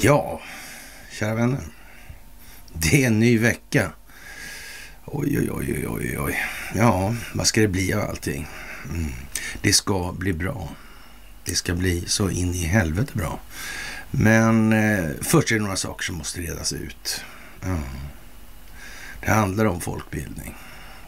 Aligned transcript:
Ja, 0.00 0.40
kära 1.12 1.34
vänner. 1.34 1.60
Det 2.72 3.02
är 3.02 3.06
en 3.06 3.18
ny 3.18 3.38
vecka. 3.38 3.92
Oj, 5.04 5.38
oj, 5.40 5.50
oj, 5.52 5.86
oj, 5.88 6.18
oj. 6.18 6.36
Ja, 6.74 7.14
vad 7.34 7.46
ska 7.46 7.60
det 7.60 7.68
bli 7.68 7.92
av 7.92 8.10
allting? 8.10 8.46
Mm. 8.90 9.12
Det 9.62 9.72
ska 9.72 10.12
bli 10.18 10.32
bra. 10.32 10.68
Det 11.44 11.54
ska 11.54 11.74
bli 11.74 12.04
så 12.06 12.30
in 12.30 12.54
i 12.54 12.64
helvete 12.64 13.12
bra. 13.14 13.40
Men 14.10 14.72
eh, 14.72 15.10
först 15.22 15.50
är 15.50 15.54
det 15.54 15.62
några 15.62 15.76
saker 15.76 16.04
som 16.04 16.16
måste 16.16 16.40
redas 16.40 16.72
ut. 16.72 17.24
Ja. 17.60 17.78
Det 19.20 19.30
handlar 19.30 19.64
om 19.64 19.80
folkbildning. 19.80 20.54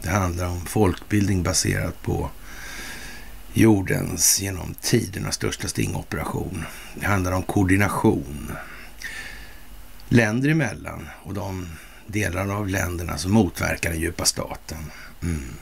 Det 0.01 0.09
handlar 0.09 0.47
om 0.47 0.65
folkbildning 0.65 1.43
baserat 1.43 2.01
på 2.01 2.29
jordens 3.53 4.41
genom 4.41 4.75
tiderna 4.81 5.31
största 5.31 5.67
stingoperation. 5.67 6.65
Det 6.95 7.05
handlar 7.05 7.31
om 7.31 7.43
koordination 7.43 8.51
länder 10.09 10.49
emellan 10.49 11.07
och 11.23 11.33
de 11.33 11.67
delar 12.07 12.49
av 12.49 12.67
länderna 12.67 13.17
som 13.17 13.31
motverkar 13.31 13.89
den 13.89 13.99
djupa 13.99 14.25
staten. 14.25 14.91
Mm. 15.23 15.53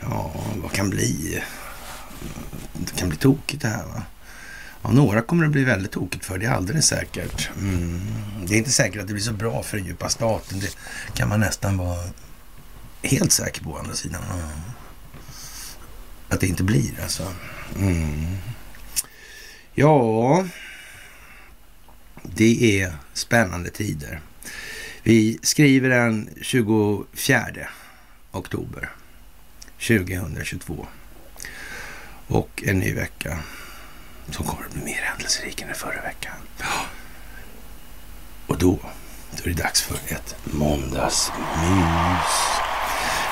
Ja, 0.00 0.32
vad 0.62 0.72
kan 0.72 0.90
bli? 0.90 1.42
Det 2.72 2.98
kan 2.98 3.08
bli 3.08 3.18
tokigt 3.18 3.62
det 3.62 3.68
här 3.68 3.86
va? 3.86 4.02
Ja, 4.82 4.90
några 4.92 5.22
kommer 5.22 5.44
det 5.44 5.50
bli 5.50 5.64
väldigt 5.64 5.92
tokigt 5.92 6.24
för, 6.24 6.38
det 6.38 6.46
är 6.46 6.50
alldeles 6.50 6.86
säkert. 6.86 7.50
Mm. 7.58 8.00
Det 8.46 8.54
är 8.54 8.58
inte 8.58 8.70
säkert 8.70 9.00
att 9.00 9.06
det 9.06 9.12
blir 9.12 9.22
så 9.22 9.32
bra 9.32 9.62
för 9.62 9.76
den 9.76 9.86
djupa 9.86 10.08
staten. 10.08 10.60
Det 10.60 10.76
kan 11.14 11.28
man 11.28 11.40
nästan 11.40 11.76
vara 11.76 12.04
helt 13.06 13.32
säker 13.32 13.62
på 13.62 13.70
å 13.70 13.76
andra 13.76 13.94
sidan. 13.94 14.22
Att 16.28 16.40
det 16.40 16.46
inte 16.46 16.62
blir 16.62 17.00
alltså. 17.02 17.32
Mm. 17.76 18.36
Ja, 19.74 20.46
det 22.22 22.80
är 22.80 22.92
spännande 23.12 23.70
tider. 23.70 24.20
Vi 25.02 25.38
skriver 25.42 25.88
den 25.88 26.30
24 26.42 27.68
oktober 28.32 28.90
2022. 29.78 30.86
Och 32.26 32.62
en 32.66 32.78
ny 32.78 32.94
vecka 32.94 33.38
som 34.30 34.46
kommer 34.46 34.66
att 34.66 34.72
bli 34.72 34.84
mer 34.84 35.02
händelserik 35.02 35.62
än 35.62 35.74
förra 35.74 36.02
veckan. 36.02 36.36
Och 38.46 38.58
då, 38.58 38.78
då 39.36 39.44
är 39.44 39.48
det 39.54 39.62
dags 39.62 39.82
för 39.82 39.94
ett 40.08 40.36
måndagsmys. 40.44 41.36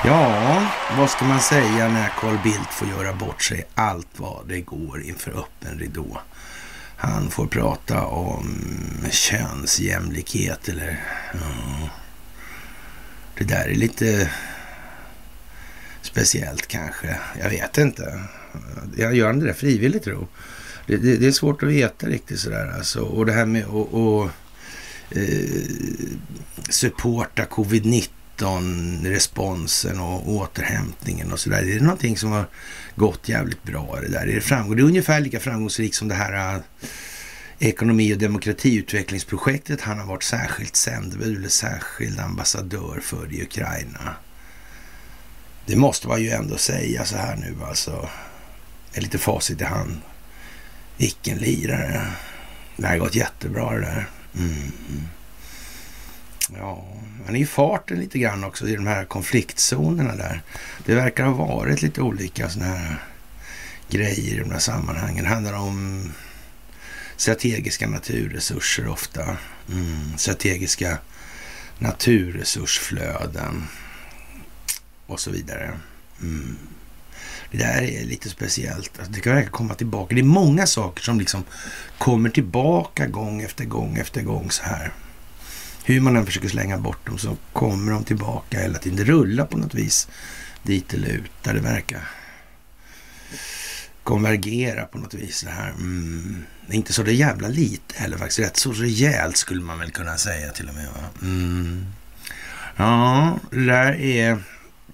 Ja, 0.07 0.69
vad 0.99 1.11
ska 1.11 1.25
man 1.25 1.41
säga 1.41 1.89
när 1.89 2.09
Carl 2.09 2.39
Bildt 2.43 2.71
får 2.71 2.89
göra 2.89 3.13
bort 3.13 3.43
sig 3.43 3.67
allt 3.75 4.09
vad 4.17 4.49
det 4.49 4.61
går 4.61 5.03
inför 5.03 5.31
öppen 5.31 5.79
ridå? 5.79 6.21
Han 6.97 7.31
får 7.31 7.47
prata 7.47 8.05
om 8.05 8.57
könsjämlikhet 9.11 10.69
eller... 10.69 11.05
Ja. 11.33 11.89
Det 13.39 13.45
där 13.45 13.69
är 13.69 13.75
lite 13.75 14.31
speciellt 16.03 16.67
kanske. 16.67 17.17
Jag 17.41 17.51
vet 17.51 17.79
inte. 17.79 18.21
Jag 18.97 19.15
gör 19.15 19.31
inte 19.31 19.47
det 19.47 19.55
frivilligt 19.55 20.05
tro? 20.05 20.29
Det, 20.87 20.97
det, 20.97 21.17
det, 21.17 21.27
är 21.27 21.33
svårt 21.33 21.63
att 21.63 21.69
veta 21.69 22.07
riktigt 22.07 22.41
sådär 22.41 22.73
alltså. 22.77 23.01
Och 23.01 23.27
det 23.27 23.33
här 23.33 23.47
med 23.47 23.65
att 23.65 24.31
eh, 25.11 25.65
supporta 26.69 27.45
covid-19 27.45 28.09
responsen 29.05 30.01
och 30.01 30.29
återhämtningen 30.29 31.33
och 31.33 31.41
sådär. 31.41 31.63
Det 31.63 31.73
är 31.73 31.81
någonting 31.81 32.17
som 32.17 32.33
har 32.33 32.47
gått 32.95 33.29
jävligt 33.29 33.63
bra 33.63 33.99
det 34.01 34.09
där. 34.09 34.27
Det 34.27 34.33
är, 34.33 34.41
framgång. 34.41 34.77
det 34.77 34.83
är 34.83 34.87
ungefär 34.87 35.21
lika 35.21 35.41
framgångsrikt 35.41 35.95
som 35.95 36.09
det 36.09 36.15
här 36.15 36.55
äh, 36.55 36.61
ekonomi 37.59 38.15
och 38.15 38.19
demokratiutvecklingsprojektet 38.19 39.81
han 39.81 39.99
har 39.99 40.07
varit 40.07 40.23
särskilt 40.23 40.77
sändebud 40.77 41.37
eller 41.37 41.49
särskild 41.49 42.21
ambassadör 42.21 43.01
för 43.03 43.33
i 43.33 43.43
Ukraina. 43.43 44.17
Det 45.67 45.77
måste 45.77 46.09
man 46.09 46.23
ju 46.23 46.31
ändå 46.31 46.57
säga 46.57 47.05
så 47.05 47.17
här 47.17 47.37
nu 47.37 47.57
alltså. 47.65 48.09
Med 48.95 49.03
lite 49.03 49.19
facit 49.19 49.61
i 49.61 49.65
hand. 49.65 50.01
Vilken 50.97 51.39
lirare. 51.39 52.07
Det 52.77 52.87
här 52.87 52.99
har 52.99 53.05
gått 53.05 53.15
jättebra 53.15 53.71
det 53.75 53.81
där. 53.81 54.09
Mm. 54.37 54.51
mm. 54.51 55.09
Ja, 56.59 56.87
han 57.27 57.37
är 57.37 57.41
i 57.41 57.47
farten 57.47 58.01
lite 58.01 58.19
grann 58.19 58.45
också 58.45 58.69
i 58.69 58.77
de 58.77 58.87
här 58.87 59.05
konfliktzonerna 59.05 60.17
där. 60.17 60.43
Det 60.87 60.95
verkar 60.95 61.25
ha 61.25 61.47
varit 61.47 61.83
lite 61.83 62.01
olika 62.01 62.49
sådana 62.49 62.75
här 62.75 62.97
grejer 63.91 64.35
i 64.35 64.39
de 64.39 64.51
här 64.51 64.59
sammanhangen. 64.59 65.25
Det 65.25 65.31
handlar 65.31 65.53
om 65.53 66.13
strategiska 67.17 67.89
naturresurser 67.89 68.89
ofta. 68.89 69.37
Mm, 69.71 70.19
strategiska 70.19 70.99
naturresursflöden 71.79 73.65
och 75.07 75.21
så 75.21 75.31
vidare. 75.31 75.73
Mm. 76.21 76.59
Det 77.51 77.59
där 77.59 77.83
är 77.83 78.05
lite 78.05 78.31
speciellt. 78.31 78.99
Alltså, 78.99 79.13
det 79.13 79.21
kan 79.21 79.35
verkligen 79.35 79.53
komma 79.53 79.75
tillbaka. 79.75 80.15
Det 80.15 80.21
är 80.21 80.25
många 80.25 80.67
saker 80.67 81.03
som 81.03 81.19
liksom 81.19 81.45
kommer 81.99 82.31
tillbaka 82.31 83.07
gång 83.07 83.43
efter 83.43 83.65
gång 83.65 83.97
efter 83.97 84.23
gång 84.23 84.51
så 84.51 84.63
här. 84.63 84.93
Hur 85.87 86.01
man 86.01 86.17
än 86.17 86.27
försöker 86.27 86.49
slänga 86.49 86.79
bort 86.79 87.07
dem 87.07 87.19
så 87.19 87.37
kommer 87.53 87.93
de 87.93 88.05
tillbaka 88.05 88.61
hela 88.61 88.79
tiden. 88.79 88.97
Det 88.97 89.05
rullar 89.05 89.47
på 89.47 89.57
något 89.59 89.75
vis 89.75 90.09
dit 90.63 90.95
eller 90.95 91.09
ut 91.09 91.31
där 91.43 91.55
det 91.55 91.61
verkar 91.61 92.11
konvergera 94.03 94.87
på 94.87 94.99
något 94.99 95.15
vis 95.15 95.43
det 95.43 95.51
här. 95.51 95.71
Mm. 95.71 96.45
Inte 96.71 96.93
så 96.93 97.03
det 97.03 97.13
jävla 97.13 97.49
lite 97.49 97.95
heller 97.99 98.19
faktiskt. 98.19 98.39
Rätt 98.39 98.57
så 98.57 98.73
rejält 98.73 99.37
skulle 99.37 99.63
man 99.63 99.79
väl 99.79 99.91
kunna 99.91 100.17
säga 100.17 100.51
till 100.51 100.69
och 100.69 100.75
med. 100.75 100.89
Mm. 101.23 101.87
Ja, 102.77 103.39
det 103.51 103.67
där 103.67 103.93
är 103.93 104.39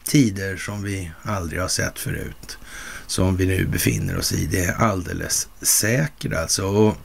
tider 0.04 0.56
som 0.56 0.82
vi 0.82 1.10
aldrig 1.22 1.60
har 1.60 1.68
sett 1.68 1.98
förut. 1.98 2.58
Som 3.06 3.36
vi 3.36 3.46
nu 3.46 3.66
befinner 3.66 4.18
oss 4.18 4.32
i. 4.32 4.46
Det 4.46 4.64
är 4.64 4.74
alldeles 4.74 5.48
säkert 5.62 6.32
alltså. 6.32 6.66
Och 6.66 6.96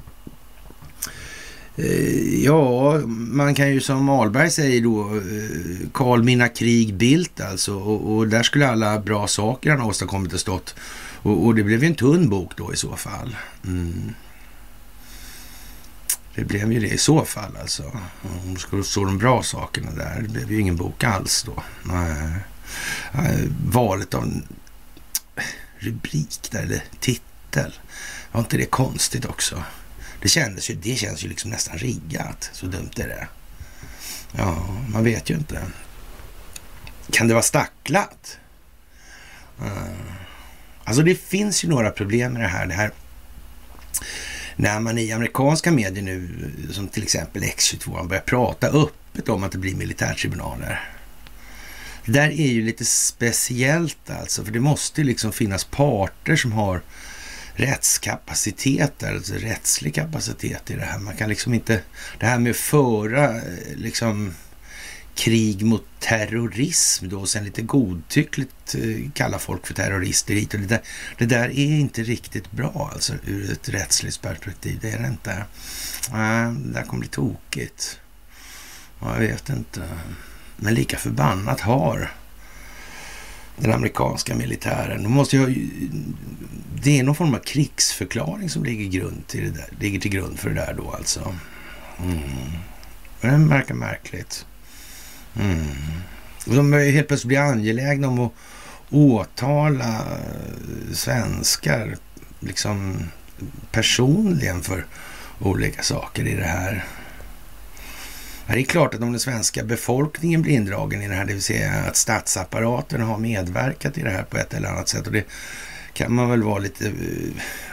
Eh, 1.78 2.44
ja, 2.44 3.00
man 3.08 3.56
kan 3.56 3.74
ju 3.74 3.82
som 3.82 4.10
Alberg 4.10 4.52
säger 4.52 4.82
då, 4.82 5.02
eh, 5.02 5.90
Karl 5.94 6.24
mina 6.24 6.48
krig 6.48 6.94
Bildt 6.94 7.42
alltså. 7.42 7.76
Och, 7.76 8.16
och, 8.16 8.28
där 8.28 8.44
skulle 8.44 8.70
alla 8.70 9.00
bra 9.00 9.28
saker 9.28 9.70
han 9.70 9.82
åstadkommit 9.82 10.32
ha 10.32 10.40
stått. 10.40 10.76
Och, 11.22 11.46
och 11.46 11.56
det 11.56 11.64
blev 11.64 11.84
ju 11.84 11.88
en 11.88 11.96
tunn 11.96 12.30
bok 12.30 12.52
då 12.58 12.74
i 12.74 12.76
så 12.76 12.96
fall. 12.96 13.36
Mm. 13.66 14.14
Det 16.36 16.44
blev 16.44 16.74
ju 16.74 16.80
det 16.80 16.88
i 16.88 16.98
så 16.98 17.26
fall 17.26 17.58
alltså. 17.62 17.84
Om 18.44 18.54
det 18.54 18.60
skulle 18.60 18.84
stå 18.84 19.06
de 19.06 19.18
bra 19.18 19.44
sakerna 19.44 19.92
där. 19.92 20.22
Det 20.22 20.30
blev 20.30 20.52
ju 20.52 20.60
ingen 20.60 20.76
bok 20.76 21.04
alls 21.04 21.44
då. 21.44 21.64
Nej. 21.84 22.34
Eh, 23.14 23.50
valet 23.72 24.14
av 24.14 24.42
rubrik 25.80 26.50
där, 26.52 26.64
eller 26.64 26.84
titel. 27.00 27.74
Var 28.32 28.42
inte 28.42 28.58
det 28.58 28.66
konstigt 28.66 29.26
också? 29.26 29.64
Det, 30.26 30.30
kändes 30.30 30.70
ju, 30.70 30.76
det 30.76 30.96
känns 30.96 31.24
ju 31.24 31.30
liksom 31.30 31.52
nästan 31.52 31.78
riggat. 31.78 32.50
Så 32.54 32.66
dumt 32.66 32.92
är 32.96 33.08
det. 33.08 33.28
Ja, 34.32 34.78
man 34.90 35.04
vet 35.04 35.30
ju 35.30 35.34
inte. 35.34 35.62
Kan 37.12 37.28
det 37.28 37.34
vara 37.34 37.44
stacklat? 37.44 38.38
Uh. 39.62 39.68
Alltså 40.84 41.04
det 41.04 41.16
finns 41.16 41.64
ju 41.64 41.70
några 41.70 41.92
problem 41.92 42.34
med 42.34 42.42
det 42.42 42.48
här. 42.48 42.66
Det 42.66 42.74
här 42.74 42.92
när 44.56 44.80
man 44.80 44.98
i 44.98 45.12
amerikanska 45.12 45.72
medier 45.72 46.04
nu, 46.04 46.30
som 46.72 46.88
till 46.88 47.04
exempel 47.04 47.44
X22, 47.44 48.08
börjar 48.08 48.24
prata 48.24 48.68
öppet 48.68 49.30
om 49.30 49.44
att 49.44 49.52
det 49.52 49.58
blir 49.58 49.76
militärtribunaler. 49.76 50.90
Det 52.06 52.12
där 52.12 52.30
är 52.30 52.48
ju 52.48 52.66
lite 52.66 52.86
speciellt 52.86 54.10
alltså, 54.10 54.46
för 54.46 54.52
det 54.52 54.60
måste 54.60 55.04
liksom 55.04 55.32
finnas 55.32 55.64
parter 55.64 56.36
som 56.36 56.52
har 56.52 56.82
rättskapacitet, 57.56 59.04
alltså 59.04 59.34
rättslig 59.34 59.96
kapacitet 59.96 60.72
i 60.72 60.76
det 60.76 60.86
här. 60.86 61.00
Man 61.00 61.16
kan 61.16 61.30
liksom 61.30 61.54
inte, 61.54 61.82
det 62.20 62.26
här 62.26 62.40
med 62.40 62.50
att 62.50 62.58
föra 62.58 63.36
eh, 63.36 63.76
liksom 63.76 64.34
krig 65.16 65.66
mot 65.66 65.86
terrorism 66.00 67.10
då 67.10 67.20
och 67.20 67.30
sen 67.30 67.44
lite 67.44 67.62
godtyckligt 67.62 68.76
eh, 68.76 69.12
kalla 69.14 69.40
folk 69.40 69.68
för 69.68 69.74
terrorister 69.74 70.34
hit 70.34 70.54
och 70.54 70.60
det 70.60 70.68
där, 70.68 70.82
det 71.18 71.26
där 71.26 71.50
är 71.50 71.80
inte 71.80 72.04
riktigt 72.04 72.52
bra 72.52 72.90
alltså 72.94 73.14
ur 73.26 73.52
ett 73.52 73.70
rättsligt 73.70 74.22
perspektiv. 74.22 74.80
Det 74.82 74.92
är 74.92 75.00
det 75.00 75.08
inte. 75.08 75.32
Äh, 75.32 76.52
det 76.52 76.74
där 76.74 76.84
kommer 76.84 77.00
bli 77.00 77.10
tokigt. 77.10 78.00
jag 79.00 79.20
vet 79.20 79.50
inte. 79.50 79.90
Men 80.56 80.74
lika 80.74 80.98
förbannat 80.98 81.62
har 81.62 82.12
den 83.58 83.74
amerikanska 83.74 84.36
militären. 84.36 85.04
De 85.04 85.12
måste 85.12 85.38
ju, 85.38 85.70
det 86.84 87.00
är 87.00 87.04
någon 87.04 87.16
form 87.16 87.34
av 87.34 87.40
krigsförklaring 87.40 88.50
som 88.50 88.64
ligger, 88.64 89.00
grund 89.00 89.28
till 89.28 89.44
det 89.44 89.52
där, 89.52 89.68
ligger 89.80 90.00
till 90.00 90.12
grund 90.12 90.40
för 90.40 90.50
det 90.50 90.56
där 90.56 90.74
då 90.78 90.92
alltså. 90.92 91.36
Mm. 92.00 92.20
Det 93.22 93.50
verkar 93.50 93.76
märkligt. 93.76 94.46
Mm. 95.40 95.66
De 96.46 96.74
helt 96.74 97.08
plötsligt 97.08 97.28
blir 97.28 97.40
angelägna 97.40 98.08
om 98.08 98.20
att, 98.20 98.32
åtala 98.90 99.96
eh, 99.96 100.94
svenskar 100.94 101.98
liksom 102.40 103.10
personligen 103.72 104.62
för 104.62 104.86
olika 105.40 105.84
saker 105.84 106.28
i 106.28 106.36
det 106.36 106.44
här. 106.44 106.86
Det 108.48 108.60
är 108.60 108.64
klart 108.64 108.94
att 108.94 109.02
om 109.02 109.12
den 109.12 109.20
svenska 109.20 109.64
befolkningen 109.64 110.42
blir 110.42 110.54
indragen 110.54 111.02
i 111.02 111.08
det 111.08 111.16
här, 111.16 111.26
det 111.26 111.34
vill 111.34 111.44
säga 111.44 111.72
att 111.72 111.96
statsapparaten 111.96 113.02
har 113.02 113.18
medverkat 113.18 113.98
i 113.98 114.02
det 114.02 114.10
här 114.10 114.24
på 114.24 114.38
ett 114.38 114.54
eller 114.54 114.70
annat 114.70 114.90
sätt 114.90 115.08
och 115.08 115.14
det 115.14 115.26
kan 115.94 116.14
man 116.14 116.30
väl 116.30 116.44
vara 116.44 116.60
lite, 116.60 116.88
eh, 116.88 116.94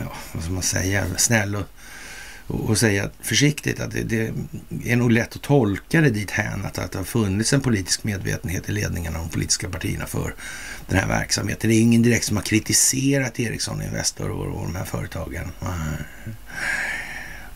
ja, 0.00 0.12
vad 0.32 0.42
ska 0.42 0.52
man 0.52 0.62
säga, 0.62 1.06
snäll 1.16 1.56
och, 1.56 1.64
och 2.46 2.78
säga 2.78 3.10
försiktigt 3.20 3.80
att 3.80 3.90
det, 3.90 4.02
det, 4.02 4.32
är 4.84 4.96
nog 4.96 5.12
lätt 5.12 5.36
att 5.36 5.42
tolka 5.42 6.00
det 6.00 6.10
dit 6.10 6.30
hän 6.30 6.64
att, 6.64 6.78
att 6.78 6.92
det 6.92 6.98
har 6.98 7.04
funnits 7.04 7.52
en 7.52 7.60
politisk 7.60 8.04
medvetenhet 8.04 8.68
i 8.68 8.72
ledningen 8.72 9.16
av 9.16 9.20
de 9.20 9.28
politiska 9.28 9.68
partierna 9.68 10.06
för 10.06 10.34
den 10.86 10.98
här 10.98 11.08
verksamheten. 11.08 11.70
Det 11.70 11.76
är 11.76 11.80
ingen 11.80 12.02
direkt 12.02 12.24
som 12.24 12.36
har 12.36 12.44
kritiserat 12.44 13.40
Ericsson 13.40 13.82
Investor 13.82 14.30
och, 14.30 14.46
och 14.46 14.66
de 14.66 14.74
här 14.74 14.84
företagen. 14.84 15.52
Nej 15.60 16.34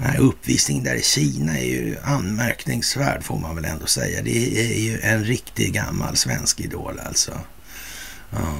här 0.05 0.19
uppvisningen 0.19 0.85
där 0.85 0.95
i 0.95 1.03
Kina 1.03 1.59
är 1.59 1.65
ju 1.65 1.97
anmärkningsvärd 2.03 3.23
får 3.23 3.39
man 3.39 3.57
väl 3.57 3.65
ändå 3.65 3.87
säga. 3.87 4.23
Det 4.23 4.61
är 4.61 4.81
ju 4.81 5.01
en 5.01 5.25
riktig 5.25 5.73
gammal 5.73 6.17
svensk 6.17 6.61
idol 6.61 6.99
alltså. 6.99 7.41
Ja, 8.31 8.55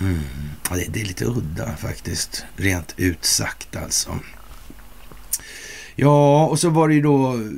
mm. 0.00 0.22
ja 0.70 0.76
det, 0.76 0.84
det, 0.88 1.00
är 1.00 1.04
lite 1.04 1.24
udda 1.24 1.76
faktiskt, 1.76 2.44
rent 2.56 2.94
ut 2.96 3.24
sagt 3.24 3.76
alltså. 3.76 4.18
Ja, 5.94 6.46
och 6.46 6.60
så 6.60 6.70
var 6.70 6.88
det 6.88 6.94
ju 6.94 7.02
då... 7.02 7.48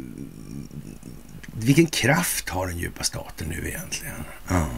Vilken 1.52 1.86
kraft 1.86 2.48
har 2.48 2.66
den 2.66 2.78
djupa 2.78 3.04
staten 3.04 3.48
nu 3.48 3.68
egentligen? 3.68 4.24
Ja. 4.48 4.68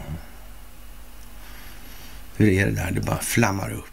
Hur 2.35 2.49
är 2.49 2.65
det 2.65 2.71
där? 2.71 2.91
Det 2.91 3.01
bara 3.01 3.19
flammar 3.19 3.71
upp. 3.71 3.92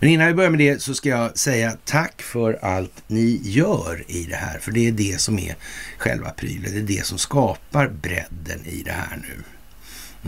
Men 0.00 0.08
innan 0.08 0.26
vi 0.26 0.34
börjar 0.34 0.50
med 0.50 0.58
det 0.58 0.82
så 0.82 0.94
ska 0.94 1.08
jag 1.08 1.38
säga 1.38 1.76
tack 1.84 2.22
för 2.22 2.58
allt 2.62 3.02
ni 3.06 3.40
gör 3.44 4.04
i 4.08 4.24
det 4.24 4.36
här. 4.36 4.58
För 4.58 4.72
det 4.72 4.88
är 4.88 4.92
det 4.92 5.20
som 5.20 5.38
är 5.38 5.56
själva 5.98 6.30
prylen. 6.30 6.72
Det 6.72 6.94
är 6.94 6.98
det 6.98 7.06
som 7.06 7.18
skapar 7.18 7.88
bredden 7.88 8.66
i 8.66 8.82
det 8.82 8.92
här 8.92 9.18
nu. 9.22 9.42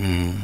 Mm. 0.05 0.41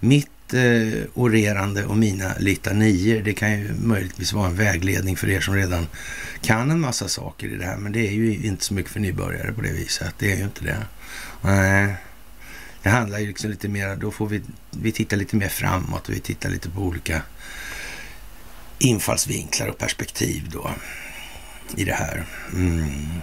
Mitt 0.00 0.54
eh, 0.54 1.02
orerande 1.14 1.84
och 1.84 1.96
mina 1.96 2.34
litanier, 2.38 3.22
det 3.22 3.32
kan 3.32 3.52
ju 3.52 3.74
möjligtvis 3.82 4.32
vara 4.32 4.46
en 4.46 4.56
vägledning 4.56 5.16
för 5.16 5.30
er 5.30 5.40
som 5.40 5.54
redan 5.54 5.86
kan 6.42 6.70
en 6.70 6.80
massa 6.80 7.08
saker 7.08 7.46
i 7.46 7.56
det 7.56 7.64
här. 7.64 7.76
Men 7.76 7.92
det 7.92 8.08
är 8.08 8.12
ju 8.12 8.46
inte 8.46 8.64
så 8.64 8.74
mycket 8.74 8.92
för 8.92 9.00
nybörjare 9.00 9.52
på 9.52 9.60
det 9.60 9.72
viset. 9.72 10.14
Det 10.18 10.32
är 10.32 10.36
ju 10.36 10.44
inte 10.44 10.64
det. 10.64 10.76
Nej. 11.42 11.94
Det 12.82 12.90
handlar 12.90 13.18
ju 13.18 13.26
liksom 13.26 13.50
lite 13.50 13.68
mer, 13.68 13.96
då 13.96 14.10
får 14.10 14.26
vi, 14.26 14.42
vi 14.70 14.92
titta 14.92 15.16
lite 15.16 15.36
mer 15.36 15.48
framåt 15.48 16.08
och 16.08 16.14
vi 16.14 16.20
tittar 16.20 16.50
lite 16.50 16.70
på 16.70 16.80
olika 16.80 17.22
infallsvinklar 18.78 19.68
och 19.68 19.78
perspektiv 19.78 20.50
då 20.52 20.70
i 21.76 21.84
det 21.84 21.94
här. 21.94 22.24
Mm. 22.52 23.20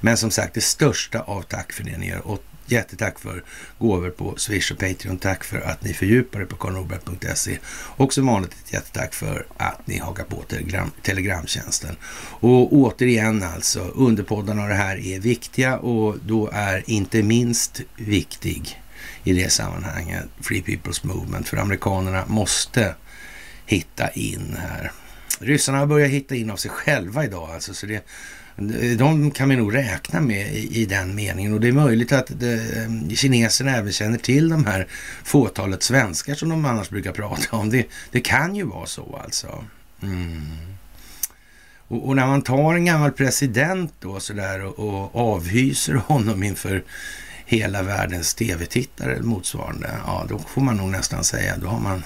Men 0.00 0.16
som 0.16 0.30
sagt, 0.30 0.54
det 0.54 0.60
största 0.60 1.20
av 1.20 1.42
tack 1.42 1.72
för 1.72 1.84
det 1.84 1.98
ni 1.98 2.08
gör. 2.08 2.26
Och 2.26 2.42
jättetack 2.66 3.18
för 3.18 3.44
gåvor 3.78 4.10
på 4.10 4.34
Swish 4.36 4.72
och 4.72 4.78
Patreon. 4.78 5.18
Tack 5.18 5.44
för 5.44 5.60
att 5.60 5.84
ni 5.84 5.94
fördjupar 5.94 6.40
er 6.40 6.44
på 6.44 6.56
karlnorberg.se. 6.56 7.58
Och 7.96 8.12
som 8.12 8.26
vanligt 8.26 8.52
ett 8.64 8.72
jättetack 8.72 9.14
för 9.14 9.46
att 9.56 9.86
ni 9.86 9.98
hakar 9.98 10.24
på 10.24 10.42
telegram, 10.42 10.90
telegramtjänsten. 11.02 11.96
Och 12.40 12.72
återigen 12.72 13.42
alltså, 13.42 13.80
underpoddarna 13.80 14.62
och 14.62 14.68
det 14.68 14.74
här 14.74 14.96
är 14.96 15.20
viktiga 15.20 15.78
och 15.78 16.18
då 16.18 16.50
är 16.52 16.90
inte 16.90 17.22
minst 17.22 17.80
viktig 17.96 18.82
i 19.24 19.32
det 19.32 19.52
sammanhanget 19.52 20.24
Free 20.40 20.62
People's 20.62 21.06
Movement. 21.06 21.48
För 21.48 21.56
amerikanerna 21.56 22.24
måste 22.26 22.94
hitta 23.66 24.10
in 24.10 24.56
här. 24.58 24.92
Ryssarna 25.40 25.78
har 25.78 25.86
börjat 25.86 26.10
hitta 26.10 26.34
in 26.34 26.50
av 26.50 26.56
sig 26.56 26.70
själva 26.70 27.24
idag 27.24 27.50
alltså. 27.50 27.74
Så 27.74 27.86
det, 27.86 28.04
de 28.98 29.30
kan 29.30 29.48
vi 29.48 29.56
nog 29.56 29.74
räkna 29.74 30.20
med 30.20 30.52
i, 30.52 30.82
i 30.82 30.86
den 30.86 31.14
meningen 31.14 31.54
och 31.54 31.60
det 31.60 31.68
är 31.68 31.72
möjligt 31.72 32.12
att 32.12 32.30
det, 32.40 32.60
kineserna 33.16 33.76
även 33.76 33.92
känner 33.92 34.18
till 34.18 34.48
de 34.48 34.64
här 34.64 34.86
fåtalet 35.24 35.82
svenskar 35.82 36.34
som 36.34 36.48
de 36.48 36.64
annars 36.64 36.90
brukar 36.90 37.12
prata 37.12 37.56
om. 37.56 37.70
Det, 37.70 37.86
det 38.10 38.20
kan 38.20 38.56
ju 38.56 38.64
vara 38.64 38.86
så 38.86 39.20
alltså. 39.24 39.64
Mm. 40.02 40.42
Och, 41.88 42.08
och, 42.08 42.16
när 42.16 42.26
man 42.26 42.42
tar 42.42 42.74
en 42.74 42.84
gammal 42.84 43.12
president 43.12 43.92
då 44.00 44.20
sådär 44.20 44.64
och, 44.64 44.78
och 44.78 45.34
avhyser 45.34 45.94
honom 45.94 46.42
inför 46.42 46.84
hela 47.46 47.82
världens 47.82 48.34
tv-tittare 48.34 49.12
eller 49.12 49.22
motsvarande, 49.22 49.90
ja 50.06 50.26
då 50.28 50.38
får 50.38 50.62
man 50.62 50.76
nog 50.76 50.90
nästan 50.90 51.24
säga, 51.24 51.56
då 51.56 51.66
har 51.66 51.80
man 51.80 52.02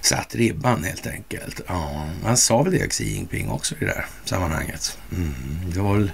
satt 0.00 0.34
ribban 0.34 0.84
helt 0.84 1.06
enkelt. 1.06 1.60
Ja, 1.68 2.08
han 2.24 2.36
sa 2.36 2.62
väl 2.62 2.72
det, 2.72 2.88
Xi 2.88 3.04
Jinping 3.04 3.50
också 3.50 3.74
i 3.74 3.78
det 3.78 3.86
där 3.86 4.06
sammanhanget. 4.24 4.98
Mm. 5.12 5.34
Det 5.74 5.80
var 5.80 5.94
väl 5.94 6.12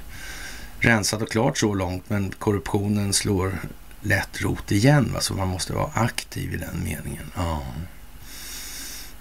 rensat 0.79 1.23
och 1.23 1.31
klart 1.31 1.59
så 1.59 1.75
långt, 1.75 2.11
men 2.11 2.31
korruptionen 2.31 3.13
slår 3.13 3.59
lätt 4.01 4.41
rot 4.43 4.73
igen, 4.73 5.11
va? 5.15 5.21
så 5.21 5.35
man 5.35 5.49
måste 5.49 5.73
vara 5.73 5.91
aktiv 5.95 6.55
i 6.55 6.57
den 6.57 6.85
meningen. 6.85 7.33
Ja. 7.37 7.63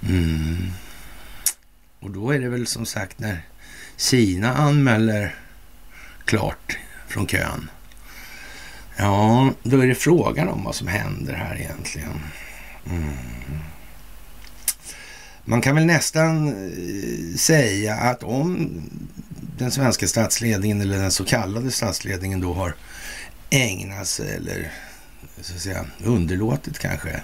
Mm. 0.07 0.71
Och 1.99 2.11
då 2.11 2.31
är 2.31 2.39
det 2.39 2.49
väl 2.49 2.67
som 2.67 2.85
sagt 2.85 3.19
när 3.19 3.41
Kina 3.97 4.53
anmäler 4.53 5.35
klart 6.25 6.77
från 7.07 7.27
kön. 7.27 7.69
Ja, 8.97 9.51
då 9.63 9.79
är 9.79 9.87
det 9.87 9.95
frågan 9.95 10.49
om 10.49 10.63
vad 10.63 10.75
som 10.75 10.87
händer 10.87 11.33
här 11.33 11.55
egentligen. 11.55 12.19
Mm. 12.85 13.13
Man 15.45 15.61
kan 15.61 15.75
väl 15.75 15.85
nästan 15.85 16.47
eh, 16.47 17.37
säga 17.37 17.95
att 17.95 18.23
om 18.23 18.69
den 19.57 19.71
svenska 19.71 20.07
statsledningen 20.07 20.81
eller 20.81 20.97
den 20.97 21.11
så 21.11 21.25
kallade 21.25 21.71
statsledningen 21.71 22.41
då 22.41 22.53
har 22.53 22.75
ägnat 23.49 24.07
sig 24.07 24.35
eller 24.35 24.71
så 25.41 25.53
att 25.55 25.61
säga 25.61 25.85
underlåtit 26.03 26.79
kanske 26.79 27.21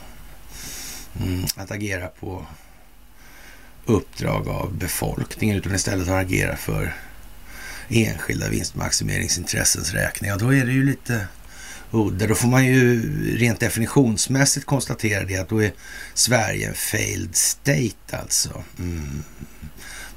mm, 1.21 1.45
att 1.56 1.71
agera 1.71 2.07
på 2.07 2.45
uppdrag 3.86 4.48
av 4.48 4.74
befolkningen 4.74 5.57
utan 5.57 5.75
istället 5.75 6.07
har 6.07 6.19
agerat 6.19 6.60
för 6.60 6.95
enskilda 7.89 8.50
vinstmaximeringsintressens 8.50 9.94
räkning. 9.94 10.30
Ja, 10.30 10.38
då 10.38 10.54
är 10.54 10.66
det 10.66 10.71
ju 10.71 10.86
lite 10.86 11.27
udda. 11.91 12.27
Då 12.27 12.36
får 12.36 12.47
man 12.47 12.65
ju 12.65 13.01
rent 13.38 13.59
definitionsmässigt 13.59 14.65
konstatera 14.65 15.24
det 15.24 15.38
att 15.38 15.50
då 15.50 15.63
är 15.63 15.74
Sverige 16.13 16.68
en 16.68 16.74
failed 16.74 17.36
state 17.36 18.18
alltså. 18.21 18.63
Mm. 18.80 19.23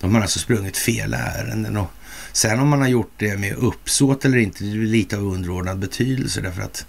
De 0.00 0.14
har 0.14 0.22
alltså 0.22 0.38
sprungit 0.38 0.76
fel 0.76 1.14
ärenden 1.14 1.76
och 1.76 1.90
sen 2.32 2.60
om 2.60 2.68
man 2.68 2.80
har 2.80 2.88
gjort 2.88 3.12
det 3.16 3.36
med 3.36 3.54
uppsåt 3.54 4.24
eller 4.24 4.38
inte, 4.38 4.64
det 4.64 4.70
är 4.70 4.76
lite 4.76 5.16
av 5.16 5.24
underordnad 5.24 5.78
betydelse 5.78 6.40
därför 6.40 6.62
att 6.62 6.86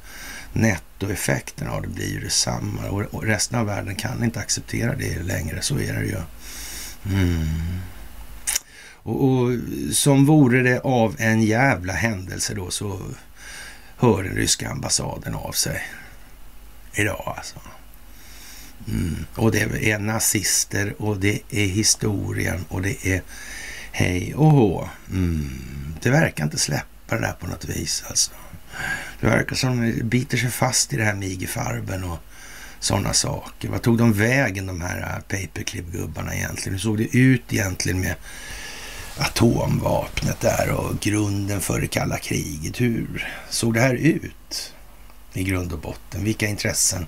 nettoeffekten 0.53 1.67
av 1.67 1.81
det 1.81 1.87
blir 1.87 2.11
ju 2.11 2.19
detsamma 2.19 2.89
och 2.89 3.23
resten 3.23 3.59
av 3.59 3.65
världen 3.65 3.95
kan 3.95 4.23
inte 4.23 4.39
acceptera 4.39 4.95
det 4.95 5.23
längre. 5.23 5.61
Så 5.61 5.79
är 5.79 5.93
det 5.93 6.05
ju. 6.05 6.17
Mm. 7.15 7.47
Och, 9.03 9.29
och, 9.29 9.51
som 9.91 10.25
vore 10.25 10.63
det 10.63 10.79
av 10.79 11.15
en 11.17 11.43
jävla 11.43 11.93
händelse 11.93 12.53
då 12.53 12.69
så 12.69 13.01
hör 14.03 14.23
den 14.23 14.35
ryska 14.35 14.69
ambassaden 14.69 15.35
av 15.35 15.51
sig 15.51 15.81
idag 16.93 17.33
alltså. 17.37 17.59
Mm. 18.87 19.25
Och 19.35 19.51
det 19.51 19.91
är 19.91 19.99
nazister 19.99 21.01
och 21.01 21.19
det 21.19 21.39
är 21.49 21.65
historien 21.65 22.65
och 22.69 22.81
det 22.81 23.05
är 23.07 23.21
hej 23.91 24.35
och 24.35 24.51
hå. 24.51 24.89
Mm. 25.11 25.59
Det 26.01 26.09
verkar 26.09 26.43
inte 26.43 26.57
släppa 26.57 27.15
det 27.15 27.21
där 27.21 27.33
på 27.33 27.47
något 27.47 27.65
vis 27.65 28.03
alltså. 28.07 28.31
Det 29.19 29.27
verkar 29.27 29.55
som 29.55 29.81
de 29.81 30.03
biter 30.03 30.37
sig 30.37 30.49
fast 30.49 30.93
i 30.93 30.97
det 30.97 31.03
här 31.03 31.15
migefarben 31.15 32.03
och 32.03 32.19
sådana 32.79 33.13
saker. 33.13 33.69
Vad 33.69 33.81
tog 33.81 33.97
de 33.97 34.13
vägen 34.13 34.65
de 34.65 34.81
här 34.81 35.21
paperclip-gubbarna 35.27 36.35
egentligen? 36.35 36.73
Hur 36.73 36.79
såg 36.79 36.97
det 36.97 37.17
ut 37.17 37.53
egentligen 37.53 37.99
med 37.99 38.15
atomvapnet 39.17 40.39
där 40.39 40.71
och 40.71 40.99
grunden 40.99 41.61
för 41.61 41.81
det 41.81 41.87
kalla 41.87 42.17
kriget. 42.17 42.81
Hur 42.81 43.27
såg 43.49 43.73
det 43.73 43.81
här 43.81 43.93
ut 43.93 44.73
i 45.33 45.43
grund 45.43 45.73
och 45.73 45.79
botten? 45.79 46.23
Vilka 46.23 46.47
intressen 46.47 47.07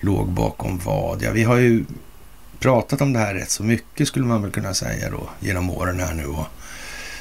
låg 0.00 0.28
bakom 0.28 0.78
vad? 0.78 1.22
Ja, 1.22 1.30
vi 1.30 1.42
har 1.42 1.56
ju 1.56 1.84
pratat 2.58 3.00
om 3.00 3.12
det 3.12 3.18
här 3.18 3.34
rätt 3.34 3.50
så 3.50 3.62
mycket 3.62 4.08
skulle 4.08 4.26
man 4.26 4.42
väl 4.42 4.50
kunna 4.50 4.74
säga 4.74 5.10
då 5.10 5.28
genom 5.40 5.70
åren 5.70 6.00
här 6.00 6.14
nu. 6.14 6.26
Och 6.26 6.46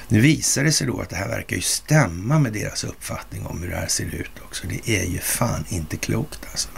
nu 0.08 0.20
visar 0.22 0.63
det 0.63 0.72
sig 0.72 0.88
då 0.88 1.01
att 1.01 1.10
det 1.10 1.15
här 1.15 1.27
verkar 1.27 1.55
ju 1.55 1.62
stämma 1.62 2.39
med 2.39 2.53
deras 2.53 2.84
uppfattning 2.84 3.46
om 3.46 3.62
hur 3.62 3.70
det 3.70 3.75
här 3.75 3.88
ser 3.88 4.15
ut 4.15 4.32
också. 4.46 4.67
Det 4.67 4.89
är 4.89 5.05
ju 5.05 5.20
fan 5.20 5.65
inte 5.70 5.98
klokt 5.98 6.39
alltså. 6.51 6.70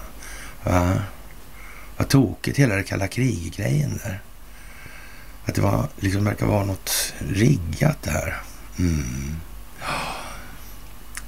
Va? 0.63 0.93
Vad 1.97 2.07
tokigt 2.07 2.59
hela 2.59 2.75
det 2.75 2.83
kalla 2.83 3.07
kriget-grejen 3.07 3.99
där. 4.03 4.21
Att 5.45 5.55
det 5.55 5.61
var, 5.61 5.87
liksom 5.99 6.23
verkar 6.23 6.45
vara 6.45 6.65
något 6.65 7.13
riggat 7.19 8.03
det 8.03 8.11
här. 8.11 8.41
Mm. 8.79 9.35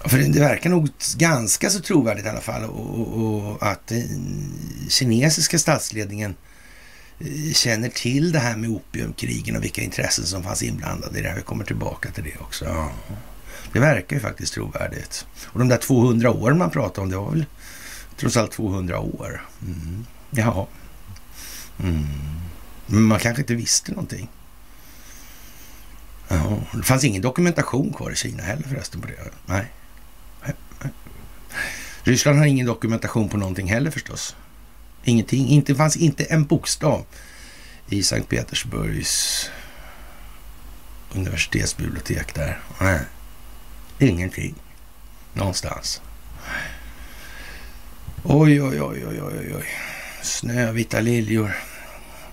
För 0.06 0.18
det 0.18 0.40
verkar 0.40 0.70
nog 0.70 0.90
ganska 1.18 1.70
så 1.70 1.80
trovärdigt 1.80 2.26
i 2.26 2.30
alla 2.30 2.42
fall 2.42 2.64
och, 2.64 3.00
och, 3.00 3.52
och 3.52 3.68
att 3.68 3.88
den 3.88 4.54
kinesiska 4.90 5.60
statsledningen 5.60 6.36
eh, 7.20 7.54
känner 7.54 7.90
till 7.90 8.32
det 8.32 8.40
här 8.40 8.58
med 8.58 8.70
opiumkrigen 8.70 9.56
och 9.56 9.64
vilka 9.64 9.82
intressen 9.82 10.26
som 10.26 10.44
fanns 10.44 10.64
inblandade 10.64 11.20
i 11.20 11.22
det 11.22 11.30
här. 11.30 11.36
Vi 11.36 11.42
kommer 11.42 11.64
tillbaka 11.64 12.12
till 12.12 12.24
det 12.24 12.38
också. 12.42 12.66
Ja. 12.66 12.92
Det 13.74 13.80
verkar 13.80 14.16
ju 14.16 14.22
faktiskt 14.22 14.54
trovärdigt. 14.54 15.26
Och 15.46 15.60
de 15.60 15.68
där 15.68 15.78
200 15.78 16.32
åren 16.32 16.58
man 16.58 16.70
pratar 16.70 17.02
om, 17.02 17.10
det 17.10 17.18
var 17.18 17.32
väl 17.32 17.46
trots 18.18 18.38
allt 18.38 18.52
200 18.52 19.00
år. 19.00 19.46
Mm. 19.62 20.06
Jaha. 20.30 20.66
Mm. 21.80 22.37
Men 22.88 23.01
man 23.01 23.20
kanske 23.20 23.41
inte 23.41 23.56
visste 23.56 23.91
någonting. 23.91 24.29
Ja, 26.27 26.60
det 26.74 26.84
fanns 26.84 27.03
ingen 27.03 27.22
dokumentation 27.22 27.94
kvar 27.94 28.12
i 28.12 28.15
Kina 28.15 28.44
heller 28.44 28.63
förresten 28.63 29.01
på 29.01 29.08
det. 29.08 29.32
Nej. 29.46 29.72
Nej. 30.44 30.53
Ryssland 32.03 32.39
har 32.39 32.46
ingen 32.46 32.65
dokumentation 32.65 33.29
på 33.29 33.38
någonting 33.38 33.67
heller 33.67 33.91
förstås. 33.91 34.36
Ingenting. 35.03 35.48
Inte, 35.48 35.74
det 35.74 35.77
fanns 35.77 35.98
inte 35.98 36.24
en 36.24 36.46
bokstav 36.46 37.06
i 37.89 38.03
Sankt 38.03 38.29
Petersburgs 38.29 39.50
universitetsbibliotek 41.13 42.36
där. 42.36 42.60
Nej. 42.82 43.00
Ingenting. 44.00 44.56
Någonstans. 45.34 46.01
Oj, 48.24 48.62
oj, 48.62 48.82
oj, 48.82 49.06
oj, 49.08 49.22
oj, 49.22 49.56
oj. 49.56 49.65
Snövita 50.22 51.00
liljor. 51.00 51.56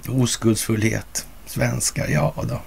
Oskuldsfullhet. 0.08 1.26
Svenskar, 1.46 2.08
ja 2.08 2.34
då. 2.48 2.62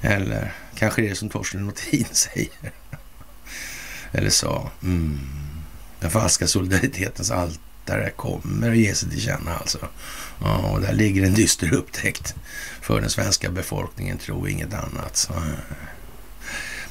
Eller 0.00 0.54
kanske 0.74 1.02
det 1.02 1.08
är 1.08 1.14
som 1.14 1.28
Torsten 1.28 1.66
Nothin 1.66 2.06
säger. 2.12 2.72
Eller 4.12 4.30
sa. 4.30 4.70
Mm. 4.82 5.18
Den 6.00 6.10
falska 6.10 6.46
solidaritetens 6.46 7.30
altare 7.30 8.10
kommer 8.10 8.70
att 8.70 8.76
ge 8.76 8.94
sig 8.94 9.10
till 9.10 9.20
känna 9.20 9.54
alltså. 9.54 9.78
Ja, 10.40 10.56
och 10.56 10.80
där 10.80 10.92
ligger 10.92 11.26
en 11.26 11.34
dyster 11.34 11.74
upptäckt 11.74 12.34
för 12.80 13.00
den 13.00 13.10
svenska 13.10 13.50
befolkningen, 13.50 14.18
tro 14.18 14.48
inget 14.48 14.74
annat. 14.74 15.16
Så. 15.16 15.32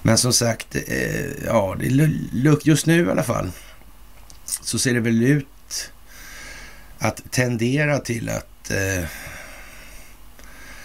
Men 0.01 0.17
som 0.17 0.33
sagt, 0.33 0.75
eh, 0.75 1.45
ja, 1.45 1.75
det, 1.79 2.11
just 2.63 2.85
nu 2.85 3.05
i 3.05 3.11
alla 3.11 3.23
fall 3.23 3.51
så 4.61 4.79
ser 4.79 4.93
det 4.93 4.99
väl 4.99 5.23
ut 5.23 5.91
att 6.99 7.31
tendera 7.31 7.99
till 7.99 8.29
att 8.29 8.56
eh, 8.71 9.05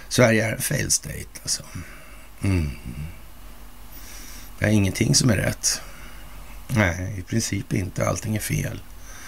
Sverige 0.09 0.47
är 0.47 0.53
en 0.53 0.62
fail 0.62 0.91
state. 0.91 1.41
Alltså. 1.43 1.62
Mm. 2.43 2.71
Det 4.59 4.65
är 4.65 4.71
ingenting 4.71 5.15
som 5.15 5.31
är 5.31 5.37
rätt. 5.37 5.83
Nej, 6.69 7.15
i 7.19 7.23
princip 7.23 7.73
inte. 7.73 8.09
Allting 8.09 8.37
är 8.37 8.41
fel. 8.41 8.83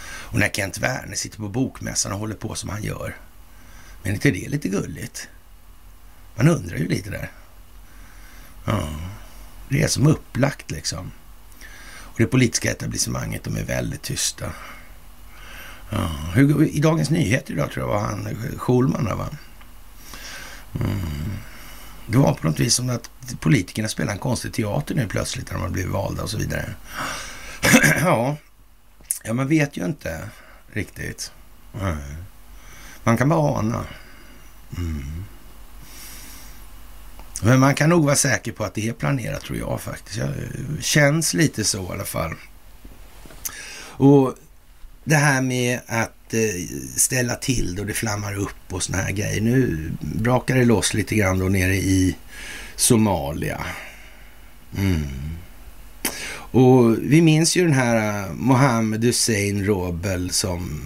Och 0.04 0.38
när 0.38 0.49
Kent 0.49 0.78
Werner 0.78 1.16
sitter 1.16 1.37
på 1.37 1.49
bokmässan 1.49 2.12
och 2.12 2.18
håller 2.18 2.34
på 2.34 2.54
som 2.54 2.68
han 2.68 2.82
gör. 2.82 3.16
Men 4.02 4.11
är 4.11 4.14
inte 4.14 4.30
det 4.30 4.49
lite 4.49 4.68
gulligt? 4.68 5.28
Man 6.37 6.49
undrar 6.49 6.76
ju 6.76 6.88
lite 6.88 7.11
där. 7.11 7.30
Ja, 8.64 8.88
det 9.68 9.82
är 9.82 9.88
som 9.88 10.06
upplagt 10.06 10.70
liksom. 10.70 11.12
Och 12.14 12.18
det 12.18 12.26
politiska 12.26 12.70
etablissemanget, 12.70 13.44
de 13.44 13.56
är 13.56 13.64
väldigt 13.64 14.02
tysta. 14.02 14.52
Ja, 15.90 16.10
hur, 16.34 16.66
I 16.66 16.80
Dagens 16.80 17.10
Nyheter 17.10 17.52
idag 17.52 17.70
tror 17.70 17.86
jag 17.86 17.94
var 17.94 18.00
han 18.00 18.36
Schulman, 18.58 19.04
där 19.04 19.14
va? 19.14 19.28
Mm. 20.80 21.00
Det 22.06 22.18
var 22.18 22.34
på 22.34 22.46
något 22.46 22.60
vis 22.60 22.74
som 22.74 22.90
att 22.90 23.10
politikerna 23.40 23.88
spelar 23.88 24.12
en 24.12 24.18
konstig 24.18 24.52
teater 24.52 24.94
nu 24.94 25.08
plötsligt 25.08 25.50
när 25.50 25.54
de 25.54 25.62
har 25.62 25.70
blivit 25.70 25.92
valda 25.92 26.22
och 26.22 26.30
så 26.30 26.38
vidare. 26.38 26.74
ja, 28.00 28.36
ja, 29.24 29.32
man 29.32 29.48
vet 29.48 29.76
ju 29.76 29.84
inte 29.84 30.28
riktigt. 30.72 31.32
Man 33.04 33.16
kan 33.16 33.28
bara 33.28 33.58
ana. 33.58 33.84
Mm. 34.76 35.24
Men 37.42 37.60
man 37.60 37.74
kan 37.74 37.88
nog 37.88 38.04
vara 38.04 38.16
säker 38.16 38.52
på 38.52 38.64
att 38.64 38.74
det 38.74 38.88
är 38.88 38.92
planerat 38.92 39.42
tror 39.42 39.58
jag 39.58 39.80
faktiskt. 39.80 40.18
Det 40.18 40.24
eh, 40.24 40.80
känns 40.80 41.34
lite 41.34 41.64
så 41.64 41.82
i 41.82 41.92
alla 41.92 42.04
fall. 42.04 42.34
Och 43.96 44.34
det 45.04 45.16
här 45.16 45.42
med 45.42 45.80
att 45.87 46.34
eh, 46.34 46.40
ställa 46.96 47.34
till 47.34 47.75
då 47.75 47.84
det 47.84 47.94
flammar 47.94 48.34
upp 48.34 48.73
och 48.73 48.82
såna 48.82 48.99
här 48.99 49.12
grejer. 49.12 49.40
Nu 49.40 49.90
brakar 50.00 50.56
det 50.56 50.64
loss 50.64 50.94
lite 50.94 51.14
grann 51.14 51.38
då 51.38 51.49
nere 51.49 51.76
i 51.76 52.16
Somalia. 52.76 53.61
Mm. 54.78 55.06
Och 56.54 56.99
vi 56.99 57.23
minns 57.23 57.56
ju 57.56 57.64
den 57.64 57.73
här 57.73 58.25
eh, 58.26 58.32
Mohammed 58.34 59.04
Hussein 59.04 59.66
Robel 59.66 60.30
som 60.30 60.80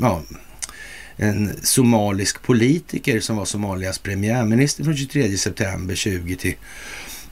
ja, 0.00 0.22
en 1.16 1.52
somalisk 1.62 2.42
politiker 2.42 3.20
som 3.20 3.36
var 3.36 3.44
Somalias 3.44 3.98
premiärminister 3.98 4.84
från 4.84 4.96
23 4.96 5.38
september 5.38 5.94
20 5.94 6.36
till 6.36 6.54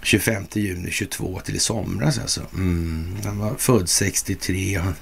25 0.03 0.45
juni 0.55 0.91
22 0.91 1.41
till 1.45 1.57
i 1.57 1.59
somras 1.59 2.19
alltså. 2.19 2.41
Mm. 2.55 3.17
Han 3.25 3.39
var 3.39 3.55
född 3.59 3.89
63. 3.89 4.79
Han 4.79 4.95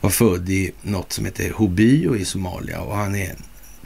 var 0.00 0.10
född 0.10 0.48
i 0.48 0.72
något 0.82 1.12
som 1.12 1.24
heter 1.24 1.50
Hobyo 1.50 2.16
i 2.16 2.24
Somalia 2.24 2.80
och 2.80 2.96
han 2.96 3.14
är 3.14 3.34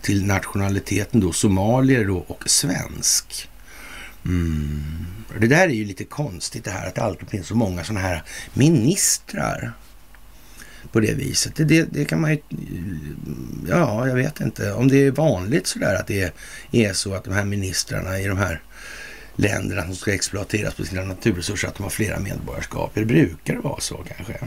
till 0.02 0.24
nationaliteten 0.24 1.20
då 1.20 1.32
somalier 1.32 2.04
då 2.04 2.18
och 2.18 2.50
svensk. 2.50 3.48
Mm. 4.24 5.06
Det 5.40 5.46
där 5.46 5.68
är 5.68 5.72
ju 5.72 5.84
lite 5.84 6.04
konstigt 6.04 6.64
det 6.64 6.70
här 6.70 6.88
att 6.88 6.94
det 6.94 7.02
alltid 7.02 7.28
finns 7.28 7.46
så 7.46 7.54
många 7.54 7.84
sådana 7.84 8.00
här 8.00 8.22
ministrar 8.54 9.72
på 10.92 11.00
det 11.00 11.14
viset. 11.14 11.56
Det, 11.56 11.64
det, 11.64 11.82
det, 11.92 12.04
kan 12.04 12.20
man 12.20 12.30
ju... 12.30 12.38
Ja, 13.68 14.08
jag 14.08 14.14
vet 14.14 14.40
inte. 14.40 14.72
Om 14.72 14.88
det 14.88 15.06
är 15.06 15.10
vanligt 15.10 15.66
sådär 15.66 15.94
att 15.94 16.06
det 16.06 16.22
är, 16.22 16.32
är 16.72 16.92
så 16.92 17.14
att 17.14 17.24
de 17.24 17.34
här 17.34 17.44
ministrarna 17.44 18.20
i 18.20 18.26
de 18.26 18.38
här 18.38 18.62
länderna 19.36 19.82
som 19.82 19.96
ska 19.96 20.14
exploateras 20.14 20.74
på 20.74 20.84
sina 20.84 21.02
naturresurser, 21.02 21.68
att 21.68 21.74
de 21.74 21.82
har 21.82 21.90
flera 21.90 22.20
medborgarskap. 22.20 22.90
Det 22.94 23.04
brukar 23.04 23.56
vara 23.56 23.80
så 23.80 24.04
kanske. 24.16 24.38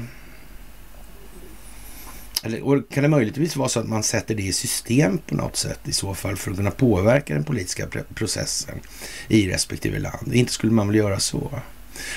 Eller 2.44 2.92
kan 2.92 3.04
det 3.04 3.10
möjligtvis 3.10 3.56
vara 3.56 3.70
så 3.70 3.80
att 3.80 3.88
man 3.88 4.04
sätter 4.04 4.36
det 4.36 4.44
i 4.44 4.54
system 4.54 5.18
på 5.18 5.36
något 5.36 5.56
sätt 5.56 5.80
i 5.84 5.92
så 5.92 6.14
fall 6.14 6.36
för 6.36 6.52
att 6.52 6.58
kunna 6.58 6.72
påverka 6.72 7.34
den 7.34 7.44
politiska 7.44 7.88
processen 8.14 8.80
i 9.28 9.50
respektive 9.50 10.00
land? 10.00 10.34
Inte 10.34 10.54
skulle 10.54 10.72
man 10.72 10.88
väl 10.88 10.96
göra 10.96 11.20
så? 11.20 11.62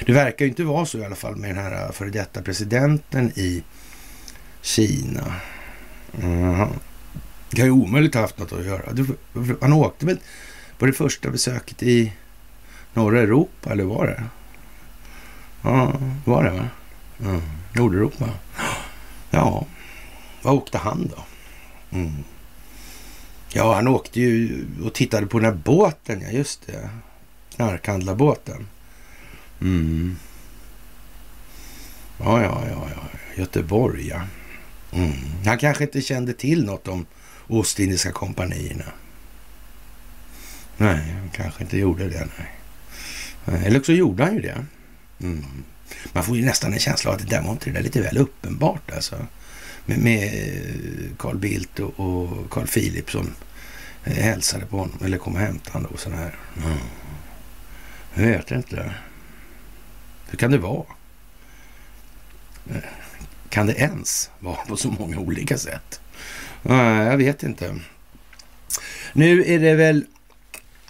Det 0.07 0.13
verkar 0.13 0.45
ju 0.45 0.49
inte 0.49 0.65
vara 0.65 0.87
så 0.87 0.99
i 0.99 1.05
alla 1.05 1.17
fall 1.17 1.37
med 1.37 1.51
den 1.51 1.65
här 1.65 1.85
eh, 1.85 1.93
före 1.93 2.11
detta 2.11 2.43
presidenten 2.43 3.33
i 3.35 3.63
Kina. 4.63 5.35
Mm. 6.23 6.69
Det 7.51 7.61
har 7.61 7.67
ju 7.67 7.71
omöjligt 7.71 8.15
haft 8.15 8.39
något 8.39 8.53
att 8.53 8.65
göra. 8.65 8.83
Han 9.61 9.73
åkte 9.73 10.07
väl 10.07 10.19
på 10.79 10.87
det 10.87 10.93
första 10.93 11.31
besöket 11.31 11.83
i 11.83 12.13
norra 12.95 13.21
Europa, 13.21 13.71
eller 13.71 13.85
var 13.85 14.07
det? 14.07 14.25
Ja, 15.63 16.01
var 16.25 16.45
det 16.45 16.51
va? 16.51 16.69
Mm. 17.21 17.43
Nordeuropa. 17.75 18.29
Ja, 19.31 19.67
vad 20.43 20.55
åkte 20.55 20.79
han 20.79 21.11
då? 21.17 21.25
Mm. 21.97 22.25
Ja, 23.53 23.75
han 23.75 23.89
åkte 23.89 24.21
ju 24.21 24.65
och 24.85 24.95
tittade 24.95 25.27
på 25.27 25.39
den 25.39 25.53
här 25.53 25.63
båten, 25.65 26.21
ja 26.21 26.31
just 26.31 26.67
det. 26.67 26.91
Knarkhandlarbåten. 27.55 28.69
Mm. 29.61 30.17
Ja, 32.19 32.43
ja, 32.43 32.63
ja, 32.71 32.89
ja. 32.95 33.19
Göteborg, 33.37 34.09
ja. 34.09 34.21
Mm. 34.93 35.13
Han 35.45 35.59
kanske 35.59 35.85
inte 35.85 36.01
kände 36.01 36.33
till 36.33 36.65
något 36.65 36.89
om 36.89 37.07
Ostindiska 37.47 38.13
kompanierna. 38.13 38.85
Nej, 40.77 41.15
han 41.19 41.31
kanske 41.31 41.63
inte 41.63 41.79
gjorde 41.79 42.09
det. 42.09 42.29
Nej. 42.37 43.67
Eller 43.67 43.83
så 43.83 43.93
gjorde 43.93 44.25
han 44.25 44.35
ju 44.35 44.41
det. 44.41 44.67
Mm. 45.21 45.45
Man 46.13 46.25
får 46.25 46.37
ju 46.37 46.45
nästan 46.45 46.73
en 46.73 46.79
känsla 46.79 47.11
av 47.11 47.17
att 47.17 47.23
det 47.23 47.37
där 47.37 47.43
var 47.43 47.53
inte 47.53 47.71
det 47.71 47.73
där 47.73 47.83
lite 47.83 48.01
väl 48.01 48.19
uppenbart 48.19 48.91
alltså. 48.91 49.27
Med, 49.87 49.99
med 49.99 50.31
Carl 51.19 51.39
Bildt 51.39 51.81
och, 51.81 52.01
och 52.01 52.51
Carl 52.51 52.67
Philip 52.67 53.11
som 53.11 53.35
hälsade 54.03 54.67
på 54.67 54.77
honom 54.77 54.99
eller 55.05 55.19
kom 55.19 55.35
och 55.35 55.41
hämtade 55.41 55.73
honom 55.73 55.93
och 55.93 56.01
sådär. 56.01 56.39
Mm. 56.57 56.79
Jag 58.15 58.23
vet 58.23 58.51
inte. 58.51 58.95
Hur 60.31 60.39
kan 60.39 60.51
det 60.51 60.59
vara? 60.59 60.85
Kan 63.49 63.67
det 63.67 63.73
ens 63.73 64.31
vara 64.39 64.57
på 64.57 64.77
så 64.77 64.91
många 64.91 65.19
olika 65.19 65.59
sätt? 65.59 66.01
Jag 66.63 67.17
vet 67.17 67.43
inte. 67.43 67.77
Nu 69.13 69.45
är 69.45 69.59
det 69.59 69.75
väl 69.75 70.05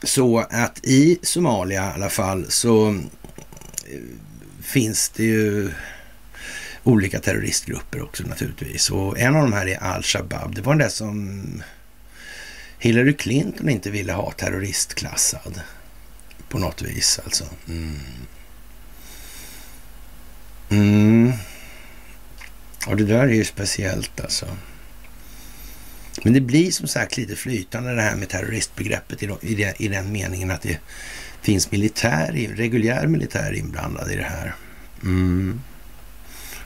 så 0.02 0.38
att 0.38 0.80
i 0.82 1.18
Somalia 1.22 1.90
i 1.90 1.94
alla 1.94 2.08
fall 2.08 2.46
så 2.50 2.88
eh, 2.88 2.94
finns 4.62 5.08
det 5.08 5.24
ju 5.24 5.70
olika 6.82 7.20
terroristgrupper 7.20 8.02
också 8.02 8.22
naturligtvis. 8.22 8.90
Och 8.90 9.18
en 9.18 9.36
av 9.36 9.42
de 9.42 9.52
här 9.52 9.66
är 9.66 9.82
Al-Shabaab. 9.82 10.54
Det 10.54 10.60
var 10.60 10.72
den 10.72 10.78
där 10.78 10.88
som 10.88 11.42
Hillary 12.78 13.16
Clinton 13.16 13.68
inte 13.68 13.90
ville 13.90 14.12
ha 14.12 14.32
terroristklassad 14.32 15.60
på 16.48 16.58
något 16.58 16.82
vis 16.82 17.20
alltså. 17.24 17.44
Mm. 17.68 17.98
Mm. 20.70 21.32
Och 22.86 22.96
det 22.96 23.04
där 23.04 23.22
är 23.22 23.32
ju 23.32 23.44
speciellt 23.44 24.20
alltså. 24.20 24.46
Men 26.24 26.32
det 26.32 26.40
blir 26.40 26.70
som 26.70 26.88
sagt 26.88 27.16
lite 27.16 27.36
flytande 27.36 27.94
det 27.94 28.02
här 28.02 28.16
med 28.16 28.28
terroristbegreppet 28.28 29.22
i, 29.22 29.72
i 29.78 29.88
den 29.88 30.12
meningen 30.12 30.50
att 30.50 30.62
det 30.62 30.78
finns 31.42 31.70
militär, 31.70 32.48
reguljär 32.56 33.06
militär 33.06 33.52
inblandad 33.52 34.10
i 34.12 34.16
det 34.16 34.22
här. 34.22 34.54
Mm. 35.02 35.60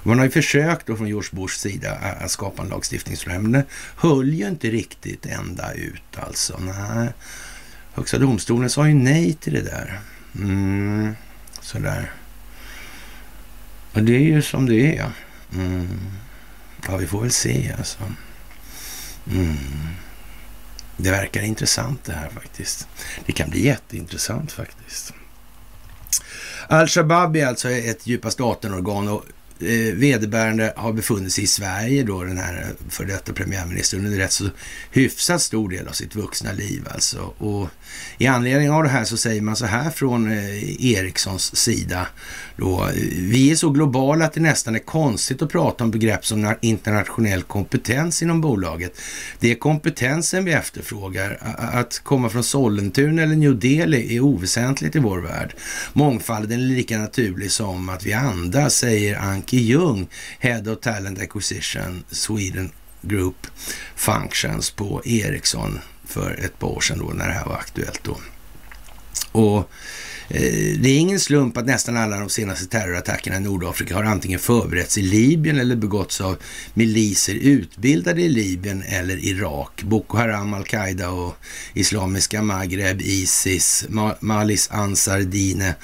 Man 0.07 0.19
har 0.19 0.25
ju 0.25 0.31
försökt 0.31 0.87
då 0.87 0.97
från 0.97 1.09
George 1.09 1.29
Bushs 1.33 1.61
sida 1.61 1.93
att 2.21 2.31
skapa 2.31 2.63
en 2.63 2.69
lagstiftning, 2.69 3.17
men 3.27 3.53
det 3.53 3.65
höll 3.97 4.35
ju 4.35 4.49
inte 4.49 4.71
riktigt 4.71 5.27
ända 5.27 5.73
ut 5.73 6.17
alltså. 6.17 6.59
Nej. 6.59 7.09
Högsta 7.95 8.19
domstolen 8.19 8.71
sa 8.71 8.89
ju 8.89 8.95
nej 8.95 9.33
till 9.33 9.55
det 9.55 9.63
där. 9.63 10.01
Mm. 10.35 11.17
Sådär. 11.61 12.13
Och 13.93 14.03
det 14.03 14.17
är 14.17 14.21
ju 14.21 14.43
som 14.43 14.67
det 14.67 14.97
är. 14.97 15.11
Mm. 15.55 15.89
Ja, 16.89 16.97
vi 16.97 17.07
får 17.07 17.21
väl 17.21 17.31
se 17.31 17.75
alltså. 17.79 17.99
Mm. 19.33 19.57
Det 20.97 21.11
verkar 21.11 21.43
intressant 21.43 22.05
det 22.05 22.13
här 22.13 22.29
faktiskt. 22.29 22.89
Det 23.27 23.33
kan 23.33 23.51
bli 23.51 23.65
jätteintressant 23.65 24.53
faktiskt. 24.53 25.13
Al-Shabaab 26.69 27.37
är 27.37 27.47
alltså 27.47 27.71
ett 27.71 28.07
djupa 28.07 28.31
staten-organ 28.31 29.09
och 29.09 29.25
eh, 29.61 29.95
vederbörande 29.95 30.73
har 30.77 30.93
befunnit 30.93 31.33
sig 31.33 31.45
i 31.45 31.47
Sverige 31.47 32.03
då, 32.03 32.25
den 32.25 32.39
här 32.39 32.67
för 32.89 33.05
detta 33.05 33.33
premiärministern, 33.33 34.07
under 34.07 34.19
rätt 34.19 34.33
så 34.33 34.49
hyfsat 34.91 35.43
stor 35.43 35.69
del 35.69 35.89
av 35.89 35.93
sitt 35.93 36.15
vuxna 36.15 36.53
liv 36.53 36.89
alltså. 36.91 37.19
Och 37.39 37.69
i 38.19 38.27
anledning 38.27 38.71
av 38.71 38.83
det 38.83 38.89
här 38.89 39.05
så 39.05 39.17
säger 39.17 39.43
man 39.43 39.57
så 39.57 39.67
här 39.67 39.91
från 39.91 40.33
eh, 40.33 40.87
Ericssons 40.87 41.57
sida 41.57 42.07
då. 42.57 42.85
Eh, 42.85 42.93
vi 43.13 43.51
är 43.51 43.57
så 43.57 43.71
globala 43.71 44.25
att 44.25 44.33
det 44.33 44.41
nästan 44.41 44.75
är 44.75 44.79
konstigt 44.79 45.43
att 45.43 45.53
prata 45.53 45.85
om 45.85 45.91
begrepp 45.91 46.27
som 46.27 46.55
internationell 46.61 47.43
kompetens 47.43 48.23
inom 48.23 48.41
bolaget. 48.41 49.01
Det 49.41 49.51
är 49.51 49.55
kompetensen 49.55 50.45
vi 50.45 50.53
efterfrågar. 50.53 51.39
Att 51.59 51.99
komma 51.99 52.29
från 52.29 52.45
Sollentuna 52.45 53.23
eller 53.23 53.37
New 53.37 53.59
Delhi 53.59 54.17
är 54.17 54.21
oväsentligt 54.21 54.97
i 54.97 54.99
vår 54.99 55.19
värld. 55.19 55.55
Mångfalden 55.93 56.61
är 56.61 56.65
lika 56.65 56.99
naturlig 56.99 57.51
som 57.51 57.89
att 57.89 58.07
vi 58.07 58.13
andas, 58.13 58.75
säger 58.75 59.17
Anki 59.47 59.59
Ljung, 59.59 60.09
Head 60.39 60.69
of 60.69 60.81
Talent 60.81 61.19
Acquisition 61.19 62.05
Sweden 62.11 62.71
Group 63.03 63.47
Functions 63.95 64.71
på 64.71 65.03
Ericsson 65.05 65.81
för 66.05 66.45
ett 66.45 66.59
par 66.59 66.69
år 66.69 66.81
sedan 66.81 66.99
då 66.99 67.05
när 67.05 67.27
det 67.27 67.33
här 67.33 67.45
var 67.45 67.55
aktuellt 67.55 68.05
då. 68.05 68.17
Och 69.33 69.71
Eh, 70.29 70.79
det 70.79 70.89
är 70.89 70.99
ingen 70.99 71.21
slump 71.21 71.57
att 71.57 71.67
nästan 71.67 71.97
alla 71.97 72.19
de 72.19 72.29
senaste 72.29 72.67
terrorattackerna 72.67 73.37
i 73.37 73.41
Nordafrika 73.41 73.95
har 73.95 74.05
antingen 74.05 74.39
förberetts 74.39 74.99
i 74.99 75.03
Libyen 75.03 75.59
eller 75.59 75.77
begåtts 75.77 76.21
av 76.21 76.37
miliser 76.75 77.35
utbildade 77.35 78.23
i 78.23 78.29
Libyen 78.29 78.83
eller 78.83 79.25
Irak. 79.25 79.83
Boko 79.83 80.17
Haram, 80.17 80.55
Al-Qaida 80.55 81.11
och 81.11 81.37
Islamiska 81.75 82.43
Maghreb, 82.43 83.01
Isis, 83.01 83.87
Malis 84.21 84.71
Ansar 84.71 85.21
Dine 85.21 85.75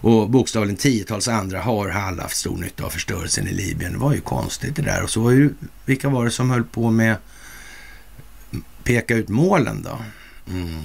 och 0.00 0.30
bokstavligen 0.30 0.76
tiotals 0.76 1.28
andra 1.28 1.60
har 1.60 1.88
alla 1.88 2.22
haft 2.22 2.36
stor 2.36 2.56
nytta 2.56 2.84
av 2.84 2.90
förstörelsen 2.90 3.48
i 3.48 3.52
Libyen. 3.52 3.92
Det 3.92 3.98
var 3.98 4.14
ju 4.14 4.20
konstigt 4.20 4.76
det 4.76 4.82
där. 4.82 5.02
Och 5.02 5.10
så 5.10 5.20
var 5.20 5.30
ju, 5.30 5.54
vilka 5.86 6.08
var 6.08 6.24
det 6.24 6.30
som 6.30 6.50
höll 6.50 6.64
på 6.64 6.90
med 6.90 7.16
peka 8.84 9.14
ut 9.14 9.28
målen 9.28 9.82
då? 9.82 9.98
Mm. 10.52 10.82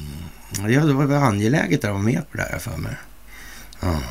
Ja, 0.52 0.86
det 0.86 0.94
var 0.94 1.16
angeläget 1.16 1.84
att 1.84 1.92
vara 1.92 2.02
med 2.02 2.32
på 2.32 2.38
det 2.38 2.44
här 2.52 2.60
för 2.60 2.78
mig. 2.78 2.96
Ja. 3.80 4.02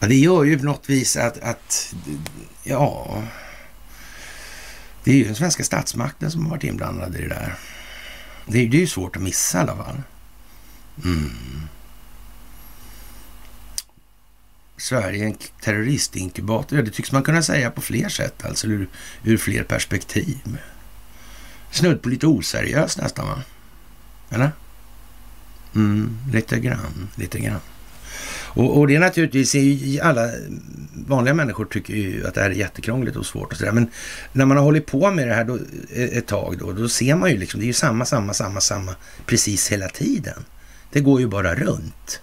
ja. 0.00 0.08
Det 0.08 0.14
gör 0.14 0.44
ju 0.44 0.58
på 0.58 0.64
något 0.64 0.90
vis 0.90 1.16
att, 1.16 1.38
att, 1.38 1.94
ja, 2.62 3.22
det 5.04 5.10
är 5.10 5.14
ju 5.14 5.24
den 5.24 5.34
svenska 5.34 5.64
statsmakten 5.64 6.30
som 6.30 6.44
har 6.44 6.50
varit 6.50 6.64
inblandad 6.64 7.16
i 7.16 7.22
det 7.22 7.28
där. 7.28 7.54
Det 8.46 8.58
är, 8.58 8.68
det 8.68 8.76
är 8.76 8.80
ju 8.80 8.86
svårt 8.86 9.16
att 9.16 9.22
missa 9.22 9.58
i 9.58 9.60
alla 9.60 9.76
fall. 9.76 10.02
Mm. 11.04 11.68
Sverige 14.76 15.24
en 15.24 15.36
terroristinkubator. 15.60 16.78
Ja, 16.78 16.84
det 16.84 16.90
tycks 16.90 17.12
man 17.12 17.22
kunna 17.22 17.42
säga 17.42 17.70
på 17.70 17.80
fler 17.80 18.08
sätt, 18.08 18.44
alltså 18.44 18.66
ur, 18.66 18.88
ur 19.24 19.36
fler 19.36 19.62
perspektiv. 19.62 20.58
Snudd 21.70 22.02
på 22.02 22.08
lite 22.08 22.26
oseriöst 22.26 22.98
nästan, 22.98 23.26
va? 23.26 23.42
Eller? 24.34 24.50
Mm, 25.74 26.18
lite 26.32 26.60
grann, 26.60 27.08
lite 27.14 27.38
grann. 27.38 27.60
Och, 28.54 28.78
och 28.78 28.86
det 28.86 28.96
är 28.96 29.00
naturligtvis, 29.00 30.00
alla 30.00 30.30
vanliga 31.06 31.34
människor 31.34 31.64
tycker 31.64 31.94
ju 31.94 32.26
att 32.26 32.34
det 32.34 32.40
här 32.40 32.50
är 32.50 32.54
jättekrångligt 32.54 33.16
och 33.16 33.26
svårt 33.26 33.52
och 33.52 33.58
sådär. 33.58 33.72
Men 33.72 33.90
när 34.32 34.44
man 34.44 34.56
har 34.56 34.64
hållit 34.64 34.86
på 34.86 35.10
med 35.10 35.28
det 35.28 35.34
här 35.34 35.44
då, 35.44 35.58
e, 35.90 36.18
ett 36.18 36.26
tag 36.26 36.58
då, 36.58 36.72
då 36.72 36.88
ser 36.88 37.16
man 37.16 37.30
ju 37.30 37.36
liksom, 37.36 37.60
det 37.60 37.64
är 37.64 37.68
ju 37.68 37.72
samma, 37.72 38.04
samma, 38.04 38.34
samma, 38.34 38.60
samma 38.60 38.94
precis 39.26 39.72
hela 39.72 39.88
tiden. 39.88 40.44
Det 40.90 41.00
går 41.00 41.20
ju 41.20 41.26
bara 41.26 41.54
runt. 41.54 42.20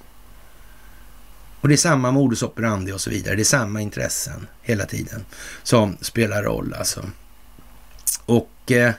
Och 1.61 1.67
det 1.67 1.75
är 1.75 1.77
samma 1.77 2.11
modus 2.11 2.43
operandi 2.43 2.91
och 2.91 3.01
så 3.01 3.09
vidare. 3.09 3.35
Det 3.35 3.41
är 3.41 3.43
samma 3.43 3.81
intressen 3.81 4.47
hela 4.61 4.85
tiden 4.85 5.25
som 5.63 5.97
spelar 6.01 6.43
roll 6.43 6.73
alltså. 6.77 7.05
Och 8.25 8.71
eh, 8.71 8.93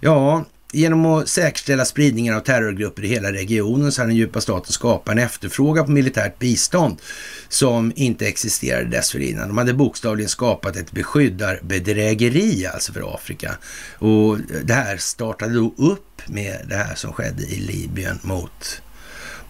ja, 0.00 0.44
Genom 0.74 1.06
att 1.06 1.28
säkerställa 1.28 1.84
spridningen 1.84 2.34
av 2.34 2.40
terrorgrupper 2.40 3.04
i 3.04 3.08
hela 3.08 3.32
regionen 3.32 3.92
så 3.92 4.02
har 4.02 4.06
den 4.06 4.16
djupa 4.16 4.40
staten 4.40 4.72
skapat 4.72 5.12
en 5.12 5.18
efterfrågan 5.18 5.84
på 5.84 5.90
militärt 5.90 6.38
bistånd 6.38 7.00
som 7.48 7.92
inte 7.96 8.26
existerade 8.26 8.84
dessförinnan. 8.84 9.48
De 9.48 9.58
hade 9.58 9.74
bokstavligen 9.74 10.28
skapat 10.28 10.76
ett 10.76 10.92
beskyddarbedrägeri 10.92 12.66
alltså 12.66 12.92
för 12.92 13.14
Afrika. 13.14 13.56
Och 13.98 14.38
det 14.64 14.74
här 14.74 14.96
startade 14.96 15.54
då 15.54 15.74
upp 15.76 16.22
med 16.26 16.66
det 16.68 16.76
här 16.76 16.94
som 16.94 17.12
skedde 17.12 17.42
i 17.42 17.60
Libyen 17.60 18.18
mot 18.22 18.82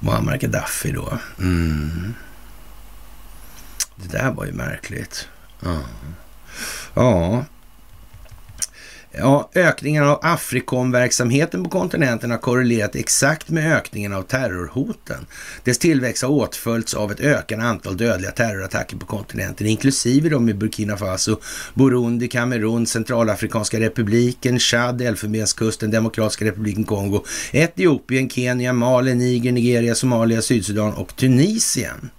Muammar 0.01 0.37
Gaddafi 0.37 0.93
då. 0.93 1.19
Mm. 1.39 2.15
Det 3.97 4.19
där 4.19 4.31
var 4.31 4.45
ju 4.45 4.53
märkligt. 4.53 5.29
Ja. 5.61 5.81
ja, 6.95 7.45
Ja, 9.14 9.51
ökningen 9.55 10.05
av 10.05 10.18
Afrikomverksamheten 10.22 11.64
på 11.64 11.70
kontinenten 11.70 12.31
har 12.31 12.38
korrelerat 12.38 12.96
exakt 12.96 13.48
med 13.48 13.77
ökningen 13.77 14.12
av 14.12 14.22
terrorhoten. 14.22 15.27
Dess 15.64 15.79
tillväxt 15.79 16.22
har 16.22 16.31
åtföljts 16.31 16.94
av 16.94 17.12
ett 17.12 17.20
ökande 17.20 17.64
antal 17.64 17.96
dödliga 17.96 18.31
terrorattacker 18.31 18.96
på 18.96 19.07
kontinenten, 19.07 19.66
inklusive 19.66 20.29
de 20.29 20.48
i 20.48 20.55
Burkina 20.55 20.96
Faso, 20.96 21.37
Burundi, 21.75 22.29
Kamerun, 22.29 22.87
Centralafrikanska 22.87 23.81
republiken, 23.81 24.59
Chad, 24.59 25.03
Elfenbenskusten, 25.03 25.90
Demokratiska 25.90 26.44
republiken 26.44 26.85
Kongo, 26.85 27.25
Etiopien, 27.53 28.31
Kenya, 28.31 28.72
Mali, 28.72 29.14
Niger, 29.14 29.53
Nigeria, 29.53 29.94
Somalia, 29.94 30.42
Sydsudan 30.42 30.94
och 30.94 31.16
Tunisien. 31.16 32.11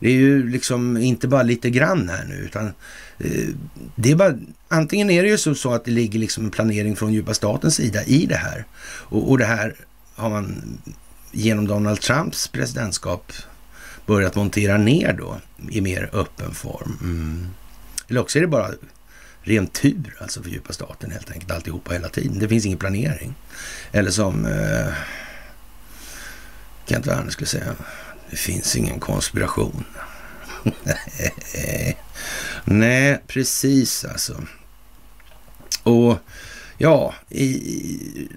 Det 0.00 0.08
är 0.08 0.12
ju 0.12 0.50
liksom 0.50 0.96
inte 0.96 1.28
bara 1.28 1.42
lite 1.42 1.70
grann 1.70 2.08
här 2.08 2.24
nu, 2.24 2.34
utan 2.34 2.72
Eh, 3.18 3.48
det 3.94 4.10
är 4.10 4.16
bara, 4.16 4.34
antingen 4.68 5.10
är 5.10 5.22
det 5.22 5.28
ju 5.28 5.38
så, 5.38 5.54
så 5.54 5.72
att 5.72 5.84
det 5.84 5.90
ligger 5.90 6.18
liksom 6.18 6.44
en 6.44 6.50
planering 6.50 6.96
från 6.96 7.12
djupa 7.12 7.34
statens 7.34 7.74
sida 7.74 8.04
i 8.04 8.26
det 8.26 8.36
här. 8.36 8.64
Och, 8.82 9.30
och 9.30 9.38
det 9.38 9.44
här 9.44 9.74
har 10.14 10.30
man 10.30 10.78
genom 11.32 11.66
Donald 11.66 12.00
Trumps 12.00 12.48
presidentskap 12.48 13.32
börjat 14.06 14.34
montera 14.34 14.76
ner 14.76 15.12
då 15.12 15.40
i 15.70 15.80
mer 15.80 16.10
öppen 16.12 16.54
form. 16.54 16.98
Mm. 17.00 17.46
Eller 18.08 18.20
också 18.20 18.38
är 18.38 18.42
det 18.42 18.48
bara 18.48 18.70
ren 19.42 19.66
tur 19.66 20.16
alltså 20.20 20.42
för 20.42 20.50
djupa 20.50 20.72
staten 20.72 21.10
helt 21.10 21.30
enkelt 21.30 21.50
alltihopa 21.50 21.92
hela 21.92 22.08
tiden. 22.08 22.38
Det 22.38 22.48
finns 22.48 22.66
ingen 22.66 22.78
planering. 22.78 23.34
Eller 23.92 24.10
som 24.10 24.46
eh, 24.46 24.92
Kent 26.86 27.06
Werner 27.06 27.30
skulle 27.30 27.46
säga, 27.46 27.74
det 28.30 28.36
finns 28.36 28.76
ingen 28.76 29.00
konspiration. 29.00 29.84
Nej, 32.64 33.22
precis 33.26 34.04
alltså. 34.04 34.42
Och 35.82 36.18
ja, 36.78 37.14
i, 37.28 38.28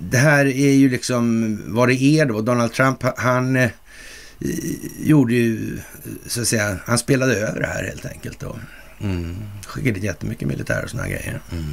det 0.00 0.18
här 0.18 0.46
är 0.46 0.72
ju 0.72 0.90
liksom 0.90 1.58
vad 1.66 1.88
det 1.88 2.02
är 2.02 2.26
då. 2.26 2.40
Donald 2.40 2.72
Trump, 2.72 3.02
han 3.16 3.56
eh, 3.56 3.70
gjorde 4.98 5.34
ju, 5.34 5.78
så 6.26 6.40
att 6.40 6.48
säga, 6.48 6.78
han 6.84 6.98
spelade 6.98 7.36
över 7.36 7.60
det 7.60 7.66
här 7.66 7.84
helt 7.84 8.06
enkelt 8.06 8.40
då. 8.40 8.56
Mm. 9.00 9.36
Skickade 9.66 9.94
dit 9.94 10.04
jättemycket 10.04 10.48
militär 10.48 10.84
och 10.84 10.90
sådana 10.90 11.08
grejer. 11.08 11.40
Mm. 11.52 11.64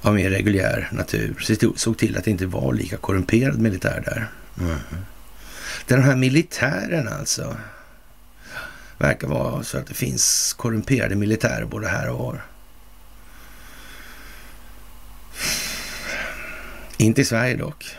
Av 0.00 0.14
mer 0.14 0.30
reguljär 0.30 0.88
natur. 0.92 1.36
Så 1.40 1.72
såg 1.76 1.98
till 1.98 2.16
att 2.16 2.24
det 2.24 2.30
inte 2.30 2.46
var 2.46 2.72
lika 2.72 2.96
korrumperad 2.96 3.60
militär 3.60 4.02
där. 4.04 4.28
Mm. 4.60 4.78
Den 5.86 6.02
här 6.02 6.16
militären 6.16 7.08
alltså. 7.08 7.56
Verkar 8.98 9.28
vara 9.28 9.62
så 9.62 9.78
att 9.78 9.86
det 9.86 9.94
finns 9.94 10.54
korrumperade 10.58 11.14
militärer 11.14 11.64
både 11.64 11.88
här 11.88 12.08
och 12.08 12.18
var. 12.18 12.44
Inte 16.96 17.20
i 17.20 17.24
Sverige 17.24 17.56
dock. 17.56 17.96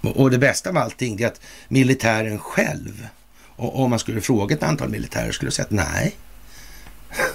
Och 0.00 0.30
det 0.30 0.38
bästa 0.38 0.70
av 0.70 0.76
allting 0.76 1.20
är 1.20 1.26
att 1.26 1.40
militären 1.68 2.38
själv 2.38 3.08
Och 3.56 3.80
om 3.80 3.90
man 3.90 3.98
skulle 3.98 4.20
fråga 4.20 4.54
ett 4.54 4.62
antal 4.62 4.88
militärer 4.88 5.32
skulle 5.32 5.50
säga 5.50 5.64
att 5.64 5.70
nej. 5.70 6.16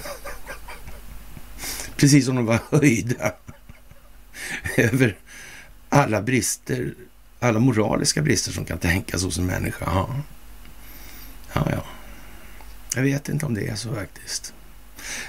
Precis 1.96 2.26
som 2.26 2.36
de 2.36 2.46
var 2.46 2.60
höjda 2.70 3.32
över 4.76 5.16
alla 5.88 6.22
brister, 6.22 6.94
alla 7.40 7.58
moraliska 7.58 8.22
brister 8.22 8.52
som 8.52 8.64
kan 8.64 8.78
tänkas 8.78 9.24
hos 9.24 9.38
en 9.38 9.46
människa. 9.46 9.84
Ja, 9.86 10.16
ja. 11.52 11.66
ja. 11.70 11.84
Jag 12.94 13.02
vet 13.02 13.28
inte 13.28 13.46
om 13.46 13.54
det 13.54 13.68
är 13.68 13.74
så 13.74 13.94
faktiskt. 13.94 14.54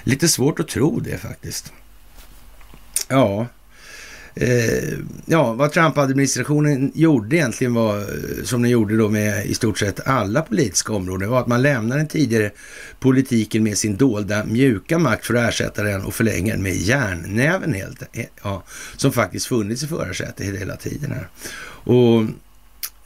Lite 0.02 0.28
svårt 0.28 0.60
att 0.60 0.68
tro 0.68 1.00
det 1.00 1.18
faktiskt. 1.18 1.72
Ja, 3.08 3.46
eh, 4.34 4.98
ja, 5.26 5.52
vad 5.52 5.72
Trump-administrationen 5.72 6.92
gjorde 6.94 7.36
egentligen 7.36 7.74
var, 7.74 7.98
eh, 7.98 8.44
som 8.44 8.62
den 8.62 8.70
gjorde 8.70 8.96
då 8.96 9.08
med 9.08 9.46
i 9.46 9.54
stort 9.54 9.78
sett 9.78 10.06
alla 10.06 10.42
politiska 10.42 10.92
områden, 10.92 11.30
var 11.30 11.40
att 11.40 11.46
man 11.46 11.62
lämnar 11.62 11.96
den 11.96 12.08
tidigare 12.08 12.50
politiken 13.00 13.62
med 13.62 13.78
sin 13.78 13.96
dolda 13.96 14.44
mjuka 14.44 14.98
makt 14.98 15.26
för 15.26 15.34
att 15.34 15.48
ersätta 15.48 15.82
den 15.82 16.04
och 16.04 16.14
förlänga 16.14 16.52
den 16.52 16.62
med 16.62 16.76
järnnäven 16.76 17.74
helt, 17.74 18.02
eh, 18.12 18.26
ja, 18.42 18.62
som 18.96 19.12
faktiskt 19.12 19.46
funnits 19.46 19.82
i 19.82 19.86
förarsätet 19.86 20.60
hela 20.60 20.76
tiden 20.76 21.12
här. 21.12 21.28
Och 21.84 22.24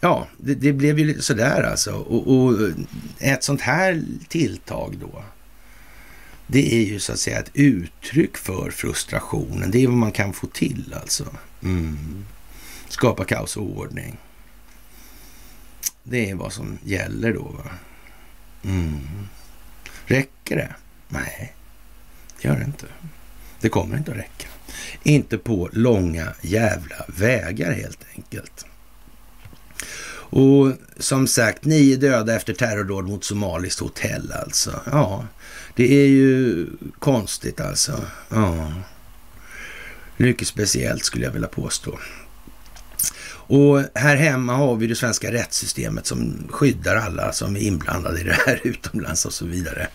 ja, 0.00 0.26
det, 0.38 0.54
det, 0.54 0.72
blev 0.72 0.98
ju 0.98 1.04
lite 1.04 1.22
sådär 1.22 1.62
alltså. 1.62 1.92
Och, 1.92 2.36
och 2.36 2.70
ett 3.18 3.44
sånt 3.44 3.60
här 3.60 4.02
tilltag 4.28 4.96
då, 5.00 5.22
det 6.46 6.74
är 6.74 6.84
ju 6.84 6.98
så 6.98 7.12
att 7.12 7.18
säga 7.18 7.38
ett 7.38 7.50
uttryck 7.54 8.36
för 8.36 8.70
frustrationen. 8.70 9.70
Det 9.70 9.82
är 9.82 9.86
vad 9.86 9.96
man 9.96 10.12
kan 10.12 10.32
få 10.32 10.46
till 10.46 10.94
alltså. 11.00 11.26
Mm. 11.62 12.24
Skapa 12.88 13.24
kaos 13.24 13.56
och 13.56 13.78
ordning. 13.78 14.16
Det 16.02 16.30
är 16.30 16.34
vad 16.34 16.52
som 16.52 16.78
gäller 16.84 17.32
då. 17.32 17.42
Va? 17.42 17.70
Mm. 18.64 19.28
Räcker 20.06 20.56
det? 20.56 20.74
Nej, 21.08 21.54
det 22.42 22.48
gör 22.48 22.56
det 22.56 22.64
inte. 22.64 22.86
Det 23.60 23.68
kommer 23.68 23.96
inte 23.96 24.10
att 24.10 24.18
räcka. 24.18 24.48
Inte 25.02 25.38
på 25.38 25.68
långa 25.72 26.32
jävla 26.42 26.96
vägar 27.06 27.72
helt 27.72 28.00
enkelt. 28.16 28.66
Och 30.28 30.72
som 30.98 31.26
sagt, 31.26 31.64
nio 31.64 31.96
döda 31.96 32.36
efter 32.36 32.54
terrordåd 32.54 33.04
mot 33.04 33.24
somaliskt 33.24 33.80
hotell 33.80 34.32
alltså. 34.32 34.80
Ja, 34.90 35.26
det 35.76 35.94
är 35.94 36.06
ju 36.06 36.66
konstigt 36.98 37.60
alltså. 37.60 38.04
Ja. 38.28 38.72
Mycket 40.16 40.48
speciellt 40.48 41.04
skulle 41.04 41.24
jag 41.24 41.32
vilja 41.32 41.48
påstå. 41.48 41.98
Och 43.48 43.82
här 43.94 44.16
hemma 44.16 44.54
har 44.54 44.76
vi 44.76 44.86
det 44.86 44.94
svenska 44.94 45.32
rättssystemet 45.32 46.06
som 46.06 46.48
skyddar 46.50 46.96
alla 46.96 47.32
som 47.32 47.56
är 47.56 47.60
inblandade 47.60 48.20
i 48.20 48.24
det 48.24 48.38
här 48.46 48.60
utomlands 48.64 49.26
och 49.26 49.32
så 49.32 49.46
vidare. 49.46 49.88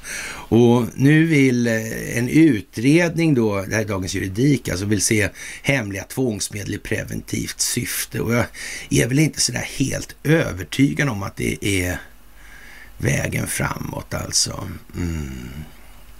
Och 0.50 0.86
nu 0.96 1.26
vill 1.26 1.68
eh, 1.68 2.18
en 2.18 2.30
utredning 2.30 3.34
då, 3.34 3.62
det 3.62 3.76
här 3.76 3.82
är 3.82 3.88
Dagens 3.88 4.14
Juridik, 4.14 4.70
alltså 4.70 4.86
vill 4.86 5.02
se 5.02 5.30
hemliga 5.64 6.04
tvångsmedel 6.04 6.74
i 6.74 6.78
preventivt 6.78 7.60
syfte. 7.60 8.20
Och 8.20 8.34
jag 8.34 8.46
är 8.90 9.08
väl 9.08 9.20
inte 9.20 9.42
sådär 9.42 9.68
helt 9.78 10.16
övertygad 10.24 11.10
om 11.10 11.24
att 11.24 11.36
det 11.36 11.66
är 11.66 12.00
vägen 12.98 13.48
framåt 13.48 14.14
alltså. 14.14 14.68
Mm. 14.96 15.50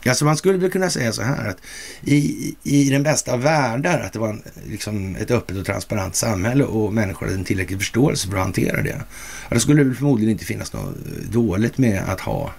Alltså 0.06 0.26
man 0.26 0.38
skulle 0.38 0.58
väl 0.58 0.72
kunna 0.72 0.90
säga 0.90 1.14
så 1.14 1.22
här 1.22 1.50
att 1.50 1.58
i, 2.02 2.56
i 2.64 2.90
den 2.90 3.04
bästa 3.04 3.34
av 3.34 3.42
världar 3.42 4.00
att 4.00 4.14
det 4.14 4.20
var 4.20 4.30
en, 4.30 4.44
liksom 4.66 5.16
ett 5.16 5.32
öppet 5.32 5.58
och 5.58 5.66
transparent 5.66 6.16
samhälle 6.16 6.64
och 6.64 6.94
människor 6.94 7.26
hade 7.26 7.38
en 7.38 7.44
tillräcklig 7.44 7.80
förståelse 7.80 8.28
för 8.28 8.38
att 8.38 8.44
hantera 8.44 8.82
det. 8.82 9.02
Ja, 9.50 9.54
då 9.54 9.60
skulle 9.60 9.84
det 9.84 9.96
förmodligen 9.96 10.32
inte 10.32 10.46
finnas 10.46 10.74
något 10.74 10.96
dåligt 11.32 11.78
med 11.78 12.04
att 12.08 12.20
ha 12.20 12.52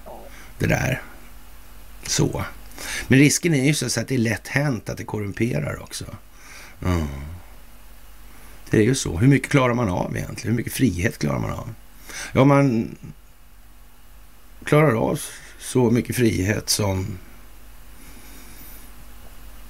det 0.59 0.67
där 0.67 1.03
så. 2.07 2.45
Men 3.09 3.19
risken 3.19 3.55
är 3.55 3.65
ju 3.65 3.75
så 3.75 4.01
att 4.01 4.09
det 4.09 4.15
är 4.15 4.19
lätt 4.19 4.49
hänt 4.49 4.89
att 4.89 4.97
det 4.97 5.05
korrumperar 5.05 5.83
också. 5.83 6.05
Mm. 6.87 7.07
Det 8.71 8.77
är 8.77 8.83
ju 8.83 8.95
så. 8.95 9.19
Hur 9.19 9.29
mycket 9.29 9.51
klarar 9.51 9.75
man 9.75 9.89
av 9.89 10.17
egentligen? 10.17 10.51
Hur 10.53 10.57
mycket 10.57 10.73
frihet 10.73 11.19
klarar 11.19 11.39
man 11.39 11.51
av? 11.51 11.75
Ja, 12.33 12.45
man 12.45 12.97
klarar 14.65 14.95
av 14.95 15.21
så 15.59 15.91
mycket 15.91 16.17
frihet 16.17 16.69
som 16.69 17.19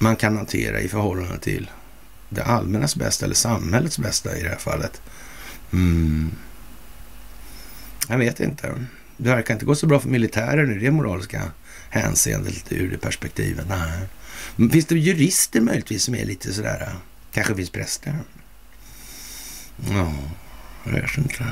man 0.03 0.15
kan 0.15 0.37
hantera 0.37 0.79
i 0.79 0.87
förhållande 0.87 1.39
till 1.39 1.71
det 2.29 2.43
allmännas 2.43 2.95
bästa 2.95 3.25
eller 3.25 3.35
samhällets 3.35 3.99
bästa 3.99 4.37
i 4.37 4.43
det 4.43 4.49
här 4.49 4.57
fallet. 4.57 5.01
Mm. 5.73 6.31
Jag 8.07 8.17
vet 8.17 8.39
inte. 8.39 8.85
Det 9.17 9.29
verkar 9.29 9.53
inte 9.53 9.65
gå 9.65 9.75
så 9.75 9.87
bra 9.87 9.99
för 9.99 10.09
militären 10.09 10.71
i 10.71 10.79
det 10.79 10.91
moraliska 10.91 11.41
hänseendet 11.89 12.71
ur 12.71 12.91
det 12.91 12.97
perspektivet. 12.97 13.65
Nej. 13.69 14.07
Finns 14.71 14.85
det 14.85 14.99
jurister 14.99 15.61
möjligtvis 15.61 16.03
som 16.03 16.15
är 16.15 16.25
lite 16.25 16.53
sådär, 16.53 16.95
kanske 17.31 17.55
finns 17.55 17.69
präster? 17.69 18.19
Ja, 19.91 20.13
jag 20.83 20.91
vet 20.91 21.17
inte. 21.17 21.45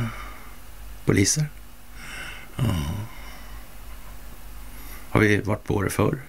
Poliser? 1.06 1.46
Ja. 2.56 2.64
Har 5.10 5.20
vi 5.20 5.38
varit 5.38 5.64
på 5.64 5.82
det 5.82 5.90
förr? 5.90 6.22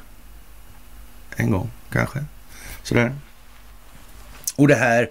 En 1.36 1.50
gång 1.50 1.70
kanske. 1.92 2.24
Sådär. 2.82 3.14
Och 4.56 4.68
det 4.68 4.74
här 4.74 5.10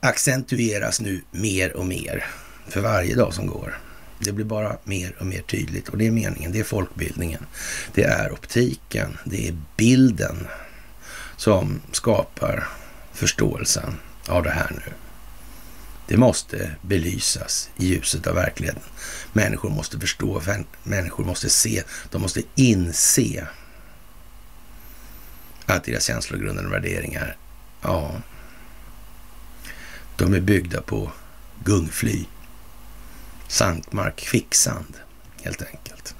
accentueras 0.00 1.00
nu 1.00 1.22
mer 1.30 1.76
och 1.76 1.86
mer 1.86 2.24
för 2.68 2.80
varje 2.80 3.14
dag 3.14 3.34
som 3.34 3.46
går. 3.46 3.78
Det 4.18 4.32
blir 4.32 4.44
bara 4.44 4.76
mer 4.84 5.16
och 5.20 5.26
mer 5.26 5.42
tydligt 5.42 5.88
och 5.88 5.98
det 5.98 6.06
är 6.06 6.10
meningen. 6.10 6.52
Det 6.52 6.60
är 6.60 6.64
folkbildningen. 6.64 7.46
Det 7.94 8.04
är 8.04 8.32
optiken. 8.32 9.18
Det 9.24 9.48
är 9.48 9.56
bilden 9.76 10.46
som 11.36 11.80
skapar 11.92 12.68
förståelsen 13.12 13.94
av 14.26 14.42
det 14.42 14.50
här 14.50 14.70
nu. 14.70 14.92
Det 16.08 16.16
måste 16.16 16.70
belysas 16.82 17.70
i 17.76 17.86
ljuset 17.86 18.26
av 18.26 18.34
verkligheten. 18.34 18.82
Människor 19.32 19.70
måste 19.70 19.98
förstå, 19.98 20.42
människor 20.82 21.24
måste 21.24 21.50
se, 21.50 21.82
de 22.10 22.22
måste 22.22 22.42
inse 22.54 23.46
att 25.74 25.84
deras 25.84 26.04
känslogrundande 26.04 26.70
värderingar, 26.70 27.36
ja, 27.82 28.12
de 30.16 30.34
är 30.34 30.40
byggda 30.40 30.82
på 30.82 31.12
gungfly, 31.64 32.24
sankmark, 33.48 34.16
kvicksand 34.16 34.94
helt 35.42 35.62
enkelt. 35.62 36.14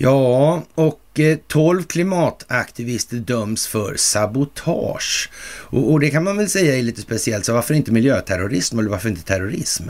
Ja, 0.00 0.62
och 0.74 1.20
eh, 1.20 1.38
12 1.46 1.82
klimataktivister 1.82 3.16
döms 3.16 3.66
för 3.66 3.96
sabotage. 3.96 5.30
Och, 5.44 5.92
och, 5.92 6.00
det 6.00 6.10
kan 6.10 6.24
man 6.24 6.36
väl 6.36 6.50
säga 6.50 6.76
är 6.76 6.82
lite 6.82 7.00
speciellt, 7.00 7.44
så 7.44 7.52
varför 7.52 7.74
inte 7.74 7.92
miljöterrorism 7.92 8.78
eller 8.78 8.90
varför 8.90 9.08
inte 9.08 9.22
terrorism? 9.22 9.88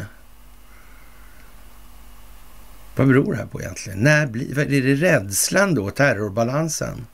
Vad 2.96 3.08
beror 3.08 3.32
det 3.32 3.38
här 3.38 3.46
på 3.46 3.60
egentligen? 3.60 3.98
När 3.98 4.26
blir, 4.26 4.58
är 4.58 4.66
det 4.66 4.94
rädslan 4.94 5.74
då, 5.74 5.90
terrorbalansen? 5.90 7.06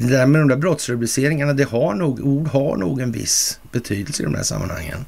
Det 0.00 0.06
där 0.06 0.26
med 0.26 0.40
de 0.40 0.48
där 0.48 0.56
brottsrubriceringarna, 0.56 1.52
det 1.52 1.64
har 1.64 1.94
nog, 1.94 2.20
ord 2.20 2.48
har 2.48 2.76
nog 2.76 3.00
en 3.00 3.12
viss 3.12 3.60
betydelse 3.72 4.22
i 4.22 4.24
de 4.24 4.34
här 4.34 4.42
sammanhangen. 4.42 5.04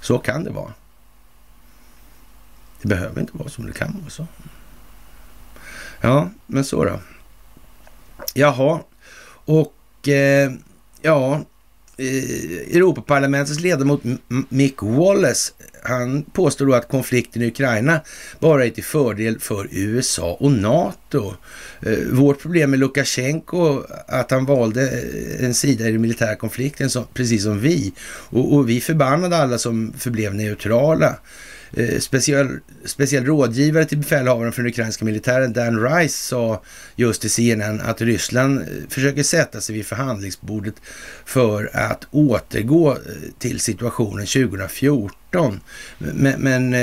Så 0.00 0.18
kan 0.18 0.44
det 0.44 0.50
vara. 0.50 0.72
Det 2.82 2.88
behöver 2.88 3.20
inte 3.20 3.36
vara 3.36 3.48
som 3.48 3.66
det 3.66 3.72
kan 3.72 3.96
vara 4.00 4.10
så. 4.10 4.26
Ja, 6.00 6.30
men 6.46 6.64
så 6.64 6.84
då. 6.84 7.00
Jaha, 8.34 8.80
och 9.44 10.08
eh, 10.08 10.52
ja, 11.00 11.40
Europaparlamentets 12.02 13.60
ledamot 13.60 14.02
Mick 14.48 14.82
Wallace, 14.82 15.52
han 15.82 16.22
påstår 16.22 16.66
då 16.66 16.74
att 16.74 16.88
konflikten 16.88 17.42
i 17.42 17.46
Ukraina 17.46 18.00
bara 18.38 18.64
är 18.66 18.70
till 18.70 18.84
fördel 18.84 19.40
för 19.40 19.68
USA 19.70 20.36
och 20.40 20.52
NATO. 20.52 21.34
Eh, 21.80 21.98
vårt 22.10 22.42
problem 22.42 22.70
med 22.70 22.78
Lukasjenko, 22.78 23.82
att 24.08 24.30
han 24.30 24.44
valde 24.44 24.82
eh, 24.82 25.44
en 25.44 25.54
sida 25.54 25.88
i 25.88 25.92
den 25.92 26.00
militära 26.00 26.36
konflikten, 26.36 26.90
precis 27.14 27.42
som 27.42 27.60
vi. 27.60 27.92
Och, 28.06 28.54
och 28.54 28.68
vi 28.68 28.80
förbannade 28.80 29.36
alla 29.36 29.58
som 29.58 29.92
förblev 29.98 30.34
neutrala. 30.34 31.16
Eh, 31.76 31.98
speciell, 31.98 32.60
speciell 32.84 33.24
rådgivare 33.24 33.84
till 33.84 33.98
befälhavaren 33.98 34.52
för 34.52 34.62
den 34.62 34.70
ukrainska 34.70 35.04
militären, 35.04 35.52
Dan 35.52 35.82
Rice, 35.82 36.26
sa 36.26 36.62
just 36.96 37.20
till 37.20 37.30
CNN 37.30 37.80
att 37.80 38.00
Ryssland 38.00 38.58
eh, 38.58 38.66
försöker 38.88 39.22
sätta 39.22 39.60
sig 39.60 39.74
vid 39.74 39.86
förhandlingsbordet 39.86 40.74
för 41.24 41.70
att 41.72 42.06
återgå 42.10 42.90
eh, 42.90 42.96
till 43.38 43.60
situationen 43.60 44.26
2014. 44.26 45.60
Men, 45.98 46.40
men 46.40 46.74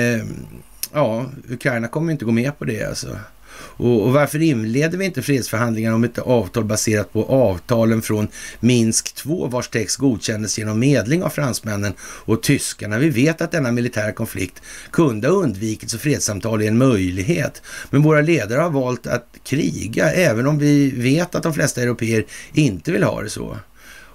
ja, 0.93 1.25
Ukraina 1.49 1.87
kommer 1.87 2.11
inte 2.11 2.25
gå 2.25 2.31
med 2.31 2.59
på 2.59 2.65
det 2.65 2.83
alltså. 2.83 3.17
Och, 3.61 4.05
och, 4.05 4.13
varför 4.13 4.41
inleder 4.41 4.97
vi 4.97 5.05
inte 5.05 5.21
fredsförhandlingar 5.21 5.93
om 5.93 6.03
ett 6.03 6.17
avtal 6.17 6.65
baserat 6.65 7.13
på 7.13 7.25
avtalen 7.25 8.01
från 8.01 8.27
Minsk 8.59 9.15
2 9.15 9.47
vars 9.47 9.69
text 9.69 9.97
godkändes 9.97 10.57
genom 10.57 10.79
medling 10.79 11.23
av 11.23 11.29
fransmännen 11.29 11.93
och 12.01 12.43
tyskarna? 12.43 12.97
Vi 12.97 13.09
vet 13.09 13.41
att 13.41 13.51
denna 13.51 13.71
militära 13.71 14.11
konflikt 14.11 14.61
kunde 14.91 15.27
ha 15.27 15.35
undvikits 15.35 15.93
och 15.93 16.01
fredssamtal 16.01 16.61
är 16.61 16.67
en 16.67 16.77
möjlighet. 16.77 17.61
Men 17.89 18.01
våra 18.01 18.21
ledare 18.21 18.61
har 18.61 18.69
valt 18.69 19.07
att 19.07 19.27
kriga 19.43 20.11
även 20.11 20.47
om 20.47 20.59
vi 20.59 20.89
vet 20.89 21.35
att 21.35 21.43
de 21.43 21.53
flesta 21.53 21.81
europeer 21.81 22.25
inte 22.53 22.91
vill 22.91 23.03
ha 23.03 23.21
det 23.21 23.29
så. 23.29 23.57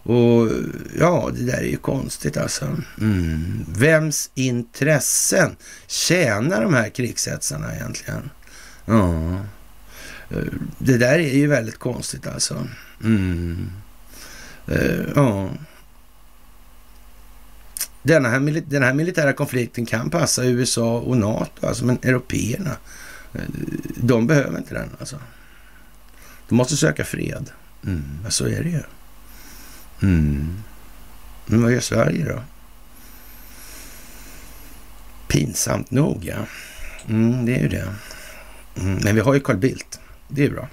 Och 0.05 0.49
ja, 0.99 1.31
det 1.35 1.45
där 1.45 1.59
är 1.59 1.69
ju 1.69 1.77
konstigt 1.77 2.37
alltså. 2.37 2.65
Mm. 3.01 3.65
Vems 3.69 4.31
intressen 4.35 5.57
tjänar 5.87 6.63
de 6.63 6.75
här 6.75 6.89
krigshetsarna 6.89 7.75
egentligen? 7.75 8.31
Ja, 8.85 9.39
det 10.79 10.99
där 10.99 11.19
är 11.19 11.37
ju 11.37 11.47
väldigt 11.47 11.79
konstigt 11.79 12.27
alltså. 12.27 12.67
Mm. 13.05 13.71
Uh, 14.69 15.09
ja. 15.15 15.51
Denna 18.03 18.29
här, 18.29 18.63
den 18.67 18.83
här 18.83 18.93
militära 18.93 19.33
konflikten 19.33 19.87
kan 19.87 20.11
passa 20.11 20.45
USA 20.45 20.99
och 20.99 21.17
NATO, 21.17 21.67
alltså, 21.67 21.85
men 21.85 21.99
européerna, 22.03 22.77
eh, 23.33 23.41
de 23.97 24.27
behöver 24.27 24.59
inte 24.59 24.75
den 24.75 24.91
alltså. 25.01 25.19
De 26.49 26.55
måste 26.55 26.77
söka 26.77 27.05
fred. 27.05 27.51
Mm, 27.87 28.27
så 28.29 28.47
är 28.47 28.63
det 28.63 28.71
ju. 28.71 28.83
Mm. 30.03 30.63
Men 31.47 31.63
vad 31.63 31.73
gör 31.73 31.81
Sverige 31.81 32.25
då? 32.25 32.43
Pinsamt 35.29 35.91
nog, 35.91 36.25
ja. 36.25 36.47
Mm, 37.09 37.47
det 37.47 37.55
är 37.55 37.61
ju 37.61 37.69
det. 37.69 37.95
Mm, 38.77 39.01
men 39.05 39.15
vi 39.15 39.21
har 39.21 39.35
ju 39.35 39.41
Carl 39.41 39.57
Bildt. 39.57 40.01
Det 40.29 40.45
är 40.45 40.51
bra. 40.51 40.69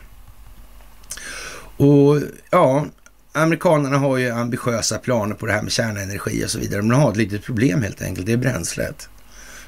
Och 1.77 2.21
ja, 2.49 2.85
amerikanerna 3.31 3.97
har 3.97 4.17
ju 4.17 4.29
ambitiösa 4.29 4.97
planer 4.97 5.35
på 5.35 5.45
det 5.45 5.53
här 5.53 5.61
med 5.61 5.71
kärnenergi 5.71 6.45
och 6.45 6.51
så 6.51 6.59
vidare. 6.59 6.81
Men 6.81 6.89
de 6.89 7.01
har 7.01 7.11
ett 7.11 7.17
litet 7.17 7.43
problem 7.43 7.81
helt 7.81 8.01
enkelt. 8.01 8.25
Det 8.25 8.33
är 8.33 8.37
bränslet. 8.37 9.09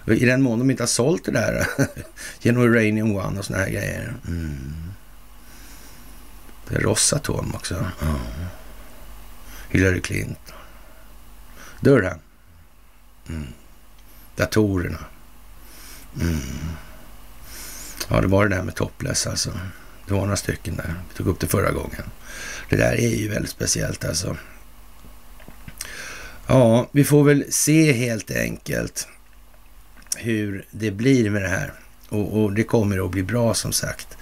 Och 0.06 0.13
I 0.13 0.26
den 0.26 0.41
mån 0.41 0.60
de 0.60 0.72
inte 0.72 0.84
har 0.84 0.88
sålt 0.88 1.26
det 1.26 1.32
där 1.32 1.67
genom 2.41 2.63
Uranium 2.63 3.15
One 3.15 3.39
och 3.39 3.46
såna 3.46 3.60
här 3.60 3.69
grejer. 3.69 4.13
Mm. 4.28 4.74
Det 6.69 6.76
är 6.76 6.80
Rosatom 6.80 7.56
också. 7.56 7.76
Mm. 7.76 8.15
Hillary 9.69 10.02
Clinton. 10.02 10.56
Durham. 11.82 12.19
Mm. 13.30 13.48
Datorerna. 14.36 15.06
Mm. 16.22 16.39
Ja, 18.10 18.22
det 18.22 18.28
var 18.28 18.48
det 18.48 18.56
där 18.56 18.63
med 18.63 18.76
topless 18.76 19.28
alltså. 19.28 19.52
Det 20.08 20.13
var 20.13 20.22
några 20.22 20.36
stycken 20.36 20.76
där. 20.76 20.94
Vi 21.10 21.18
tog 21.18 21.28
upp 21.28 21.39
det 21.39 21.48
förra 21.48 21.72
gången. 21.72 22.04
Det 22.70 22.76
där 22.76 22.94
är 22.94 23.16
ju 23.16 23.30
väldigt 23.30 23.52
speciellt 23.52 24.06
alltså. 24.06 24.38
Ja, 26.48 26.89
vi 26.92 27.04
får 27.04 27.24
väl 27.24 27.46
se 27.50 27.92
helt 27.94 28.32
enkelt 28.32 29.08
hur 30.18 30.66
det 30.72 30.92
blir 30.92 31.30
med 31.30 31.42
det 31.42 31.48
här. 31.48 31.74
Och, 32.10 32.44
och 32.44 32.54
det 32.54 32.63
kommer 32.63 33.06
att 33.06 33.12
bli 33.12 33.24
bra 33.24 33.54
som 33.54 33.72
sagt. 33.72 34.18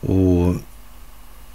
Och 0.00 0.54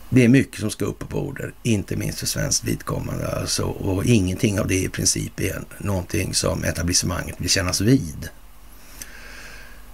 det 0.10 0.24
är 0.24 0.28
mycket 0.28 0.60
som 0.60 0.70
ska 0.70 0.86
upp 0.86 1.00
på 1.00 1.06
bordet, 1.06 1.54
inte 1.64 1.96
minst 1.96 2.20
för 2.20 2.26
svenskt 2.26 2.64
vidkommande. 2.64 3.28
Alltså, 3.28 3.64
och 3.64 4.06
ingenting 4.06 4.60
av 4.60 4.68
det 4.68 4.84
i 4.84 4.90
princip 4.90 5.40
är 5.40 5.64
någonting 5.78 6.34
som 6.34 6.64
etablissemanget 6.64 7.36
vill 7.38 7.50
kännas 7.50 7.82
vid. 7.82 8.30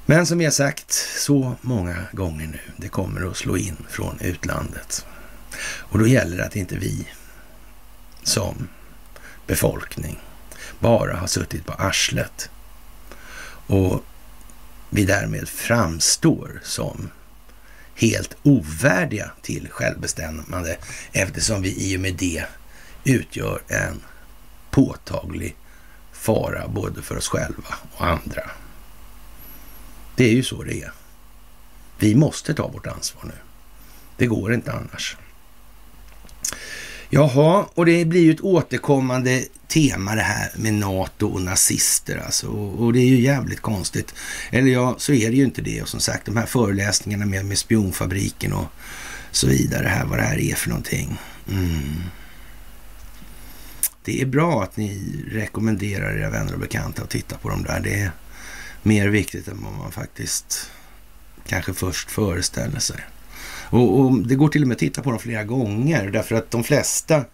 Men 0.09 0.25
som 0.25 0.37
vi 0.37 0.45
har 0.45 0.51
sagt 0.51 0.91
så 1.17 1.55
många 1.61 1.95
gånger 2.11 2.47
nu, 2.47 2.59
det 2.77 2.87
kommer 2.87 3.29
att 3.29 3.37
slå 3.37 3.57
in 3.57 3.77
från 3.89 4.19
utlandet. 4.19 5.05
Och 5.61 5.99
då 5.99 6.07
gäller 6.07 6.37
det 6.37 6.45
att 6.45 6.55
inte 6.55 6.75
vi 6.75 7.07
som 8.23 8.67
befolkning 9.47 10.19
bara 10.79 11.15
har 11.15 11.27
suttit 11.27 11.65
på 11.65 11.73
arslet 11.73 12.49
och 13.67 14.03
vi 14.89 15.05
därmed 15.05 15.49
framstår 15.49 16.61
som 16.63 17.09
helt 17.95 18.37
ovärdiga 18.43 19.31
till 19.41 19.67
självbestämmande 19.71 20.77
eftersom 21.11 21.61
vi 21.61 21.91
i 21.91 21.97
och 21.97 22.01
med 22.01 22.15
det 22.15 22.45
utgör 23.03 23.61
en 23.67 24.01
påtaglig 24.71 25.55
fara 26.11 26.67
både 26.67 27.01
för 27.01 27.17
oss 27.17 27.27
själva 27.27 27.75
och 27.95 28.07
andra. 28.07 28.51
Det 30.19 30.25
är 30.25 30.33
ju 30.33 30.43
så 30.43 30.63
det 30.63 30.81
är. 30.81 30.91
Vi 31.99 32.15
måste 32.15 32.53
ta 32.53 32.67
vårt 32.67 32.87
ansvar 32.87 33.23
nu. 33.25 33.33
Det 34.17 34.25
går 34.25 34.53
inte 34.53 34.71
annars. 34.71 35.17
Jaha, 37.09 37.65
och 37.73 37.85
det 37.85 38.05
blir 38.05 38.21
ju 38.21 38.31
ett 38.31 38.41
återkommande 38.41 39.45
tema 39.67 40.15
det 40.15 40.21
här 40.21 40.51
med 40.55 40.73
NATO 40.73 41.27
och 41.27 41.41
nazister 41.41 42.17
alltså. 42.25 42.47
Och 42.47 42.93
det 42.93 42.99
är 42.99 43.05
ju 43.05 43.19
jävligt 43.19 43.61
konstigt. 43.61 44.13
Eller 44.51 44.71
ja, 44.71 44.95
så 44.97 45.13
är 45.13 45.29
det 45.29 45.35
ju 45.35 45.43
inte 45.43 45.61
det. 45.61 45.81
Och 45.81 45.89
som 45.89 45.99
sagt, 45.99 46.25
de 46.25 46.37
här 46.37 46.45
föreläsningarna 46.45 47.25
med, 47.25 47.45
med 47.45 47.57
spionfabriken 47.57 48.53
och 48.53 48.67
så 49.31 49.47
vidare 49.47 49.87
här, 49.87 50.05
vad 50.05 50.17
det 50.17 50.23
här 50.23 50.39
är 50.39 50.55
för 50.55 50.69
någonting. 50.69 51.17
Mm. 51.49 52.01
Det 54.03 54.21
är 54.21 54.25
bra 54.25 54.63
att 54.63 54.77
ni 54.77 55.15
rekommenderar 55.31 56.17
era 56.17 56.29
vänner 56.29 56.53
och 56.53 56.59
bekanta 56.59 57.03
att 57.03 57.09
titta 57.09 57.37
på 57.37 57.49
dem 57.49 57.63
där. 57.63 57.79
Det 57.79 57.99
är 57.99 58.11
mer 58.83 59.07
viktigt 59.07 59.47
än 59.47 59.63
vad 59.63 59.73
man 59.73 59.91
faktiskt 59.91 60.71
kanske 61.47 61.73
först 61.73 62.11
föreställer 62.11 62.79
sig. 62.79 62.97
Och, 63.69 63.99
och, 63.99 64.27
det 64.27 64.35
går 64.35 64.47
till 64.49 64.61
och 64.61 64.67
med 64.67 64.75
att 64.75 64.79
titta 64.79 65.01
på 65.01 65.09
dem 65.09 65.19
flera 65.19 65.43
gånger 65.43 66.11
därför 66.11 66.35
att 66.35 66.51
de 66.51 66.63
flesta 66.63 67.25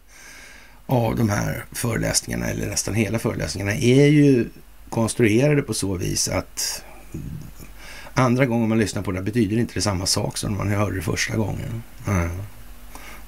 av 0.85 1.15
de 1.15 1.29
här 1.29 1.65
föreläsningarna, 1.71 2.45
eller 2.45 2.67
nästan 2.67 2.93
hela 2.93 3.19
föreläsningarna, 3.19 3.75
är 3.75 4.05
ju 4.05 4.49
konstruerade 4.89 5.61
på 5.61 5.73
så 5.73 5.93
vis 5.93 6.27
att 6.27 6.83
andra 8.13 8.45
gången 8.45 8.69
man 8.69 8.77
lyssnar 8.77 9.01
på 9.01 9.11
det 9.11 9.21
betyder 9.21 9.57
inte 9.57 9.73
det 9.73 9.81
samma 9.81 10.05
sak 10.05 10.37
som 10.37 10.57
man 10.57 10.67
hörde 10.71 10.95
det 10.95 11.01
första 11.01 11.35
gången. 11.35 11.83
Mm. 12.07 12.29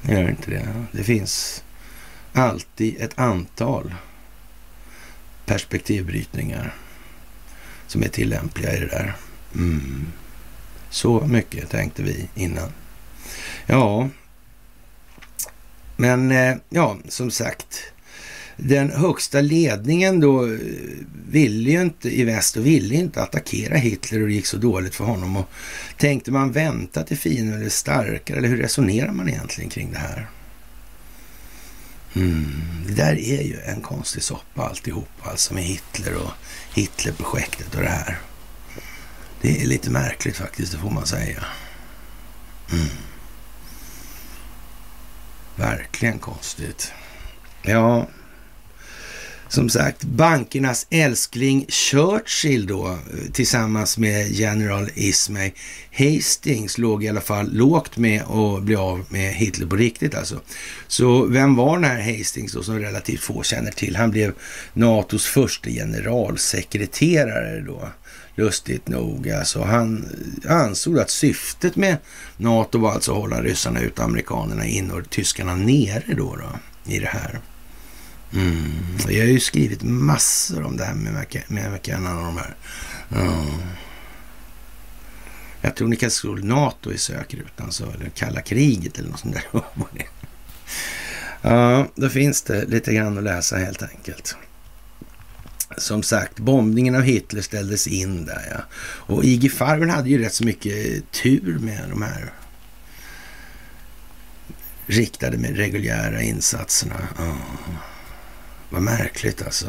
det 0.01 0.13
gör 0.13 0.29
inte 0.29 0.51
det. 0.51 0.85
Det 0.91 1.03
finns 1.03 1.63
alltid 2.33 3.01
ett 3.01 3.19
antal 3.19 3.93
perspektivbrytningar 5.45 6.73
som 7.87 8.03
är 8.03 8.07
tillämpliga 8.07 8.75
i 8.75 8.79
det 8.79 8.87
där. 8.87 9.15
Mm. 9.55 10.07
Så 10.89 11.27
mycket 11.27 11.69
tänkte 11.69 12.03
vi 12.03 12.27
innan. 12.35 12.69
Ja, 13.65 14.09
men 15.95 16.31
eh, 16.31 16.55
ja, 16.69 16.97
som 17.07 17.31
sagt. 17.31 17.83
Den 18.57 18.91
högsta 18.91 19.41
ledningen 19.41 20.19
då 20.19 20.45
eh, 20.45 20.59
ville 21.29 21.71
ju 21.71 21.81
inte 21.81 22.09
i 22.09 22.23
väst 22.23 22.57
och 22.57 22.65
ville 22.65 22.95
inte 22.95 23.21
attackera 23.21 23.75
Hitler 23.75 24.21
och 24.21 24.27
det 24.27 24.33
gick 24.33 24.45
så 24.45 24.57
dåligt 24.57 24.95
för 24.95 25.03
honom. 25.05 25.37
Och 25.37 25.49
tänkte 25.97 26.31
man 26.31 26.51
vänta 26.51 27.03
till 27.03 27.17
fienden 27.17 27.59
blev 27.59 27.69
starkare? 27.69 28.37
Eller 28.37 28.49
hur 28.49 28.57
resonerar 28.57 29.11
man 29.11 29.29
egentligen 29.29 29.69
kring 29.69 29.91
det 29.91 29.99
här? 29.99 30.27
Mm, 32.15 32.61
det 32.87 32.93
där 32.93 33.13
är 33.13 33.41
ju 33.41 33.59
en 33.65 33.81
konstig 33.81 34.23
soppa 34.23 34.63
alltihop, 34.63 35.09
alltså 35.21 35.53
med 35.53 35.63
Hitler 35.63 36.15
och 36.15 36.31
Hitlerprojektet 36.77 37.75
och 37.75 37.81
det 37.81 37.89
här. 37.89 38.19
Det 39.41 39.61
är 39.61 39.65
lite 39.65 39.89
märkligt 39.89 40.37
faktiskt, 40.37 40.71
det 40.71 40.77
får 40.77 40.89
man 40.89 41.05
säga. 41.05 41.43
Mm. 42.71 42.87
Verkligen 45.55 46.19
konstigt. 46.19 46.91
Ja, 47.61 48.07
som 49.49 49.69
sagt, 49.69 50.03
bankernas 50.03 50.87
älskling 50.89 51.65
Churchill 51.69 52.67
då 52.67 52.87
eh, 52.87 52.97
tillsammans 53.33 53.97
med 53.97 54.31
General 54.31 54.89
Ismay 54.95 55.53
Hastings 55.91 56.77
låg 56.77 57.03
i 57.03 57.09
alla 57.09 57.21
fall 57.21 57.53
lågt 57.53 57.97
med 57.97 58.21
att 58.21 58.63
bli 58.63 58.75
av 58.75 59.05
med 59.09 59.33
Hitler 59.33 59.67
på 59.67 59.75
riktigt 59.75 60.15
alltså. 60.15 60.41
Så 60.87 61.25
vem 61.25 61.55
var 61.55 61.79
den 61.79 61.83
här 61.83 62.17
Hastings 62.17 62.53
då 62.53 62.63
som 62.63 62.79
relativt 62.79 63.21
få 63.21 63.43
känner 63.43 63.71
till? 63.71 63.95
Han 63.95 64.11
blev 64.11 64.33
NATOs 64.73 65.25
första 65.25 65.69
generalsekreterare 65.69 67.61
då. 67.61 67.89
Lustigt 68.35 68.87
nog. 68.87 69.29
Alltså, 69.29 69.61
han 69.61 70.05
eh, 70.45 70.51
ansåg 70.51 70.99
att 70.99 71.09
syftet 71.09 71.75
med 71.75 71.97
NATO 72.37 72.79
var 72.79 72.91
alltså 72.91 73.11
att 73.11 73.17
hålla 73.17 73.41
ryssarna 73.41 73.81
ut, 73.81 73.99
amerikanerna 73.99 74.65
in 74.65 74.91
och 74.91 75.09
tyskarna 75.09 75.55
nere 75.55 76.13
då, 76.17 76.35
då 76.35 76.59
i 76.93 76.99
det 76.99 77.07
här. 77.07 77.39
Mm. 78.33 78.73
Jag 79.07 79.23
har 79.23 79.31
ju 79.31 79.39
skrivit 79.39 79.83
massor 79.83 80.63
om 80.63 80.77
det 80.77 80.85
här 80.85 80.95
med, 80.95 81.13
med 81.47 81.73
och 81.73 81.89
de 82.23 82.37
här. 82.37 82.55
Mm. 83.11 83.45
Jag 85.61 85.75
tror 85.75 85.87
ni 85.87 85.95
kan 85.95 86.11
slå 86.11 86.35
NATO 86.35 86.91
i 86.91 86.97
sökrutan, 86.97 87.71
så, 87.71 87.91
eller 87.91 88.09
kalla 88.09 88.41
kriget 88.41 88.99
eller 88.99 89.09
något 89.09 89.19
sånt 89.19 89.35
där. 89.35 89.61
ja, 91.41 91.87
då 91.95 92.09
finns 92.09 92.41
det 92.41 92.65
lite 92.65 92.93
grann 92.93 93.17
att 93.17 93.23
läsa 93.23 93.57
helt 93.57 93.83
enkelt. 93.83 94.35
som 95.77 96.03
sagt, 96.03 96.39
bombningen 96.39 96.95
av 96.95 97.01
Hitler 97.01 97.41
ställdes 97.41 97.87
in 97.87 98.25
där 98.25 98.47
ja. 98.51 98.61
Och 98.81 99.25
IG 99.25 99.51
Farben 99.51 99.89
hade 99.89 100.09
ju 100.09 100.23
rätt 100.23 100.33
så 100.33 100.45
mycket 100.45 101.11
tur 101.11 101.59
med 101.59 101.89
de 101.89 102.01
här 102.01 102.33
riktade 104.85 105.37
med 105.37 105.57
reguljära 105.57 106.21
insatserna. 106.21 106.95
Oh, 107.19 107.37
vad 108.69 108.81
märkligt 108.81 109.41
alltså. 109.41 109.67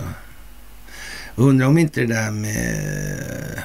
Undrar 1.34 1.66
om 1.66 1.78
inte 1.78 2.00
det 2.00 2.06
där 2.06 2.30
med 2.30 3.54
eh, 3.56 3.62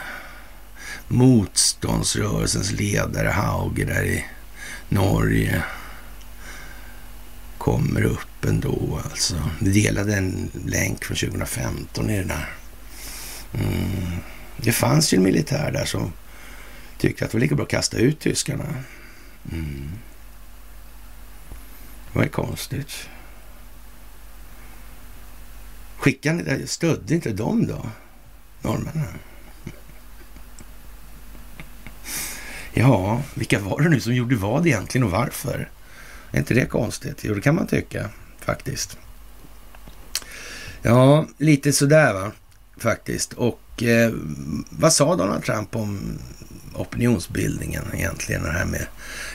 motståndsrörelsens 1.07 2.71
ledare 2.71 3.29
Hauge 3.29 3.85
där 3.85 4.03
i 4.03 4.25
Norge 4.89 5.63
kommer 7.57 8.03
upp 8.03 8.45
ändå 8.45 9.01
alltså. 9.03 9.49
Vi 9.59 9.83
delade 9.83 10.15
en 10.15 10.51
länk 10.65 11.05
från 11.05 11.17
2015 11.17 12.09
i 12.09 12.17
det 12.17 12.23
där. 12.23 12.49
Mm. 13.53 14.17
Det 14.57 14.71
fanns 14.71 15.13
ju 15.13 15.17
en 15.17 15.23
militär 15.23 15.71
där 15.71 15.85
som 15.85 16.13
tyckte 16.97 17.25
att 17.25 17.31
det 17.31 17.37
var 17.37 17.41
lika 17.41 17.55
bra 17.55 17.63
att 17.63 17.71
kasta 17.71 17.97
ut 17.97 18.19
tyskarna. 18.19 18.65
Mm. 19.51 19.91
Det 22.07 22.17
var 22.17 22.23
ju 22.23 22.29
konstigt. 22.29 23.09
Skickade, 26.03 26.67
stödde 26.67 27.13
inte 27.13 27.31
de 27.31 27.67
då, 27.67 27.85
norrmännen? 28.61 29.19
Ja, 32.73 33.21
vilka 33.33 33.59
var 33.59 33.81
det 33.81 33.89
nu 33.89 33.99
som 33.99 34.15
gjorde 34.15 34.35
vad 34.35 34.67
egentligen 34.67 35.05
och 35.05 35.11
varför? 35.11 35.69
Är 36.31 36.39
inte 36.39 36.53
det 36.53 36.65
konstigt? 36.65 37.19
Jo, 37.21 37.33
det 37.33 37.41
kan 37.41 37.55
man 37.55 37.67
tycka 37.67 38.09
faktiskt. 38.39 38.97
Ja, 40.81 41.25
lite 41.37 41.73
sådär 41.73 42.13
va, 42.13 42.31
faktiskt. 42.77 43.33
Och 43.33 43.83
eh, 43.83 44.11
vad 44.69 44.93
sa 44.93 45.15
Donald 45.15 45.43
Trump 45.43 45.75
om 45.75 46.19
opinionsbildningen 46.73 47.83
egentligen? 47.93 48.43
Det 48.43 48.51
här 48.51 48.65
med 48.65 48.85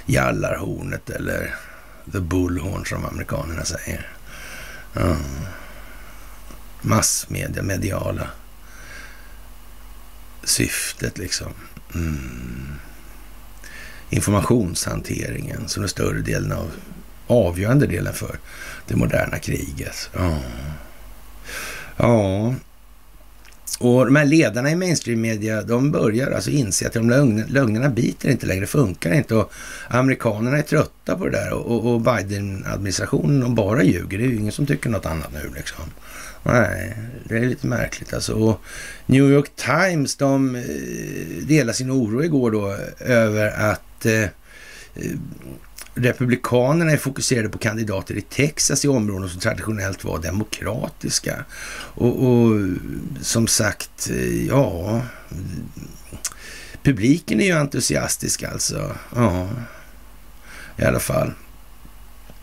jallarhornet 0.06 1.10
eller 1.10 1.54
the 2.12 2.20
bullhorn 2.20 2.86
som 2.86 3.04
amerikanerna 3.04 3.64
säger. 3.64 4.10
Mm. 4.96 5.16
Massmedia, 6.82 7.62
mediala 7.62 8.30
syftet 10.44 11.18
liksom. 11.18 11.52
Mm 11.94 12.78
informationshanteringen 14.10 15.68
som 15.68 15.82
är 15.82 15.86
större 15.86 16.20
delen 16.20 16.52
av, 16.52 16.70
avgörande 17.26 17.86
delen 17.86 18.14
för 18.14 18.38
det 18.86 18.96
moderna 18.96 19.38
kriget. 19.38 20.10
Ja. 20.16 20.38
ja. 21.96 22.54
Och 23.80 24.06
de 24.06 24.16
här 24.16 24.24
ledarna 24.24 24.70
i 24.70 24.76
mainstream-media, 24.76 25.62
de 25.62 25.90
börjar 25.90 26.30
alltså 26.30 26.50
inse 26.50 26.86
att 26.86 26.92
de 26.92 27.10
lögnerna 27.48 27.88
biter 27.88 28.28
inte 28.30 28.46
längre, 28.46 28.66
funkar 28.66 29.12
inte 29.12 29.34
och 29.34 29.52
amerikanerna 29.88 30.58
är 30.58 30.62
trötta 30.62 31.16
på 31.16 31.24
det 31.24 31.30
där 31.30 31.52
och, 31.52 31.92
och 31.92 32.00
Biden-administrationen, 32.00 33.40
de 33.40 33.54
bara 33.54 33.82
ljuger. 33.82 34.18
Det 34.18 34.24
är 34.24 34.28
ju 34.28 34.36
ingen 34.36 34.52
som 34.52 34.66
tycker 34.66 34.90
något 34.90 35.06
annat 35.06 35.32
nu 35.32 35.52
liksom. 35.56 35.84
Nej, 36.42 36.96
det 37.24 37.36
är 37.36 37.46
lite 37.46 37.66
märkligt 37.66 38.14
alltså. 38.14 38.32
Och 38.32 38.60
New 39.06 39.30
York 39.30 39.50
Times, 39.56 40.16
de 40.16 40.54
eh, 40.54 40.62
delade 41.46 41.74
sin 41.74 41.90
oro 41.90 42.24
igår 42.24 42.50
då 42.50 42.76
över 42.98 43.70
att 43.70 44.06
eh, 44.06 44.22
eh, 44.22 44.30
Republikanerna 45.94 46.92
är 46.92 46.96
fokuserade 46.96 47.48
på 47.48 47.58
kandidater 47.58 48.14
i 48.14 48.20
Texas 48.20 48.84
i 48.84 48.88
områden 48.88 49.28
som 49.28 49.40
traditionellt 49.40 50.04
var 50.04 50.18
demokratiska. 50.18 51.44
Och, 51.94 52.26
och 52.26 52.68
som 53.20 53.46
sagt, 53.46 54.10
eh, 54.10 54.46
ja, 54.46 55.02
publiken 56.82 57.40
är 57.40 57.44
ju 57.44 57.52
entusiastisk 57.52 58.42
alltså. 58.42 58.96
Ja, 59.16 59.48
i 60.76 60.84
alla 60.84 61.00
fall. 61.00 61.32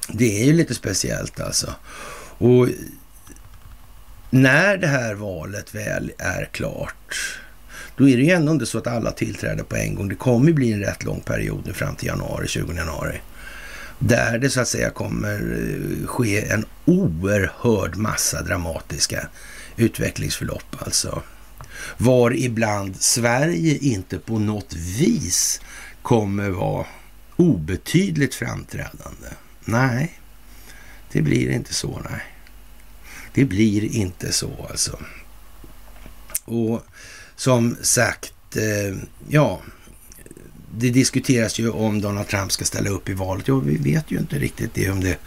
Det 0.07 0.41
är 0.41 0.45
ju 0.45 0.53
lite 0.53 0.75
speciellt 0.75 1.39
alltså. 1.39 1.75
Och 2.37 2.67
när 4.29 4.77
det 4.77 4.87
här 4.87 5.13
valet 5.13 5.75
väl 5.75 6.11
är 6.17 6.49
klart 6.51 7.39
då 7.97 8.09
är 8.09 8.17
det 8.17 8.23
ju 8.23 8.31
ändå 8.31 8.51
inte 8.51 8.65
så 8.65 8.77
att 8.77 8.87
alla 8.87 9.11
tillträder 9.11 9.63
på 9.63 9.75
en 9.75 9.95
gång. 9.95 10.09
Det 10.09 10.15
kommer 10.15 10.47
ju 10.47 10.53
bli 10.53 10.73
en 10.73 10.79
rätt 10.79 11.03
lång 11.03 11.21
period 11.21 11.63
nu 11.65 11.73
fram 11.73 11.95
till 11.95 12.07
januari, 12.07 12.47
20 12.47 12.73
januari. 12.73 13.21
Där 13.99 14.39
det 14.39 14.49
så 14.49 14.61
att 14.61 14.67
säga 14.67 14.89
kommer 14.89 15.35
eh, 15.35 16.07
ske 16.07 16.47
en 16.47 16.65
oerhörd 16.85 17.95
massa 17.95 18.41
dramatiska 18.41 19.27
utvecklingsförlopp 19.77 20.75
alltså. 20.79 21.21
Var 21.97 22.31
ibland 22.33 22.95
Sverige 22.95 23.77
inte 23.77 24.19
på 24.19 24.39
något 24.39 24.73
vis 24.73 25.61
kommer 26.01 26.49
vara 26.49 26.85
obetydligt 27.35 28.35
framträdande. 28.35 29.27
Nej, 29.65 30.19
det 31.11 31.21
blir 31.21 31.49
inte 31.49 31.73
så. 31.73 32.01
Nej, 32.09 32.21
det 33.35 33.45
blir 33.45 33.95
inte 33.95 34.31
så 34.31 34.67
alltså. 34.69 34.99
Och 36.45 36.85
som 37.35 37.77
sagt, 37.81 38.55
eh, 38.55 38.97
ja, 39.27 39.61
det 40.77 40.89
diskuteras 40.89 41.59
ju 41.59 41.69
om 41.69 42.01
Donald 42.01 42.27
Trump 42.27 42.51
ska 42.51 42.65
ställa 42.65 42.89
upp 42.89 43.09
i 43.09 43.13
valet. 43.13 43.47
Ja, 43.47 43.55
vi 43.55 43.77
vet 43.77 44.11
ju 44.11 44.17
inte 44.17 44.39
riktigt 44.39 44.73
det 44.73 44.89
om 44.89 45.01
det 45.01 45.17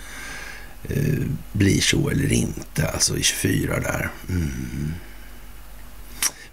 eh, 0.85 1.19
blir 1.53 1.81
så 1.81 2.11
eller 2.11 2.33
inte, 2.33 2.89
alltså 2.89 3.19
i 3.19 3.23
24 3.23 3.81
där. 3.81 4.11
Mm. 4.29 4.93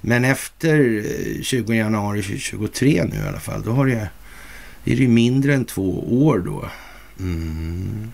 Men 0.02 0.26
efter 0.26 1.04
eh, 1.06 1.42
20 1.42 1.74
januari 1.74 2.22
2023 2.22 3.04
nu 3.04 3.16
i 3.16 3.28
alla 3.28 3.40
fall, 3.40 3.64
då 3.64 3.72
har 3.72 3.86
det, 3.86 4.10
är 4.86 4.96
det 4.96 5.08
mindre 5.08 5.54
än 5.54 5.66
två 5.66 6.24
år 6.26 6.40
då. 6.40 6.70
Mm. 7.20 8.12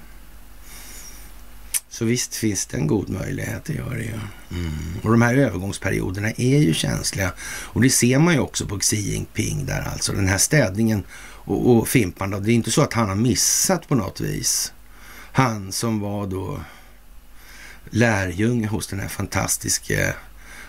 Så 1.92 2.06
visst 2.06 2.36
finns 2.36 2.66
det 2.66 2.78
en 2.78 2.88
god 2.88 3.10
möjlighet, 3.10 3.66
det 3.66 3.74
gör 3.74 3.96
det 3.96 4.04
ju. 4.04 4.20
Mm. 4.52 5.00
Och 5.04 5.12
de 5.12 5.22
här 5.22 5.36
övergångsperioderna 5.36 6.32
är 6.32 6.58
ju 6.58 6.74
känsliga. 6.74 7.32
Och 7.42 7.82
det 7.82 7.90
ser 7.90 8.20
man 8.20 8.34
ju 8.34 8.40
också 8.40 8.66
på 8.66 8.80
Xi 8.80 8.96
Jinping 8.96 9.66
där 9.66 9.82
alltså. 9.82 10.14
Den 10.14 10.28
här 10.28 10.38
städningen 10.38 11.04
och, 11.22 11.70
och 11.70 11.88
fimparna. 11.88 12.40
Det 12.40 12.52
är 12.52 12.54
inte 12.54 12.72
så 12.72 12.82
att 12.82 12.94
han 12.94 13.10
har 13.10 13.16
missat 13.16 13.88
på 13.88 13.96
något 13.96 14.22
vis. 14.22 14.74
Han 15.32 15.72
som 15.72 16.00
var 16.00 16.28
då 16.28 16.60
lärjunge 17.90 18.68
hos 18.68 18.88
den 18.88 19.00
här 19.00 19.08
fantastiska 19.08 20.14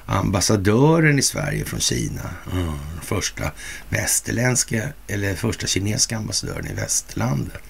ambassadören 0.07 1.19
i 1.19 1.23
Sverige 1.23 1.65
från 1.65 1.81
Kina. 1.81 2.31
Mm. 2.53 2.75
Första 3.03 3.51
västerländska, 3.89 4.89
eller 5.07 5.35
första 5.35 5.67
kinesiska 5.67 6.17
ambassadören 6.17 6.67
i 6.67 6.75
västlandet. 6.75 7.63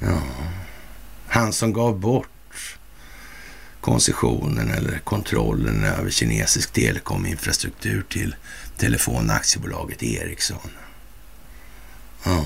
Mm. 0.00 0.18
Han 1.26 1.52
som 1.52 1.72
gav 1.72 2.00
bort 2.00 2.28
koncessionen 3.84 4.70
eller 4.70 4.98
kontrollen 4.98 5.84
över 5.84 6.10
kinesisk 6.10 6.72
telekominfrastruktur 6.72 8.04
till 8.08 8.36
telefonaktiebolaget 8.76 10.02
Ericsson. 10.02 10.70
Mm. 12.26 12.44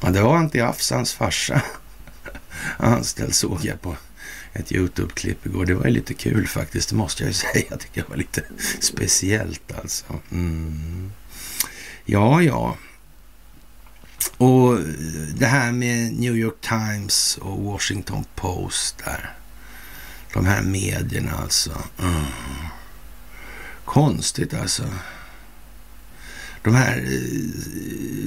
ja, 0.00 0.10
det 0.10 0.22
var 0.22 0.36
Antti 0.36 0.60
Afsans 0.60 1.12
farsa 1.12 1.62
anställd 2.76 3.34
såg 3.34 3.64
jag 3.64 3.80
på 3.80 3.96
ett 4.52 4.72
Youtube-klipp 4.72 5.46
igår. 5.46 5.66
Det 5.66 5.74
var 5.74 5.84
ju 5.84 5.90
lite 5.90 6.14
kul 6.14 6.46
faktiskt, 6.48 6.88
det 6.88 6.96
måste 6.96 7.22
jag 7.22 7.28
ju 7.28 7.34
säga. 7.52 7.64
Jag 7.70 7.80
tycker 7.80 8.02
det 8.02 8.08
var 8.08 8.16
lite 8.16 8.42
speciellt 8.80 9.72
alltså. 9.82 10.04
Mm. 10.30 11.12
Ja, 12.04 12.42
ja. 12.42 12.76
Och 14.36 14.74
eh, 14.74 14.80
det 15.34 15.46
här 15.46 15.72
med 15.72 16.12
New 16.12 16.36
York 16.36 16.60
Times 16.60 17.38
och 17.42 17.58
Washington 17.58 18.24
Post 18.34 18.98
där. 19.04 19.34
De 20.32 20.46
här 20.46 20.62
medierna 20.62 21.32
alltså. 21.32 21.82
Mm. 21.98 22.24
Konstigt 23.84 24.54
alltså. 24.54 24.84
De 26.62 26.74
här 26.74 26.96
eh, 26.96 27.02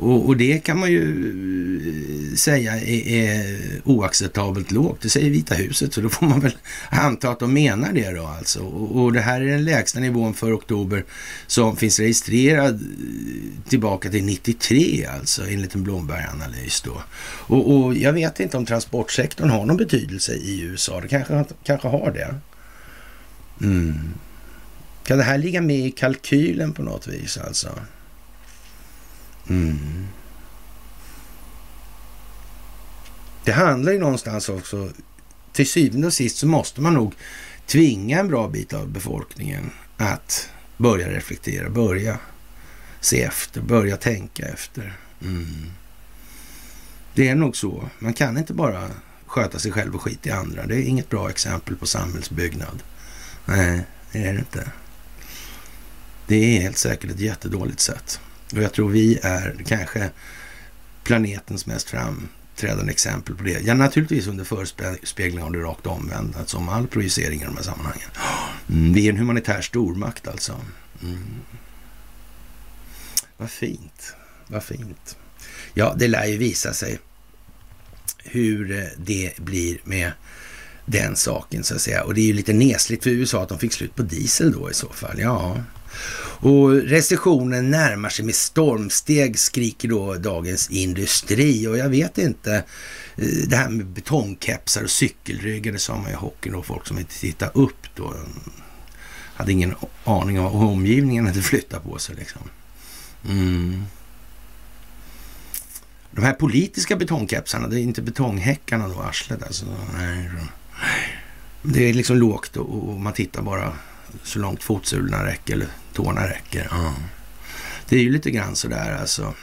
Och, 0.00 0.26
och, 0.26 0.36
det 0.36 0.58
kan 0.58 0.78
man 0.78 0.90
ju 0.90 1.02
eh, 2.30 2.36
säga 2.36 2.76
är, 2.76 3.08
är, 3.08 3.58
oacceptabelt 3.84 4.70
lågt. 4.70 5.00
Det 5.00 5.08
säger 5.08 5.30
Vita 5.30 5.54
huset, 5.54 5.94
så 5.94 6.00
då 6.00 6.08
får 6.08 6.26
man 6.26 6.40
väl 6.40 6.56
anta 6.90 7.30
att 7.30 7.38
de 7.38 7.52
menar 7.52 7.92
det 7.92 8.10
då 8.10 8.26
alltså. 8.26 8.60
Och, 8.60 9.02
och 9.02 9.12
det 9.12 9.20
här 9.20 9.40
är 9.40 9.46
den 9.46 9.64
lägsta 9.64 10.00
nivån 10.00 10.34
för 10.34 10.56
oktober 10.56 11.04
som 11.46 11.76
finns 11.76 12.00
registrerad 12.00 12.74
eh, 12.74 13.68
tillbaka 13.68 14.10
till 14.10 14.24
93 14.24 15.06
alltså 15.18 15.48
enligt 15.48 15.74
en 15.74 15.82
Blomberg-analys 15.82 16.80
då. 16.80 17.02
Och, 17.22 17.74
och, 17.74 17.94
jag 17.94 18.12
vet 18.12 18.40
inte 18.40 18.56
om 18.56 18.66
transportsektorn 18.66 19.50
har 19.50 19.66
någon 19.66 19.76
betydelse 19.76 20.32
i 20.32 20.60
USA. 20.60 21.00
Det 21.00 21.08
kanske, 21.08 21.44
kanske 21.64 21.88
har 21.88 22.10
det. 22.10 22.34
Mm. 23.60 24.14
Kan 25.04 25.18
det 25.18 25.24
här 25.24 25.38
ligga 25.38 25.60
med 25.60 25.86
i 25.86 25.90
kalkylen 25.90 26.72
på 26.72 26.82
något 26.82 27.06
vis 27.06 27.38
alltså? 27.38 27.68
Mm. 29.48 30.06
Det 33.44 33.52
handlar 33.52 33.92
ju 33.92 33.98
någonstans 33.98 34.48
också, 34.48 34.90
till 35.52 35.70
syvende 35.70 36.06
och 36.06 36.12
sist 36.12 36.36
så 36.36 36.46
måste 36.46 36.80
man 36.80 36.94
nog 36.94 37.14
tvinga 37.66 38.20
en 38.20 38.28
bra 38.28 38.48
bit 38.48 38.72
av 38.72 38.88
befolkningen 38.88 39.70
att 39.96 40.50
börja 40.76 41.08
reflektera, 41.08 41.70
börja 41.70 42.18
se 43.00 43.22
efter, 43.22 43.60
börja 43.60 43.96
tänka 43.96 44.46
efter. 44.46 44.96
Mm. 45.22 45.70
Det 47.14 47.28
är 47.28 47.34
nog 47.34 47.56
så. 47.56 47.88
Man 47.98 48.14
kan 48.14 48.38
inte 48.38 48.54
bara 48.54 48.90
sköta 49.26 49.58
sig 49.58 49.72
själv 49.72 49.94
och 49.94 50.02
skit 50.02 50.26
i 50.26 50.30
andra. 50.30 50.66
Det 50.66 50.74
är 50.74 50.82
inget 50.82 51.08
bra 51.08 51.30
exempel 51.30 51.76
på 51.76 51.86
samhällsbyggnad. 51.86 52.82
Nej, 53.50 53.86
det 54.12 54.18
är 54.24 54.32
det 54.32 54.38
inte. 54.38 54.70
Det 56.26 56.56
är 56.56 56.60
helt 56.60 56.78
säkert 56.78 57.10
ett 57.10 57.20
jättedåligt 57.20 57.80
sätt. 57.80 58.20
Och 58.52 58.62
jag 58.62 58.72
tror 58.72 58.88
vi 58.88 59.18
är 59.22 59.64
kanske 59.66 60.10
planetens 61.04 61.66
mest 61.66 61.90
framträdande 61.90 62.92
exempel 62.92 63.34
på 63.34 63.42
det. 63.42 63.60
Ja, 63.60 63.74
naturligtvis 63.74 64.26
under 64.26 64.44
förespegling 64.44 65.44
av 65.44 65.52
det 65.52 65.58
rakt 65.58 65.86
omvända, 65.86 66.38
alltså 66.38 66.56
som 66.56 66.68
all 66.68 66.86
projicering 66.86 67.42
i 67.42 67.44
de 67.44 67.56
här 67.56 67.62
sammanhangen. 67.62 68.08
Mm, 68.70 68.92
vi 68.92 69.06
är 69.06 69.12
en 69.12 69.18
humanitär 69.18 69.60
stormakt 69.60 70.28
alltså. 70.28 70.60
Mm. 71.02 71.24
Vad 73.36 73.50
fint, 73.50 74.14
vad 74.46 74.62
fint. 74.62 75.16
Ja, 75.74 75.94
det 75.98 76.08
lär 76.08 76.26
ju 76.26 76.36
visa 76.36 76.72
sig 76.72 76.98
hur 78.18 78.78
eh, 78.78 78.84
det 78.96 79.38
blir 79.38 79.78
med 79.84 80.12
den 80.90 81.16
saken 81.16 81.64
så 81.64 81.74
att 81.74 81.80
säga. 81.80 82.04
Och 82.04 82.14
det 82.14 82.20
är 82.20 82.26
ju 82.26 82.32
lite 82.32 82.52
nesligt 82.52 83.02
för 83.02 83.10
USA 83.10 83.42
att 83.42 83.48
de 83.48 83.58
fick 83.58 83.72
slut 83.72 83.94
på 83.94 84.02
diesel 84.02 84.52
då 84.52 84.70
i 84.70 84.74
så 84.74 84.88
fall. 84.88 85.20
Ja, 85.20 85.56
och 86.42 86.72
recessionen 86.72 87.70
närmar 87.70 88.08
sig 88.08 88.24
med 88.24 88.34
stormsteg, 88.34 89.38
skriker 89.38 89.88
då 89.88 90.14
Dagens 90.14 90.70
Industri. 90.70 91.66
Och 91.66 91.78
jag 91.78 91.88
vet 91.88 92.18
inte, 92.18 92.54
eh, 93.16 93.48
det 93.48 93.56
här 93.56 93.68
med 93.68 93.86
betongkepsar 93.86 94.82
och 94.82 94.90
cykelryggar, 94.90 95.72
det 95.72 95.78
sa 95.78 95.96
man 95.96 96.10
i 96.10 96.14
hockeyn 96.14 96.54
och 96.54 96.66
folk 96.66 96.86
som 96.86 96.98
inte 96.98 97.18
tittade 97.18 97.52
upp 97.54 97.86
då. 97.94 98.06
Mm, 98.06 98.50
hade 99.34 99.52
ingen 99.52 99.74
aning 100.04 100.40
om 100.40 100.58
hur 100.60 100.68
omgivningen 100.68 101.26
hade 101.26 101.42
flyttat 101.42 101.84
på 101.84 101.98
sig 101.98 102.16
liksom. 102.16 102.42
Mm. 103.28 103.84
De 106.10 106.24
här 106.24 106.32
politiska 106.32 106.96
betongkepsarna, 106.96 107.68
det 107.68 107.80
är 107.80 107.82
inte 107.82 108.02
betonghäckarna 108.02 108.88
då, 108.88 109.00
arslet 109.00 109.42
alltså. 109.42 109.66
Nej, 109.98 110.30
det 111.62 111.88
är 111.88 111.94
liksom 111.94 112.16
lågt 112.16 112.56
och 112.56 113.00
man 113.00 113.12
tittar 113.12 113.42
bara 113.42 113.72
så 114.22 114.38
långt 114.38 114.62
fotsulorna 114.62 115.24
räcker 115.24 115.54
eller 115.54 115.68
tårna 115.92 116.28
räcker. 116.28 116.68
Ja. 116.70 116.94
Det 117.88 117.96
är 117.96 118.02
ju 118.02 118.10
lite 118.10 118.30
grann 118.30 118.56
sådär 118.56 118.98
alltså. 119.00 119.34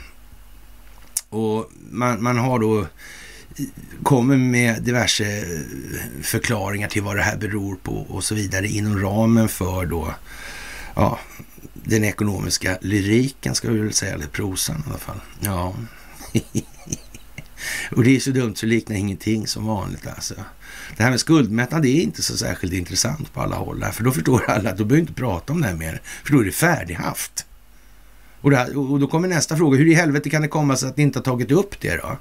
Och 1.30 1.72
man, 1.90 2.24
man 2.24 2.38
har 2.38 2.60
då 2.60 2.88
kommer 4.04 4.38
med 4.38 4.84
diverse 4.84 5.46
förklaringar 6.22 6.88
till 6.88 7.02
vad 7.02 7.16
det 7.16 7.24
här 7.24 7.38
beror 7.38 7.76
på 7.76 7.92
och 7.92 8.24
så 8.24 8.36
vidare 8.36 8.68
inom 8.68 9.02
ramen 9.02 9.50
för 9.50 9.86
då 9.86 10.14
ja, 10.96 11.20
den 11.74 12.04
ekonomiska 12.04 12.78
lyriken 12.82 13.56
ska 13.56 13.72
vi 13.72 13.80
väl 13.80 13.94
säga, 13.94 14.14
eller 14.14 14.28
prosan 14.28 14.84
i 14.88 14.90
alla 14.90 14.98
fall. 14.98 15.22
Ja. 15.40 15.76
och 17.92 18.04
det 18.04 18.16
är 18.16 18.20
så 18.20 18.32
dumt 18.32 18.56
så 18.56 18.66
liknar 18.66 18.96
ingenting 18.96 19.48
som 19.48 19.66
vanligt 19.66 20.08
alltså. 20.08 20.36
Det 20.98 21.04
här 21.04 21.10
med 21.10 21.20
skuldmättnad 21.20 21.86
är 21.86 22.02
inte 22.02 22.24
så 22.24 22.38
särskilt 22.38 22.74
intressant 22.74 23.34
på 23.34 23.42
alla 23.42 23.56
håll. 23.56 23.86
För 23.94 24.04
då 24.04 24.12
förstår 24.12 24.50
alla 24.50 24.70
att 24.70 24.78
då 24.78 24.86
behöver 24.86 25.02
inte 25.02 25.14
prata 25.14 25.54
om 25.54 25.62
det 25.62 25.68
här 25.68 25.76
mer. 25.76 26.02
För 26.24 26.34
då 26.34 26.40
är 26.40 26.46
det 26.46 26.52
färdighaft. 26.52 27.46
Och, 28.42 28.52
här, 28.52 28.78
och 28.78 29.00
då 29.00 29.08
kommer 29.08 29.28
nästa 29.28 29.58
fråga. 29.58 29.78
Hur 29.78 29.88
i 29.88 29.94
helvete 29.94 30.30
kan 30.30 30.42
det 30.42 30.48
komma 30.48 30.76
sig 30.76 30.90
att 30.90 30.98
ni 30.98 31.04
inte 31.04 31.20
har 31.20 31.24
tagit 31.24 31.52
upp 31.52 31.82
det 31.82 31.96
då? 31.96 32.18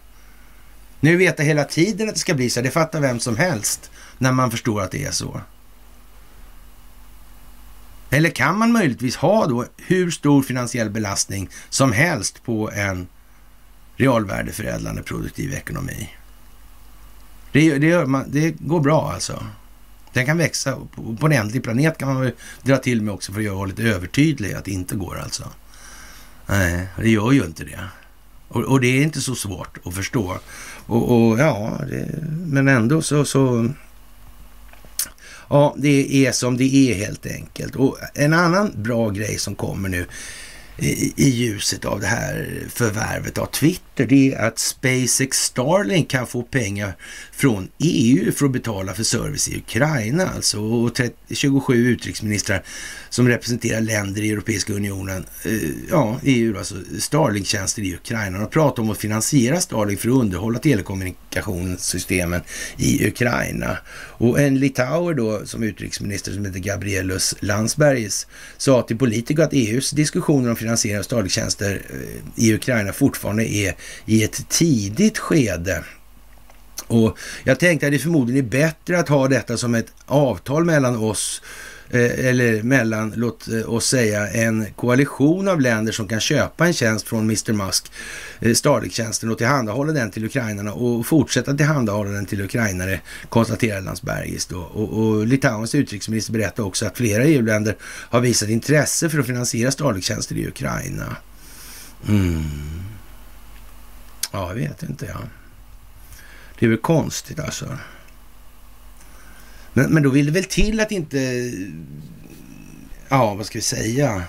Nu 1.01 1.17
vet 1.17 1.39
jag 1.39 1.47
hela 1.47 1.65
tiden 1.65 2.09
att 2.09 2.15
det 2.15 2.21
ska 2.21 2.35
bli 2.35 2.51
så 2.51 2.61
här. 2.61 2.65
Det 2.65 2.71
fattar 2.71 3.01
vem 3.01 3.21
som 3.21 3.37
helst 3.37 3.91
när 4.19 4.33
man 4.33 4.51
förstår 4.51 4.83
att 4.83 4.91
det 4.91 5.05
är 5.05 5.11
så. 5.11 5.41
Eller 8.11 8.31
kan 8.31 8.59
man 8.59 8.73
möjligtvis 8.73 9.17
ha 9.17 9.47
då 9.47 9.67
hur 9.77 10.11
stor 10.11 10.43
finansiell 10.43 10.91
belastning 10.91 11.49
som 11.69 11.93
helst 11.93 12.45
på 12.45 12.71
en 12.71 13.07
realvärdeförädlande 13.97 15.03
produktiv 15.03 15.53
ekonomi? 15.53 16.11
Det, 17.57 17.79
det, 17.79 18.07
man, 18.07 18.25
det 18.31 18.51
går 18.51 18.81
bra 18.81 19.13
alltså. 19.13 19.47
Den 20.13 20.27
kan 20.27 20.39
växa. 20.39 20.79
På, 20.95 21.17
på 21.17 21.27
en 21.27 21.33
ändlig 21.33 21.63
planet 21.63 21.99
kan 21.99 22.09
man 22.09 22.21
väl 22.21 22.33
dra 22.63 22.77
till 22.77 23.03
med 23.03 23.15
också 23.15 23.33
för 23.33 23.41
att 23.41 23.45
göra 23.45 23.65
lite 23.65 23.83
övertydlig 23.83 24.53
att 24.53 24.65
det 24.65 24.71
inte 24.71 24.97
går 24.97 25.19
alltså. 25.19 25.45
Nej, 26.47 26.87
det 26.97 27.09
gör 27.09 27.33
ju 27.33 27.45
inte 27.45 27.65
det. 27.65 27.81
Och, 28.49 28.63
och 28.63 28.81
det 28.81 28.87
är 28.87 29.03
inte 29.03 29.21
så 29.21 29.35
svårt 29.35 29.79
att 29.85 29.95
förstå. 29.95 30.39
Och, 30.87 31.29
och 31.29 31.39
ja, 31.39 31.81
det, 31.91 32.09
men 32.47 32.69
ändå 32.69 33.03
så, 33.03 33.25
så... 33.25 33.69
Ja, 35.49 35.75
det 35.79 36.27
är 36.27 36.33
som 36.33 36.57
det 36.57 36.75
är 36.75 36.95
helt 36.95 37.27
enkelt. 37.27 37.77
Och 37.77 37.99
en 38.15 38.33
annan 38.33 38.73
bra 38.77 39.11
grej 39.11 39.39
som 39.39 39.55
kommer 39.55 39.89
nu 39.89 40.07
i, 40.79 41.29
ljuset 41.31 41.85
av 41.85 42.01
det 42.01 42.07
här 42.07 42.63
förvärvet 42.69 43.39
av 43.39 43.47
Twitter, 43.47 44.07
det 44.07 44.35
är 44.35 44.47
att 44.47 44.59
SpaceX 44.59 45.39
Starlink 45.39 46.11
kan 46.11 46.27
få 46.27 46.43
pengar 46.43 46.97
från 47.33 47.69
EU 47.79 48.33
för 48.33 48.47
att 48.47 48.53
betala 48.53 48.95
för 48.95 49.03
service 49.03 49.49
i 49.49 49.57
Ukraina. 49.57 50.29
Alltså, 50.29 50.61
och 50.61 51.01
27 51.31 51.75
utrikesministrar 51.75 52.63
som 53.11 53.29
representerar 53.29 53.81
länder 53.81 54.23
i 54.23 54.31
Europeiska 54.31 54.73
unionen, 54.73 55.25
eh, 55.45 55.53
ja, 55.91 56.21
EU, 56.23 56.59
alltså 56.59 56.75
Starlink-tjänster 56.99 57.83
i 57.83 57.95
Ukraina. 57.95 58.39
De 58.39 58.51
pratar 58.51 58.83
om 58.83 58.91
att 58.91 58.99
finansiera 58.99 59.61
Starlink 59.61 60.01
för 60.01 60.09
att 60.09 60.15
underhålla 60.15 60.59
telekommunikationssystemen 60.59 62.41
i 62.77 63.09
Ukraina. 63.09 63.79
Och 64.19 64.41
en 64.41 64.59
litauer 64.59 65.15
då, 65.15 65.47
som 65.47 65.63
utrikesminister, 65.63 66.33
som 66.33 66.45
heter 66.45 66.59
Gabrielus 66.59 67.35
Landsbergis, 67.41 68.27
sa 68.57 68.83
till 68.83 68.99
politiker 68.99 69.43
att 69.43 69.53
EUs 69.53 69.91
diskussioner 69.91 70.51
om 70.51 70.57
finansiering 70.67 70.99
av 70.99 71.03
statliga 71.03 71.31
tjänster 71.31 71.83
eh, 71.91 72.45
i 72.45 72.55
Ukraina 72.55 72.93
fortfarande 72.93 73.45
är 73.45 73.75
i 74.07 74.25
ett 74.25 74.49
tidigt 74.49 75.19
skede. 75.19 75.85
Och 76.87 77.19
jag 77.45 77.59
tänkte 77.59 77.87
att 77.87 77.93
det 77.93 77.99
förmodligen 77.99 78.45
är 78.47 78.51
bättre 78.51 78.99
att 78.99 79.09
ha 79.09 79.29
detta 79.29 79.57
som 79.57 79.75
ett 79.75 79.93
avtal 80.07 80.65
mellan 80.65 80.97
oss 80.97 81.43
Eh, 81.91 82.27
eller 82.27 82.63
mellan, 82.63 83.13
låt 83.17 83.49
eh, 83.49 83.75
oss 83.75 83.87
säga, 83.87 84.29
en 84.29 84.67
koalition 84.77 85.49
av 85.49 85.61
länder 85.61 85.93
som 85.93 86.09
kan 86.09 86.21
köpa 86.21 86.67
en 86.67 86.73
tjänst 86.73 87.09
från 87.09 87.25
Mr 87.25 87.53
Musk, 87.53 87.93
eh, 88.41 88.55
Starlink-tjänsten 88.55 89.31
och 89.31 89.39
tillhandahålla 89.39 89.93
den 89.93 90.11
till 90.11 90.25
ukrainarna 90.25 90.73
och 90.73 91.07
fortsätta 91.07 91.55
tillhandahålla 91.55 92.11
den 92.11 92.27
till 92.27 92.41
ukrainare, 92.41 93.01
konstaterar 93.29 93.81
Landsbergis 93.81 94.47
då. 94.47 94.59
Och, 94.59 94.99
och 94.99 95.27
Litauens 95.27 95.75
utrikesminister 95.75 96.33
berättar 96.33 96.63
också 96.63 96.87
att 96.87 96.97
flera 96.97 97.25
EU-länder 97.25 97.77
har 97.83 98.21
visat 98.21 98.49
intresse 98.49 99.09
för 99.09 99.19
att 99.19 99.27
finansiera 99.27 99.71
Starlink-tjänster 99.71 100.37
i 100.37 100.49
Ukraina. 100.49 101.17
Mm. 102.09 102.45
Ja, 104.33 104.49
jag 104.49 104.55
vet 104.55 104.83
inte, 104.83 105.07
ja. 105.07 105.21
Det 106.59 106.67
är 106.67 106.71
väl 106.71 106.79
konstigt 106.79 107.41
alltså. 107.41 107.79
Men, 109.77 109.91
men 109.91 110.03
då 110.03 110.11
vill 110.11 110.27
det 110.27 110.33
väl 110.33 110.45
till 110.45 110.81
att 110.81 110.93
inte, 110.93 111.53
ja 113.09 113.35
vad 113.35 113.47
ska 113.47 113.59
vi 113.59 113.63
säga, 113.63 114.23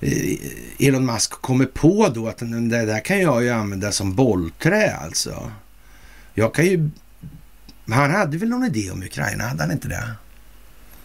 eh, 0.00 0.38
Elon 0.78 1.06
Musk 1.06 1.30
kommer 1.30 1.66
på 1.66 2.08
då 2.08 2.28
att 2.28 2.38
det 2.38 2.86
där 2.86 3.00
kan 3.00 3.20
jag 3.20 3.42
ju 3.42 3.50
använda 3.50 3.92
som 3.92 4.14
bollträ 4.14 4.96
alltså. 4.96 5.52
Jag 6.34 6.54
kan 6.54 6.66
ju, 6.66 6.90
han 7.88 8.10
hade 8.10 8.38
väl 8.38 8.48
någon 8.48 8.64
idé 8.64 8.90
om 8.90 9.02
Ukraina, 9.02 9.44
hade 9.44 9.62
han 9.62 9.72
inte 9.72 9.88
det? 9.88 10.10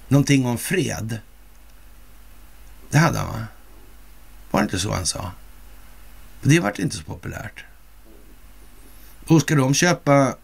Någonting 0.07 0.45
om 0.45 0.57
fred. 0.57 1.19
Det 2.89 2.97
hade 2.97 3.19
han 3.19 3.27
va? 3.27 3.45
Var 4.51 4.59
det 4.59 4.63
inte 4.63 4.79
så 4.79 4.93
han 4.93 5.05
sa? 5.05 5.31
Det 6.41 6.59
vart 6.59 6.79
inte 6.79 6.97
så 6.97 7.03
populärt. 7.03 7.63
Och 9.27 9.41
ska 9.41 9.55
de 9.55 9.73
köpa 9.73 10.35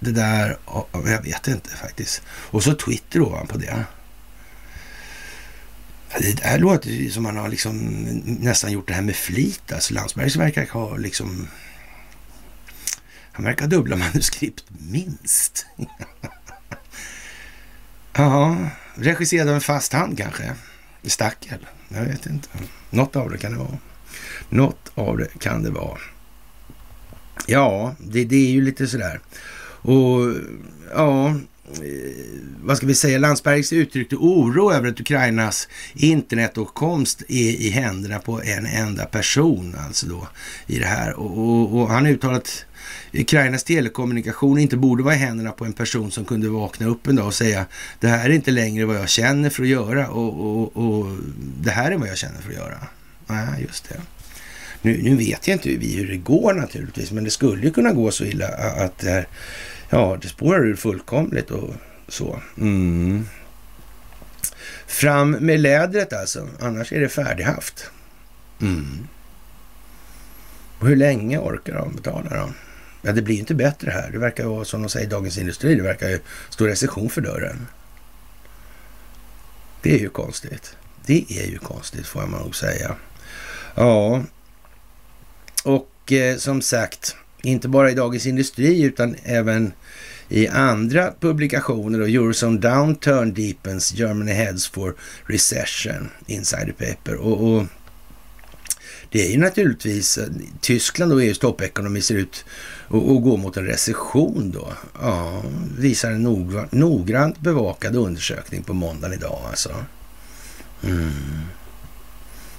det 0.00 0.12
där, 0.12 0.58
jag 0.92 1.22
vet 1.22 1.48
inte 1.48 1.70
faktiskt. 1.70 2.22
Och 2.28 2.62
så 2.62 2.74
Twitter 2.74 3.20
ovanpå 3.20 3.58
det. 3.58 3.84
Det 6.18 6.40
här 6.42 6.58
låter 6.58 6.90
ju 6.90 7.10
som 7.10 7.22
man 7.22 7.36
har 7.36 7.48
liksom 7.48 7.78
nästan 8.24 8.72
gjort 8.72 8.88
det 8.88 8.94
här 8.94 9.02
med 9.02 9.16
flit. 9.16 9.72
Alltså 9.72 9.94
Landsbergs 9.94 10.36
verkar 10.36 10.66
ha 10.66 10.96
liksom... 10.96 11.48
Han 13.32 13.44
verkar 13.44 13.62
ha 13.62 13.70
dubbla 13.70 13.96
manuskript, 14.12 14.64
minst. 14.68 15.66
Ja, 18.16 18.56
regisserad 18.94 19.48
av 19.48 19.54
en 19.54 19.60
fast 19.60 19.92
hand 19.92 20.18
kanske. 20.18 20.54
Stackel. 21.02 21.66
Jag 21.88 22.04
vet 22.04 22.26
inte. 22.26 22.48
Något 22.90 23.16
av 23.16 23.30
det 23.30 23.38
kan 23.38 23.52
det 23.52 23.58
vara. 23.58 23.78
Något 24.48 24.92
av 24.94 25.18
det 25.18 25.38
kan 25.38 25.62
det 25.62 25.70
vara. 25.70 25.98
Ja, 27.46 27.94
det, 27.98 28.24
det 28.24 28.36
är 28.36 28.50
ju 28.50 28.60
lite 28.60 28.86
sådär. 28.86 29.20
Och 29.84 30.34
ja, 30.94 31.28
eh, 31.28 31.34
vad 32.62 32.76
ska 32.76 32.86
vi 32.86 32.94
säga, 32.94 33.18
Landsbergs 33.18 33.72
uttryckte 33.72 34.16
oro 34.16 34.72
över 34.72 34.88
att 34.88 35.00
Ukrainas 35.00 35.68
internetåtkomst 35.94 37.22
är 37.28 37.50
i 37.50 37.70
händerna 37.70 38.18
på 38.18 38.42
en 38.42 38.66
enda 38.66 39.04
person, 39.04 39.76
alltså 39.78 40.06
då 40.06 40.28
i 40.66 40.78
det 40.78 40.86
här. 40.86 41.12
Och, 41.12 41.38
och, 41.38 41.80
och 41.80 41.88
han 41.88 42.06
uttalat 42.06 42.66
Ukrainas 43.12 43.64
telekommunikation 43.64 44.58
inte 44.58 44.76
borde 44.76 45.02
vara 45.02 45.14
i 45.14 45.18
händerna 45.18 45.52
på 45.52 45.64
en 45.64 45.72
person 45.72 46.10
som 46.10 46.24
kunde 46.24 46.48
vakna 46.48 46.86
upp 46.86 47.06
en 47.06 47.16
dag 47.16 47.26
och 47.26 47.34
säga 47.34 47.66
det 48.00 48.08
här 48.08 48.30
är 48.30 48.34
inte 48.34 48.50
längre 48.50 48.84
vad 48.84 48.96
jag 48.96 49.08
känner 49.08 49.50
för 49.50 49.62
att 49.62 49.68
göra 49.68 50.08
och, 50.08 50.40
och, 50.40 50.76
och 50.76 51.16
det 51.60 51.70
här 51.70 51.90
är 51.90 51.96
vad 51.96 52.08
jag 52.08 52.18
känner 52.18 52.40
för 52.40 52.50
att 52.50 52.56
göra. 52.56 52.78
Nej, 53.26 53.62
just 53.62 53.88
det. 53.88 54.00
Nu, 54.82 55.02
nu 55.02 55.16
vet 55.16 55.48
jag 55.48 55.54
inte 55.54 55.68
hur 55.70 56.08
det 56.08 56.16
går 56.16 56.54
naturligtvis, 56.54 57.12
men 57.12 57.24
det 57.24 57.30
skulle 57.30 57.62
ju 57.62 57.70
kunna 57.70 57.92
gå 57.92 58.10
så 58.10 58.24
illa 58.24 58.48
att 58.84 58.98
det 58.98 59.10
här, 59.10 59.26
ja, 59.94 60.18
det 60.22 60.28
spårar 60.28 60.66
ur 60.66 60.76
fullkomligt 60.76 61.50
och 61.50 61.74
så. 62.08 62.40
Mm. 62.58 63.26
Fram 64.86 65.30
med 65.30 65.60
lädret 65.60 66.12
alltså, 66.12 66.48
annars 66.60 66.92
är 66.92 67.00
det 67.00 67.08
färdighaft. 67.08 67.90
Mm. 68.60 69.08
Och 70.78 70.86
hur 70.86 70.96
länge 70.96 71.38
orkar 71.38 71.74
de 71.74 71.94
betala 71.94 72.30
då? 72.30 72.52
Ja, 73.02 73.12
det 73.12 73.22
blir 73.22 73.38
inte 73.38 73.54
bättre 73.54 73.90
här. 73.90 74.10
Det 74.10 74.18
verkar 74.18 74.44
vara 74.46 74.64
som 74.64 74.82
de 74.82 74.88
säger 74.88 75.06
i 75.06 75.10
Dagens 75.10 75.38
Industri, 75.38 75.74
det 75.74 75.82
verkar 75.82 76.08
ju 76.08 76.20
stå 76.50 76.66
recession 76.66 77.10
för 77.10 77.20
dörren. 77.20 77.66
Det 79.82 79.94
är 79.94 79.98
ju 79.98 80.08
konstigt. 80.08 80.76
Det 81.06 81.24
är 81.28 81.46
ju 81.46 81.58
konstigt 81.58 82.06
får 82.06 82.26
man 82.26 82.40
nog 82.40 82.56
säga. 82.56 82.96
Ja, 83.74 84.22
och 85.64 86.12
eh, 86.12 86.36
som 86.36 86.62
sagt, 86.62 87.16
inte 87.42 87.68
bara 87.68 87.90
i 87.90 87.94
Dagens 87.94 88.26
Industri 88.26 88.82
utan 88.82 89.16
även 89.24 89.72
i 90.34 90.48
andra 90.48 91.12
publikationer. 91.20 91.98
Då, 91.98 92.04
Eurozone 92.04 92.58
Downturn 92.58 93.34
Deepens 93.34 93.94
Germany 93.94 94.32
Heads 94.32 94.68
for 94.68 94.94
Recession, 95.26 96.08
Insider 96.26 96.72
Paper. 96.72 97.14
Och, 97.14 97.56
och 97.56 97.64
det 99.10 99.26
är 99.26 99.30
ju 99.30 99.38
naturligtvis, 99.38 100.18
Tyskland 100.60 101.12
och 101.12 101.22
EUs 101.22 101.38
toppekonomi 101.38 102.00
ser 102.00 102.14
ut 102.14 102.44
att 102.86 103.22
gå 103.22 103.36
mot 103.36 103.56
en 103.56 103.66
recession 103.66 104.50
då. 104.50 104.72
Ja, 105.02 105.42
visar 105.78 106.10
en 106.10 106.22
noggrant 106.70 107.40
bevakad 107.40 107.96
undersökning 107.96 108.62
på 108.62 108.72
måndagen 108.74 109.18
idag 109.18 109.42
alltså. 109.48 109.70
Mm. 110.82 111.10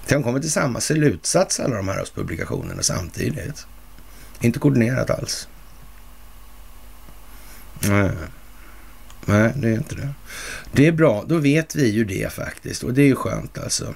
De 0.08 0.24
kommer 0.24 0.40
till 0.40 0.52
samma 0.52 0.82
slutsats 0.82 1.60
alla 1.60 1.76
de 1.76 1.88
här 1.88 2.06
publikationerna 2.16 2.84
samtidigt. 2.84 3.66
Inte 4.42 4.60
koordinerat 4.60 5.10
alls. 5.10 5.48
Nej. 7.90 8.12
Nej, 9.26 9.54
det 9.56 9.68
är 9.68 9.74
inte 9.74 9.96
det. 9.96 10.10
Det 10.72 10.88
är 10.88 10.92
bra, 10.92 11.24
då 11.28 11.38
vet 11.38 11.76
vi 11.76 11.90
ju 11.90 12.04
det 12.04 12.34
faktiskt 12.34 12.84
och 12.84 12.94
det 12.94 13.02
är 13.02 13.06
ju 13.06 13.16
skönt 13.16 13.58
alltså. 13.58 13.94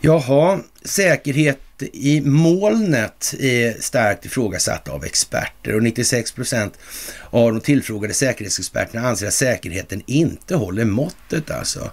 Jaha, 0.00 0.58
säkerhet 0.84 1.60
i 1.92 2.20
molnet 2.20 3.34
är 3.38 3.80
starkt 3.80 4.24
ifrågasatt 4.24 4.88
av 4.88 5.04
experter 5.04 5.74
och 5.74 5.82
96 5.82 6.32
procent 6.32 6.78
av 7.30 7.52
de 7.52 7.60
tillfrågade 7.60 8.14
säkerhetsexperterna 8.14 9.08
anser 9.08 9.26
att 9.26 9.34
säkerheten 9.34 10.02
inte 10.06 10.54
håller 10.54 10.84
måttet 10.84 11.50
alltså. 11.50 11.90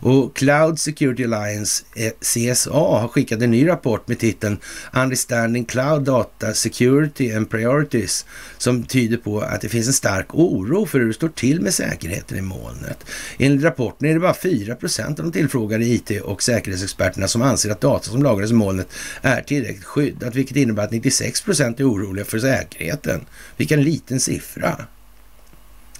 Och 0.00 0.36
Cloud 0.36 0.78
Security 0.78 1.24
Alliance, 1.24 1.84
eh, 1.96 2.12
CSA, 2.20 2.70
har 2.70 3.08
skickat 3.08 3.42
en 3.42 3.50
ny 3.50 3.68
rapport 3.68 4.08
med 4.08 4.18
titeln 4.18 4.58
Understanding 4.92 5.64
Cloud 5.64 6.02
Data 6.02 6.54
Security 6.54 7.32
and 7.32 7.50
Priorities 7.50 8.26
som 8.58 8.82
tyder 8.82 9.16
på 9.16 9.40
att 9.40 9.60
det 9.60 9.68
finns 9.68 9.86
en 9.86 9.92
stark 9.92 10.34
oro 10.34 10.86
för 10.86 10.98
hur 10.98 11.06
det 11.06 11.14
står 11.14 11.28
till 11.28 11.60
med 11.60 11.74
säkerheten 11.74 12.38
i 12.38 12.42
molnet. 12.42 13.06
Enligt 13.38 13.64
rapporten 13.64 14.08
är 14.08 14.14
det 14.14 14.20
bara 14.20 14.34
4 14.34 14.74
procent 14.74 15.18
av 15.18 15.24
de 15.24 15.32
tillfrågade 15.32 15.84
IT 15.84 16.10
och 16.22 16.42
säkerhetsexperterna 16.42 17.28
som 17.28 17.42
anser 17.42 17.70
att 17.70 17.80
data 17.80 18.10
som 18.10 18.22
lagras 18.22 18.31
i 18.40 18.52
molnet 18.52 18.88
är 19.22 19.42
tillräckligt 19.42 19.84
skyddat, 19.84 20.34
vilket 20.34 20.56
innebär 20.56 20.84
att 20.84 20.90
96 20.90 21.42
procent 21.42 21.80
är 21.80 21.90
oroliga 21.90 22.24
för 22.24 22.38
säkerheten. 22.38 23.24
Vilken 23.56 23.82
liten 23.82 24.20
siffra. 24.20 24.86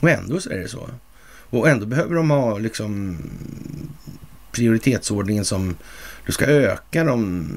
Och 0.00 0.10
ändå 0.10 0.40
så 0.40 0.50
är 0.50 0.58
det 0.58 0.68
så. 0.68 0.90
Och 1.50 1.68
ändå 1.68 1.86
behöver 1.86 2.14
de 2.14 2.30
ha 2.30 2.58
liksom 2.58 3.18
prioritetsordningen 4.52 5.44
som 5.44 5.76
du 6.26 6.32
ska 6.32 6.44
öka 6.44 7.04
de 7.04 7.48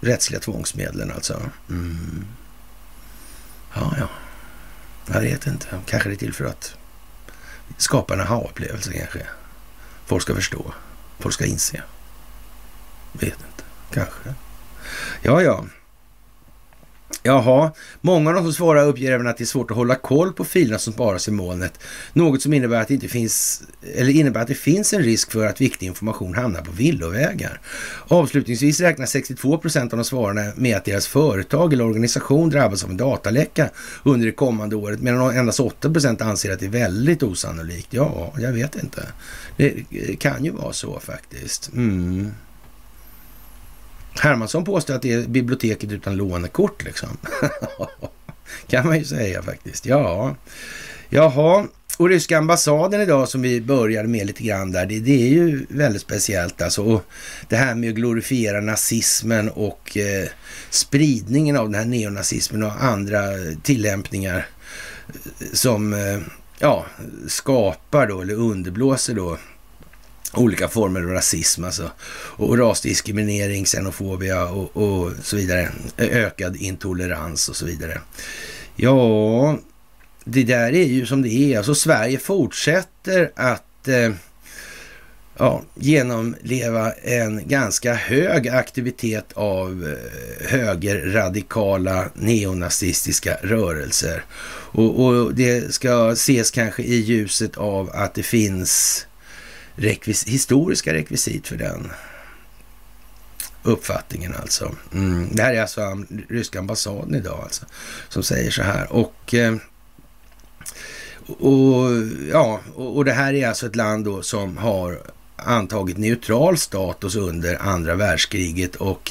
rättsliga 0.00 0.40
tvångsmedlen 0.40 1.10
alltså. 1.10 1.42
Mm. 1.70 2.24
Ja, 3.74 3.94
ja. 3.98 4.08
Jag 5.14 5.20
vet 5.20 5.46
inte. 5.46 5.66
Kanske 5.86 6.08
det 6.08 6.14
är 6.14 6.16
till 6.16 6.34
för 6.34 6.44
att 6.44 6.74
skapa 7.76 8.14
en 8.14 8.20
aha-upplevelse 8.20 8.92
kanske. 8.92 9.26
Folk 10.06 10.22
ska 10.22 10.34
förstå. 10.34 10.74
Folk 11.18 11.34
ska 11.34 11.46
inse. 11.46 11.82
Vet 13.12 13.24
inte. 13.24 13.64
Kanske. 13.90 14.34
Ja, 15.22 15.42
ja. 15.42 15.64
Jaha, 17.24 17.72
många 18.00 18.30
av 18.30 18.36
de 18.36 18.44
som 18.44 18.52
svarar 18.52 18.86
uppger 18.86 19.12
även 19.12 19.26
att 19.26 19.36
det 19.36 19.44
är 19.44 19.46
svårt 19.46 19.70
att 19.70 19.76
hålla 19.76 19.94
koll 19.94 20.32
på 20.32 20.44
filerna 20.44 20.78
som 20.78 20.92
sparas 20.92 21.28
i 21.28 21.30
molnet. 21.30 21.78
Något 22.12 22.42
som 22.42 22.52
innebär 22.52 22.80
att 22.80 22.88
det 22.88 22.94
inte 22.94 23.08
finns, 23.08 23.62
eller 23.94 24.10
innebär 24.10 24.40
att 24.40 24.48
det 24.48 24.54
finns 24.54 24.92
en 24.92 25.02
risk 25.02 25.32
för 25.32 25.46
att 25.46 25.60
viktig 25.60 25.86
information 25.86 26.34
hamnar 26.34 26.60
på 26.60 26.72
villovägar. 26.72 27.60
Avslutningsvis 28.08 28.80
räknar 28.80 29.06
62 29.06 29.58
procent 29.58 29.92
av 29.92 29.96
de 29.96 30.04
svararna 30.04 30.52
med 30.56 30.76
att 30.76 30.84
deras 30.84 31.06
företag 31.06 31.72
eller 31.72 31.84
organisation 31.84 32.50
drabbas 32.50 32.84
av 32.84 32.90
en 32.90 32.96
dataläcka 32.96 33.70
under 34.02 34.26
det 34.26 34.32
kommande 34.32 34.76
året, 34.76 35.00
medan 35.00 35.36
endast 35.36 35.60
8 35.60 35.92
procent 35.92 36.22
anser 36.22 36.52
att 36.52 36.60
det 36.60 36.66
är 36.66 36.70
väldigt 36.70 37.22
osannolikt. 37.22 37.88
Ja, 37.90 38.34
jag 38.38 38.52
vet 38.52 38.76
inte. 38.76 39.06
Det 39.56 39.84
kan 40.18 40.44
ju 40.44 40.50
vara 40.50 40.72
så 40.72 41.00
faktiskt. 41.00 41.72
Mm. 41.72 42.30
Hermansson 44.20 44.64
påstår 44.64 44.94
att 44.94 45.02
det 45.02 45.12
är 45.12 45.26
biblioteket 45.26 45.92
utan 45.92 46.16
lånekort 46.16 46.84
liksom. 46.84 47.08
kan 48.66 48.86
man 48.86 48.98
ju 48.98 49.04
säga 49.04 49.42
faktiskt. 49.42 49.86
Ja, 49.86 50.36
jaha. 51.08 51.66
Och 51.98 52.08
ryska 52.08 52.38
ambassaden 52.38 53.00
idag 53.00 53.28
som 53.28 53.42
vi 53.42 53.60
började 53.60 54.08
med 54.08 54.26
lite 54.26 54.42
grann 54.42 54.72
där, 54.72 54.86
det, 54.86 55.00
det 55.00 55.22
är 55.22 55.28
ju 55.28 55.66
väldigt 55.68 56.02
speciellt 56.02 56.62
alltså. 56.62 56.82
Och 56.84 57.04
det 57.48 57.56
här 57.56 57.74
med 57.74 57.88
att 57.88 57.94
glorifiera 57.94 58.60
nazismen 58.60 59.48
och 59.48 59.96
eh, 59.96 60.28
spridningen 60.70 61.56
av 61.56 61.70
den 61.70 61.74
här 61.74 61.84
neonazismen 61.84 62.62
och 62.62 62.84
andra 62.84 63.20
tillämpningar 63.62 64.46
eh, 65.08 65.46
som 65.52 65.92
eh, 65.92 66.18
ja, 66.58 66.86
skapar 67.28 68.06
då 68.06 68.20
eller 68.20 68.34
underblåser 68.34 69.14
då 69.14 69.38
olika 70.34 70.68
former 70.68 71.00
av 71.00 71.06
rasism 71.06 71.64
alltså. 71.64 71.90
Och 72.36 72.58
rasdiskriminering, 72.58 73.64
xenofobia 73.64 74.44
och, 74.44 74.76
och 74.76 75.12
så 75.22 75.36
vidare. 75.36 75.68
Ökad 75.96 76.56
intolerans 76.56 77.48
och 77.48 77.56
så 77.56 77.66
vidare. 77.66 78.00
Ja, 78.76 79.58
det 80.24 80.42
där 80.42 80.74
är 80.74 80.84
ju 80.84 81.06
som 81.06 81.22
det 81.22 81.28
är. 81.28 81.58
Alltså 81.58 81.74
Sverige 81.74 82.18
fortsätter 82.18 83.30
att 83.34 83.88
eh, 83.88 84.12
ja, 85.38 85.62
genomleva 85.74 86.92
en 86.92 87.48
ganska 87.48 87.94
hög 87.94 88.48
aktivitet 88.48 89.32
av 89.34 89.86
eh, 89.88 90.48
högerradikala 90.48 92.10
neonazistiska 92.14 93.36
rörelser. 93.42 94.24
Och, 94.74 95.04
och 95.04 95.34
det 95.34 95.74
ska 95.74 96.12
ses 96.12 96.50
kanske 96.50 96.82
i 96.82 96.96
ljuset 96.96 97.56
av 97.56 97.90
att 97.94 98.14
det 98.14 98.22
finns 98.22 99.06
rekvis 99.82 100.24
historiska 100.26 100.92
rekvisit 100.92 101.48
för 101.48 101.56
den 101.56 101.90
uppfattningen 103.62 104.34
alltså. 104.40 104.74
Mm. 104.92 105.28
Det 105.32 105.42
här 105.42 105.54
är 105.54 105.60
alltså 105.60 106.04
ryska 106.28 106.58
ambassaden 106.58 107.14
idag 107.14 107.40
alltså, 107.42 107.64
som 108.08 108.22
säger 108.22 108.50
så 108.50 108.62
här. 108.62 108.92
Och, 108.92 109.34
eh, 109.34 109.56
och, 111.26 111.90
ja, 112.30 112.60
och 112.74 113.04
det 113.04 113.12
här 113.12 113.34
är 113.34 113.48
alltså 113.48 113.66
ett 113.66 113.76
land 113.76 114.04
då 114.04 114.22
som 114.22 114.56
har 114.56 115.00
antagit 115.36 115.96
neutral 115.96 116.58
status 116.58 117.16
under 117.16 117.62
andra 117.62 117.94
världskriget 117.94 118.76
och 118.76 119.10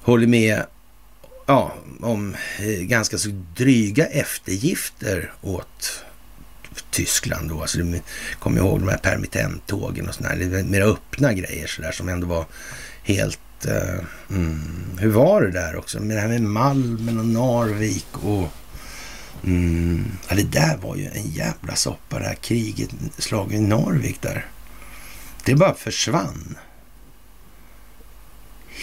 håller 0.00 0.26
med 0.26 0.62
ja, 1.46 1.74
om 2.00 2.34
eh, 2.58 2.66
ganska 2.66 3.18
så 3.18 3.28
dryga 3.56 4.06
eftergifter 4.06 5.32
åt 5.40 6.04
Tyskland 6.92 7.48
då. 7.48 7.60
Alltså, 7.60 7.78
kommer 8.38 8.58
ihåg 8.58 8.80
de 8.80 8.88
här 8.88 8.96
permittenttågen 8.96 10.08
och 10.08 10.14
sådär. 10.14 10.62
Mera 10.62 10.84
öppna 10.84 11.32
grejer 11.32 11.66
sådär 11.66 11.92
som 11.92 12.08
ändå 12.08 12.26
var 12.26 12.44
helt... 13.02 13.38
Uh, 13.66 14.04
mm, 14.30 14.84
hur 14.98 15.10
var 15.10 15.42
det 15.42 15.50
där 15.50 15.76
också? 15.76 16.00
Med 16.00 16.16
det 16.16 16.20
här 16.20 16.28
med 16.28 16.42
Malmen 16.42 17.18
och 17.18 17.26
Narvik 17.26 18.06
och... 18.12 18.48
Mm, 19.44 20.04
ja, 20.28 20.34
det 20.34 20.42
där 20.42 20.76
var 20.76 20.96
ju 20.96 21.06
en 21.06 21.30
jävla 21.30 21.74
soppa 21.74 22.18
det 22.18 22.24
här 22.24 22.34
kriget, 22.34 22.90
slaget 23.18 23.52
i 23.52 23.60
Narvik 23.60 24.22
där. 24.22 24.46
Det 25.44 25.54
bara 25.54 25.74
försvann. 25.74 26.56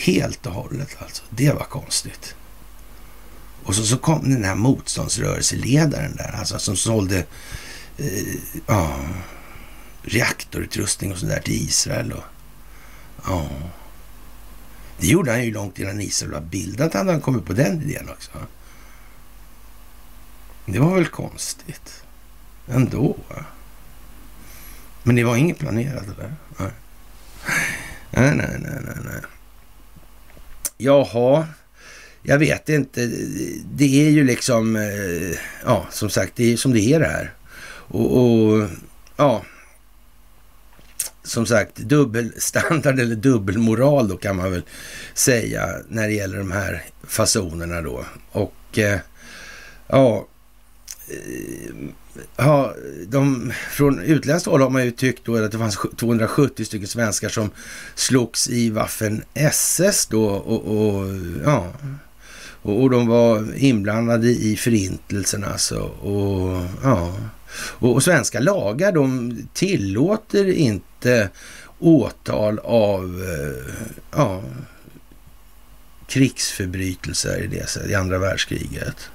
Helt 0.05 0.45
och 0.45 0.53
hållet 0.53 0.97
alltså. 0.99 1.23
Det 1.29 1.51
var 1.51 1.63
konstigt. 1.63 2.35
Och 3.63 3.75
så, 3.75 3.83
så 3.83 3.97
kom 3.97 4.29
den 4.29 4.43
här 4.43 4.55
motståndsrörelseledaren 4.55 6.15
där, 6.15 6.35
alltså 6.39 6.59
som 6.59 6.77
sålde 6.77 7.25
Eh, 7.99 8.35
ja, 8.67 8.99
reaktorutrustning 10.03 11.11
och 11.11 11.17
sådär 11.17 11.39
till 11.39 11.53
Israel. 11.53 12.11
Och, 12.11 12.23
ja. 13.25 13.49
Det 14.99 15.07
gjorde 15.07 15.31
han 15.31 15.45
ju 15.45 15.53
långt 15.53 15.79
innan 15.79 16.01
Israel 16.01 16.31
var 16.31 16.41
bildat, 16.41 16.93
hade 16.93 17.11
han 17.11 17.21
kommit 17.21 17.45
på 17.45 17.53
den 17.53 17.81
idén 17.81 18.09
också. 18.09 18.31
Det 20.65 20.79
var 20.79 20.95
väl 20.95 21.07
konstigt 21.07 22.03
ändå. 22.67 23.17
Men 25.03 25.15
det 25.15 25.23
var 25.23 25.35
inget 25.35 25.59
planerat 25.59 26.03
eller? 26.03 26.33
Nej. 26.57 26.71
Nej, 28.11 28.35
nej, 28.35 28.57
nej, 28.59 28.81
nej, 28.85 28.95
nej. 29.05 29.21
Jaha, 30.77 31.47
jag 32.23 32.37
vet 32.37 32.69
inte. 32.69 33.05
Det 33.73 34.07
är 34.07 34.09
ju 34.09 34.23
liksom, 34.23 34.75
eh, 34.75 35.37
ja, 35.65 35.87
som 35.91 36.09
sagt, 36.09 36.35
det 36.35 36.53
är 36.53 36.57
som 36.57 36.73
det 36.73 36.81
är 36.81 36.99
det 36.99 37.07
här. 37.07 37.33
Och, 37.89 38.17
och 38.17 38.67
ja, 39.17 39.43
som 41.23 41.45
sagt, 41.45 41.75
dubbelstandard 41.75 42.99
eller 42.99 43.15
dubbelmoral 43.15 44.07
då 44.07 44.17
kan 44.17 44.35
man 44.35 44.51
väl 44.51 44.63
säga 45.13 45.69
när 45.87 46.07
det 46.07 46.13
gäller 46.13 46.37
de 46.37 46.51
här 46.51 46.83
fasonerna 47.03 47.81
då. 47.81 48.05
Och 48.31 48.77
eh, 48.77 48.99
ja, 49.87 50.27
eh, 51.07 51.75
ja, 52.35 52.73
de, 53.07 53.53
från 53.71 53.99
utländskt 54.01 54.47
håll 54.49 54.61
har 54.61 54.69
man 54.69 54.85
ju 54.85 54.91
tyckt 54.91 55.25
då 55.25 55.45
att 55.45 55.51
det 55.51 55.57
fanns 55.57 55.77
270 55.97 56.65
stycken 56.65 56.87
svenskar 56.87 57.29
som 57.29 57.49
slogs 57.95 58.49
i 58.49 58.69
Waffen 58.69 59.23
SS 59.33 60.05
då 60.05 60.25
och, 60.25 60.67
och 60.67 61.05
ja, 61.45 61.73
och, 62.61 62.81
och, 62.81 62.89
de 62.89 63.07
var 63.07 63.47
inblandade 63.55 64.27
i 64.27 64.55
förintelsen 64.55 65.43
alltså. 65.43 65.79
Och, 65.79 66.65
ja 66.83 67.13
och, 67.53 67.93
och 67.93 68.03
svenska 68.03 68.39
lagar 68.39 68.91
de 68.91 69.37
tillåter 69.53 70.51
inte 70.51 71.29
åtal 71.79 72.59
av 72.59 73.23
eh, 73.23 73.73
ja, 74.11 74.43
krigsförbrytelser 76.07 77.43
i, 77.43 77.47
det, 77.47 77.89
i 77.89 77.95
andra 77.95 78.17
världskriget. 78.17 79.09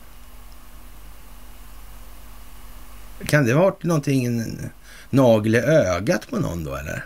Kan 3.26 3.44
det 3.44 3.52
ha 3.52 3.62
varit 3.62 3.82
någonting, 3.82 4.24
en 4.24 4.70
nagel 5.10 5.54
i 5.54 5.58
ögat 5.58 6.30
på 6.30 6.38
någon 6.38 6.64
då 6.64 6.76
eller? 6.76 7.04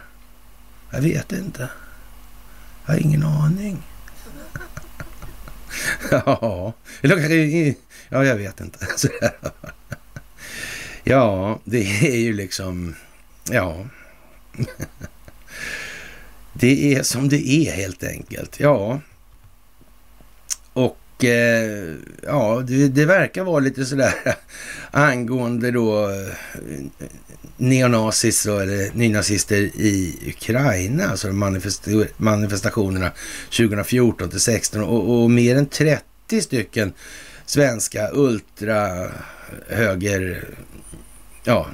Jag 0.90 1.00
vet 1.00 1.32
inte. 1.32 1.68
Jag 2.86 2.94
har 2.94 3.00
ingen 3.00 3.22
aning. 3.22 3.82
ja, 6.10 6.72
ja, 8.10 8.24
jag 8.24 8.36
vet 8.36 8.60
inte. 8.60 8.86
ja, 11.08 11.60
det 11.64 12.06
är 12.06 12.16
ju 12.16 12.32
liksom, 12.32 12.94
ja. 13.50 13.86
det 16.52 16.94
är 16.94 17.02
som 17.02 17.28
det 17.28 17.48
är 17.48 17.72
helt 17.72 18.04
enkelt. 18.04 18.60
Ja. 18.60 19.00
Och 20.72 21.24
eh, 21.24 21.94
ja, 22.22 22.62
det, 22.66 22.88
det, 22.88 23.04
verkar 23.04 23.44
vara 23.44 23.58
lite 23.58 23.84
sådär 23.84 24.14
angående 24.90 25.70
då 25.70 26.08
eh, 26.08 26.34
neonazis 27.56 28.46
neonazis 28.46 28.46
eller 28.46 28.94
nynazister 28.94 29.56
i 29.56 30.18
Ukraina, 30.26 31.08
alltså 31.08 31.32
manifestationerna 32.18 33.12
2014 33.44 34.30
till 34.30 34.40
16 34.40 34.82
och, 34.82 35.22
och 35.22 35.30
mer 35.30 35.56
än 35.56 35.66
30 35.66 36.42
stycken 36.42 36.92
svenska 37.46 38.10
ultra, 38.12 39.10
höger, 39.68 40.48
ja, 41.48 41.66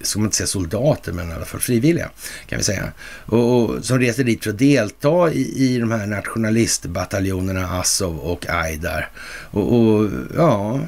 ska 0.00 0.18
man 0.18 0.26
inte 0.26 0.36
säga 0.36 0.46
soldater, 0.46 1.12
men 1.12 1.30
i 1.30 1.32
alla 1.32 1.44
fall 1.44 1.60
frivilliga 1.60 2.10
kan 2.46 2.58
vi 2.58 2.64
säga. 2.64 2.92
Och, 3.26 3.62
och 3.62 3.84
som 3.84 3.98
reser 3.98 4.24
dit 4.24 4.44
för 4.44 4.50
att 4.50 4.58
delta 4.58 5.32
i, 5.32 5.74
i 5.74 5.78
de 5.78 5.90
här 5.90 6.06
nationalistbataljonerna 6.06 7.80
Azov 7.80 8.18
och 8.18 8.46
Aidar. 8.48 9.10
Och, 9.50 9.78
och 9.78 10.10
ja, 10.36 10.80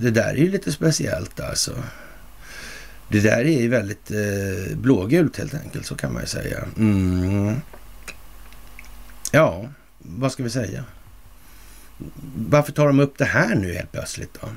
det 0.00 0.10
där 0.10 0.30
är 0.30 0.36
ju 0.36 0.50
lite 0.50 0.72
speciellt 0.72 1.40
alltså. 1.40 1.72
Det 3.08 3.20
där 3.20 3.38
är 3.38 3.60
ju 3.60 3.68
väldigt 3.68 4.10
eh, 4.10 4.76
blågult 4.76 5.36
helt 5.36 5.54
enkelt, 5.54 5.86
så 5.86 5.94
kan 5.94 6.12
man 6.12 6.22
ju 6.22 6.28
säga. 6.28 6.58
Mm. 6.76 7.54
Ja, 9.32 9.68
vad 9.98 10.32
ska 10.32 10.42
vi 10.42 10.50
säga? 10.50 10.84
Varför 12.48 12.72
tar 12.72 12.86
de 12.86 13.00
upp 13.00 13.18
det 13.18 13.24
här 13.24 13.54
nu 13.54 13.74
helt 13.74 13.92
plötsligt 13.92 14.38
då? 14.40 14.48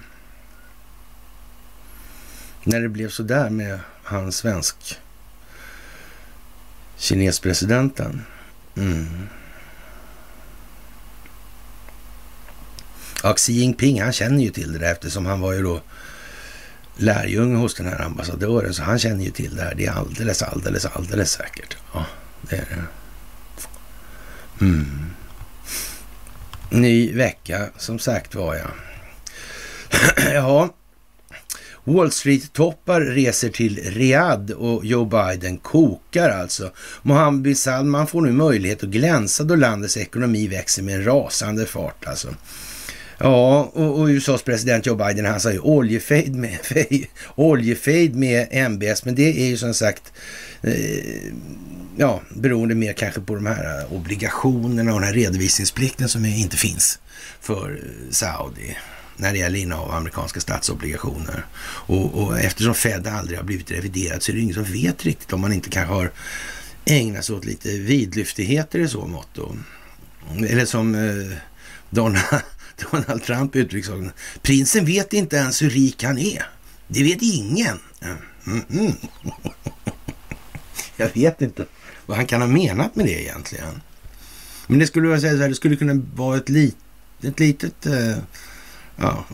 När 2.64 2.82
det 2.82 2.89
blev 2.89 3.09
så 3.09 3.24
där 3.24 3.49
med 3.49 3.80
han 4.03 4.32
svensk 4.32 4.76
kinespresidenten. 6.97 8.26
Mm. 8.76 9.28
Ja, 13.24 13.34
Xi 13.34 13.53
Jinping, 13.53 14.01
han 14.01 14.14
känner 14.14 14.43
ju 14.43 14.49
till 14.49 14.74
det 14.74 14.80
där 14.80 14.91
eftersom 14.91 15.26
han 15.26 15.39
var 15.39 15.53
ju 15.53 15.64
då 15.64 15.82
lärjunge 16.97 17.57
hos 17.57 17.76
den 17.76 17.88
här 17.88 18.01
ambassadören, 18.01 18.74
så 18.74 18.84
han 18.84 18.99
känner 18.99 19.26
ju 19.26 19.32
till 19.32 19.55
det 19.55 19.64
här. 19.64 19.76
Det 19.76 19.86
är 19.86 19.91
alldeles, 19.91 20.41
alldeles, 20.41 20.86
alldeles 20.86 21.32
säkert. 21.32 21.78
Ja, 21.93 22.05
det 22.41 22.55
är 22.55 22.66
det. 22.70 22.84
Mm. 24.66 25.14
Ny 26.70 27.14
vecka, 27.14 27.70
som 27.78 27.99
sagt 27.99 28.36
var 28.36 28.55
jag. 28.55 28.72
ja, 30.34 30.70
Wall 31.84 32.11
Street-toppar 32.11 33.01
reser 33.01 33.49
till 33.49 33.79
Riyadh 33.84 34.53
och 34.53 34.86
Joe 34.86 35.05
Biden 35.05 35.57
kokar 35.57 36.29
alltså. 36.29 36.71
Mohammed 37.01 37.41
bin 37.41 37.55
Salman 37.55 38.07
får 38.07 38.21
nu 38.21 38.32
möjlighet 38.32 38.84
att 38.84 38.89
glänsa 38.89 39.43
då 39.43 39.55
landets 39.55 39.97
ekonomi 39.97 40.47
växer 40.47 40.84
med 40.84 40.95
en 40.95 41.05
rasande 41.05 41.65
fart 41.65 42.07
alltså. 42.07 42.36
Ja, 43.17 43.71
och, 43.73 43.99
och 43.99 44.05
USAs 44.05 44.43
president 44.43 44.86
Joe 44.86 44.95
Biden 44.95 45.25
han 45.25 45.39
sa 45.39 45.51
ju 45.51 45.59
oljefejd 45.59 46.36
med, 46.36 46.57
oljefejd 47.36 48.15
med 48.15 48.47
MBS, 48.71 49.05
men 49.05 49.15
det 49.15 49.41
är 49.41 49.45
ju 49.45 49.57
som 49.57 49.73
sagt 49.73 50.13
eh, 50.61 51.34
ja, 51.97 52.21
beroende 52.29 52.75
mer 52.75 52.93
kanske 52.93 53.21
på 53.21 53.36
de 53.36 53.45
här 53.45 53.93
obligationerna 53.93 54.93
och 54.93 54.99
den 54.99 55.07
här 55.07 55.15
redovisningsplikten 55.15 56.09
som 56.09 56.25
inte 56.25 56.57
finns 56.57 56.99
för 57.41 57.69
eh, 57.71 58.11
Saudi 58.11 58.77
när 59.22 59.32
det 59.32 59.38
gäller 59.38 59.59
innehav 59.59 59.89
av 59.89 59.95
amerikanska 59.95 60.39
statsobligationer. 60.39 61.45
Och, 61.63 62.24
och, 62.24 62.39
eftersom 62.39 62.76
Fed 62.76 63.07
aldrig 63.07 63.38
har 63.38 63.45
blivit 63.45 63.72
reviderat 63.72 64.24
så 64.24 64.32
är 64.32 64.36
det 64.36 64.41
ingen 64.41 64.55
som 64.55 64.63
vet 64.63 65.05
riktigt 65.05 65.34
om 65.34 65.41
man 65.41 65.53
inte 65.53 65.69
kanske 65.69 65.93
har 65.93 66.11
ägnat 66.86 67.26
sig 67.26 67.36
åt 67.36 67.45
lite 67.45 67.69
vidlyftigheter 67.69 68.80
i 68.80 68.88
så 68.88 69.07
mått. 69.07 69.28
Då. 69.34 69.55
eller 70.47 70.65
som 70.65 70.95
eh, 70.95 71.38
Donald, 71.89 72.26
Donald 72.91 73.24
Trump 73.24 73.55
uttrycker 73.55 74.11
Prinsen 74.41 74.86
vet 74.86 75.13
inte 75.13 75.36
ens 75.36 75.61
hur 75.61 75.69
rik 75.69 76.03
han 76.03 76.17
är. 76.17 76.45
Det 76.88 77.03
vet 77.03 77.22
ingen. 77.22 77.80
Mm 78.45 78.61
-mm. 78.69 78.95
Jag 80.97 81.09
vet 81.13 81.41
inte 81.41 81.65
vad 82.05 82.17
han 82.17 82.26
kan 82.26 82.41
ha 82.41 82.47
menat 82.47 82.95
med 82.95 83.05
det 83.05 83.22
egentligen. 83.24 83.82
Men 84.67 84.80
det 84.80 84.88
skulle, 84.88 85.19
säga 85.19 85.34
så 85.34 85.41
här, 85.41 85.49
det 85.49 85.55
skulle 85.55 85.76
kunna 85.76 86.01
vara 86.15 86.38
ett, 86.38 86.49
lit, 86.49 86.78
ett 87.22 87.39
litet 87.39 87.86
eh, 87.86 88.17
ja, 88.95 89.25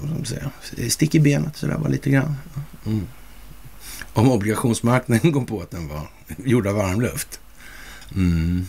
stick 0.89 1.15
i 1.15 1.19
benet 1.19 1.57
sådär 1.57 1.77
bara 1.77 1.89
lite 1.89 2.09
grann. 2.09 2.35
Mm. 2.85 3.07
Om 4.13 4.31
obligationsmarknaden 4.31 5.31
kom 5.33 5.45
på 5.45 5.61
att 5.61 5.71
den 5.71 5.87
var 5.87 6.09
gjord 6.37 6.67
av 6.67 6.75
varmluft. 6.75 7.39
Mm. 8.15 8.65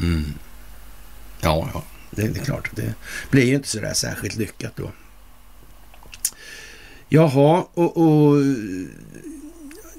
Mm. 0.00 0.34
Ja, 1.40 1.70
ja, 1.74 1.82
det, 2.10 2.28
det, 2.28 2.40
är 2.40 2.44
klart. 2.44 2.70
Det 2.74 2.94
blir 3.30 3.44
ju 3.44 3.54
inte 3.54 3.68
sådär 3.68 3.94
särskilt 3.94 4.36
lyckat 4.36 4.76
då. 4.76 4.92
Jaha, 7.08 7.66
och, 7.74 7.96
och 7.96 8.42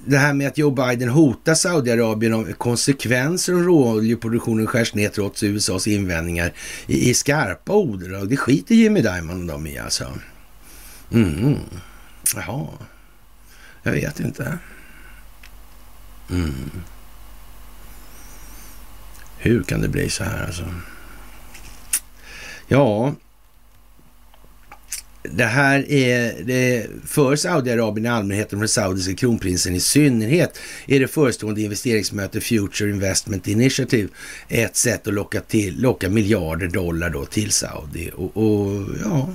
det 0.06 0.18
här 0.18 0.34
med 0.34 0.48
att 0.48 0.58
Joe 0.58 0.72
Biden 0.72 1.10
hotar 1.10 1.56
Saudiarabien 1.56 2.34
om 2.34 2.54
konsekvenser 2.54 3.54
om 3.54 3.64
råoljeproduktionen 3.64 4.68
skärs 4.68 4.94
ner 4.94 5.10
trots 5.10 5.44
USAs 5.44 5.88
invändningar 5.88 6.54
i, 6.88 7.10
i 7.10 7.14
skarpa 7.14 7.74
ordalag. 7.74 8.30
Det 8.30 8.38
skiter 8.38 8.76
Jimmy 8.76 9.02
Diamond 9.02 9.42
och 9.42 9.48
dem 9.48 9.68
i 9.68 9.78
alltså. 9.78 10.14
Mm. 11.12 11.56
Jaha. 12.36 12.68
Jag 13.84 13.92
vet 13.92 14.20
inte. 14.20 14.58
Mm. 16.30 16.72
Hur 19.38 19.64
kan 19.64 19.82
det 19.82 19.88
bli 19.88 20.10
så 20.10 20.24
här 20.24 20.46
alltså? 20.46 20.66
Ja, 22.68 23.14
det 25.32 25.46
här 25.46 25.92
är 25.92 26.44
det 26.44 26.88
för 27.06 27.36
Saudiarabien 27.36 28.06
i 28.06 28.10
allmänhet 28.10 28.54
och 28.54 28.60
den 28.60 28.68
saudiska 28.68 29.16
kronprinsen 29.16 29.76
i 29.76 29.80
synnerhet 29.80 30.60
är 30.88 31.00
det 31.00 31.08
förestående 31.08 31.62
investeringsmötet 31.62 32.44
Future 32.44 32.90
Investment 32.90 33.48
Initiative 33.48 34.10
ett 34.48 34.76
sätt 34.76 35.08
att 35.08 35.14
locka, 35.14 35.42
till, 35.42 35.82
locka 35.82 36.10
miljarder 36.10 36.68
dollar 36.68 37.10
då 37.10 37.26
till 37.26 37.52
Saudi. 37.52 38.12
Och, 38.16 38.38
och 38.38 38.84
ja, 39.04 39.30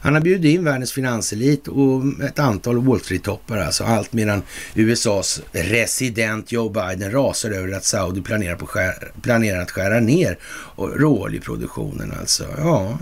han 0.00 0.14
har 0.14 0.20
bjudit 0.20 0.54
in 0.54 0.64
världens 0.64 0.92
finanselit 0.92 1.68
och 1.68 2.02
ett 2.24 2.38
antal 2.38 2.86
Wall 2.86 3.00
Street-toppar, 3.00 3.58
alltså 3.58 3.84
allt 3.84 4.12
medan 4.12 4.42
USAs 4.74 5.42
resident 5.52 6.52
Joe 6.52 6.68
Biden 6.68 7.12
rasar 7.12 7.50
över 7.50 7.72
att 7.72 7.84
Saudi 7.84 8.22
planerar, 8.22 8.56
på 8.56 8.66
skär, 8.66 9.12
planerar 9.22 9.62
att 9.62 9.70
skära 9.70 10.00
ner 10.00 10.38
råoljeproduktionen. 10.76 12.12
Alltså, 12.20 12.44
ja. 12.58 12.98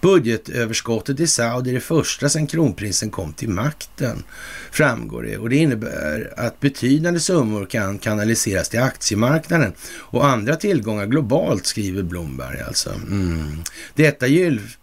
Budgetöverskottet 0.00 1.20
i 1.20 1.26
Saudi 1.26 1.70
är 1.70 1.74
det 1.74 1.80
första 1.80 2.28
sedan 2.28 2.46
kronprinsen 2.46 3.10
kom 3.10 3.32
till 3.32 3.48
makten, 3.48 4.24
framgår 4.70 5.22
det. 5.22 5.38
Och 5.38 5.50
det 5.50 5.56
innebär 5.56 6.34
att 6.36 6.60
betydande 6.60 7.20
summor 7.20 7.66
kan 7.66 7.98
kanaliseras 7.98 8.68
till 8.68 8.80
aktiemarknaden 8.80 9.72
och 9.98 10.26
andra 10.26 10.56
tillgångar 10.56 11.06
globalt, 11.06 11.66
skriver 11.66 12.02
Blomberg 12.02 12.60
alltså. 12.60 12.90
Mm. 12.90 13.62
Detta 13.94 14.26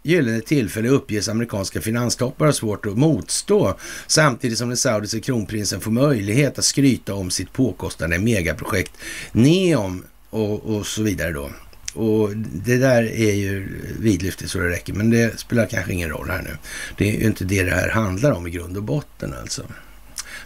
gyllene 0.02 0.40
tillfälle 0.40 0.88
uppges 0.88 1.28
amerikanska 1.28 1.80
finanstoppar 1.80 2.46
ha 2.46 2.52
svårt 2.52 2.86
att 2.86 2.98
motstå, 2.98 3.78
samtidigt 4.06 4.58
som 4.58 4.68
den 4.68 4.76
saudiska 4.76 5.20
kronprinsen 5.20 5.80
får 5.80 5.90
möjlighet 5.90 6.58
att 6.58 6.64
skryta 6.64 7.14
om 7.14 7.30
sitt 7.30 7.52
påkostade 7.52 8.18
megaprojekt 8.18 8.92
Neom 9.32 10.04
och, 10.30 10.76
och 10.76 10.86
så 10.86 11.02
vidare 11.02 11.32
då. 11.32 11.50
Och 11.94 12.36
det 12.36 12.76
där 12.76 13.02
är 13.02 13.32
ju 13.32 13.68
vidlyftigt 13.98 14.50
så 14.50 14.58
det 14.58 14.68
räcker, 14.68 14.92
men 14.92 15.10
det 15.10 15.40
spelar 15.40 15.66
kanske 15.66 15.92
ingen 15.92 16.10
roll 16.10 16.30
här 16.30 16.42
nu. 16.42 16.56
Det 16.96 17.08
är 17.08 17.20
ju 17.20 17.26
inte 17.26 17.44
det 17.44 17.62
det 17.62 17.74
här 17.74 17.88
handlar 17.88 18.32
om 18.32 18.46
i 18.46 18.50
grund 18.50 18.76
och 18.76 18.82
botten 18.82 19.34
alltså. 19.40 19.62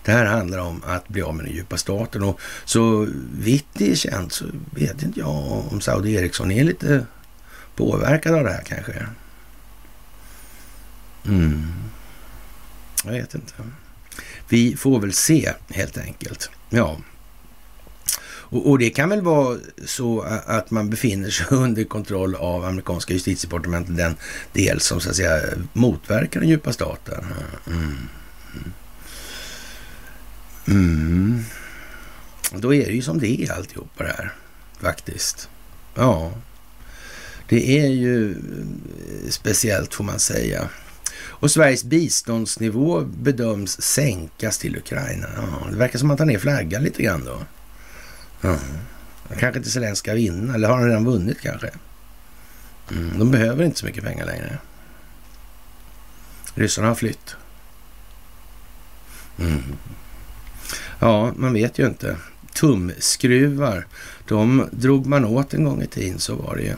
Det 0.05 0.13
här 0.13 0.25
handlar 0.25 0.59
om 0.59 0.83
att 0.87 1.09
bli 1.09 1.23
av 1.23 1.35
med 1.35 1.45
den 1.45 1.55
djupa 1.55 1.77
staten 1.77 2.23
och 2.23 2.41
så 2.65 3.09
vitt 3.39 3.67
det 3.73 3.91
är 3.91 3.95
känt 3.95 4.33
så 4.33 4.45
vet 4.71 5.03
inte 5.03 5.21
jag 5.21 5.73
om 5.73 5.81
Saudi 5.81 6.15
Eriksson 6.15 6.51
är 6.51 6.65
lite 6.65 7.07
påverkad 7.77 8.35
av 8.35 8.45
det 8.45 8.53
här 8.53 8.63
kanske. 8.67 9.07
Mm. 11.27 11.73
Jag 13.05 13.13
vet 13.13 13.35
inte. 13.35 13.53
Vi 14.49 14.77
får 14.77 15.01
väl 15.01 15.13
se 15.13 15.53
helt 15.69 15.99
enkelt. 15.99 16.51
Ja, 16.71 16.99
och, 18.49 18.71
och, 18.71 18.79
det 18.79 18.91
kan 18.91 19.09
väl 19.09 19.21
vara 19.21 19.59
så 19.85 20.21
att 20.47 20.71
man 20.71 20.91
befinner 20.91 21.31
sig 21.31 21.47
under 21.51 21.85
kontroll 21.85 22.35
av 22.35 22.65
amerikanska 22.65 23.13
justitiedepartementet, 23.13 23.97
den 23.97 24.17
del 24.53 24.81
som 24.81 25.01
så 25.01 25.11
att 25.11 25.17
säga 25.17 25.41
motverkar 25.73 26.41
den 26.41 26.49
djupa 26.49 26.73
staten. 26.73 27.25
Mm. 27.67 28.09
Mm. 30.67 30.81
mm. 30.81 31.45
Då 32.55 32.75
är 32.75 32.87
det 32.87 32.93
ju 32.93 33.03
som 33.03 33.19
det 33.19 33.43
är 33.43 33.53
alltihopa 33.53 34.05
det 34.05 34.15
här, 34.19 34.33
faktiskt. 34.81 35.49
Ja, 35.95 36.33
det 37.49 37.79
är 37.79 37.89
ju 37.89 38.31
eh, 38.31 38.37
speciellt 39.31 39.95
får 39.95 40.05
man 40.05 40.19
säga. 40.19 40.69
Och 41.19 41.51
Sveriges 41.51 41.85
biståndsnivå 41.85 43.01
bedöms 43.01 43.81
sänkas 43.83 44.59
till 44.59 44.77
Ukraina. 44.77 45.27
Ja, 45.37 45.71
det 45.71 45.77
verkar 45.77 45.99
som 45.99 46.11
att 46.11 46.19
han 46.19 46.31
är 46.31 46.39
flaggan 46.39 46.83
lite 46.83 47.03
grann 47.03 47.25
då. 47.25 47.39
Mm. 48.43 48.59
Kanske 49.39 49.59
inte 49.59 49.71
Zelenskyj 49.71 49.97
ska 49.97 50.15
vinna, 50.15 50.55
eller 50.55 50.69
har 50.69 50.77
han 50.77 50.87
redan 50.87 51.05
vunnit 51.05 51.41
kanske? 51.41 51.71
Mm, 52.91 53.19
de 53.19 53.31
behöver 53.31 53.65
inte 53.65 53.79
så 53.79 53.87
mycket 53.87 54.05
pengar 54.05 54.27
längre. 54.27 54.59
Ryssarna 56.55 56.89
har 56.89 56.95
flytt. 56.95 57.37
Mm. 59.39 59.63
Ja, 60.99 61.33
man 61.37 61.53
vet 61.53 61.79
ju 61.79 61.87
inte. 61.87 62.17
Tumskruvar, 62.55 63.87
de 64.29 64.69
drog 64.73 65.07
man 65.07 65.25
åt 65.25 65.55
en 65.55 65.65
gång 65.65 65.83
i 65.83 65.87
tiden, 65.87 66.19
så 66.19 66.35
var 66.35 66.57
det 66.57 66.63
ju. 66.63 66.75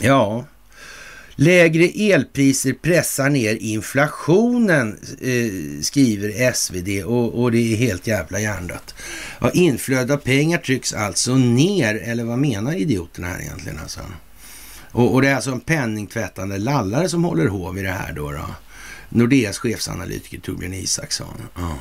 Ja, 0.00 0.44
Lägre 1.42 1.84
elpriser 1.84 2.72
pressar 2.72 3.30
ner 3.30 3.54
inflationen, 3.54 4.98
eh, 5.20 5.82
skriver 5.82 6.52
SvD 6.52 7.04
och, 7.04 7.42
och, 7.42 7.52
det 7.52 7.58
är 7.58 7.76
helt 7.76 8.06
jävla 8.06 8.40
hjärndött. 8.40 8.94
Ja, 9.40 9.50
inflöde 9.50 10.14
av 10.14 10.16
pengar 10.16 10.58
trycks 10.58 10.92
alltså 10.92 11.34
ner, 11.34 11.94
eller 11.94 12.24
vad 12.24 12.38
menar 12.38 12.74
idioterna 12.74 13.26
här 13.26 13.40
egentligen 13.40 13.78
alltså? 13.78 14.00
Och, 14.90 15.14
och 15.14 15.22
det 15.22 15.28
är 15.28 15.34
alltså 15.34 15.50
en 15.50 15.60
penningtvättande 15.60 16.58
lallare 16.58 17.08
som 17.08 17.24
håller 17.24 17.46
hov 17.46 17.78
i 17.78 17.82
det 17.82 17.90
här 17.90 18.12
då. 18.12 18.32
då. 18.32 18.44
Nordeas 19.08 19.58
chefsanalytiker 19.58 20.38
Torbjörn 20.38 20.74
Isaksson. 20.74 21.42
Ja. 21.54 21.78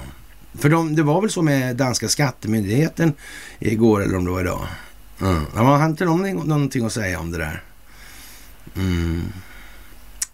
För 0.59 0.69
de, 0.69 0.95
det 0.95 1.03
var 1.03 1.21
väl 1.21 1.29
så 1.29 1.41
med 1.41 1.75
danska 1.75 2.07
skattemyndigheten 2.07 3.13
igår 3.59 4.03
eller 4.03 4.17
om 4.17 4.25
det 4.25 4.31
var 4.31 4.41
idag. 4.41 4.67
Ja. 5.17 5.45
Har 5.53 5.85
inte 5.85 6.05
de 6.05 6.21
någonting 6.21 6.85
att 6.85 6.93
säga 6.93 7.19
om 7.19 7.31
det 7.31 7.37
där? 7.37 7.63
Mm. 8.75 9.23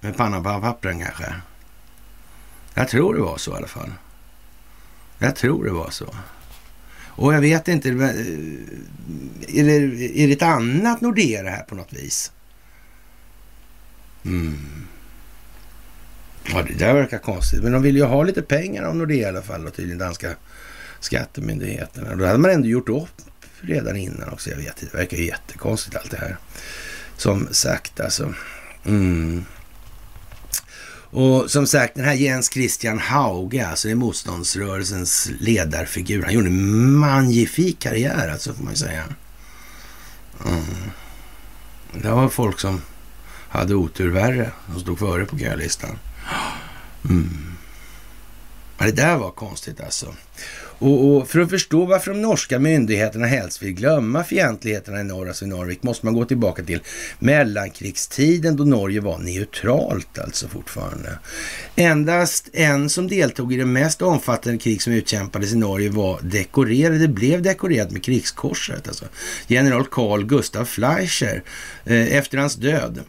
Med 0.02 0.18
pannan 0.18 0.44
på 0.44 0.62
pappren 0.62 1.00
kanske. 1.00 1.34
Jag 2.74 2.88
tror 2.88 3.14
det 3.14 3.22
var 3.22 3.38
så 3.38 3.54
i 3.54 3.56
alla 3.56 3.68
fall. 3.68 3.94
Jag 5.18 5.36
tror 5.36 5.66
det 5.66 5.72
var 5.72 5.90
så. 5.90 6.16
Och 7.18 7.34
jag 7.34 7.42
vet 7.42 7.68
inte, 7.68 7.90
eh, 7.90 7.96
är 9.48 9.64
det, 9.64 10.22
är 10.22 10.28
det 10.28 10.34
ett 10.34 10.42
annat 10.42 11.02
Nordea 11.02 11.44
det 11.44 11.50
här 11.50 11.64
på 11.64 11.76
något 11.76 11.94
vis? 11.94 12.32
Mm. 14.26 14.58
Ja, 16.44 16.64
det 16.64 16.74
där 16.74 16.94
verkar 16.94 17.18
konstigt. 17.18 17.64
Men 17.64 17.72
de 17.72 17.82
vill 17.82 17.96
ju 17.96 18.04
ha 18.04 18.24
lite 18.24 18.42
pengar 18.42 18.84
av 18.84 18.96
Nordea 18.96 19.28
i 19.28 19.30
alla 19.30 19.42
fall 19.42 19.68
och 19.68 19.74
tydligen 19.74 19.98
danska 19.98 20.36
skattemyndigheterna. 21.00 22.16
Då 22.16 22.26
hade 22.26 22.40
man 22.40 22.52
ändå 22.52 22.68
gjort 22.68 22.90
upp 22.90 23.22
redan 23.62 23.96
innan 23.96 24.30
också. 24.30 24.50
Jag 24.50 24.58
vet 24.58 24.82
inte, 24.82 24.86
det 24.96 24.98
verkar 24.98 25.18
ju 25.18 25.26
jättekonstigt 25.26 25.96
allt 25.96 26.12
det 26.12 26.18
här. 26.18 26.38
Som 27.18 27.48
sagt 27.52 28.00
alltså. 28.00 28.34
Mm. 28.86 29.46
Och 31.18 31.52
som 31.52 31.68
sagt, 31.68 31.96
den 31.96 32.06
här 32.06 32.14
Jens 32.14 32.50
Christian 32.54 33.00
Hauge, 33.00 33.68
alltså 33.68 33.88
det 33.88 33.92
är 33.92 33.96
motståndsrörelsens 33.96 35.30
ledarfigur. 35.40 36.24
Han 36.24 36.34
gjorde 36.34 36.48
en 36.48 36.92
magnifik 36.98 37.80
karriär, 37.80 38.30
alltså 38.32 38.54
får 38.54 38.64
man 38.64 38.74
ju 38.74 38.78
säga. 38.78 39.04
Mm. 40.46 40.64
Det 41.94 42.10
var 42.10 42.30
folk 42.30 42.60
som 42.60 42.82
hade 43.50 43.76
otur 43.76 44.10
värre, 44.10 44.52
som 44.72 44.80
stod 44.80 45.00
före 45.00 45.26
på 45.26 45.38
kölistan. 45.40 45.98
Mm. 47.10 47.58
Men 48.78 48.88
det 48.88 49.02
där 49.02 49.18
var 49.18 49.32
konstigt 49.32 49.82
alltså. 49.82 50.14
Och, 50.80 51.18
och, 51.18 51.30
för 51.30 51.40
att 51.40 51.50
förstå 51.50 51.86
varför 51.86 52.12
de 52.12 52.22
norska 52.22 52.60
myndigheterna 52.60 53.26
helst 53.26 53.64
vill 53.64 53.74
glömma 53.74 54.24
fientligheterna 54.24 55.02
i 55.02 55.04
norra 55.04 55.34
Svinarvik 55.34 55.58
Norvik 55.58 55.84
måste 55.84 56.06
man 56.06 56.16
gå 56.16 56.26
tillbaka 56.26 56.64
till 56.64 56.80
mellankrigstiden 57.20 58.56
då 58.56 58.64
Norge 58.64 59.02
var 59.02 59.18
neutralt 59.18 60.20
alltså 60.20 60.48
fortfarande. 60.48 61.20
Endast 61.76 62.50
en 62.54 62.90
som 62.90 63.08
deltog 63.08 63.54
i 63.54 63.58
det 63.58 63.66
mest 63.66 64.02
omfattande 64.02 64.60
krig 64.60 64.82
som 64.82 64.94
utkämpades 64.94 65.54
i 65.54 65.58
Norge 65.58 65.90
var 65.90 66.20
dekorerad, 66.22 67.00
det 67.00 67.08
blev 67.08 67.42
dekorerat 67.42 67.92
med 67.92 68.04
krigskorset 68.04 68.88
alltså. 68.88 69.06
General 69.48 69.86
Carl 69.92 70.26
Gustav 70.26 70.66
Fleischer 70.66 71.44
eh, 71.86 72.18
efter 72.18 72.38
hans 72.38 72.56
död 72.56 73.04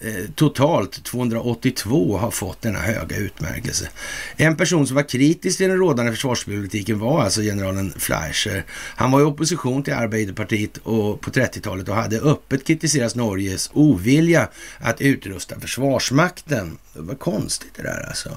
Eh, 0.00 0.30
totalt 0.34 1.04
282 1.04 2.16
har 2.16 2.30
fått 2.30 2.62
denna 2.62 2.78
höga 2.78 3.16
utmärkelse. 3.16 3.88
En 4.36 4.56
person 4.56 4.86
som 4.86 4.96
var 4.96 5.08
kritisk 5.08 5.58
till 5.58 5.68
den 5.68 5.78
rådande 5.78 6.12
försvarspolitiken 6.12 6.98
var 6.98 7.22
alltså 7.22 7.40
generalen 7.40 7.92
Fleischer. 7.96 8.64
Han 8.70 9.10
var 9.10 9.20
i 9.20 9.24
opposition 9.24 9.82
till 9.82 9.94
Arbeiderpartiet 9.94 10.76
och 10.76 11.20
på 11.20 11.30
30-talet 11.30 11.88
och 11.88 11.94
hade 11.94 12.20
öppet 12.20 12.66
kritiserat 12.66 13.14
Norges 13.14 13.70
ovilja 13.72 14.48
att 14.78 15.00
utrusta 15.00 15.60
försvarsmakten. 15.60 16.78
Det 16.94 17.00
var 17.00 17.14
konstigt 17.14 17.74
det 17.74 17.82
där 17.82 18.06
alltså. 18.08 18.36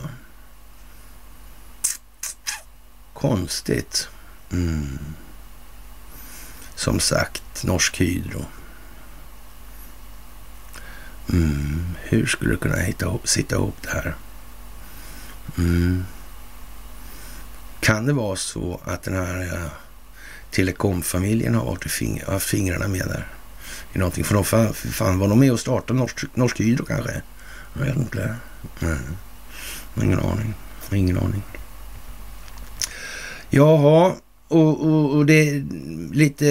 Konstigt. 3.14 4.08
Mm. 4.52 5.00
Som 6.76 7.00
sagt, 7.00 7.64
Norsk 7.64 8.02
Hydro. 8.02 8.46
Mm, 11.30 11.96
hur 12.04 12.26
skulle 12.26 12.52
du 12.52 12.58
kunna 12.58 12.76
hitta 12.76 13.18
sitta 13.24 13.56
ihop 13.56 13.76
det 13.82 13.90
här? 13.90 14.16
Mm. 15.58 16.06
Kan 17.80 18.06
det 18.06 18.14
vara 18.14 18.36
så 18.36 18.82
att 18.84 19.04
den 19.04 19.14
här 19.14 19.50
ja, 19.54 19.70
telekomfamiljen 20.52 21.56
har 21.56 21.66
varit 21.66 21.92
fing 21.92 22.24
haft 22.28 22.48
fingrarna 22.48 22.88
med 22.88 23.08
där? 23.08 23.28
I 23.94 23.98
någonting. 23.98 24.24
För 24.24 24.34
de 24.36 24.44
fan, 24.44 24.74
fan 24.74 25.20
var 25.20 25.28
de 25.28 25.40
med 25.40 25.52
och 25.52 25.60
startade 25.60 26.00
Norsk, 26.00 26.24
Norsk 26.34 26.60
Hydro 26.60 26.86
kanske? 26.86 27.22
Jag 27.74 27.86
vet 27.86 27.96
inte. 27.98 28.36
Mm. 28.82 28.98
Ingen 30.02 30.20
aning. 30.20 30.54
Ingen 30.92 31.18
aning. 31.18 31.44
Jaha, 33.50 34.16
och, 34.52 34.82
och, 34.82 35.18
och, 35.18 35.26
det 35.26 35.50
är 35.50 35.64
lite 36.14 36.46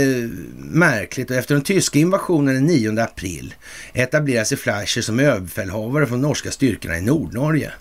märkligt. 0.57 1.30
Och 1.30 1.36
efter 1.36 1.55
den 1.55 1.64
tyska 1.64 1.98
invasionen 1.98 2.55
den 2.55 2.64
9 2.64 3.03
april 3.03 3.55
etablerar 3.92 4.44
sig 4.44 4.59
Fleischer 4.59 5.01
som 5.01 5.20
överbefälhavare 5.20 6.07
för 6.07 6.12
de 6.12 6.20
norska 6.20 6.51
styrkorna 6.51 6.98
i 6.98 7.01
Nordnorge. 7.01 7.72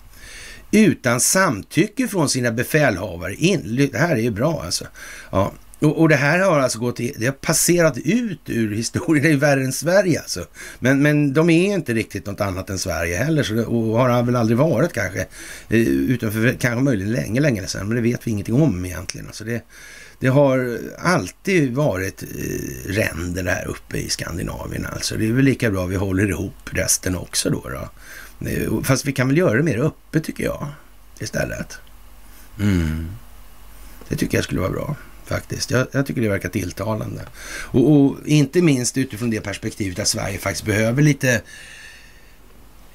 Utan 0.72 1.20
samtycke 1.20 2.08
från 2.08 2.28
sina 2.28 2.50
befälhavare. 2.50 3.34
In, 3.34 3.88
det 3.92 3.98
här 3.98 4.16
är 4.16 4.20
ju 4.20 4.30
bra 4.30 4.62
alltså. 4.64 4.84
Ja, 5.30 5.52
och, 5.80 6.00
och, 6.00 6.08
det 6.08 6.16
här 6.16 6.38
har 6.38 6.60
alltså 6.60 6.78
gått, 6.78 6.96
det 6.96 7.26
har 7.26 7.32
passerat 7.32 7.98
ut 7.98 8.40
ur 8.46 8.74
historien, 8.74 9.24
det 9.24 9.30
är 9.30 9.36
värre 9.36 9.64
än 9.64 9.72
Sverige 9.72 10.20
alltså. 10.20 10.46
Men, 10.78 11.02
men 11.02 11.32
de 11.32 11.50
är 11.50 11.74
inte 11.74 11.94
riktigt 11.94 12.26
något 12.26 12.40
annat 12.40 12.70
än 12.70 12.78
Sverige 12.78 13.16
heller, 13.16 13.42
så 13.42 13.54
det, 13.54 13.64
och 13.64 13.98
har 13.98 14.22
väl 14.22 14.36
aldrig 14.36 14.58
varit 14.58 14.92
kanske. 14.92 15.20
Eh, 15.68 15.80
utanför, 15.88 16.56
kanske 16.60 16.84
möjligen 16.84 17.12
länge, 17.12 17.40
länge 17.40 17.66
sedan, 17.66 17.88
men 17.88 17.96
det 17.96 18.02
vet 18.02 18.26
vi 18.26 18.30
ingenting 18.30 18.54
om 18.54 18.84
egentligen. 18.84 19.26
Alltså 19.26 19.44
det, 19.44 19.62
det 20.18 20.28
har 20.28 20.78
alltid 20.98 21.74
varit 21.74 22.22
eh, 22.22 22.28
ränder 22.90 23.42
där 23.42 23.68
uppe 23.68 23.98
i 23.98 24.08
Skandinavien 24.08 24.86
alltså. 24.92 25.16
Det 25.16 25.28
är 25.28 25.32
väl 25.32 25.44
lika 25.44 25.70
bra 25.70 25.86
vi 25.86 25.96
håller 25.96 26.28
ihop 26.28 26.70
resten 26.70 27.16
också 27.16 27.50
då. 27.50 27.62
då. 27.68 27.88
Eh, 28.48 28.82
fast 28.82 29.04
vi 29.04 29.12
kan 29.12 29.28
väl 29.28 29.38
göra 29.38 29.56
det 29.56 29.62
mer 29.62 29.78
öppet 29.78 30.24
tycker 30.24 30.44
jag 30.44 30.68
istället. 31.20 31.78
Mm. 32.60 33.08
Det 34.08 34.16
tycker 34.16 34.38
jag 34.38 34.44
skulle 34.44 34.60
vara 34.60 34.70
bra 34.70 34.96
faktiskt. 35.30 35.70
Jag, 35.70 35.86
jag 35.92 36.06
tycker 36.06 36.20
det 36.20 36.28
verkar 36.28 36.48
tilltalande. 36.48 37.22
Och, 37.46 37.92
och, 37.92 38.16
inte 38.26 38.62
minst 38.62 38.96
utifrån 38.96 39.30
det 39.30 39.40
perspektivet 39.40 39.98
att 39.98 40.08
Sverige 40.08 40.38
faktiskt 40.38 40.64
behöver 40.64 41.02
lite, 41.02 41.42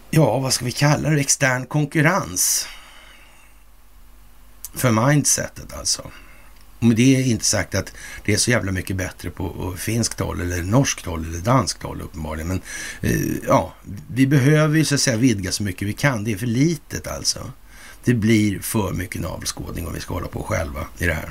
ja 0.09 0.39
vad 0.39 0.53
ska 0.53 0.65
vi 0.65 0.71
kalla 0.71 1.09
det, 1.09 1.21
extern 1.21 1.65
konkurrens. 1.65 2.67
För 4.73 4.91
mindsetet 4.91 5.73
alltså. 5.73 6.11
Och 6.79 6.85
med 6.85 6.97
det 6.97 7.15
är 7.15 7.27
inte 7.27 7.45
sagt 7.45 7.75
att 7.75 7.93
det 8.25 8.33
är 8.33 8.37
så 8.37 8.51
jävla 8.51 8.71
mycket 8.71 8.95
bättre 8.95 9.29
på 9.29 9.73
finskt 9.77 10.19
håll 10.19 10.41
eller 10.41 10.63
norskt 10.63 11.05
håll 11.05 11.25
eller 11.25 11.39
danskt 11.39 11.83
håll 11.83 12.01
uppenbarligen. 12.01 12.47
Men 12.47 12.61
eh, 13.01 13.37
ja, 13.47 13.73
vi 14.07 14.27
behöver 14.27 14.77
ju 14.77 14.85
så 14.85 14.95
att 14.95 15.01
säga 15.01 15.17
vidga 15.17 15.51
så 15.51 15.63
mycket 15.63 15.87
vi 15.87 15.93
kan. 15.93 16.23
Det 16.23 16.31
är 16.31 16.37
för 16.37 16.47
litet 16.47 17.07
alltså. 17.07 17.51
Det 18.03 18.13
blir 18.13 18.59
för 18.59 18.93
mycket 18.93 19.21
navelskådning 19.21 19.87
om 19.87 19.93
vi 19.93 19.99
ska 19.99 20.13
hålla 20.13 20.27
på 20.27 20.43
själva 20.43 20.87
i 20.97 21.05
det 21.05 21.13
här. 21.13 21.29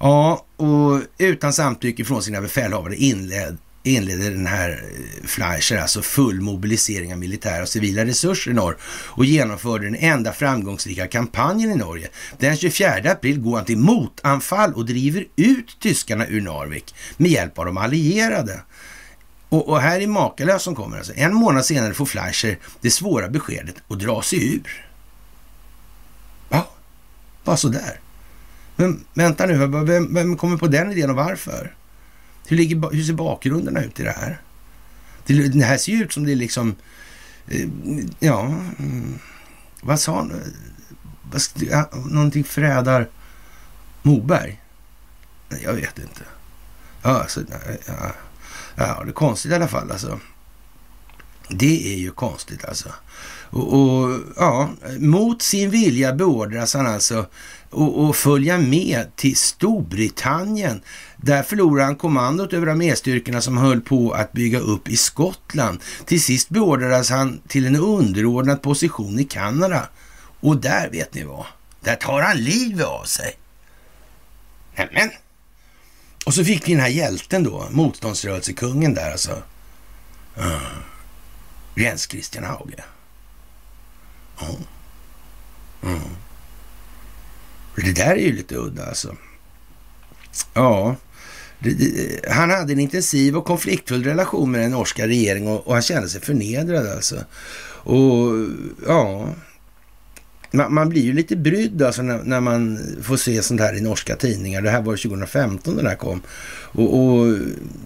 Ja, 0.00 0.44
och 0.56 1.00
utan 1.18 1.52
samtycke 1.52 2.04
från 2.04 2.22
sina 2.22 2.40
befälhavare 2.40 2.96
inled, 2.96 3.58
inledde 3.82 4.30
den 4.30 4.46
här 4.46 4.70
eh, 4.70 5.26
Fleischer 5.26 5.76
alltså 5.76 6.02
full 6.02 6.40
mobilisering 6.40 7.12
av 7.12 7.18
militära 7.18 7.62
och 7.62 7.68
civila 7.68 8.04
resurser 8.04 8.50
i 8.50 8.54
norr 8.54 8.76
och 8.84 9.24
genomförde 9.24 9.84
den 9.84 9.96
enda 9.96 10.32
framgångsrika 10.32 11.06
kampanjen 11.06 11.70
i 11.70 11.76
Norge. 11.76 12.08
Den 12.38 12.56
24 12.56 13.10
april 13.10 13.40
går 13.40 13.56
han 13.56 13.64
till 13.64 13.78
motanfall 13.78 14.74
och 14.74 14.86
driver 14.86 15.26
ut 15.36 15.76
tyskarna 15.80 16.26
ur 16.26 16.40
Narvik 16.40 16.94
med 17.16 17.30
hjälp 17.30 17.58
av 17.58 17.66
de 17.66 17.76
allierade. 17.76 18.60
Och, 19.48 19.68
och 19.68 19.80
här 19.80 20.00
är 20.00 20.06
Makalös 20.06 20.62
som 20.62 20.74
kommer 20.74 20.96
alltså. 20.96 21.12
En 21.16 21.34
månad 21.34 21.64
senare 21.64 21.94
får 21.94 22.06
Fleischer 22.06 22.58
det 22.80 22.90
svåra 22.90 23.28
beskedet 23.28 23.76
att 23.88 23.98
dra 23.98 24.22
sig 24.22 24.54
ur. 24.54 24.86
Ja, 26.48 26.70
bara 27.44 27.56
sådär. 27.56 28.00
Men 28.76 29.04
vänta 29.14 29.46
nu, 29.46 29.66
vem, 29.66 30.14
vem 30.14 30.36
kommer 30.36 30.56
på 30.56 30.66
den 30.66 30.92
idén 30.92 31.10
och 31.10 31.16
varför? 31.16 31.74
Hur, 32.46 32.56
ligger, 32.56 32.90
hur 32.92 33.02
ser 33.02 33.12
bakgrunderna 33.12 33.84
ut 33.84 34.00
i 34.00 34.02
det 34.02 34.10
här? 34.10 34.40
Det, 35.26 35.48
det 35.48 35.64
här 35.64 35.78
ser 35.78 35.92
ju 35.92 36.02
ut 36.02 36.12
som 36.12 36.24
det 36.24 36.32
är 36.32 36.36
liksom, 36.36 36.76
eh, 37.48 37.68
ja, 38.18 38.44
mm. 38.78 39.18
vad 39.80 40.00
sa 40.00 40.16
han? 40.16 40.32
Någonting 42.10 42.44
Frädar 42.44 43.08
Moberg? 44.02 44.62
Jag 45.62 45.72
vet 45.72 45.98
inte. 45.98 46.22
Ja, 47.02 47.10
alltså, 47.10 47.40
ja, 47.86 47.94
ja, 48.74 49.02
det 49.04 49.10
är 49.10 49.12
konstigt 49.12 49.52
i 49.52 49.54
alla 49.54 49.68
fall 49.68 49.90
alltså. 49.90 50.20
Det 51.48 51.94
är 51.94 51.98
ju 51.98 52.10
konstigt 52.10 52.64
alltså. 52.64 52.88
Och, 53.50 53.72
och 53.72 54.20
ja, 54.36 54.70
mot 54.98 55.42
sin 55.42 55.70
vilja 55.70 56.12
beordras 56.12 56.74
han 56.74 56.86
alltså 56.86 57.26
och 57.70 58.16
följa 58.16 58.58
med 58.58 59.16
till 59.16 59.36
Storbritannien. 59.36 60.82
Där 61.16 61.42
förlorade 61.42 61.84
han 61.84 61.96
kommandot 61.96 62.52
över 62.52 62.66
arméstyrkorna 62.66 63.40
som 63.40 63.56
höll 63.56 63.80
på 63.80 64.12
att 64.12 64.32
bygga 64.32 64.58
upp 64.58 64.88
i 64.88 64.96
Skottland. 64.96 65.80
Till 66.04 66.22
sist 66.22 66.48
beordrades 66.48 67.10
han 67.10 67.40
till 67.48 67.66
en 67.66 67.76
underordnad 67.76 68.62
position 68.62 69.18
i 69.18 69.24
Kanada. 69.24 69.88
Och 70.40 70.56
där 70.56 70.90
vet 70.90 71.14
ni 71.14 71.24
vad, 71.24 71.46
där 71.80 71.96
tar 71.96 72.22
han 72.22 72.36
livet 72.36 72.86
av 72.86 73.04
sig. 73.04 73.38
Nämen! 74.76 75.10
Och 76.26 76.34
så 76.34 76.44
fick 76.44 76.68
vi 76.68 76.72
den 76.72 76.80
här 76.80 76.88
hjälten 76.88 77.44
då, 77.44 77.68
motståndsrörelsekungen 77.70 78.94
där 78.94 79.10
alltså. 79.10 79.42
Uh. 80.38 80.78
Jens 81.76 82.06
Christian 82.10 82.44
Hauge. 82.44 82.84
Ja. 84.38 84.46
Mm. 85.82 86.00
Mm. 87.76 87.94
Det 87.94 88.04
där 88.04 88.10
är 88.10 88.26
ju 88.26 88.32
lite 88.32 88.56
udda 88.56 88.86
alltså. 88.86 89.16
Ja, 90.54 90.96
det, 91.58 91.70
det, 91.70 92.20
han 92.30 92.50
hade 92.50 92.72
en 92.72 92.80
intensiv 92.80 93.36
och 93.36 93.44
konfliktfull 93.44 94.04
relation 94.04 94.50
med 94.50 94.60
den 94.60 94.70
norska 94.70 95.06
regeringen 95.06 95.52
och, 95.52 95.66
och 95.66 95.72
han 95.72 95.82
kände 95.82 96.08
sig 96.08 96.20
förnedrad 96.20 96.86
alltså. 96.86 97.24
Och 97.86 98.46
ja, 98.86 99.28
man, 100.50 100.74
man, 100.74 100.88
blir 100.88 101.02
ju 101.02 101.12
lite 101.12 101.36
brydd 101.36 101.82
alltså 101.82 102.02
när, 102.02 102.22
när, 102.22 102.40
man 102.40 102.78
får 103.02 103.16
se 103.16 103.42
sånt 103.42 103.60
här 103.60 103.76
i 103.76 103.80
norska 103.80 104.16
tidningar. 104.16 104.62
Det 104.62 104.70
här 104.70 104.82
var 104.82 104.96
2015 104.96 105.76
den 105.76 105.86
här 105.86 105.96
kom. 105.96 106.22
Och, 106.72 106.98
och 106.98 107.38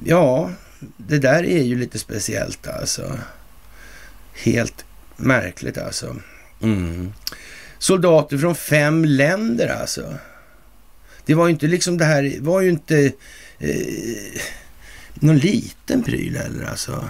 ja, 0.05 0.51
det 0.97 1.19
där 1.19 1.45
är 1.45 1.63
ju 1.63 1.79
lite 1.79 1.99
speciellt 1.99 2.69
alltså. 2.69 3.19
Helt 4.33 4.85
märkligt 5.17 5.79
alltså. 5.79 6.17
Mm. 6.63 7.13
Soldater 7.81 8.39
från 8.39 8.55
fem 8.55 9.05
länder 9.05 9.69
alltså. 9.69 10.15
Det 11.25 11.35
var 11.35 11.47
ju 11.47 11.53
inte 11.53 11.67
liksom 11.67 11.99
det 11.99 12.05
här, 12.05 12.37
var 12.41 12.61
ju 12.61 12.71
inte 12.71 13.13
eh, 13.59 14.41
någon 15.15 15.39
liten 15.39 16.03
pryl 16.03 16.37
heller 16.37 16.65
alltså. 16.65 17.05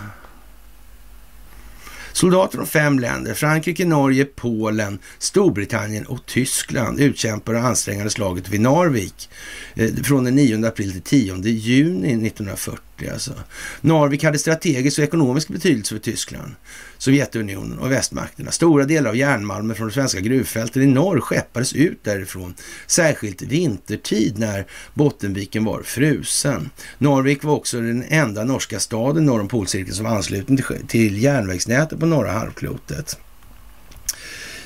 Soldater 2.13 2.57
från 2.57 2.67
fem 2.67 2.99
länder, 2.99 3.35
Frankrike, 3.35 3.85
Norge, 3.85 4.25
Polen, 4.25 4.99
Storbritannien 5.19 6.07
och 6.07 6.27
Tyskland 6.27 7.01
utkämpade 7.01 7.59
det 7.59 7.65
ansträngande 7.65 8.11
slaget 8.11 8.49
vid 8.49 8.61
Narvik 8.61 9.31
eh, 9.75 9.95
från 9.95 10.25
den 10.25 10.35
9 10.35 10.67
april 10.67 10.93
till 10.93 11.03
10 11.03 11.37
juni 11.37 12.27
1940. 12.27 12.90
Alltså. 13.09 13.33
Narvik 13.81 14.25
hade 14.25 14.39
strategisk 14.39 14.99
och 14.99 15.05
ekonomisk 15.05 15.49
betydelse 15.49 15.95
för 15.95 16.03
Tyskland. 16.03 16.55
Sovjetunionen 16.99 17.79
och 17.79 17.93
västmakterna. 17.93 18.51
Stora 18.51 18.85
delar 18.85 19.11
av 19.11 19.17
järnmalmen 19.17 19.77
från 19.77 19.89
de 19.89 19.95
svenska 19.95 20.21
gruvfälten 20.21 20.83
i 20.83 20.87
norr 20.87 21.21
skeppades 21.21 21.73
ut 21.73 22.05
därifrån, 22.05 22.55
särskilt 22.87 23.43
vintertid 23.43 24.39
när 24.39 24.67
Bottenviken 24.95 25.65
var 25.65 25.83
frusen. 25.83 26.71
Narvik 26.99 27.45
var 27.45 27.55
också 27.55 27.81
den 27.81 28.05
enda 28.09 28.45
norska 28.45 28.81
staden 28.81 29.27
norr 29.27 29.41
om 29.41 29.49
polcirkeln 29.49 29.95
som 29.95 30.05
var 30.05 30.17
ansluten 30.17 30.59
till 30.89 31.23
järnvägsnätet 31.23 32.01
på 32.01 32.07
norra 32.07 32.31
halvklotet. 32.31 33.19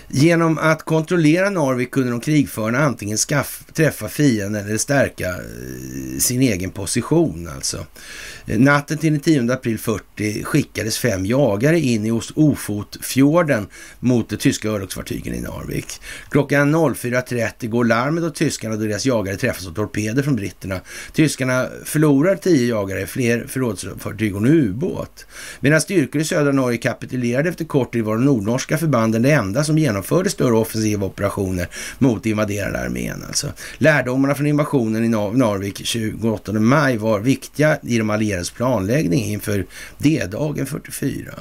Genom 0.08 0.58
att 0.58 0.82
kontrollera 0.82 1.50
Narvik 1.50 1.90
kunde 1.90 2.10
de 2.10 2.20
krigförande 2.20 2.78
antingen 2.78 3.18
skaff, 3.18 3.63
träffa 3.74 4.08
fienden 4.08 4.66
eller 4.66 4.78
stärka 4.78 5.28
eh, 5.28 6.18
sin 6.18 6.42
egen 6.42 6.70
position. 6.70 7.48
Alltså. 7.54 7.86
Eh, 8.46 8.58
natten 8.58 8.98
till 8.98 9.12
den 9.12 9.20
10 9.20 9.52
april 9.52 9.78
40 9.78 10.44
skickades 10.44 10.98
fem 10.98 11.26
jagare 11.26 11.80
in 11.80 12.06
i 12.06 12.10
Ofotfjorden 12.34 13.66
mot 14.00 14.28
de 14.28 14.36
tyska 14.36 14.68
örlogsfartygen 14.68 15.34
i 15.34 15.40
Narvik. 15.40 16.00
Klockan 16.30 16.74
04.30 16.74 17.68
går 17.68 17.84
larmet 17.84 18.24
åt 18.24 18.34
tyskarna 18.34 18.76
då 18.76 18.82
deras 18.82 19.06
jagare 19.06 19.36
träffas 19.36 19.66
av 19.66 19.74
torpeder 19.74 20.22
från 20.22 20.36
britterna. 20.36 20.80
Tyskarna 21.12 21.68
förlorar 21.84 22.36
tio 22.36 22.68
jagare, 22.68 23.06
fler 23.06 23.46
förrådsfartyg 23.46 24.36
och 24.36 24.42
en 24.42 24.48
ubåt. 24.48 25.26
Medan 25.60 25.80
styrkor 25.80 26.20
i 26.20 26.24
södra 26.24 26.52
Norge 26.52 26.78
kapitulerade 26.78 27.48
efter 27.48 27.64
kort 27.64 27.92
tid 27.92 28.04
var 28.04 28.14
de 28.14 28.24
nordnorska 28.24 28.78
förbanden 28.78 29.22
det 29.22 29.30
enda 29.30 29.64
som 29.64 29.78
genomförde 29.78 30.30
större 30.30 30.54
offensiva 30.54 31.06
operationer 31.06 31.68
mot 31.98 32.26
invaderande 32.26 32.78
armén. 32.80 33.24
Alltså. 33.26 33.52
Lärdomarna 33.78 34.34
från 34.34 34.46
invasionen 34.46 35.04
i 35.04 35.08
Narvik 35.08 35.86
28 35.86 36.52
maj 36.52 36.96
var 36.96 37.20
viktiga 37.20 37.78
i 37.82 37.98
de 37.98 38.10
allierades 38.10 38.50
planläggning 38.50 39.24
inför 39.24 39.66
D-dagen 39.98 40.66
44. 40.66 41.34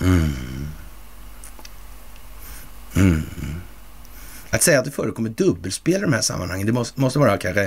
Mm. 0.00 0.32
Mm. 2.96 3.22
Att 4.50 4.62
säga 4.62 4.78
att 4.78 4.84
det 4.84 4.90
förekommer 4.90 5.30
dubbelspel 5.30 5.94
i 5.94 6.00
de 6.00 6.12
här 6.12 6.20
sammanhangen, 6.20 6.66
det 6.66 6.72
måste, 6.72 7.00
måste 7.00 7.18
vara 7.18 7.38
kanske 7.38 7.62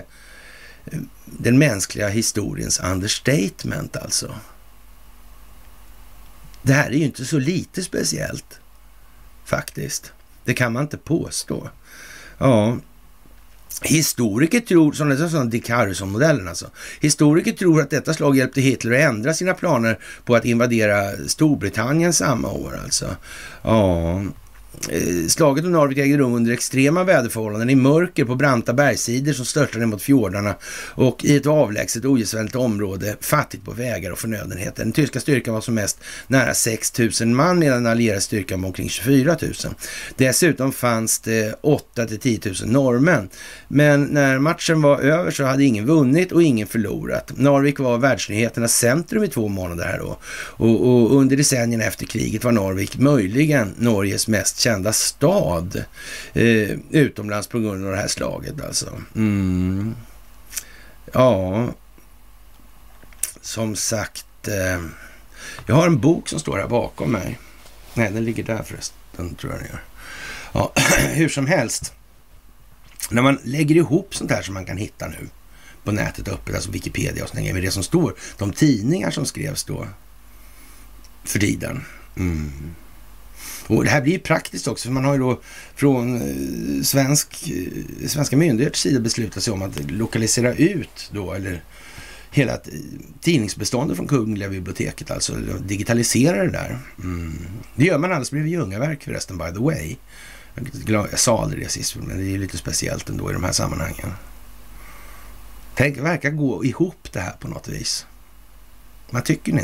eh, 0.86 1.00
den 1.26 1.58
mänskliga 1.58 2.08
historiens 2.08 2.80
understatement 2.80 3.98
alltså. 3.98 4.36
Det 6.62 6.74
här 6.74 6.90
är 6.90 6.96
ju 6.96 7.06
inte 7.06 7.26
så 7.26 7.40
lite 7.40 7.84
speciellt 7.84 8.60
faktiskt. 9.50 10.12
Det 10.44 10.54
kan 10.54 10.74
man 10.74 10.84
inte 10.84 10.98
påstå. 10.98 11.70
Ja, 12.38 12.78
Historiker 13.82 14.60
tror, 14.60 14.92
som 14.92 15.10
det 15.10 15.16
är 15.16 15.46
Dick 15.46 15.70
Harrison-modellen 15.70 16.48
alltså. 16.48 16.70
Historiker 17.00 17.52
tror 17.52 17.82
att 17.82 17.90
detta 17.90 18.14
slag 18.14 18.38
hjälpte 18.38 18.62
Hitler 18.62 18.92
att 18.92 19.10
ändra 19.10 19.34
sina 19.34 19.54
planer 19.54 20.00
på 20.26 20.36
att 20.36 20.46
invadera 20.46 21.28
Storbritannien 21.28 22.14
samma 22.14 22.52
år 22.52 22.80
alltså. 22.84 23.16
Ja, 23.62 24.24
Eh, 24.90 25.28
slaget 25.28 25.66
om 25.66 25.72
Narvik 25.72 25.98
ägde 25.98 26.18
rum 26.18 26.34
under 26.34 26.52
extrema 26.52 27.04
väderförhållanden 27.04 27.70
i 27.70 27.76
mörker 27.76 28.26
på 28.26 28.36
branta 28.36 28.74
bergssidor 28.74 29.34
som 29.34 29.46
störtade 29.46 29.86
mot 29.86 30.02
fjordarna 30.02 30.56
och 30.96 31.26
i 31.26 31.36
ett 31.36 31.46
avlägset 31.46 32.06
ogästvänligt 32.06 32.56
område 32.56 33.16
fattigt 33.22 33.66
på 33.66 33.72
vägar 33.72 34.12
och 34.12 34.20
förnödenheter. 34.20 34.84
Den 34.84 34.92
tyska 34.92 35.20
styrkan 35.20 35.54
var 35.54 35.62
som 35.62 35.76
mest 35.76 36.00
nära 36.28 36.54
6 36.54 36.94
000 37.22 37.28
man 37.28 37.60
medan 37.60 37.84
den 37.84 37.92
allierade 37.92 38.22
styrkan 38.22 38.62
var 38.62 38.68
omkring 38.68 38.90
24 38.90 39.38
000. 39.42 39.54
Dessutom 40.18 40.72
fanns 40.72 41.20
det 41.20 41.56
8 41.62 42.06
till 42.06 42.20
10 42.20 42.40
000 42.46 42.54
norrmän. 42.66 43.30
Men 43.68 44.04
när 44.04 44.40
matchen 44.40 44.82
var 44.82 45.00
över 45.00 45.32
så 45.32 45.44
hade 45.44 45.64
ingen 45.64 45.86
vunnit 45.86 46.32
och 46.32 46.44
ingen 46.44 46.68
förlorat. 46.68 47.32
Narvik 47.38 47.80
var 47.80 47.98
världsnyheternas 47.98 48.76
centrum 48.76 49.24
i 49.24 49.28
två 49.28 49.48
månader 49.48 49.86
här 49.86 50.00
då. 50.00 50.18
Och, 50.34 50.88
och 50.88 51.16
under 51.18 51.38
decennierna 51.38 51.84
efter 51.84 52.06
kriget 52.06 52.44
var 52.44 52.52
Narvik 52.52 52.98
möjligen 52.98 53.74
Norges 53.78 54.28
mest 54.28 54.59
kända 54.60 54.94
stad 54.94 55.84
eh, 56.34 56.78
utomlands 56.90 57.48
på 57.48 57.60
grund 57.60 57.86
av 57.86 57.92
det 57.92 57.98
här 57.98 58.08
slaget 58.08 58.66
alltså. 58.66 59.02
Mm. 59.16 59.96
Ja, 61.14 61.68
som 63.42 63.76
sagt. 63.76 64.48
Eh, 64.48 64.82
jag 65.66 65.76
har 65.76 65.88
en 65.88 66.00
bok 66.00 66.30
som 66.30 66.40
står 66.40 66.58
här 66.58 66.68
bakom 66.68 67.12
mig. 67.12 67.40
Nej, 67.94 68.12
den 68.12 68.26
ligger 68.26 68.44
där 68.44 68.64
förresten, 68.64 69.36
tror 69.36 69.54
jag 69.54 69.62
den 69.62 69.70
gör. 69.70 69.84
Ja, 70.52 70.74
hur 71.14 71.30
som 71.30 71.48
helst. 71.48 71.94
När 73.10 73.22
man 73.22 73.40
lägger 73.44 73.76
ihop 73.76 74.16
sånt 74.16 74.32
här 74.32 74.42
som 74.42 74.54
man 74.54 74.66
kan 74.66 74.78
hitta 74.78 75.08
nu 75.08 75.30
på 75.84 75.92
nätet 75.92 76.28
öppet, 76.28 76.56
alltså 76.56 76.72
Wikipedia 76.72 77.24
och 77.24 77.30
sådär, 77.30 77.54
med 77.54 77.64
det 77.64 77.72
som 77.72 77.84
står, 77.84 78.16
de 78.38 78.54
tidningar 78.54 79.12
som 79.12 79.26
skrevs 79.26 79.64
då 79.64 79.88
för 81.24 81.40
tiden. 81.40 81.86
Mm. 82.18 82.76
Och 83.70 83.84
det 83.84 83.90
här 83.90 84.02
blir 84.02 84.20
praktiskt 84.20 84.68
också, 84.68 84.88
för 84.88 84.94
man 84.94 85.06
har 85.06 85.14
ju 85.14 85.20
då 85.20 85.40
från 85.76 86.16
eh, 86.16 86.84
svensk, 86.84 87.52
eh, 87.52 88.08
svenska 88.08 88.38
myndigheters 88.38 88.80
sida 88.80 89.00
beslutat 89.00 89.44
sig 89.44 89.54
om 89.54 89.62
att 89.62 89.92
lokalisera 89.92 90.54
ut 90.54 91.10
då, 91.12 91.34
eller 91.34 91.64
hela 92.32 92.60
tidningsbeståndet 93.22 93.98
från 93.98 94.08
Kungliga 94.08 94.50
biblioteket, 94.50 95.12
alltså 95.12 95.34
digitalisera 95.60 96.44
det 96.44 96.52
där. 96.52 96.80
Mm. 97.04 97.38
Det 97.76 97.86
gör 97.86 97.98
man 97.98 98.12
alldeles 98.12 98.32
bredvid 98.32 98.52
Ljungaverk 98.52 99.04
förresten, 99.04 99.38
by 99.38 99.52
the 99.54 99.60
way. 99.60 99.96
Jag 100.88 101.20
sa 101.20 101.44
aldrig 101.44 101.64
det 101.64 101.70
sist, 101.70 101.96
men 101.96 102.18
det 102.18 102.24
är 102.24 102.30
ju 102.30 102.38
lite 102.38 102.58
speciellt 102.58 103.10
ändå 103.10 103.30
i 103.30 103.34
de 103.34 103.44
här 103.44 103.52
sammanhangen. 103.52 104.12
Tänk, 105.76 105.98
verkar 105.98 106.30
gå 106.30 106.66
ihop 106.66 107.10
det 107.12 107.20
här 107.20 107.32
på 107.40 107.48
något 107.48 107.68
vis. 107.68 108.06
Vad 109.10 109.26
tycker 109.26 109.54
ni? 109.54 109.64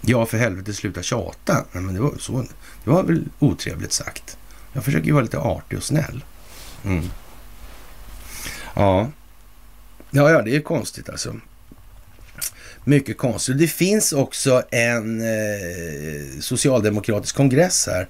Ja, 0.00 0.26
för 0.26 0.38
helvete, 0.38 0.74
sluta 0.74 1.02
tjata. 1.02 1.64
men 1.72 1.94
det 1.94 2.00
var, 2.00 2.14
så, 2.18 2.46
det 2.84 2.90
var 2.90 3.02
väl 3.02 3.24
otrevligt 3.38 3.92
sagt. 3.92 4.36
Jag 4.72 4.84
försöker 4.84 5.06
ju 5.06 5.12
vara 5.12 5.22
lite 5.22 5.38
artig 5.38 5.78
och 5.78 5.84
snäll. 5.84 6.24
Mm. 6.84 7.04
Ja. 8.74 9.10
ja, 10.10 10.30
ja, 10.30 10.42
det 10.42 10.56
är 10.56 10.60
konstigt 10.60 11.08
alltså. 11.08 11.36
Mycket 12.84 13.18
konstigt. 13.18 13.58
Det 13.58 13.66
finns 13.66 14.12
också 14.12 14.62
en 14.70 15.20
eh, 15.20 16.40
socialdemokratisk 16.40 17.36
kongress 17.36 17.86
här 17.86 18.08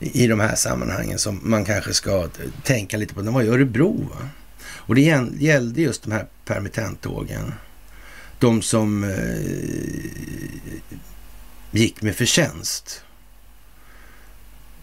i 0.00 0.26
de 0.26 0.40
här 0.40 0.54
sammanhangen 0.54 1.18
som 1.18 1.40
man 1.42 1.64
kanske 1.64 1.94
ska 1.94 2.28
tänka 2.62 2.96
lite 2.96 3.14
på. 3.14 3.22
Den 3.22 3.34
var 3.34 3.42
i 3.42 3.48
Örebro. 3.48 4.08
Va? 4.10 4.28
Och 4.58 4.94
det 4.94 5.00
gällde 5.38 5.82
just 5.82 6.02
de 6.02 6.12
här 6.12 6.26
permittenttågen. 6.44 7.52
De 8.38 8.62
som 8.62 9.04
eh, 9.04 9.10
gick 11.70 12.02
med 12.02 12.16
förtjänst. 12.16 13.02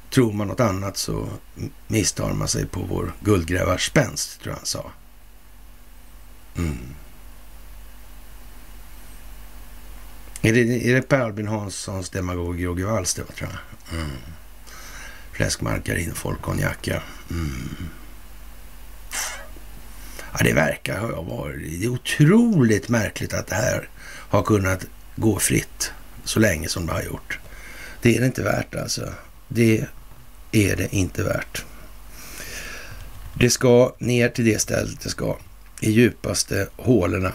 Tror 0.10 0.34
man 0.34 0.48
något 0.48 0.60
annat 0.60 0.98
så 0.98 1.30
misstar 1.88 2.34
man 2.34 2.48
sig 2.48 2.66
på 2.66 2.80
vår 2.80 3.14
guldgrävarspänst, 3.20 4.42
tror 4.42 4.52
jag 4.52 4.58
han 4.58 4.66
sa. 4.66 4.92
Mm. 6.58 6.78
Är 10.42 10.54
det, 10.54 10.90
är 10.90 10.96
det 10.96 11.02
Per 11.02 11.20
Albin 11.20 11.48
Hanssons 11.48 12.10
demagogi 12.10 12.66
och 12.66 12.80
Walls 12.80 13.14
det 13.14 13.24
tror 13.24 13.50
jag? 13.50 14.00
Mm. 14.00 14.18
Fläskmargarin 15.32 16.12
och 16.12 16.18
folkkonjak, 16.18 16.88
ja. 16.88 17.00
Mm. 17.32 17.90
Ja, 20.32 20.40
det 20.44 20.54
verkar 20.54 21.00
ha 21.00 21.22
varit... 21.22 21.80
Det 21.80 21.86
är 21.86 21.90
otroligt 21.90 22.90
märkligt 22.90 23.34
att 23.34 23.48
det 23.48 23.56
här 23.56 23.90
har 24.30 24.44
kunnat 24.44 24.86
gå 25.16 25.40
fritt 25.40 25.92
så 26.26 26.40
länge 26.40 26.68
som 26.68 26.86
det 26.86 26.92
har 26.94 27.04
gjort. 27.04 27.40
Det 28.02 28.16
är 28.16 28.20
det 28.20 28.26
inte 28.26 28.44
värt 28.44 28.76
alltså. 28.76 29.14
Det 29.48 29.86
är 30.52 30.76
det 30.76 30.96
inte 30.96 31.24
värt. 31.24 31.66
Det 33.40 33.50
ska 33.50 33.96
ner 34.00 34.30
till 34.30 34.46
det 34.46 34.62
stället 34.62 35.02
det 35.02 35.10
ska. 35.10 35.38
I 35.82 35.92
djupaste 35.92 36.68
hålorna. 36.76 37.32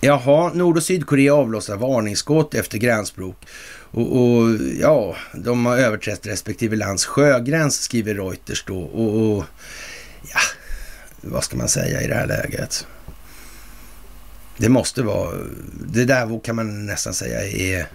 Jaha, 0.00 0.52
Nord 0.54 0.76
och 0.76 0.82
Sydkorea 0.82 1.34
avlossar 1.34 1.76
varningsskott 1.76 2.54
efter 2.54 2.78
gränsbråk. 2.78 3.46
Och, 3.90 4.16
och, 4.16 4.48
ja, 4.80 5.16
de 5.34 5.66
har 5.66 5.76
överträtt 5.76 6.26
respektive 6.26 6.76
lands 6.76 7.06
sjögräns, 7.06 7.80
skriver 7.80 8.14
Reuters 8.14 8.64
då. 8.66 8.78
Och, 8.78 9.38
och 9.38 9.44
ja, 10.22 10.40
vad 11.20 11.44
ska 11.44 11.56
man 11.56 11.68
säga 11.68 12.02
i 12.02 12.06
det 12.06 12.14
här 12.14 12.26
läget? 12.26 12.86
Det 14.58 14.68
måste 14.68 15.02
vara, 15.02 15.36
det 15.86 16.04
där 16.04 16.40
kan 16.44 16.56
man 16.56 16.86
nästan 16.86 17.14
säga 17.14 17.46
är 17.46 17.86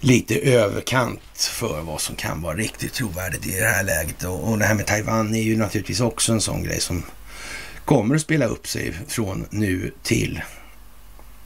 lite 0.00 0.38
överkant 0.38 1.20
för 1.36 1.82
vad 1.82 2.00
som 2.00 2.16
kan 2.16 2.42
vara 2.42 2.56
riktigt 2.56 2.92
trovärdigt 2.92 3.46
i 3.46 3.60
det 3.60 3.66
här 3.66 3.82
läget. 3.84 4.24
Och, 4.24 4.50
och 4.50 4.58
det 4.58 4.64
här 4.64 4.74
med 4.74 4.86
Taiwan 4.86 5.34
är 5.34 5.42
ju 5.42 5.56
naturligtvis 5.56 6.00
också 6.00 6.32
en 6.32 6.40
sån 6.40 6.62
grej 6.62 6.80
som 6.80 7.02
kommer 7.84 8.14
att 8.14 8.20
spela 8.20 8.46
upp 8.46 8.68
sig 8.68 8.94
från 9.08 9.46
nu 9.50 9.92
till, 10.02 10.42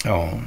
ja, 0.04 0.38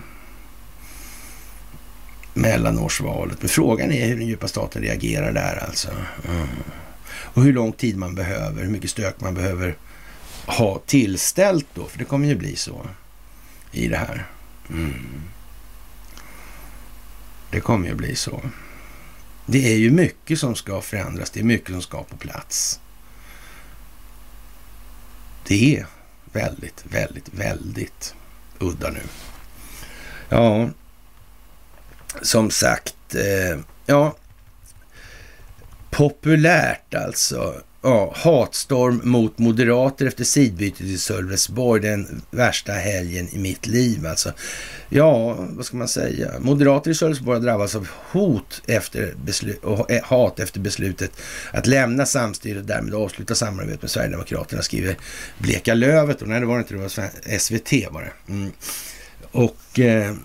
mellanårsvalet. 2.33 3.37
Men 3.39 3.49
frågan 3.49 3.91
är 3.91 4.07
hur 4.07 4.17
den 4.17 4.27
djupa 4.27 4.47
staten 4.47 4.81
reagerar 4.81 5.31
där 5.31 5.63
alltså. 5.67 5.89
Mm. 6.29 6.47
Och 7.09 7.43
hur 7.43 7.53
lång 7.53 7.71
tid 7.71 7.97
man 7.97 8.15
behöver, 8.15 8.61
hur 8.61 8.69
mycket 8.69 8.89
stök 8.89 9.21
man 9.21 9.33
behöver 9.33 9.75
ha 10.45 10.81
tillställt 10.85 11.67
då, 11.73 11.85
för 11.85 11.99
det 11.99 12.05
kommer 12.05 12.27
ju 12.27 12.35
bli 12.35 12.55
så 12.55 12.85
i 13.77 13.87
det 13.87 13.97
här. 13.97 14.27
Mm. 14.69 15.21
Det 17.51 17.59
kommer 17.59 17.87
ju 17.87 17.95
bli 17.95 18.15
så. 18.15 18.41
Det 19.45 19.73
är 19.73 19.77
ju 19.77 19.91
mycket 19.91 20.39
som 20.39 20.55
ska 20.55 20.81
förändras. 20.81 21.29
Det 21.29 21.39
är 21.39 21.43
mycket 21.43 21.71
som 21.71 21.81
ska 21.81 22.03
på 22.03 22.17
plats. 22.17 22.79
Det 25.47 25.77
är 25.77 25.85
väldigt, 26.31 26.83
väldigt, 26.89 27.29
väldigt 27.33 28.15
udda 28.59 28.89
nu. 28.89 29.01
Ja, 30.29 30.69
som 32.21 32.51
sagt, 32.51 33.15
eh, 33.15 33.59
ja, 33.85 34.15
populärt 35.89 36.93
alltså 36.93 37.61
ja, 37.87 38.13
hatstorm 38.15 39.01
mot 39.03 39.37
moderater 39.37 40.05
efter 40.05 40.23
sidbytet 40.23 40.81
i 40.81 40.97
Sölvesborg. 40.97 41.81
Den 41.81 42.21
värsta 42.31 42.71
helgen 42.71 43.27
i 43.31 43.37
mitt 43.37 43.67
liv 43.67 44.07
alltså. 44.07 44.33
Ja, 44.89 45.33
vad 45.33 45.65
ska 45.65 45.77
man 45.77 45.87
säga? 45.87 46.31
Moderater 46.39 46.91
i 46.91 46.95
Sölvesborg 46.95 47.39
har 47.39 47.45
drabbats 47.45 47.75
av 47.75 47.87
hot 48.11 48.61
efter 48.67 49.13
beslut, 49.25 49.63
och 49.63 49.91
eh, 49.91 50.03
hat 50.03 50.39
efter 50.39 50.59
beslutet 50.59 51.11
att 51.51 51.67
lämna 51.67 52.05
samstyret 52.05 52.61
och 52.61 52.67
därmed 52.67 52.93
avsluta 52.93 53.35
samarbetet 53.35 53.81
med 53.81 53.91
Sverigedemokraterna, 53.91 54.61
skriver 54.61 54.97
Bleka 55.37 55.73
Lövet. 55.73 56.21
Och 56.21 56.27
nej, 56.27 56.39
det 56.39 56.45
var 56.45 56.55
det 56.55 56.59
inte 56.59 56.73
det, 56.73 56.79
var 56.79 57.37
SVT 57.39 57.91
var 57.91 58.01
det. 58.01 58.33
Mm. 58.33 58.51
Och 59.31 59.79
eh, 59.79 60.15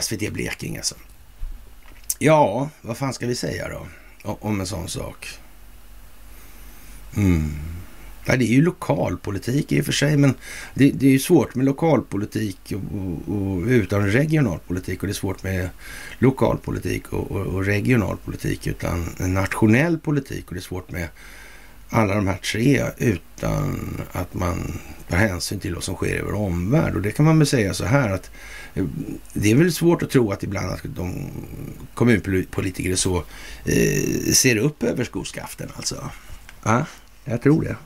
SVT 0.00 0.32
Blekinge 0.32 0.78
alltså. 0.78 0.94
Ja, 2.18 2.70
vad 2.80 2.96
fan 2.96 3.14
ska 3.14 3.26
vi 3.26 3.34
säga 3.34 3.68
då 3.68 3.86
om 4.40 4.60
en 4.60 4.66
sån 4.66 4.88
sak? 4.88 5.38
Mm. 7.16 7.50
Ja, 8.24 8.36
det 8.36 8.44
är 8.44 8.54
ju 8.54 8.62
lokalpolitik 8.62 9.72
i 9.72 9.80
och 9.80 9.84
för 9.84 9.92
sig, 9.92 10.16
men 10.16 10.34
det, 10.74 10.90
det 10.90 11.06
är 11.06 11.10
ju 11.10 11.18
svårt 11.18 11.54
med 11.54 11.66
lokalpolitik 11.66 12.58
och, 12.72 12.98
och, 12.98 13.34
och, 13.34 13.62
utan 13.66 14.10
regionalpolitik 14.10 15.02
och 15.02 15.06
det 15.06 15.12
är 15.12 15.14
svårt 15.14 15.42
med 15.42 15.68
lokalpolitik 16.18 17.12
och, 17.12 17.30
och 17.30 17.64
regionalpolitik 17.64 18.66
utan 18.66 19.06
nationell 19.18 19.98
politik 19.98 20.48
och 20.48 20.54
det 20.54 20.60
är 20.60 20.62
svårt 20.62 20.90
med 20.90 21.08
alla 21.90 22.14
de 22.14 22.26
här 22.26 22.36
tre 22.36 22.84
utan 22.98 24.00
att 24.12 24.34
man 24.34 24.80
tar 25.08 25.16
hänsyn 25.16 25.60
till 25.60 25.74
vad 25.74 25.84
som 25.84 25.94
sker 25.94 26.18
i 26.18 26.22
vår 26.22 26.34
omvärld. 26.34 26.94
Och 26.94 27.02
det 27.02 27.10
kan 27.10 27.24
man 27.24 27.38
väl 27.38 27.46
säga 27.46 27.74
så 27.74 27.84
här 27.84 28.10
att 28.10 28.30
eh, 28.74 28.84
det 29.32 29.50
är 29.50 29.54
väl 29.54 29.72
svårt 29.72 30.02
att 30.02 30.10
tro 30.10 30.32
att 30.32 30.42
ibland 30.42 30.72
att 30.72 30.80
de 30.84 31.30
kommunpolitiker 31.94 32.96
så 32.96 33.16
eh, 33.64 34.32
ser 34.32 34.56
upp 34.56 34.82
över 34.82 35.04
skoskaften 35.04 35.68
alltså. 35.76 36.10
Ja, 36.62 36.86
jag 37.24 37.42
tror 37.42 37.62
det. 37.62 37.76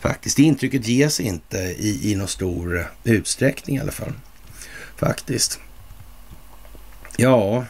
Faktiskt. 0.00 0.36
Det 0.36 0.42
intrycket 0.42 0.86
ges 0.86 1.20
inte 1.20 1.58
i, 1.58 2.12
i 2.12 2.14
någon 2.14 2.28
stor 2.28 2.86
utsträckning 3.04 3.76
i 3.76 3.80
alla 3.80 3.92
fall. 3.92 4.12
Faktiskt. 4.96 5.60
Ja, 7.16 7.66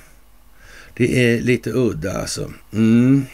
det 0.95 1.25
är 1.25 1.41
lite 1.41 1.71
udda 1.71 2.21
alltså. 2.21 2.53
Mm. 2.73 3.27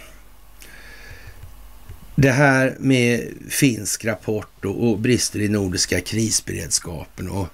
Det 2.15 2.31
här 2.31 2.77
med 2.79 3.29
finsk 3.49 4.05
rapport 4.05 4.65
och, 4.65 4.89
och 4.89 4.99
brister 4.99 5.41
i 5.41 5.49
nordiska 5.49 6.01
krisberedskapen 6.01 7.29
och 7.29 7.49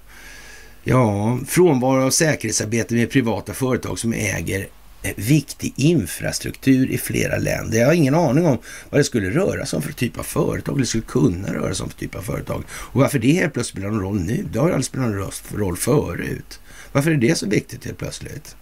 ja, 0.83 1.39
frånvaro 1.47 2.05
av 2.05 2.09
säkerhetsarbete 2.09 2.95
med 2.95 3.11
privata 3.11 3.53
företag 3.53 3.99
som 3.99 4.13
äger 4.13 4.67
viktig 5.15 5.73
infrastruktur 5.75 6.89
i 6.89 6.97
flera 6.97 7.37
länder. 7.37 7.79
Jag 7.79 7.87
har 7.87 7.93
ingen 7.93 8.15
aning 8.15 8.45
om 8.45 8.57
vad 8.89 8.99
det 8.99 9.03
skulle 9.03 9.29
röra 9.29 9.65
sig 9.65 9.77
om 9.77 9.83
för 9.83 9.93
typ 9.93 10.17
av 10.17 10.23
företag, 10.23 10.75
eller 10.75 10.85
skulle 10.85 11.03
kunna 11.03 11.53
röra 11.53 11.75
sig 11.75 11.83
om 11.83 11.89
för 11.89 11.97
typ 11.97 12.15
av 12.15 12.21
företag. 12.21 12.63
Och 12.69 13.01
varför 13.01 13.19
det 13.19 13.31
helt 13.31 13.53
plötsligt 13.53 13.77
spelar 13.77 13.89
någon 13.89 14.01
roll 14.01 14.19
nu, 14.19 14.45
det 14.51 14.59
har 14.59 14.67
ju 14.67 14.73
aldrig 14.73 14.85
spelat 14.85 15.09
någon 15.09 15.31
roll 15.51 15.77
förut. 15.77 16.59
Varför 16.91 17.11
är 17.11 17.15
det 17.15 17.37
så 17.37 17.47
viktigt 17.47 17.85
helt 17.85 17.97
plötsligt? 17.97 18.55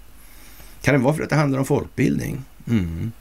Kan 0.82 0.94
det 0.94 1.00
vara 1.00 1.14
för 1.14 1.24
att 1.24 1.30
det 1.30 1.36
handlar 1.36 1.60
om 1.60 1.66
folkbildning? 1.66 2.44
Mm. 2.68 3.12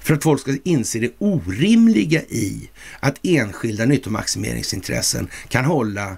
För 0.00 0.14
att 0.14 0.22
folk 0.22 0.40
ska 0.40 0.56
inse 0.64 0.98
det 0.98 1.12
orimliga 1.18 2.22
i 2.22 2.70
att 3.00 3.18
enskilda 3.22 3.84
nyttomaximeringsintressen 3.84 5.28
kan 5.48 5.64
hålla 5.64 6.16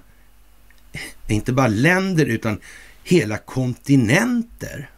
inte 1.27 1.53
bara 1.53 1.67
länder 1.67 2.25
utan 2.25 2.59
hela 3.03 3.37
kontinenter 3.37 4.89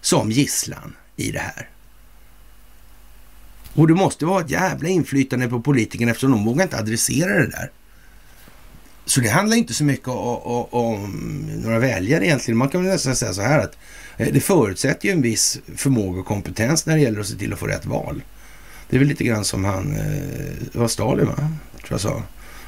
som 0.00 0.30
gisslan 0.30 0.96
i 1.16 1.30
det 1.30 1.38
här. 1.38 1.68
Och 3.74 3.88
det 3.88 3.94
måste 3.94 4.26
vara 4.26 4.44
ett 4.44 4.50
jävla 4.50 4.88
inflytande 4.88 5.48
på 5.48 5.60
politikerna 5.60 6.10
eftersom 6.10 6.30
de 6.30 6.44
vågar 6.44 6.62
inte 6.62 6.78
adressera 6.78 7.34
det 7.34 7.50
där. 7.50 7.70
Så 9.04 9.20
det 9.20 9.28
handlar 9.28 9.56
inte 9.56 9.74
så 9.74 9.84
mycket 9.84 10.08
om, 10.08 11.50
några 11.62 11.78
väljare 11.78 12.26
egentligen. 12.26 12.58
Man 12.58 12.68
kan 12.68 12.82
väl 12.82 12.92
nästan 12.92 13.16
säga 13.16 13.34
så 13.34 13.42
här 13.42 13.58
att 13.58 13.78
eh, 14.16 14.28
det 14.32 14.40
förutsätter 14.40 15.06
ju 15.08 15.12
en 15.12 15.22
viss 15.22 15.58
förmåga 15.76 16.20
och 16.20 16.26
kompetens 16.26 16.86
när 16.86 16.96
det 16.96 17.02
gäller 17.02 17.20
att 17.20 17.26
se 17.26 17.36
till 17.36 17.52
att 17.52 17.58
få 17.58 17.66
rätt 17.66 17.86
val. 17.86 18.22
Det 18.88 18.96
är 18.96 18.98
väl 18.98 19.08
lite 19.08 19.24
grann 19.24 19.44
som 19.44 19.64
han, 19.64 19.96
eh, 19.96 20.68
det 20.72 20.78
var 20.78 20.88
Stalin 20.88 21.26
va? 21.26 21.34
Tror 21.34 21.90
jag 21.90 22.00
sa. 22.00 22.22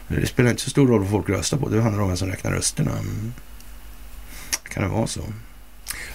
Det 0.09 0.27
spelar 0.27 0.51
inte 0.51 0.63
så 0.63 0.71
stor 0.71 0.87
roll 0.87 1.01
vad 1.01 1.11
folk 1.11 1.29
röstar 1.29 1.59
på. 1.59 1.69
Det 1.69 1.83
handlar 1.83 2.03
om 2.03 2.09
vem 2.09 2.17
som 2.17 2.29
räknar 2.29 2.53
rösterna. 2.53 2.93
Mm. 2.93 3.33
Kan 4.69 4.83
det 4.83 4.89
vara 4.89 5.07
så? 5.07 5.23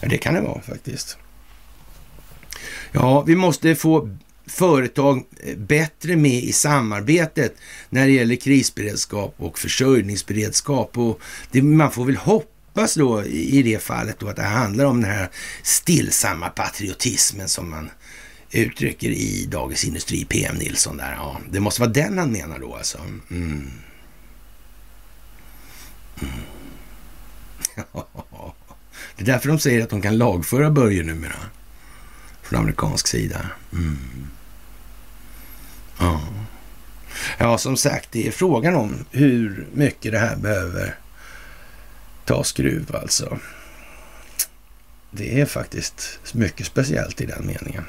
Ja, 0.01 0.07
det 0.07 0.17
kan 0.17 0.33
det 0.33 0.41
vara 0.41 0.61
faktiskt. 0.61 1.17
Ja, 2.91 3.21
vi 3.21 3.35
måste 3.35 3.75
få 3.75 4.09
företag 4.47 5.23
eh, 5.43 5.57
bättre 5.57 6.15
med 6.15 6.43
i 6.43 6.53
samarbetet 6.53 7.55
när 7.89 8.05
det 8.05 8.11
gäller 8.11 8.35
krisberedskap 8.35 9.35
och 9.37 9.59
försörjningsberedskap. 9.59 10.97
Och 10.97 11.21
det, 11.51 11.61
man 11.61 11.91
får 11.91 12.05
väl 12.05 12.15
hoppas 12.15 12.93
då 12.93 13.23
i 13.23 13.61
det 13.63 13.83
fallet 13.83 14.19
då 14.19 14.27
att 14.27 14.35
det 14.35 14.43
handlar 14.43 14.85
om 14.85 15.01
den 15.01 15.11
här 15.11 15.29
stillsamma 15.63 16.49
patriotismen 16.49 17.47
som 17.47 17.69
man 17.69 17.89
uttrycker 18.51 19.09
i 19.09 19.45
Dagens 19.45 19.85
Industri, 19.85 20.25
PM 20.25 20.55
Nilsson 20.55 20.97
där. 20.97 21.11
Ja, 21.11 21.41
det 21.51 21.59
måste 21.59 21.81
vara 21.81 21.91
den 21.91 22.17
han 22.17 22.31
menar 22.31 22.59
då 22.59 22.75
alltså. 22.75 22.97
Mm. 23.29 23.71
Mm. 26.21 26.31
Det 29.15 29.23
är 29.23 29.25
därför 29.25 29.47
de 29.47 29.59
säger 29.59 29.83
att 29.83 29.89
de 29.89 30.01
kan 30.01 30.17
lagföra 30.17 30.71
Börje 30.71 31.03
numera. 31.03 31.35
Från 32.41 32.59
amerikansk 32.59 33.07
sida. 33.07 33.49
Mm. 33.73 34.27
Ja. 35.99 36.21
ja, 37.37 37.57
som 37.57 37.77
sagt, 37.77 38.11
det 38.11 38.27
är 38.27 38.31
frågan 38.31 38.75
om 38.75 39.05
hur 39.11 39.67
mycket 39.73 40.11
det 40.11 40.19
här 40.19 40.35
behöver 40.35 40.95
ta 42.25 42.43
skruv 42.43 42.95
alltså. 42.95 43.39
Det 45.11 45.41
är 45.41 45.45
faktiskt 45.45 46.19
mycket 46.33 46.65
speciellt 46.65 47.21
i 47.21 47.25
den 47.25 47.47
meningen. 47.47 47.85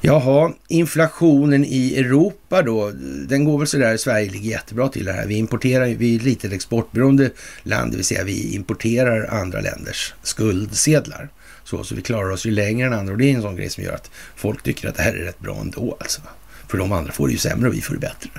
Jaha, 0.00 0.52
inflationen 0.68 1.64
i 1.64 1.96
Europa 1.96 2.62
då, 2.62 2.92
den 3.28 3.44
går 3.44 3.58
väl 3.58 3.66
sådär, 3.66 3.96
Sverige 3.96 4.30
ligger 4.30 4.50
jättebra 4.50 4.88
till 4.88 5.04
det 5.04 5.12
här. 5.12 5.26
Vi 5.26 5.34
importerar, 5.34 5.86
vi 5.86 6.14
är 6.14 6.18
ett 6.18 6.24
litet 6.24 6.52
exportberoende 6.52 7.30
land, 7.62 7.90
det 7.92 7.96
vill 7.96 8.04
säga 8.04 8.24
vi 8.24 8.54
importerar 8.54 9.40
andra 9.40 9.60
länders 9.60 10.14
skuldsedlar. 10.22 11.28
Så, 11.64 11.84
så 11.84 11.94
vi 11.94 12.02
klarar 12.02 12.30
oss 12.30 12.46
ju 12.46 12.50
längre 12.50 12.86
än 12.86 12.92
andra 12.92 13.12
och 13.12 13.18
det 13.18 13.30
är 13.30 13.34
en 13.34 13.42
sån 13.42 13.56
grej 13.56 13.70
som 13.70 13.84
gör 13.84 13.94
att 13.94 14.10
folk 14.36 14.62
tycker 14.62 14.88
att 14.88 14.94
det 14.94 15.02
här 15.02 15.12
är 15.12 15.24
rätt 15.24 15.38
bra 15.38 15.60
ändå 15.60 15.96
alltså. 16.00 16.20
För 16.68 16.78
de 16.78 16.92
andra 16.92 17.12
får 17.12 17.26
det 17.26 17.32
ju 17.32 17.38
sämre 17.38 17.68
och 17.68 17.74
vi 17.74 17.80
får 17.80 17.94
det 17.94 18.00
bättre. 18.00 18.30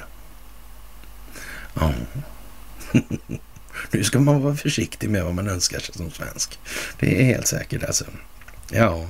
Ja. 1.73 1.93
nu 3.91 4.03
ska 4.03 4.19
man 4.19 4.41
vara 4.41 4.55
försiktig 4.55 5.09
med 5.09 5.23
vad 5.23 5.35
man 5.35 5.47
önskar 5.47 5.79
sig 5.79 5.95
som 5.95 6.11
svensk. 6.11 6.59
Det 6.99 7.21
är 7.21 7.23
helt 7.23 7.47
säkert 7.47 7.83
alltså. 7.83 8.05
Ja. 8.71 9.07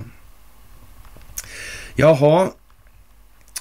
Jaha, 2.00 2.52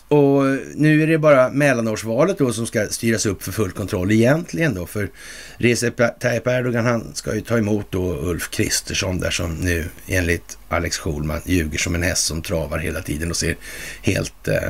och 0.08 0.42
nu 0.74 1.02
är 1.02 1.06
det 1.06 1.18
bara 1.18 1.50
mellanårsvalet 1.50 2.38
då 2.38 2.52
som 2.52 2.66
ska 2.66 2.86
styras 2.86 3.26
upp 3.26 3.42
för 3.42 3.52
full 3.52 3.70
kontroll 3.70 4.10
egentligen 4.10 4.74
då. 4.74 4.86
För 4.86 5.10
Recep 5.56 6.20
Tayyip 6.20 6.46
Erdogan 6.46 6.86
han 6.86 7.14
ska 7.14 7.34
ju 7.34 7.40
ta 7.40 7.58
emot 7.58 7.86
då 7.90 8.16
Ulf 8.16 8.50
Kristersson 8.50 9.20
där 9.20 9.30
som 9.30 9.54
nu 9.54 9.88
enligt 10.06 10.58
Alex 10.68 10.98
Schulman 10.98 11.40
ljuger 11.44 11.78
som 11.78 11.94
en 11.94 12.02
häst 12.02 12.24
som 12.24 12.42
travar 12.42 12.78
hela 12.78 13.00
tiden 13.02 13.30
och 13.30 13.36
ser 13.36 13.56
helt 14.02 14.48
eh, 14.48 14.68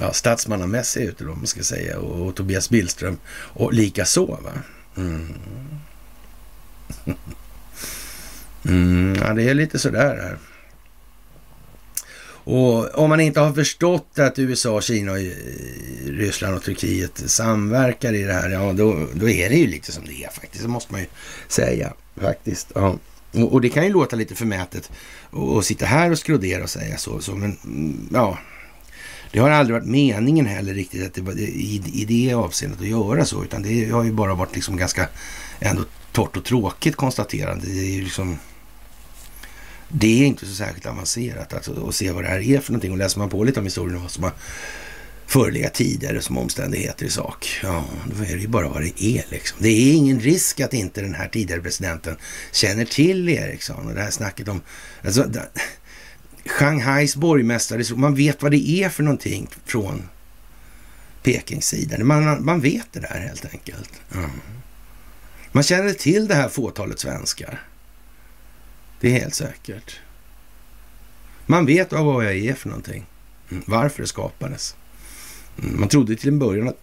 ja, 0.00 0.12
statsmannamässig 0.12 1.02
ut 1.02 1.20
eller 1.20 1.28
vad 1.28 1.38
man 1.38 1.46
ska 1.46 1.62
säga. 1.62 1.98
Och, 1.98 2.26
och 2.26 2.34
Tobias 2.34 2.70
Billström 2.70 3.18
och 3.30 3.72
lika 3.72 4.04
så 4.04 4.26
va. 4.26 4.52
Mm. 4.96 5.34
Mm, 8.64 9.14
ja, 9.22 9.34
det 9.34 9.42
är 9.42 9.54
lite 9.54 9.78
sådär 9.78 10.16
här. 10.22 10.38
Och 12.50 12.98
om 12.98 13.08
man 13.08 13.20
inte 13.20 13.40
har 13.40 13.52
förstått 13.52 14.18
att 14.18 14.38
USA, 14.38 14.80
Kina, 14.80 15.18
eh, 15.18 15.32
Ryssland 16.06 16.56
och 16.56 16.62
Turkiet 16.62 17.22
samverkar 17.26 18.12
i 18.12 18.22
det 18.22 18.32
här, 18.32 18.50
ja 18.50 18.72
då, 18.72 19.06
då 19.14 19.28
är 19.28 19.48
det 19.48 19.56
ju 19.56 19.66
lite 19.66 19.92
som 19.92 20.04
det 20.06 20.24
är 20.24 20.30
faktiskt. 20.30 20.62
Det 20.62 20.68
måste 20.68 20.92
man 20.92 21.00
ju 21.00 21.06
säga 21.48 21.92
faktiskt. 22.20 22.72
Ja. 22.74 22.96
Och, 23.32 23.52
och 23.52 23.60
det 23.60 23.68
kan 23.68 23.84
ju 23.84 23.92
låta 23.92 24.16
lite 24.16 24.34
förmätet 24.34 24.90
att 25.58 25.64
sitta 25.64 25.86
här 25.86 26.10
och 26.10 26.18
skrodera 26.18 26.62
och 26.62 26.70
säga 26.70 26.96
så, 26.96 27.20
så 27.20 27.34
men 27.34 27.56
mm, 27.64 28.08
ja. 28.12 28.38
Det 29.32 29.38
har 29.38 29.50
aldrig 29.50 29.74
varit 29.74 29.88
meningen 29.88 30.46
heller 30.46 30.74
riktigt 30.74 31.06
att 31.06 31.14
det 31.14 31.22
var 31.22 31.32
i, 31.32 31.82
i 31.92 32.04
det 32.04 32.34
avseendet 32.34 32.80
att 32.80 32.86
göra 32.86 33.24
så, 33.24 33.44
utan 33.44 33.62
det 33.62 33.90
har 33.90 34.04
ju 34.04 34.12
bara 34.12 34.34
varit 34.34 34.54
liksom 34.54 34.76
ganska 34.76 35.08
ändå 35.60 35.82
torrt 36.12 36.36
och 36.36 36.44
tråkigt 36.44 36.96
konstaterande. 36.96 37.66
Det 37.66 37.80
är 37.80 37.92
ju 37.92 38.02
liksom 38.02 38.38
det 39.88 40.22
är 40.22 40.26
inte 40.26 40.46
så 40.46 40.54
särskilt 40.54 40.86
avancerat 40.86 41.54
alltså, 41.54 41.88
att 41.88 41.94
se 41.94 42.10
vad 42.10 42.24
det 42.24 42.28
här 42.28 42.40
är 42.40 42.60
för 42.60 42.72
någonting. 42.72 42.92
Och 42.92 42.98
läser 42.98 43.18
man 43.18 43.28
på 43.28 43.44
lite 43.44 43.60
om 43.60 43.66
historien 43.66 43.96
och 43.96 44.02
vad 44.02 44.10
som 44.10 44.24
har 44.24 44.32
förelegat 45.26 45.74
tidigare 45.74 46.20
som 46.20 46.38
omständigheter 46.38 47.06
i 47.06 47.10
sak, 47.10 47.60
ja, 47.62 47.84
då 48.16 48.24
är 48.24 48.34
det 48.34 48.40
ju 48.40 48.48
bara 48.48 48.68
vad 48.68 48.82
det 48.82 49.04
är 49.04 49.24
liksom. 49.28 49.58
Det 49.60 49.68
är 49.68 49.94
ingen 49.94 50.20
risk 50.20 50.60
att 50.60 50.74
inte 50.74 51.00
den 51.00 51.14
här 51.14 51.28
tidigare 51.28 51.60
presidenten 51.60 52.16
känner 52.52 52.84
till 52.84 53.28
Ericsson 53.28 53.86
och 53.86 53.94
det 53.94 54.00
här 54.00 54.10
snacket 54.10 54.48
om... 54.48 54.60
Alltså, 55.04 55.22
det, 55.22 55.48
Shanghais 56.46 57.16
borgmästare, 57.16 57.96
man 57.96 58.14
vet 58.14 58.42
vad 58.42 58.50
det 58.50 58.70
är 58.70 58.88
för 58.88 59.02
någonting 59.02 59.48
från 59.64 60.08
Pekings 61.22 61.66
sida. 61.66 62.04
Man, 62.04 62.44
man 62.44 62.60
vet 62.60 62.92
det 62.92 63.00
där 63.00 63.20
helt 63.28 63.44
enkelt. 63.52 63.90
Mm. 64.14 64.30
Man 65.52 65.62
känner 65.62 65.92
till 65.92 66.28
det 66.28 66.34
här 66.34 66.48
fåtalet 66.48 67.00
svenskar. 67.00 67.62
Det 69.00 69.08
är 69.08 69.20
helt 69.20 69.34
säkert. 69.34 70.00
Man 71.46 71.66
vet 71.66 71.92
vad 71.92 72.24
jag 72.24 72.36
är 72.36 72.54
för 72.54 72.68
någonting. 72.68 73.06
Mm, 73.50 73.62
varför 73.66 74.02
det 74.02 74.08
skapades. 74.08 74.76
Mm, 75.62 75.80
man 75.80 75.88
trodde 75.88 76.16
till 76.16 76.28
en 76.28 76.38
början 76.38 76.68
att 76.68 76.82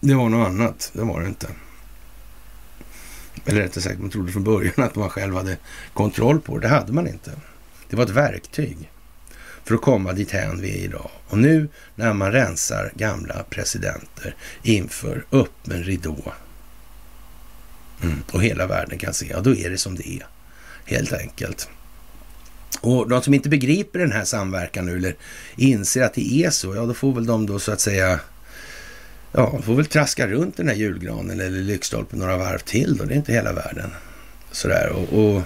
det 0.00 0.14
var 0.14 0.28
något 0.28 0.48
annat. 0.48 0.90
Det 0.94 1.02
var 1.02 1.20
det 1.20 1.28
inte. 1.28 1.48
Eller 3.44 3.60
rättare 3.60 3.82
sagt, 3.82 4.00
man 4.00 4.10
trodde 4.10 4.32
från 4.32 4.44
början 4.44 4.72
att 4.76 4.94
man 4.94 5.10
själv 5.10 5.34
hade 5.34 5.56
kontroll 5.92 6.40
på 6.40 6.58
det. 6.58 6.60
Det 6.60 6.74
hade 6.74 6.92
man 6.92 7.08
inte. 7.08 7.30
Det 7.88 7.96
var 7.96 8.04
ett 8.04 8.10
verktyg. 8.10 8.90
för 9.64 9.74
att 9.74 9.82
komma 9.82 10.12
dithän 10.12 10.60
vi 10.60 10.70
är 10.70 10.84
idag. 10.84 11.10
Och 11.28 11.38
nu 11.38 11.68
när 11.94 12.12
man 12.12 12.32
rensar 12.32 12.92
gamla 12.94 13.42
presidenter 13.50 14.36
inför 14.62 15.24
öppen 15.32 15.82
ridå 15.82 16.32
mm, 18.02 18.22
och 18.32 18.42
hela 18.42 18.66
världen 18.66 18.98
kan 18.98 19.14
se, 19.14 19.26
ja 19.30 19.40
då 19.40 19.54
är 19.54 19.70
det 19.70 19.78
som 19.78 19.94
det 19.94 20.08
är. 20.08 20.26
Helt 20.88 21.12
enkelt. 21.12 21.68
Och 22.80 23.08
de 23.08 23.22
som 23.22 23.34
inte 23.34 23.48
begriper 23.48 23.98
den 23.98 24.12
här 24.12 24.24
samverkan 24.24 24.86
nu 24.86 24.96
eller 24.96 25.16
inser 25.56 26.02
att 26.02 26.14
det 26.14 26.32
är 26.32 26.50
så, 26.50 26.74
ja 26.74 26.86
då 26.86 26.94
får 26.94 27.14
väl 27.14 27.26
de 27.26 27.46
då 27.46 27.58
så 27.58 27.72
att 27.72 27.80
säga 27.80 28.20
Ja, 29.32 29.62
får 29.62 29.74
väl 29.74 29.86
traska 29.86 30.26
runt 30.26 30.56
den 30.56 30.68
här 30.68 30.74
julgranen 30.74 31.40
eller 31.40 31.50
lyktstolpen 31.50 32.18
några 32.18 32.36
varv 32.36 32.58
till 32.58 32.96
då. 32.96 33.04
Det 33.04 33.14
är 33.14 33.16
inte 33.16 33.32
hela 33.32 33.52
världen. 33.52 33.90
Sådär 34.52 34.92
och, 34.92 35.18
och 35.18 35.42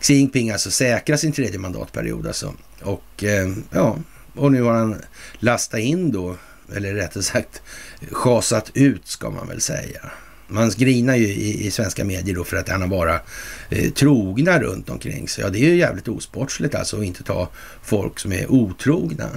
Xi 0.00 0.14
Jinping 0.14 0.50
alltså 0.50 0.70
säkrar 0.70 1.16
sin 1.16 1.32
tredje 1.32 1.58
mandatperiod 1.58 2.26
alltså. 2.26 2.54
Och 2.82 3.24
eh, 3.24 3.52
ja, 3.70 3.98
och 4.34 4.52
nu 4.52 4.62
har 4.62 4.72
han 4.72 4.96
lastat 5.38 5.80
in 5.80 6.12
då, 6.12 6.36
eller 6.76 6.94
rättare 6.94 7.22
sagt 7.22 7.62
schasat 8.10 8.70
ut 8.74 9.06
ska 9.06 9.30
man 9.30 9.48
väl 9.48 9.60
säga. 9.60 10.10
Man 10.48 10.70
grinar 10.70 11.16
ju 11.16 11.26
i, 11.26 11.66
i 11.66 11.70
svenska 11.70 12.04
medier 12.04 12.34
då 12.34 12.44
för 12.44 12.56
att 12.56 12.68
han 12.68 12.80
har 12.80 12.88
bara 12.88 13.20
eh, 13.68 13.92
trogna 13.92 14.58
runt 14.60 14.90
omkring 14.90 15.28
sig. 15.28 15.44
Ja, 15.44 15.50
det 15.50 15.58
är 15.58 15.68
ju 15.68 15.76
jävligt 15.76 16.08
osportsligt 16.08 16.74
alltså 16.74 16.96
att 16.96 17.04
inte 17.04 17.22
ta 17.22 17.48
folk 17.82 18.18
som 18.18 18.32
är 18.32 18.52
otrogna. 18.52 19.28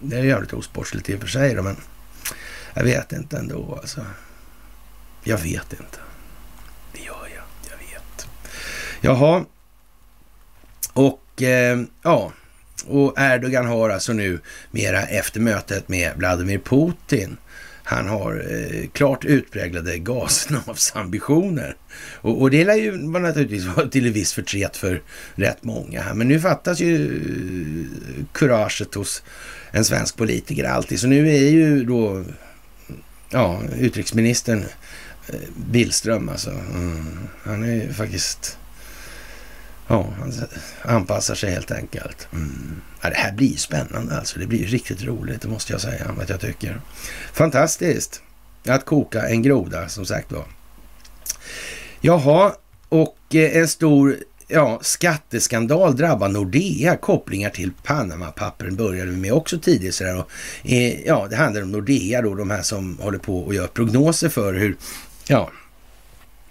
Det 0.00 0.16
är 0.16 0.24
jävligt 0.24 0.52
osportsligt 0.52 1.10
i 1.10 1.16
och 1.16 1.20
för 1.20 1.26
sig 1.26 1.54
då, 1.54 1.62
men 1.62 1.76
jag 2.74 2.84
vet 2.84 3.12
inte 3.12 3.36
ändå 3.36 3.78
alltså. 3.80 4.06
Jag 5.24 5.38
vet 5.38 5.72
inte. 5.72 5.98
Det 6.92 7.00
gör 7.00 7.28
jag. 7.34 7.44
Jag 7.70 7.76
vet. 7.78 8.26
Jaha. 9.00 9.44
Och 10.92 11.42
eh, 11.42 11.80
ja. 12.02 12.32
Och 12.86 13.14
Erdogan 13.18 13.66
har 13.66 13.90
alltså 13.90 14.12
nu 14.12 14.40
mera 14.70 15.02
efter 15.02 15.40
mötet 15.40 15.88
med 15.88 16.12
Vladimir 16.16 16.58
Putin 16.58 17.36
han 17.86 18.08
har 18.08 18.44
eh, 18.50 18.88
klart 18.88 19.24
utpräglade 19.24 19.98
gasnavsambitioner. 19.98 21.76
Och, 22.20 22.40
och 22.40 22.50
det 22.50 22.64
lär 22.64 22.74
ju 22.74 22.96
naturligtvis 22.98 23.64
vara 23.64 23.88
till 23.88 24.06
en 24.06 24.12
viss 24.12 24.32
förtret 24.32 24.76
för 24.76 25.02
rätt 25.34 25.64
många. 25.64 26.14
Men 26.14 26.28
nu 26.28 26.40
fattas 26.40 26.80
ju 26.80 27.16
eh, 27.16 28.24
kuraget 28.32 28.94
hos 28.94 29.22
en 29.70 29.84
svensk 29.84 30.16
politiker 30.16 30.64
alltid. 30.64 31.00
Så 31.00 31.06
nu 31.06 31.28
är 31.28 31.50
ju 31.50 31.84
då 31.84 32.24
ja, 33.30 33.62
utrikesministern 33.78 34.64
eh, 35.28 35.34
Billström 35.70 36.28
alltså. 36.28 36.50
Mm, 36.50 37.18
han 37.42 37.62
är 37.62 37.74
ju 37.74 37.92
faktiskt 37.92 38.58
Ja, 39.88 40.06
han 40.18 40.32
anpassar 40.82 41.34
sig 41.34 41.50
helt 41.50 41.70
enkelt. 41.70 42.28
Mm. 42.32 42.80
Ja, 43.00 43.10
det 43.10 43.16
här 43.16 43.32
blir 43.32 43.56
spännande 43.56 44.18
alltså. 44.18 44.38
Det 44.38 44.46
blir 44.46 44.66
riktigt 44.66 45.02
roligt, 45.02 45.42
det 45.42 45.48
måste 45.48 45.72
jag 45.72 45.80
säga 45.80 46.14
att 46.20 46.28
jag 46.28 46.40
tycker. 46.40 46.80
Fantastiskt 47.32 48.22
att 48.66 48.84
koka 48.84 49.28
en 49.28 49.42
groda, 49.42 49.88
som 49.88 50.06
sagt 50.06 50.32
var. 50.32 50.44
Jaha, 52.00 52.52
och 52.88 53.18
eh, 53.34 53.56
en 53.56 53.68
stor 53.68 54.16
ja, 54.48 54.78
skatteskandal 54.82 55.96
drabbar 55.96 56.28
Nordea. 56.28 56.96
Kopplingar 56.96 57.50
till 57.50 57.70
Panama-pappren 57.82 58.76
började 58.76 59.10
vi 59.10 59.16
med 59.16 59.32
också 59.32 59.58
tidigt. 59.58 59.94
Sådär. 59.94 60.18
Och, 60.18 60.30
eh, 60.62 61.00
ja, 61.06 61.26
det 61.30 61.36
handlar 61.36 61.62
om 61.62 61.72
Nordea 61.72 62.22
då, 62.22 62.34
de 62.34 62.50
här 62.50 62.62
som 62.62 62.98
håller 62.98 63.18
på 63.18 63.38
och 63.40 63.54
gör 63.54 63.66
prognoser 63.66 64.28
för 64.28 64.54
hur, 64.54 64.76
ja, 65.28 65.50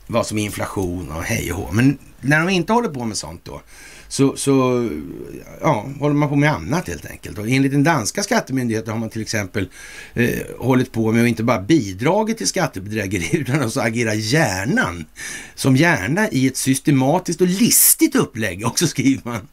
vad 0.08 0.28
som 0.28 0.38
är 0.38 0.44
inflation 0.44 1.12
och 1.12 1.24
hej 1.24 1.54
och 1.54 1.58
hå. 1.58 1.72
Men 1.72 1.98
när 2.22 2.40
de 2.40 2.50
inte 2.50 2.74
håller 2.74 2.90
på 2.90 3.06
med 3.06 3.18
sånt 3.18 3.46
då, 3.46 3.62
så, 4.14 4.36
så 4.36 4.90
ja, 5.62 5.90
håller 6.00 6.16
man 6.16 6.30
på 6.30 6.36
med 6.36 6.52
annat 6.52 6.88
helt 6.88 7.06
enkelt. 7.06 7.38
Och 7.38 7.50
enligt 7.50 7.72
den 7.72 7.84
danska 7.84 8.24
skattemyndigheten 8.24 8.92
har 8.92 9.00
man 9.00 9.10
till 9.10 9.22
exempel 9.22 9.70
eh, 10.14 10.30
hållit 10.60 10.92
på 10.92 11.12
med 11.12 11.22
att 11.22 11.28
inte 11.28 11.44
bara 11.44 11.62
bidragit 11.62 12.38
till 12.38 12.48
skattebedrägeri 12.48 13.30
utan 13.38 13.64
också 13.64 13.80
agera 13.80 14.14
hjärnan 14.14 15.06
som 15.56 15.76
hjärna 15.76 16.30
i 16.30 16.48
ett 16.48 16.58
systematiskt 16.58 17.42
och 17.42 17.48
listigt 17.48 18.16
upplägg 18.16 18.66
också 18.68 18.88
skriver 18.88 19.22
man. 19.26 19.48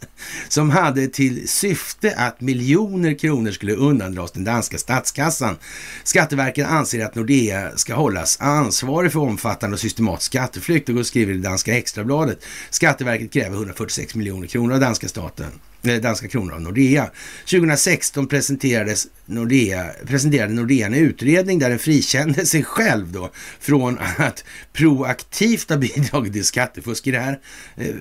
Som 0.49 0.71
hade 0.71 1.09
till 1.09 1.49
syfte 1.49 2.15
att 2.17 2.41
miljoner 2.41 3.19
kronor 3.19 3.51
skulle 3.51 3.75
undandras 3.75 4.33
den 4.33 4.45
danska 4.45 4.79
statskassan. 4.79 5.57
Skatteverket 6.05 6.67
anser 6.67 7.05
att 7.05 7.15
Nordea 7.15 7.77
ska 7.77 7.95
hållas 7.95 8.41
ansvarig 8.41 9.13
för 9.13 9.21
omfattande 9.21 9.75
och 9.75 9.81
systematisk 9.81 10.33
skatteflykt 10.33 10.89
och 10.89 11.07
skriver 11.07 11.33
i 11.33 11.37
det 11.37 11.43
danska 11.43 11.79
extrabladet. 11.79 12.45
Skatteverket 12.71 13.33
kräver 13.33 13.57
146 13.57 14.15
miljoner 14.15 14.50
kronor 14.51 14.75
av 14.75 14.81
danska 14.81 15.09
staten 15.09 15.51
eh, 15.83 15.95
danska 15.95 16.29
kronor 16.29 16.55
av 16.55 16.61
Nordea. 16.61 17.11
2016 17.51 18.27
presenterades 18.27 19.07
Nordea, 19.27 19.91
presenterade 20.07 20.53
Nordea 20.53 20.87
en 20.87 20.95
utredning 20.95 21.59
där 21.59 21.71
den 21.71 21.79
frikände 21.79 22.47
sig 22.47 22.65
själv 22.65 23.13
då 23.13 23.31
från 23.61 23.99
att 24.17 24.45
proaktivt 24.73 25.71
ha 25.71 25.77
bidragit 25.77 26.33
till 26.33 26.45
skattefusk 26.45 27.07
i 27.07 27.11
det 27.11 27.21
här. 27.21 27.41
Eh, 27.77 27.95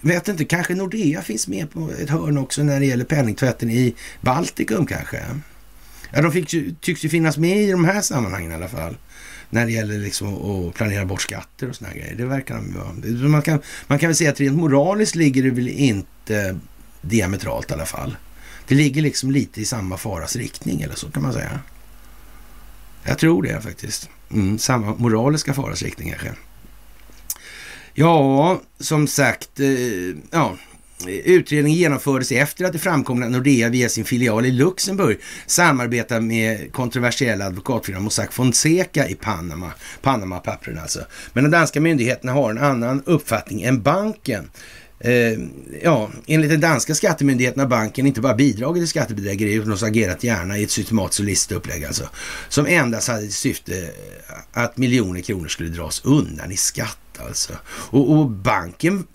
vet 0.00 0.28
inte, 0.28 0.44
kanske 0.44 0.74
Nordea 0.74 1.22
finns 1.22 1.48
med 1.48 1.70
på 1.70 1.90
ett 2.02 2.10
hörn 2.10 2.38
också 2.38 2.62
när 2.62 2.80
det 2.80 2.86
gäller 2.86 3.04
penningtvätten 3.04 3.70
i 3.70 3.94
Baltikum 4.20 4.86
kanske. 4.86 5.22
Ja, 6.12 6.22
de 6.22 6.32
fick, 6.32 6.80
tycks 6.80 7.04
ju 7.04 7.08
finnas 7.08 7.36
med 7.36 7.62
i 7.62 7.70
de 7.70 7.84
här 7.84 8.00
sammanhangen 8.00 8.52
i 8.52 8.54
alla 8.54 8.68
fall 8.68 8.96
när 9.50 9.66
det 9.66 9.72
gäller 9.72 9.98
liksom 9.98 10.34
att 10.34 10.74
planera 10.74 11.04
bort 11.04 11.22
skatter 11.22 11.68
och 11.68 11.76
såna 11.76 11.92
grejer. 11.92 12.14
Det 12.14 12.24
verkar 12.24 12.54
de 12.54 12.74
vara. 12.74 13.28
Man 13.28 13.42
kan, 13.42 13.60
man 13.86 13.98
kan 13.98 14.08
väl 14.08 14.16
säga 14.16 14.30
att 14.30 14.40
rent 14.40 14.58
moraliskt 14.58 15.14
ligger 15.14 15.42
det 15.42 15.50
väl 15.50 15.68
inte 15.68 16.58
diametralt 17.00 17.70
i 17.70 17.74
alla 17.74 17.86
fall. 17.86 18.16
Det 18.68 18.74
ligger 18.74 19.02
liksom 19.02 19.30
lite 19.30 19.60
i 19.60 19.64
samma 19.64 19.96
faras 19.96 20.36
riktning 20.36 20.82
eller 20.82 20.94
så 20.94 21.10
kan 21.10 21.22
man 21.22 21.32
säga. 21.32 21.60
Jag 23.02 23.18
tror 23.18 23.42
det 23.42 23.60
faktiskt. 23.60 24.10
Mm, 24.30 24.58
samma 24.58 24.94
moraliska 24.94 25.54
faras 25.54 25.82
riktning 25.82 26.10
kanske. 26.10 26.32
Ja, 27.94 28.60
som 28.78 29.06
sagt, 29.08 29.60
eh, 29.60 30.16
ja, 30.30 30.56
Utredningen 31.04 31.78
genomfördes 31.78 32.32
efter 32.32 32.64
att 32.64 32.72
det 32.72 32.78
framkom 32.78 33.22
att 33.22 33.30
Nordea 33.30 33.68
via 33.68 33.88
sin 33.88 34.04
filial 34.04 34.46
i 34.46 34.52
Luxemburg 34.52 35.18
samarbetar 35.46 36.20
med 36.20 36.72
kontroversiella 36.72 37.46
advokatfirman 37.46 38.02
Mossack 38.02 38.32
Fonseca 38.32 39.08
i 39.08 39.14
Panama. 39.14 39.72
Panama-pappren 40.02 40.78
alltså. 40.78 41.00
Men 41.32 41.44
de 41.44 41.50
danska 41.50 41.80
myndigheterna 41.80 42.32
har 42.32 42.50
en 42.50 42.58
annan 42.58 43.02
uppfattning 43.06 43.62
än 43.62 43.82
banken. 43.82 44.50
Eh, 45.00 45.38
ja, 45.82 46.10
enligt 46.26 46.50
den 46.50 46.60
danska 46.60 46.94
skattemyndigheten 46.94 47.60
har 47.60 47.68
banken 47.68 48.06
inte 48.06 48.20
bara 48.20 48.34
bidragit 48.34 48.80
till 48.80 48.88
skattebedrägeri 48.88 49.52
utan 49.52 49.72
också 49.72 49.86
agerat 49.86 50.24
gärna 50.24 50.58
i 50.58 50.64
ett 50.64 50.70
systematiskt 50.70 51.20
och 51.20 51.26
listigt 51.26 51.56
upplägg 51.56 51.84
alltså. 51.84 52.08
Som 52.48 52.66
endast 52.66 53.08
hade 53.08 53.20
till 53.20 53.32
syfte 53.32 53.90
att 54.52 54.76
miljoner 54.76 55.20
kronor 55.20 55.48
skulle 55.48 55.68
dras 55.68 56.02
undan 56.04 56.52
i 56.52 56.56
skatt 56.56 56.98
alltså. 57.18 57.52
Och, 57.66 58.10
och 58.10 58.30
banken 58.30 59.06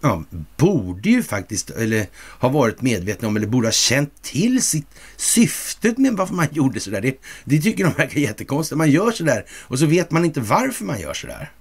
ja, 0.00 0.24
borde 0.56 1.10
ju 1.10 1.22
faktiskt, 1.22 1.70
eller 1.70 2.06
ha 2.40 2.48
varit 2.48 2.82
medvetna 2.82 3.28
om, 3.28 3.36
eller 3.36 3.46
borde 3.46 3.66
ha 3.66 3.72
känt 3.72 4.22
till 4.22 4.62
sitt 4.62 4.86
syftet 5.16 5.98
med 5.98 6.12
varför 6.12 6.34
man 6.34 6.46
gjorde 6.52 6.80
sådär. 6.80 7.00
Det, 7.00 7.20
det 7.44 7.60
tycker 7.60 7.84
de 7.84 7.92
verkar 7.92 8.20
jättekonstigt. 8.20 8.78
Man 8.78 8.90
gör 8.90 9.10
sådär 9.10 9.46
och 9.50 9.78
så 9.78 9.86
vet 9.86 10.10
man 10.10 10.24
inte 10.24 10.40
varför 10.40 10.84
man 10.84 11.00
gör 11.00 11.14
sådär. 11.14 11.52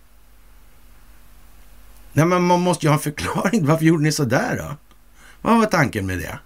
Nej, 2.14 2.26
men 2.26 2.43
man 2.43 2.61
måste 2.61 2.85
ju 2.85 2.89
ha 2.89 2.95
en 2.95 2.99
förklaring. 2.99 3.65
Varför 3.68 3.85
gjorde 3.85 4.03
ni 4.03 4.11
sådär 4.11 4.57
då? 4.57 4.76
Vad 5.41 5.57
var 5.57 5.65
tanken 5.65 6.06
med 6.06 6.19
det? 6.19 6.39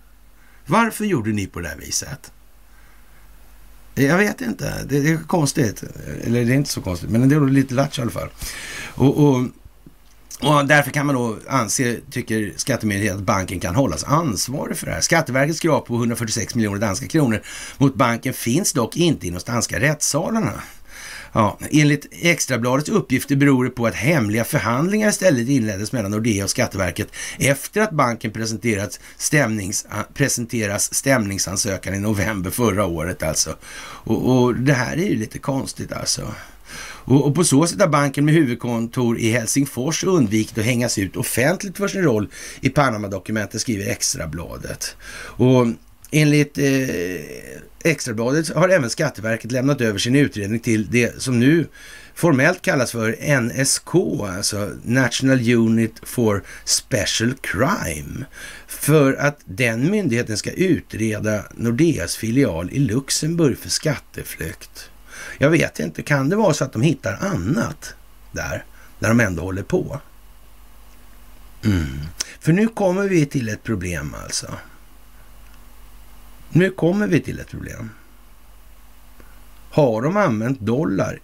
Varför 0.66 1.06
gjorde 1.06 1.30
ni 1.30 1.48
på 1.48 1.60
det 1.60 1.68
här 1.68 1.78
viset? 1.78 2.32
Jag 3.96 4.18
vet 4.18 4.42
inte. 4.42 4.84
Det, 4.90 4.98
är 4.98 5.18
konstigt. 5.18 5.84
Eller 6.24 6.46
det 6.46 6.52
är 6.52 6.56
inte 6.56 6.70
så 6.70 6.82
konstigt, 6.82 7.10
men 7.10 7.30
det 7.30 7.36
är 7.36 7.48
lite 7.48 7.74
lattjo 7.74 8.02
i 8.02 8.04
alla 8.04 8.12
fall. 8.12 8.30
Och, 8.96 9.18
och 9.18 9.48
och 10.42 10.66
därför 10.66 10.92
kan 10.92 11.06
man 11.06 11.16
då 11.16 11.38
anse, 11.48 11.98
tycker 12.12 12.54
Skattemyndigheten, 12.56 13.20
att 13.20 13.26
banken 13.26 13.60
kan 13.60 13.76
hållas 13.76 14.04
ansvarig 14.04 14.78
för 14.78 14.86
det 14.86 14.92
här. 14.92 15.02
Skatteverkets 15.02 15.60
krav 15.60 15.80
på 15.80 15.96
146 15.96 16.56
miljoner 16.56 16.80
danska 16.80 17.08
kronor 17.08 17.42
mot 17.78 17.96
banken 17.96 18.34
finns 18.34 18.74
dock 18.74 18.98
inte 18.98 19.28
i 19.28 19.30
de 19.30 19.40
danska 19.46 19.80
rättssalarna. 19.80 20.54
Ja, 21.34 21.58
enligt 21.72 22.08
Extrabladets 22.12 22.90
uppgifter 22.90 23.36
beror 23.36 23.64
det 23.64 23.70
på 23.70 23.88
att 23.88 23.96
hemliga 23.96 24.44
förhandlingar 24.44 25.10
istället 25.10 25.50
inleddes 25.50 25.92
mellan 25.92 26.12
Nordea 26.12 26.44
och 26.44 26.50
Skatteverket 26.50 27.08
efter 27.40 27.82
att 27.82 27.92
banken 27.92 28.32
presenterats 28.32 29.00
stämnings, 29.18 29.86
presenteras 30.14 30.94
stämningsansökan 30.94 31.94
i 31.94 32.00
november 32.00 32.50
förra 32.50 32.86
året 32.86 33.24
alltså. 33.24 33.56
Och, 33.82 34.32
och 34.32 34.56
det 34.56 34.74
här 34.74 34.98
är 34.98 35.10
ju 35.10 35.16
lite 35.16 35.40
konstigt 35.40 35.94
alltså. 35.94 36.34
Och, 37.10 37.26
och, 37.26 37.36
på 37.36 37.44
så 37.44 37.68
sätt 37.68 37.82
har 37.82 37.88
banken 37.88 38.26
med 38.26 38.34
huvudkontor 38.34 39.20
i 39.20 39.32
Helsingfors 39.32 40.04
undvikit 40.04 40.58
att 40.58 40.66
hängas 40.66 40.98
ut 40.98 41.16
offentligt 41.16 41.78
för 41.78 41.88
sin 41.88 42.04
roll 42.04 42.28
i 42.62 42.70
Panama-dokumentet, 42.70 43.62
skriver 43.62 43.92
Extrabladet. 43.92 44.96
Och 45.26 45.68
Enligt 46.12 46.58
eh, 46.58 47.92
Extrabladet 47.92 48.56
har 48.56 48.70
även 48.70 48.90
Skatteverket 48.90 49.52
lämnat 49.52 49.82
över 49.82 50.00
sin 50.00 50.16
utredning 50.16 50.60
till 50.60 50.92
det 50.92 51.22
som 51.22 51.40
nu 51.40 51.68
formellt 52.16 52.62
kallas 52.62 52.92
för 52.92 53.40
NSK, 53.42 53.96
alltså 54.38 54.70
National 54.84 55.54
Unit 55.54 55.94
for 56.04 56.44
Special 56.66 57.34
Crime, 57.42 58.26
för 58.68 59.14
att 59.14 59.40
den 59.46 59.92
myndigheten 59.92 60.38
ska 60.38 60.52
utreda 60.52 61.44
Nordeas 61.56 62.16
filial 62.16 62.70
i 62.72 62.80
Luxemburg 62.80 63.58
för 63.58 63.70
skatteflykt. 63.70 64.89
Jag 65.42 65.50
vet 65.50 65.80
inte, 65.80 66.02
kan 66.02 66.30
det 66.30 66.36
vara 66.36 66.54
så 66.54 66.64
att 66.64 66.74
de 66.74 66.82
hittar 66.82 67.18
annat 67.22 67.96
där, 68.32 68.66
när 69.00 69.10
de 69.10 69.20
ändå 69.20 69.44
håller 69.44 69.64
på? 69.64 70.02
Mm. 71.64 72.00
För 72.40 72.54
nu 72.54 72.68
kommer 72.68 73.08
vi 73.08 73.26
till 73.26 73.50
ett 73.50 73.64
problem 73.64 74.16
alltså. 74.24 74.54
Nu 76.50 76.72
kommer 76.72 77.08
vi 77.08 77.22
till 77.22 77.40
ett 77.40 77.50
problem. 77.50 77.90
Har 79.72 80.02
de 80.02 80.18
använt 80.18 80.60
dollar, 80.60 81.20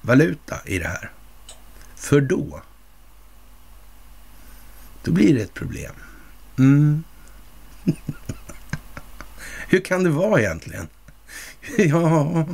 valuta, 0.00 0.56
i 0.64 0.78
det 0.78 0.88
här? 0.88 1.10
För 1.94 2.20
då, 2.20 2.62
då 5.02 5.12
blir 5.12 5.34
det 5.34 5.42
ett 5.42 5.54
problem. 5.54 5.94
Mm. 6.58 7.04
Hur 9.68 9.80
kan 9.80 10.04
det 10.04 10.10
vara 10.10 10.40
egentligen? 10.40 10.88
ja... 11.76 12.46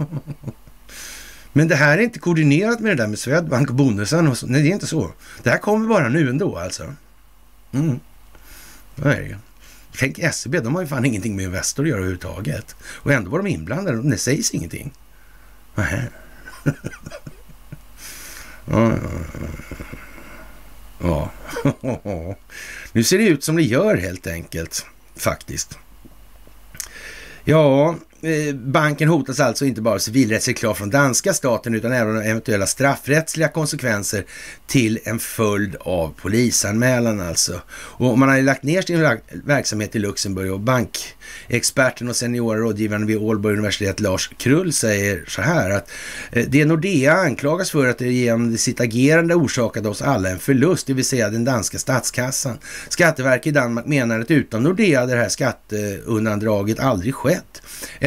Men 1.53 1.69
det 1.69 1.77
här 1.77 1.99
är 1.99 2.03
inte 2.03 2.19
koordinerat 2.19 2.81
med 2.81 2.91
det 2.91 3.03
där 3.03 3.09
med 3.09 3.19
Swedbank 3.19 3.69
och 3.69 3.74
bonusen. 3.74 4.29
och 4.29 4.39
så. 4.39 4.47
Nej, 4.47 4.62
det 4.62 4.69
är 4.69 4.73
inte 4.73 4.87
så. 4.87 5.12
Det 5.43 5.51
här 5.51 5.59
kommer 5.59 5.89
bara 5.89 6.09
nu 6.09 6.31
ändå 6.31 6.59
alltså. 6.59 6.95
Mm. 7.73 8.01
Nej. 8.95 9.37
Tänk 9.97 10.35
SEB, 10.35 10.62
de 10.62 10.74
har 10.74 10.83
ju 10.83 10.89
fan 10.89 11.05
ingenting 11.05 11.37
med 11.37 11.45
Investor 11.45 11.83
att 11.83 11.89
göra 11.89 11.99
överhuvudtaget. 11.99 12.77
Och 12.83 13.12
ändå 13.12 13.31
var 13.31 13.39
de 13.39 13.47
inblandade 13.47 14.11
det 14.11 14.19
sägs 14.19 14.51
ingenting. 14.51 14.93
Nähä. 15.74 16.09
ja, 18.65 18.93
ja, 21.01 21.31
ja. 22.05 22.37
Nu 22.93 23.05
ser 23.05 23.19
det 23.19 23.24
ut 23.24 23.45
som 23.45 23.57
det 23.57 23.62
gör 23.62 23.97
helt 23.97 24.27
enkelt, 24.27 24.87
faktiskt. 25.16 25.79
Ja, 27.45 27.97
Eh, 28.24 28.55
banken 28.55 29.09
hotas 29.09 29.40
alltså 29.40 29.65
inte 29.65 29.81
bara 29.81 29.99
civilrättsligt 29.99 30.61
krav 30.61 30.74
från 30.74 30.90
danska 30.90 31.35
staten 31.35 31.74
utan 31.74 31.93
även 31.93 32.23
eventuella 32.23 32.66
straffrättsliga 32.66 33.49
konsekvenser 33.49 34.24
till 34.66 34.99
en 35.05 35.19
följd 35.19 35.77
av 35.81 36.15
polisanmälan 36.23 37.20
alltså. 37.20 37.61
Och 37.70 38.19
man 38.19 38.28
har 38.28 38.36
ju 38.36 38.43
lagt 38.43 38.62
ner 38.62 38.82
sin 38.82 39.19
verksamhet 39.44 39.97
i 39.97 39.99
Luxemburg 39.99 40.53
och 40.53 40.61
bankexperten 40.61 42.09
och 42.09 42.16
seniora 42.16 42.59
rådgivaren 42.59 43.07
vid 43.07 43.16
Ålborg 43.16 43.55
universitet 43.55 44.01
Lars 44.01 44.31
Krull 44.36 44.73
säger 44.73 45.24
så 45.28 45.43
här 45.43 45.70
att 45.70 45.90
eh, 46.32 46.47
det 46.49 46.65
Nordea 46.65 47.12
anklagas 47.12 47.70
för 47.70 47.86
att 47.86 47.99
det 47.99 48.12
genom 48.12 48.59
sitt 48.59 48.81
agerande 48.81 49.35
orsakade 49.35 49.89
oss 49.89 50.03
alla 50.03 50.31
en 50.31 50.39
förlust, 50.39 50.86
det 50.86 50.93
vill 50.93 51.05
säga 51.05 51.31
den 51.31 51.44
danska 51.44 51.78
statskassan. 51.78 52.59
Skatteverket 52.89 53.47
i 53.47 53.51
Danmark 53.51 53.86
menar 53.86 54.20
att 54.20 54.31
utan 54.31 54.62
Nordea 54.62 55.01
hade 55.01 55.15
det 55.15 55.20
här 55.20 55.28
skatteundandraget 55.28 56.81
aldrig 56.81 57.15
skett 57.15 57.62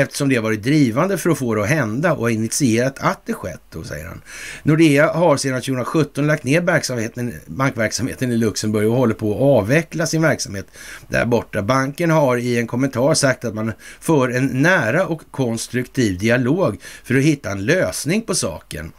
eftersom 0.05 0.29
det 0.29 0.35
har 0.35 0.43
varit 0.43 0.63
drivande 0.63 1.17
för 1.17 1.29
att 1.29 1.37
få 1.37 1.55
det 1.55 1.63
att 1.63 1.69
hända 1.69 2.13
och 2.13 2.31
initierat 2.31 2.99
att 2.99 3.21
det 3.25 3.33
skett, 3.33 3.61
då, 3.69 3.83
säger 3.83 4.05
han. 4.05 4.21
Nordea 4.63 5.13
har 5.13 5.37
sedan 5.37 5.61
2017 5.61 6.27
lagt 6.27 6.43
ner 6.43 6.61
verksamheten, 6.61 7.33
bankverksamheten 7.45 8.31
i 8.31 8.37
Luxemburg 8.37 8.87
och 8.87 8.95
håller 8.95 9.13
på 9.13 9.31
att 9.31 9.41
avveckla 9.41 10.05
sin 10.05 10.21
verksamhet 10.21 10.67
där 11.07 11.25
borta. 11.25 11.61
Banken 11.61 12.09
har 12.09 12.37
i 12.37 12.59
en 12.59 12.67
kommentar 12.67 13.13
sagt 13.13 13.45
att 13.45 13.55
man 13.55 13.71
för 13.99 14.29
en 14.29 14.47
nära 14.47 15.07
och 15.07 15.21
konstruktiv 15.31 16.17
dialog 16.17 16.77
för 17.03 17.15
att 17.15 17.23
hitta 17.23 17.51
en 17.51 17.65
lösning 17.65 18.21
på 18.21 18.35
saken. 18.35 18.91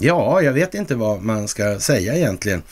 Ja, 0.00 0.42
jag 0.42 0.52
vet 0.52 0.74
inte 0.74 0.94
vad 0.94 1.22
man 1.22 1.48
ska 1.48 1.80
säga 1.80 2.16
egentligen. 2.16 2.62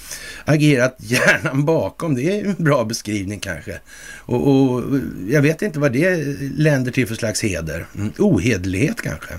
Agerat 0.45 0.97
hjärnan 0.99 1.65
bakom, 1.65 2.15
det 2.15 2.23
är 2.23 2.45
en 2.45 2.65
bra 2.65 2.85
beskrivning 2.85 3.41
kanske. 3.41 3.81
Och, 4.17 4.49
och 4.49 4.85
jag 5.29 5.43
vet 5.43 5.63
inte 5.63 5.79
vad 5.79 5.93
det 5.93 6.25
länder 6.57 6.93
till 6.93 7.07
för 7.07 7.15
slags 7.15 7.45
heder. 7.45 7.87
Mm, 7.95 8.13
ohederlighet 8.19 9.03
kanske. 9.03 9.35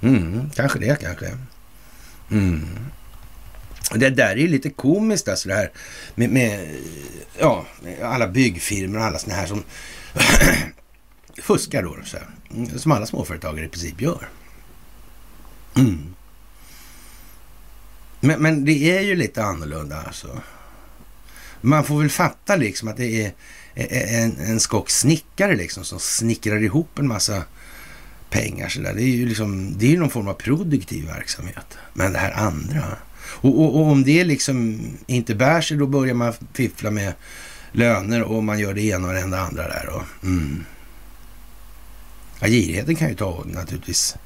Mm, 0.00 0.50
kanske 0.54 0.78
det 0.78 1.00
kanske. 1.02 1.26
Mm. 2.30 2.66
Det 3.94 4.10
där 4.10 4.30
är 4.30 4.36
ju 4.36 4.48
lite 4.48 4.70
komiskt 4.70 5.28
alltså 5.28 5.48
det 5.48 5.54
här 5.54 5.70
med, 6.14 6.30
med 6.30 6.68
ja, 7.38 7.66
alla 8.02 8.28
byggfirmor 8.28 8.98
och 8.98 9.04
alla 9.04 9.18
sådana 9.18 9.40
här 9.40 9.46
som 9.46 9.64
fuskar 11.42 11.82
då. 11.82 11.96
Så 12.04 12.16
här, 12.16 12.26
mm, 12.54 12.78
som 12.78 12.92
alla 12.92 13.06
småföretagare 13.06 13.66
i 13.66 13.68
princip 13.68 14.00
gör. 14.00 14.28
Mm. 15.76 16.14
Men, 18.20 18.42
men 18.42 18.64
det 18.64 18.98
är 18.98 19.00
ju 19.00 19.14
lite 19.14 19.44
annorlunda 19.44 20.02
alltså. 20.06 20.40
Man 21.60 21.84
får 21.84 21.98
väl 22.00 22.10
fatta 22.10 22.56
liksom 22.56 22.88
att 22.88 22.96
det 22.96 23.24
är 23.24 23.32
en, 24.24 24.36
en 24.38 24.60
skock 24.60 24.90
snickare 24.90 25.56
liksom 25.56 25.84
som 25.84 26.00
snickrar 26.00 26.62
ihop 26.62 26.98
en 26.98 27.08
massa 27.08 27.42
pengar 28.30 28.68
sådär. 28.68 28.94
Det 28.94 29.02
är 29.02 29.16
ju 29.16 29.26
liksom, 29.26 29.78
det 29.78 29.86
är 29.86 29.90
ju 29.90 29.98
någon 29.98 30.10
form 30.10 30.28
av 30.28 30.34
produktiv 30.34 31.06
verksamhet. 31.06 31.78
Men 31.92 32.12
det 32.12 32.18
här 32.18 32.32
andra. 32.32 32.96
Och, 33.20 33.60
och, 33.60 33.80
och, 33.80 33.86
om 33.86 34.04
det 34.04 34.24
liksom 34.24 34.80
inte 35.06 35.34
bär 35.34 35.60
sig, 35.60 35.76
då 35.76 35.86
börjar 35.86 36.14
man 36.14 36.32
fiffla 36.52 36.90
med 36.90 37.12
löner 37.72 38.22
och 38.22 38.44
man 38.44 38.58
gör 38.58 38.74
det 38.74 38.82
ena 38.82 39.08
och 39.08 39.14
det 39.14 39.40
andra 39.40 39.68
där. 39.68 39.88
Och, 39.88 40.02
mm. 40.22 40.64
ja, 42.40 42.46
girigheten 42.46 42.96
kan 42.96 43.08
ju 43.08 43.14
ta 43.14 43.44
naturligtvis 43.46 44.16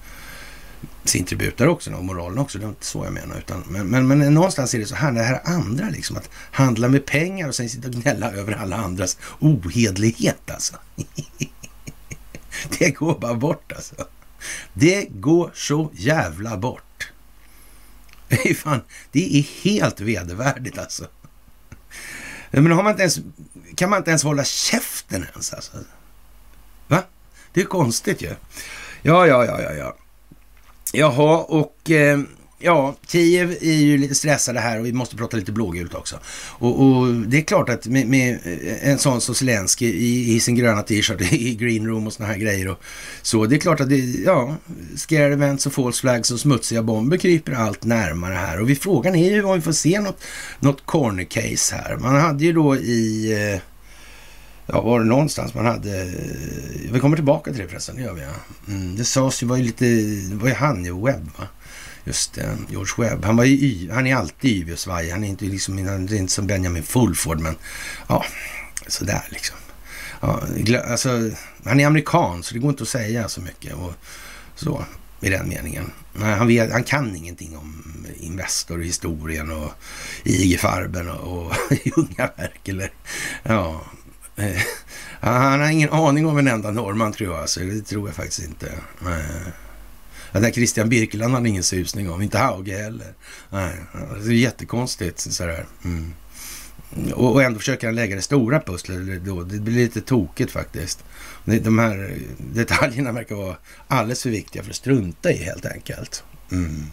sin 1.05 1.25
tribut 1.25 1.57
där 1.57 1.69
också 1.69 1.93
och 1.93 2.05
moralen 2.05 2.39
också. 2.39 2.59
Det 2.59 2.65
är 2.65 2.69
inte 2.69 2.87
så 2.87 3.05
jag 3.05 3.13
menar. 3.13 3.39
Utan, 3.39 3.65
men, 3.69 3.87
men, 3.87 4.09
men 4.09 4.35
någonstans 4.35 4.75
är 4.75 4.79
det 4.79 4.87
så 4.87 4.95
här, 4.95 5.13
det 5.13 5.23
här 5.23 5.41
andra 5.45 5.89
liksom, 5.89 6.17
att 6.17 6.31
handla 6.35 6.89
med 6.89 7.07
pengar 7.07 7.49
och 7.49 7.55
sen 7.55 7.69
sitta 7.69 7.89
och 7.89 7.95
gnälla 7.95 8.33
över 8.33 8.53
alla 8.53 8.77
andras 8.77 9.19
ohedlighet 9.41 10.51
alltså. 10.51 10.77
det 12.79 12.91
går 12.91 13.19
bara 13.19 13.35
bort 13.35 13.73
alltså. 13.73 13.95
Det 14.75 15.05
går 15.05 15.51
så 15.55 15.91
jävla 15.95 16.57
bort. 16.57 16.83
Det 18.29 18.51
är, 18.51 18.55
fan, 18.55 18.81
det 19.11 19.39
är 19.39 19.43
helt 19.63 20.01
vedervärdigt 20.01 20.79
alltså. 20.79 21.07
Men 22.51 22.73
har 22.73 22.83
man 22.83 22.91
inte 22.91 23.03
ens, 23.03 23.21
kan 23.77 23.91
man 23.91 23.99
inte 23.99 24.11
ens 24.11 24.23
hålla 24.23 24.45
käften 24.45 25.27
ens 25.33 25.53
alltså? 25.53 25.73
Va? 26.89 27.03
Det 27.53 27.61
är 27.61 27.65
konstigt 27.65 28.23
ju. 28.23 28.35
Ja, 29.03 29.27
ja, 29.27 29.45
ja, 29.45 29.63
ja, 29.63 29.73
ja. 29.73 29.97
Jaha, 30.93 31.39
och 31.39 31.91
eh, 31.91 32.19
ja, 32.59 32.95
Kiev 33.09 33.51
är 33.61 33.73
ju 33.73 33.99
lite 33.99 34.15
stressade 34.15 34.61
här 34.61 34.81
och 34.81 34.87
vi 34.87 34.93
måste 34.93 35.17
prata 35.17 35.37
lite 35.37 35.53
blågult 35.53 35.95
också. 35.95 36.19
Och, 36.59 36.83
och 36.83 37.07
det 37.07 37.37
är 37.39 37.43
klart 37.43 37.69
att 37.69 37.87
med, 37.87 38.07
med 38.07 38.39
eh, 38.45 38.89
en 38.89 38.99
sån 38.99 39.21
som 39.21 39.35
Zelensky 39.35 39.87
i, 39.87 40.35
i, 40.35 40.41
sin 40.41 40.55
gröna 40.55 40.83
t-shirt 40.83 41.33
i 41.33 41.55
green 41.55 41.87
room 41.87 42.07
och 42.07 42.13
såna 42.13 42.29
här 42.29 42.37
grejer 42.37 42.69
och 42.69 42.79
så. 43.23 43.47
Det 43.47 43.57
är 43.57 43.61
klart 43.61 43.81
att 43.81 43.89
det, 43.89 43.97
ja, 43.99 44.57
scare 44.97 45.33
events 45.33 45.67
och 45.67 45.73
false 45.73 46.01
flags 46.01 46.31
och 46.31 46.41
smutsiga 46.41 46.83
bomber 46.83 47.17
kryper 47.17 47.53
allt 47.53 47.85
närmare 47.85 48.35
här. 48.35 48.61
Och 48.61 48.71
vi, 48.71 48.75
frågan 48.75 49.15
är 49.15 49.31
ju 49.31 49.45
om 49.45 49.55
vi 49.55 49.61
får 49.61 49.73
se 49.73 50.01
något, 50.01 50.23
något 50.61 50.87
corner 50.87 51.25
case 51.25 51.75
här. 51.75 51.97
Man 51.97 52.21
hade 52.21 52.45
ju 52.45 52.53
då 52.53 52.77
i 52.77 53.33
eh, 53.33 53.61
Ja, 54.73 54.81
var 54.81 54.99
det 54.99 55.07
någonstans 55.07 55.55
man 55.55 55.67
hade... 55.67 56.05
Vi 56.93 57.01
kommer 57.01 57.17
tillbaka 57.17 57.51
till 57.51 57.61
det 57.61 57.69
förresten, 57.69 57.97
det 57.97 58.03
gör 58.03 58.13
vi 58.13 58.23
ja. 58.23 58.31
Mm, 58.69 58.97
det 58.97 59.05
sades 59.05 59.43
ju, 59.43 59.47
var 59.47 59.57
ju 59.57 59.63
lite... 59.63 59.85
Det 60.31 60.35
var 60.35 60.49
ju 60.49 60.55
han, 60.55 60.85
ju 60.85 61.05
Webb 61.05 61.31
va? 61.39 61.47
Just 62.05 62.35
det, 62.35 62.57
George 62.71 62.93
Webb. 62.99 63.25
Han, 63.25 63.37
var 63.37 63.45
ju, 63.45 63.91
han 63.91 64.07
är 64.07 64.17
alltid 64.17 64.51
yvig 64.51 64.73
och 64.73 64.79
svajig. 64.79 65.11
Han 65.11 65.25
är 65.25 65.29
inte, 65.29 65.45
liksom, 65.45 65.87
han 65.87 66.09
är 66.09 66.15
inte 66.15 66.33
som 66.33 66.47
Benjamin 66.47 66.83
Fulford, 66.83 67.41
men 67.41 67.57
ja, 68.09 68.25
sådär 68.87 69.23
liksom. 69.31 69.57
Ja, 70.21 70.43
alltså, 70.91 71.31
han 71.65 71.81
är 71.81 71.87
amerikan, 71.87 72.43
så 72.43 72.55
det 72.55 72.61
går 72.61 72.71
inte 72.71 72.83
att 72.83 72.89
säga 72.89 73.29
så 73.29 73.41
mycket. 73.41 73.75
Och 73.75 73.93
så, 74.55 74.85
i 75.21 75.31
den 75.31 75.49
meningen. 75.49 75.93
Nej, 76.13 76.35
han, 76.35 76.47
vet, 76.47 76.73
han 76.73 76.85
kan 76.85 77.17
ingenting 77.17 77.57
om 77.57 77.83
Investor-historien 78.17 79.51
och 79.51 79.73
IG 80.25 80.61
Farben 80.61 81.11
och, 81.11 81.47
och 81.47 81.55
Ljungaverk 81.85 82.69
eller 82.69 82.93
ja, 83.43 83.81
Eh, 84.43 84.63
han 85.21 85.61
har 85.61 85.71
ingen 85.71 85.91
aning 85.91 86.27
om 86.27 86.39
en 86.39 86.49
enda 86.49 86.71
norrman 86.71 87.13
tror 87.13 87.31
jag. 87.31 87.41
Alltså. 87.41 87.61
Det 87.61 87.83
tror 87.83 88.09
jag 88.09 88.17
faktiskt 88.17 88.43
inte. 88.43 88.73
Den 90.33 90.43
där 90.43 90.51
Christian 90.51 90.89
Birkeland 90.89 91.35
hade 91.35 91.49
ingen 91.49 91.63
susning 91.63 92.11
om. 92.11 92.23
Inte 92.23 92.39
Hauge 92.39 92.77
heller. 92.77 93.15
Nej, 93.51 93.73
alltså, 93.93 94.29
det 94.29 94.35
är 94.35 94.39
jättekonstigt 94.39 95.21
sådär. 95.21 95.67
Mm. 95.85 96.15
Och, 97.13 97.33
och 97.33 97.43
ändå 97.43 97.59
försöker 97.59 97.87
han 97.87 97.95
lägga 97.95 98.17
det 98.17 98.23
stora 98.23 98.61
pusslet 98.61 99.25
då. 99.25 99.43
Det 99.43 99.59
blir 99.59 99.75
lite 99.75 100.01
tokigt 100.01 100.53
faktiskt. 100.53 101.05
De 101.45 101.79
här 101.79 102.15
detaljerna 102.39 103.13
verkar 103.13 103.35
vara 103.35 103.57
alldeles 103.89 104.23
för 104.23 104.31
viktiga 104.31 104.63
för 104.63 104.71
att 104.71 104.77
strunta 104.77 105.33
i 105.33 105.37
helt 105.37 105.67
enkelt. 105.67 106.25
Mm. 106.53 106.87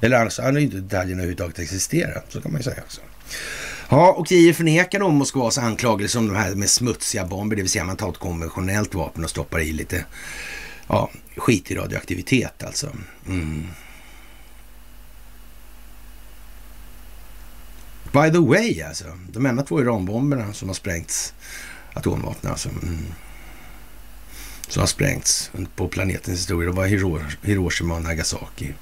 Eller 0.00 0.16
alltså, 0.16 0.42
annars 0.42 0.52
hade 0.52 0.62
inte 0.62 0.76
detaljerna 0.76 1.22
överhuvudtaget 1.22 1.58
existerat. 1.58 2.24
Så 2.28 2.40
kan 2.40 2.52
man 2.52 2.60
ju 2.60 2.64
säga 2.64 2.82
också. 2.84 3.00
Ja, 3.88 4.12
och 4.12 4.28
Kiev 4.28 4.52
förnekar 4.52 5.00
då 5.00 5.10
Moskvas 5.10 5.58
anklagelser 5.58 6.18
om 6.18 6.28
de 6.28 6.36
här 6.36 6.54
med 6.54 6.70
smutsiga 6.70 7.24
bomber, 7.24 7.56
det 7.56 7.62
vill 7.62 7.70
säga 7.70 7.84
man 7.84 7.96
tar 7.96 8.10
ett 8.10 8.18
konventionellt 8.18 8.94
vapen 8.94 9.24
och 9.24 9.30
stoppar 9.30 9.60
i 9.60 9.72
lite 9.72 10.04
ja, 10.86 11.10
skit 11.36 11.70
i 11.70 11.74
radioaktivitet 11.74 12.62
alltså. 12.62 12.90
Mm. 13.26 13.66
By 18.12 18.30
the 18.30 18.38
way 18.38 18.82
alltså, 18.82 19.04
de 19.32 19.46
enda 19.46 19.62
två 19.62 19.80
Iranbomberna 19.80 20.52
som 20.52 20.68
har 20.68 20.74
sprängts, 20.74 21.34
atomvapen 21.92 22.50
alltså, 22.50 22.68
mm, 22.68 22.98
som 24.68 24.80
har 24.80 24.86
sprängts 24.86 25.50
på 25.76 25.88
planetens 25.88 26.38
historia, 26.38 26.70
det 26.70 26.76
var 26.76 26.86
Hiroshima 27.46 27.94
och 27.94 28.02
Nagasaki. 28.02 28.74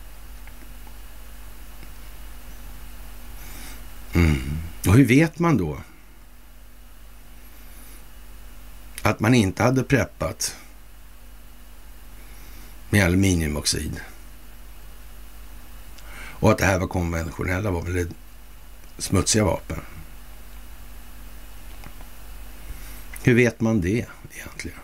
Mm. 4.12 4.40
Och 4.86 4.94
hur 4.94 5.04
vet 5.04 5.38
man 5.38 5.56
då 5.56 5.80
att 9.02 9.20
man 9.20 9.34
inte 9.34 9.62
hade 9.62 9.82
preppat 9.82 10.56
med 12.90 13.04
aluminiumoxid? 13.04 14.00
Och 16.16 16.50
att 16.50 16.58
det 16.58 16.64
här 16.64 16.78
var 16.78 16.86
konventionella 16.86 17.70
vapen, 17.70 18.14
smutsiga 18.98 19.44
vapen. 19.44 19.80
Hur 23.22 23.34
vet 23.34 23.60
man 23.60 23.80
det 23.80 24.06
egentligen? 24.32 24.78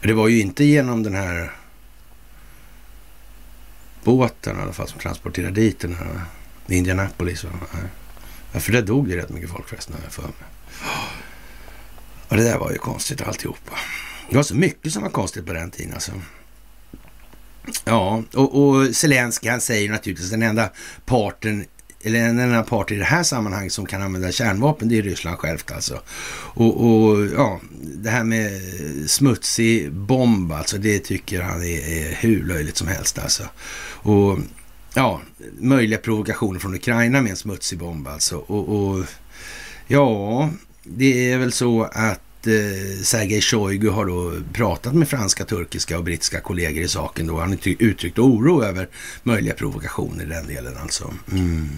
Det 0.00 0.12
var 0.12 0.28
ju 0.28 0.40
inte 0.40 0.64
genom 0.64 1.02
den 1.02 1.14
här 1.14 1.52
båten 4.04 4.58
i 4.58 4.62
alla 4.62 4.72
fall 4.72 4.88
som 4.88 5.00
transporterade 5.00 5.60
dit 5.60 5.80
den 5.80 5.94
här 5.94 6.24
Indianapolis. 6.76 7.44
Ja, 8.52 8.60
för 8.60 8.72
där 8.72 8.82
dog 8.82 9.08
det 9.08 9.16
rätt 9.16 9.30
mycket 9.30 9.50
folk 9.50 9.68
förresten, 9.68 9.94
har 9.94 10.02
jag 10.02 10.12
för 10.12 10.22
mig. 10.22 10.32
Och 12.28 12.36
det 12.36 12.42
där 12.42 12.58
var 12.58 12.70
ju 12.70 12.78
konstigt 12.78 13.22
alltihopa. 13.22 13.72
Det 14.30 14.36
var 14.36 14.42
så 14.42 14.54
mycket 14.54 14.92
som 14.92 15.02
var 15.02 15.10
konstigt 15.10 15.46
på 15.46 15.52
den 15.52 15.70
tiden 15.70 15.94
alltså. 15.94 16.12
Ja, 17.84 18.22
och, 18.34 18.62
och 18.62 18.96
Zelensky 18.96 19.48
han 19.48 19.60
säger 19.60 19.90
naturligtvis 19.90 20.30
den 20.30 20.42
enda 20.42 20.70
parten 21.06 21.64
eller 22.02 22.20
den 22.20 22.38
enda 22.38 22.62
part 22.62 22.90
i 22.90 22.96
det 22.96 23.04
här 23.04 23.22
sammanhanget 23.22 23.72
som 23.72 23.86
kan 23.86 24.02
använda 24.02 24.32
kärnvapen, 24.32 24.88
det 24.88 24.98
är 24.98 25.02
Ryssland 25.02 25.38
självt 25.38 25.70
alltså. 25.70 26.00
Och, 26.32 26.84
och 26.84 27.26
ja, 27.26 27.60
det 27.82 28.10
här 28.10 28.24
med 28.24 28.50
smutsig 29.10 29.92
bomb 29.92 30.52
alltså, 30.52 30.78
det 30.78 30.98
tycker 30.98 31.42
han 31.42 31.62
är, 31.62 31.88
är 31.88 32.14
hur 32.14 32.44
löjligt 32.44 32.76
som 32.76 32.88
helst 32.88 33.18
alltså. 33.18 33.42
Och 34.02 34.38
ja, 34.94 35.20
möjliga 35.58 35.98
provokationer 35.98 36.60
från 36.60 36.74
Ukraina 36.74 37.22
med 37.22 37.30
en 37.30 37.36
smutsig 37.36 37.78
bomb 37.78 38.08
alltså. 38.08 38.36
Och, 38.36 38.68
och 38.68 39.04
ja, 39.86 40.50
det 40.82 41.32
är 41.32 41.38
väl 41.38 41.52
så 41.52 41.82
att 41.82 42.46
eh, 42.46 43.02
Sergej 43.02 43.40
Shoigu 43.40 43.88
har 43.88 44.06
då 44.06 44.32
pratat 44.52 44.94
med 44.94 45.08
franska, 45.08 45.44
turkiska 45.44 45.98
och 45.98 46.04
brittiska 46.04 46.40
kollegor 46.40 46.82
i 46.82 46.88
saken 46.88 47.26
då. 47.26 47.40
Han 47.40 47.50
har 47.50 47.58
uttryckt 47.64 48.18
oro 48.18 48.64
över 48.64 48.88
möjliga 49.22 49.54
provokationer 49.54 50.24
i 50.24 50.28
den 50.28 50.46
delen 50.46 50.76
alltså. 50.82 51.14
Mm. 51.32 51.68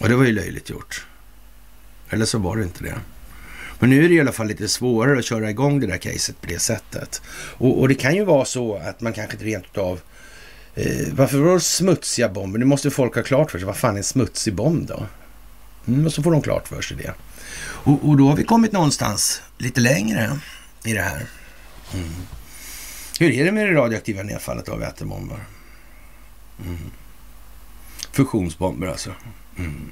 Och 0.00 0.08
det 0.08 0.16
var 0.16 0.24
ju 0.24 0.32
löjligt 0.32 0.70
gjort. 0.70 1.06
Eller 2.10 2.24
så 2.24 2.38
var 2.38 2.56
det 2.56 2.62
inte 2.62 2.84
det. 2.84 2.94
Men 3.78 3.90
nu 3.90 4.04
är 4.04 4.08
det 4.08 4.14
i 4.14 4.20
alla 4.20 4.32
fall 4.32 4.46
lite 4.46 4.68
svårare 4.68 5.18
att 5.18 5.24
köra 5.24 5.50
igång 5.50 5.80
det 5.80 5.86
där 5.86 5.98
caset 5.98 6.40
på 6.40 6.46
det 6.46 6.58
sättet. 6.58 7.22
Och, 7.34 7.80
och 7.80 7.88
det 7.88 7.94
kan 7.94 8.14
ju 8.14 8.24
vara 8.24 8.44
så 8.44 8.76
att 8.76 9.00
man 9.00 9.12
kanske 9.12 9.36
rent 9.36 9.78
av 9.78 10.00
Eh, 10.74 11.08
varför 11.12 11.38
var 11.38 11.54
det 11.54 11.60
smutsiga 11.60 12.28
bomber? 12.28 12.58
Nu 12.58 12.64
måste 12.64 12.90
folk 12.90 13.14
ha 13.14 13.22
klart 13.22 13.50
för 13.50 13.58
sig. 13.58 13.66
Vad 13.66 13.76
fan 13.76 13.94
är 13.94 13.98
en 13.98 14.04
smutsig 14.04 14.54
bomb 14.54 14.86
då? 14.86 15.06
Mm, 15.86 16.06
och 16.06 16.12
så 16.12 16.22
får 16.22 16.32
de 16.32 16.42
klart 16.42 16.68
för 16.68 16.82
sig 16.82 16.96
det. 16.96 17.14
Och, 17.60 18.08
och, 18.08 18.16
då 18.16 18.28
har 18.28 18.36
vi 18.36 18.44
kommit 18.44 18.72
någonstans 18.72 19.42
lite 19.58 19.80
längre 19.80 20.38
i 20.84 20.92
det 20.92 21.02
här. 21.02 21.26
Mm. 21.94 22.10
Hur 23.20 23.30
är 23.30 23.44
det 23.44 23.52
med 23.52 23.66
det 23.68 23.74
radioaktiva 23.74 24.22
nedfallet 24.22 24.68
av 24.68 24.78
vätebomber? 24.78 25.44
Mm. 26.64 26.78
Fusionsbomber 28.12 28.86
alltså. 28.86 29.10
Mm. 29.58 29.90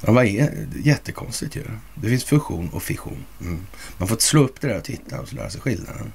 Ja, 0.00 0.12
vad 0.12 0.24
är 0.24 0.68
Jättekonstigt 0.82 1.56
ju. 1.56 1.64
Det 1.94 2.08
finns 2.08 2.24
fusion 2.24 2.68
och 2.68 2.82
fission. 2.82 3.24
Mm. 3.40 3.66
Man 3.98 4.08
får 4.08 4.16
slå 4.16 4.44
upp 4.44 4.60
det 4.60 4.68
där 4.68 4.76
och 4.76 4.84
titta 4.84 5.20
och 5.20 5.28
så 5.28 5.34
lära 5.34 5.50
sig 5.50 5.60
skillnaden. 5.60 6.12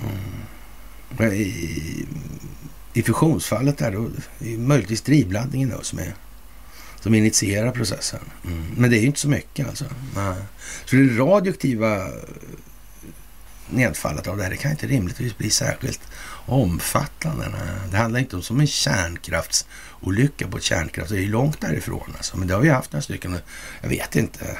Mm. 0.00 0.12
I, 1.20 2.06
i 2.92 3.02
fusionsfallet 3.02 3.78
där 3.78 3.92
då, 3.92 4.10
är 4.40 4.58
möjligtvis 4.58 5.02
drivladdningen 5.02 5.70
då 5.70 5.82
som, 5.82 5.98
är, 5.98 6.14
som 7.00 7.14
initierar 7.14 7.72
processen. 7.72 8.20
Mm. 8.44 8.66
Men 8.76 8.90
det 8.90 8.98
är 8.98 9.00
ju 9.00 9.06
inte 9.06 9.20
så 9.20 9.28
mycket 9.28 9.68
alltså. 9.68 9.84
Nej. 10.16 10.34
Så 10.84 10.96
det 10.96 11.18
radioaktiva 11.18 11.96
eh, 11.96 12.12
nedfallet 13.70 14.26
av 14.26 14.36
det 14.36 14.42
här, 14.42 14.50
det 14.50 14.56
kan 14.56 14.70
inte 14.70 14.86
rimligtvis 14.86 15.38
bli 15.38 15.50
särskilt 15.50 16.00
omfattande. 16.46 17.48
Nej. 17.48 17.90
Det 17.90 17.96
handlar 17.96 18.20
inte 18.20 18.36
om 18.36 18.42
som 18.42 18.60
en 18.60 18.66
kärnkraftsolycka 18.66 20.48
på 20.48 20.56
ett 20.56 20.62
kärnkraft. 20.62 21.10
Det 21.10 21.16
är 21.16 21.20
ju 21.20 21.28
långt 21.28 21.60
därifrån 21.60 22.12
alltså. 22.16 22.36
Men 22.36 22.48
det 22.48 22.54
har 22.54 22.60
vi 22.60 22.68
haft 22.68 22.92
några 22.92 23.02
stycken. 23.02 23.38
Jag 23.80 23.88
vet 23.88 24.16
inte. 24.16 24.58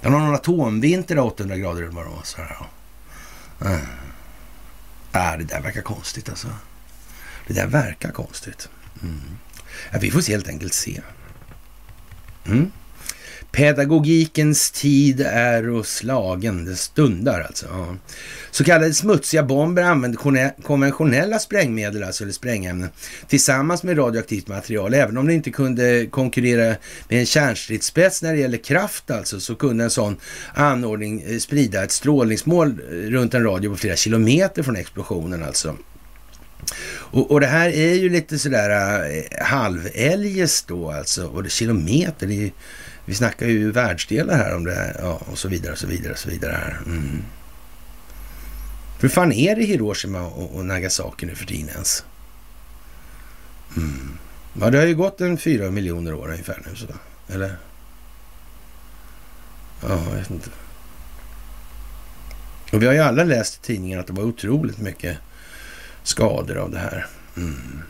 Det 0.00 0.08
har 0.08 0.18
någon 0.18 0.34
atomvinter 0.34 1.18
800 1.18 1.56
grader 1.56 1.82
eller 1.82 1.92
vad 1.92 2.04
det 2.04 2.10
var. 2.10 2.66
Äh, 5.16 5.38
det 5.38 5.44
där 5.44 5.60
verkar 5.60 5.82
konstigt 5.82 6.28
alltså. 6.28 6.48
Det 7.46 7.54
där 7.54 7.66
verkar 7.66 8.10
konstigt. 8.10 8.68
Mm. 9.02 9.38
Ja, 9.92 9.98
vi 9.98 10.10
får 10.10 10.22
helt 10.28 10.48
enkelt 10.48 10.74
se. 10.74 11.00
Mm. 12.44 12.72
Pedagogikens 13.56 14.70
tid 14.70 15.20
är 15.20 15.70
och 15.70 15.86
slagen, 15.86 16.64
det 16.64 16.76
stundar 16.76 17.40
alltså. 17.40 17.66
Ja. 17.70 17.96
Så 18.50 18.64
kallade 18.64 18.94
smutsiga 18.94 19.42
bomber 19.42 19.82
använder 19.82 20.62
konventionella 20.62 21.38
sprängmedel, 21.38 22.04
alltså 22.04 22.24
eller 22.24 22.32
sprängämnen, 22.32 22.88
tillsammans 23.28 23.82
med 23.82 23.98
radioaktivt 23.98 24.48
material. 24.48 24.94
Även 24.94 25.16
om 25.16 25.26
det 25.26 25.34
inte 25.34 25.50
kunde 25.50 26.06
konkurrera 26.06 26.76
med 27.08 27.20
en 27.20 27.26
kärnstridsspets 27.26 28.22
när 28.22 28.32
det 28.32 28.38
gäller 28.38 28.58
kraft 28.58 29.10
alltså, 29.10 29.40
så 29.40 29.54
kunde 29.54 29.84
en 29.84 29.90
sån 29.90 30.16
anordning 30.54 31.22
eh, 31.26 31.38
sprida 31.38 31.84
ett 31.84 31.92
strålningsmål 31.92 32.80
eh, 32.90 32.94
runt 32.94 33.34
en 33.34 33.44
radio 33.44 33.70
på 33.70 33.76
flera 33.76 33.96
kilometer 33.96 34.62
från 34.62 34.76
explosionen 34.76 35.42
alltså. 35.42 35.76
Och, 36.88 37.30
och, 37.30 37.40
det 37.40 37.46
här 37.46 37.68
är 37.68 37.94
ju 37.94 38.08
lite 38.08 38.38
sådär 38.38 38.70
eh, 38.70 39.18
äh, 39.18 39.46
halveljest 39.46 40.68
då 40.68 40.90
alltså. 40.90 41.26
Och 41.26 41.42
det, 41.42 41.50
kilometer, 41.50 42.26
det 42.26 42.34
är, 42.34 42.36
ju 42.36 42.50
vi 43.06 43.14
snackar 43.14 43.46
ju 43.46 43.70
världsdelar 43.70 44.36
här 44.36 44.56
om 44.56 44.64
det 44.64 44.74
här. 44.74 44.96
Ja, 44.98 45.20
och 45.26 45.38
så 45.38 45.48
vidare 45.48 45.72
och 45.72 45.78
så 45.78 45.86
vidare 45.86 46.12
och 46.12 46.18
så 46.18 46.28
vidare 46.28 46.52
här. 46.52 46.80
Mm. 46.86 47.22
Hur 49.00 49.08
fan 49.08 49.32
är 49.32 49.56
det 49.56 49.62
Hiroshima 49.62 50.20
och, 50.20 50.56
och 50.56 50.64
Nagasaki 50.64 51.26
nu 51.26 51.34
för 51.34 51.46
tiden 51.46 51.68
ens? 51.68 52.04
Mm. 53.76 54.18
Ja, 54.60 54.70
det 54.70 54.78
har 54.78 54.86
ju 54.86 54.94
gått 54.94 55.20
en 55.20 55.38
fyra 55.38 55.70
miljoner 55.70 56.14
år 56.14 56.28
ungefär 56.30 56.62
nu 56.66 56.76
så. 56.76 56.86
Eller? 57.28 57.56
Ja, 59.82 60.04
jag 60.10 60.16
vet 60.16 60.30
inte. 60.30 60.50
Och 62.72 62.82
vi 62.82 62.86
har 62.86 62.94
ju 62.94 63.00
alla 63.00 63.24
läst 63.24 63.56
i 63.56 63.66
tidningen 63.66 64.00
att 64.00 64.06
det 64.06 64.12
var 64.12 64.22
otroligt 64.22 64.78
mycket 64.78 65.18
skador 66.02 66.56
av 66.56 66.70
det 66.70 66.78
här. 66.78 67.06
Mm. 67.36 67.82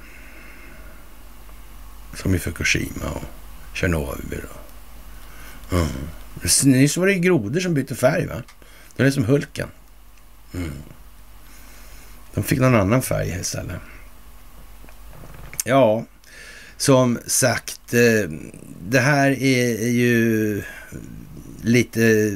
Som 2.14 2.34
i 2.34 2.38
Fukushima 2.38 3.10
och 3.14 3.24
Tjernobyl. 3.76 4.40
Och, 4.50 4.65
mm. 5.72 5.86
Nyss 6.64 6.96
var 6.96 7.06
det 7.06 7.14
grodor 7.14 7.60
som 7.60 7.74
bytte 7.74 7.94
färg 7.94 8.26
va? 8.26 8.42
Det 8.96 9.02
är 9.02 9.10
som 9.10 9.24
Hulken. 9.24 9.68
Mm. 10.54 10.72
De 12.34 12.44
fick 12.44 12.60
någon 12.60 12.74
annan 12.74 13.02
färg 13.02 13.38
istället. 13.40 13.80
Ja, 15.64 16.04
som 16.76 17.18
sagt, 17.26 17.94
eh, 17.94 18.30
det 18.88 19.00
här 19.00 19.30
är 19.42 19.88
ju 19.88 20.62
lite 21.62 22.32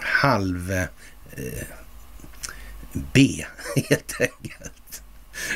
halv 0.00 0.72
eh, 0.72 1.66
B 3.12 3.44
helt 3.88 4.20
enkelt. 4.20 5.02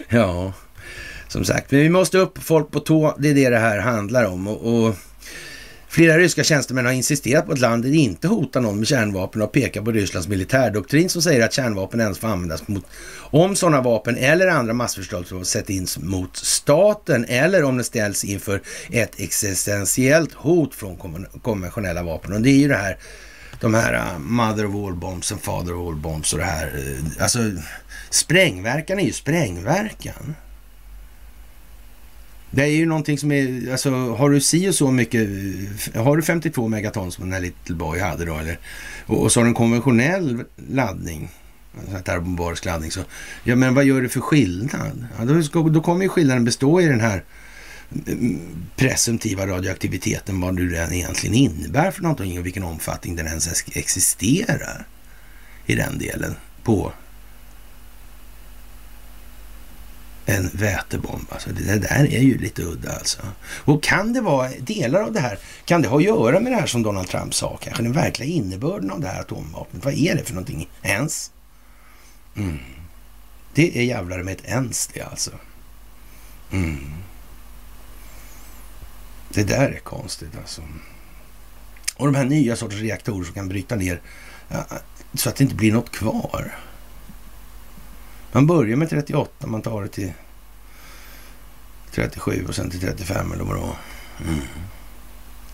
Ja, 0.09 0.53
som 1.29 1.45
sagt, 1.45 1.71
men 1.71 1.81
vi 1.81 1.89
måste 1.89 2.19
upp 2.19 2.39
folk 2.39 2.71
på 2.71 2.81
tå. 2.81 3.17
Det 3.19 3.29
är 3.31 3.35
det 3.35 3.51
det 3.51 3.59
här 3.59 3.79
handlar 3.79 4.25
om. 4.25 4.49
Och, 4.49 4.87
och 4.87 4.95
Flera 5.99 6.19
ryska 6.19 6.45
tjänstemän 6.45 6.87
har 6.87 6.93
insisterat 6.93 7.47
på 7.47 7.53
att 7.53 7.59
landet 7.59 7.95
inte 7.95 8.29
hotar 8.29 8.61
någon 8.61 8.79
med 8.79 8.87
kärnvapen 8.87 9.43
och 9.43 9.53
pekar 9.53 9.83
på 9.83 9.93
Rysslands 9.93 10.29
militärdoktrin 10.29 11.09
som 11.09 11.23
säger 11.23 11.45
att 11.45 11.53
kärnvapen 11.53 12.01
endast 12.01 12.21
får 12.21 12.29
användas 12.29 12.69
mot 12.69 12.85
om 13.31 13.57
sådana 13.57 13.81
vapen 13.81 14.17
eller 14.17 14.47
andra 14.47 14.73
massförstörelsevapen 14.73 15.45
sätts 15.45 15.71
in 15.71 15.87
mot 15.99 16.37
staten 16.37 17.25
eller 17.25 17.65
om 17.65 17.77
det 17.77 17.85
ställs 17.85 18.25
inför 18.25 18.63
ett 18.91 19.21
existentiellt 19.21 20.33
hot 20.33 20.75
från 20.75 21.27
konventionella 21.43 22.03
vapen. 22.03 22.33
Och 22.33 22.41
det 22.41 22.51
är 22.51 22.59
ju 22.59 22.69
det 22.69 22.77
här, 22.77 22.99
de 23.61 23.75
här 23.75 23.95
uh, 23.95 24.19
mother 24.19 24.67
of 24.67 24.75
all 24.75 24.95
bombs 24.95 25.33
and 25.33 25.41
father 25.41 25.75
of 25.75 25.89
all 25.89 25.97
bombs 25.97 26.33
och 26.33 26.39
det 26.39 26.45
här. 26.45 26.67
Uh, 26.67 27.23
alltså 27.23 27.39
Sprängverkan 28.11 28.99
är 28.99 29.05
ju 29.05 29.13
sprängverkan. 29.13 30.35
Det 32.51 32.63
är 32.63 32.67
ju 32.67 32.87
någonting 32.87 33.19
som 33.19 33.33
är, 33.33 33.73
alltså 33.73 33.91
har 33.91 34.31
du 34.31 34.41
si 34.41 34.69
och 34.69 34.75
så 34.75 34.91
mycket, 34.91 35.29
har 35.95 36.17
du 36.17 36.23
52 36.23 36.69
megaton 36.69 37.13
som 37.13 37.25
den 37.25 37.33
här 37.33 37.41
Little 37.41 37.75
Boy 37.75 38.01
hade 38.01 38.25
då 38.25 38.39
eller, 38.39 38.59
och, 39.07 39.23
och 39.23 39.33
så 39.33 39.41
har 39.41 39.45
du 39.45 39.49
en 39.49 39.55
konventionell 39.55 40.45
laddning, 40.71 41.29
alltså 41.81 41.99
termobarisk 42.05 42.65
laddning, 42.65 42.91
så, 42.91 43.01
ja 43.45 43.57
men 43.57 43.75
vad 43.75 43.85
gör 43.85 44.03
det 44.03 44.09
för 44.09 44.21
skillnad? 44.21 45.07
Ja, 45.19 45.25
då, 45.25 45.69
då 45.69 45.81
kommer 45.81 46.03
ju 46.03 46.09
skillnaden 46.09 46.45
bestå 46.45 46.81
i 46.81 46.87
den 46.87 47.01
här 47.01 47.25
mm, 48.07 48.41
presumtiva 48.77 49.47
radioaktiviteten, 49.47 50.41
vad 50.41 50.55
nu 50.55 50.69
den 50.69 50.93
egentligen 50.93 51.35
innebär 51.35 51.91
för 51.91 52.03
någonting 52.03 52.39
och 52.39 52.47
vilken 52.47 52.63
omfattning 52.63 53.17
den 53.17 53.27
ens 53.27 53.65
existerar 53.73 54.87
i 55.67 55.75
den 55.75 55.99
delen 55.99 56.35
på 56.63 56.93
en 60.29 60.51
vätebomb. 60.53 61.27
Alltså 61.31 61.51
det 61.51 61.79
där 61.79 62.15
är 62.15 62.21
ju 62.21 62.39
lite 62.39 62.63
udda 62.63 62.93
alltså. 62.93 63.19
Och 63.65 63.83
kan 63.83 64.13
det 64.13 64.21
vara 64.21 64.51
delar 64.61 65.01
av 65.01 65.13
det 65.13 65.21
här, 65.21 65.39
kan 65.65 65.83
det 65.83 65.89
ha 65.89 65.97
att 65.97 66.05
göra 66.05 66.41
med 66.41 66.53
det 66.53 66.57
här 66.57 66.67
som 66.67 66.83
Donald 66.83 67.09
Trump 67.09 67.35
sa 67.35 67.57
kanske? 67.57 67.83
Den 67.83 67.93
verkliga 67.93 68.29
innebörden 68.29 68.91
av 68.91 69.01
det 69.01 69.09
här 69.09 69.21
atomvapnet. 69.21 69.85
Vad 69.85 69.95
är 69.95 70.15
det 70.15 70.25
för 70.25 70.35
någonting 70.35 70.69
ens? 70.83 71.31
Mm. 72.37 72.59
Det 73.55 73.79
är 73.79 73.83
jävlar 73.83 74.23
med 74.23 74.35
ett 74.35 74.45
ens 74.45 74.87
det 74.87 75.03
alltså. 75.03 75.31
Mm. 76.51 76.93
Det 79.29 79.45
där 79.45 79.71
är 79.71 79.81
konstigt 79.81 80.37
alltså. 80.39 80.63
Och 81.97 82.07
de 82.07 82.15
här 82.15 82.25
nya 82.25 82.57
sorters 82.57 82.81
reaktorer 82.81 83.25
som 83.25 83.35
kan 83.35 83.49
bryta 83.49 83.77
ner 83.77 84.01
så 85.15 85.29
att 85.29 85.37
det 85.37 85.45
inte 85.45 85.57
blir 85.57 85.73
något 85.73 85.91
kvar. 85.91 86.59
Man 88.39 88.47
börjar 88.47 88.77
med 88.77 88.91
38, 88.91 89.47
man 89.47 89.63
tar 89.63 89.83
det 89.83 89.89
till 89.89 90.13
37 91.91 92.47
och 92.49 92.55
sen 92.55 92.71
till 92.71 92.81
35 92.81 93.33
eller 93.33 93.45
vad 93.45 93.57
det 93.57 93.61
var. 93.61 93.77
Mm. 94.27 94.41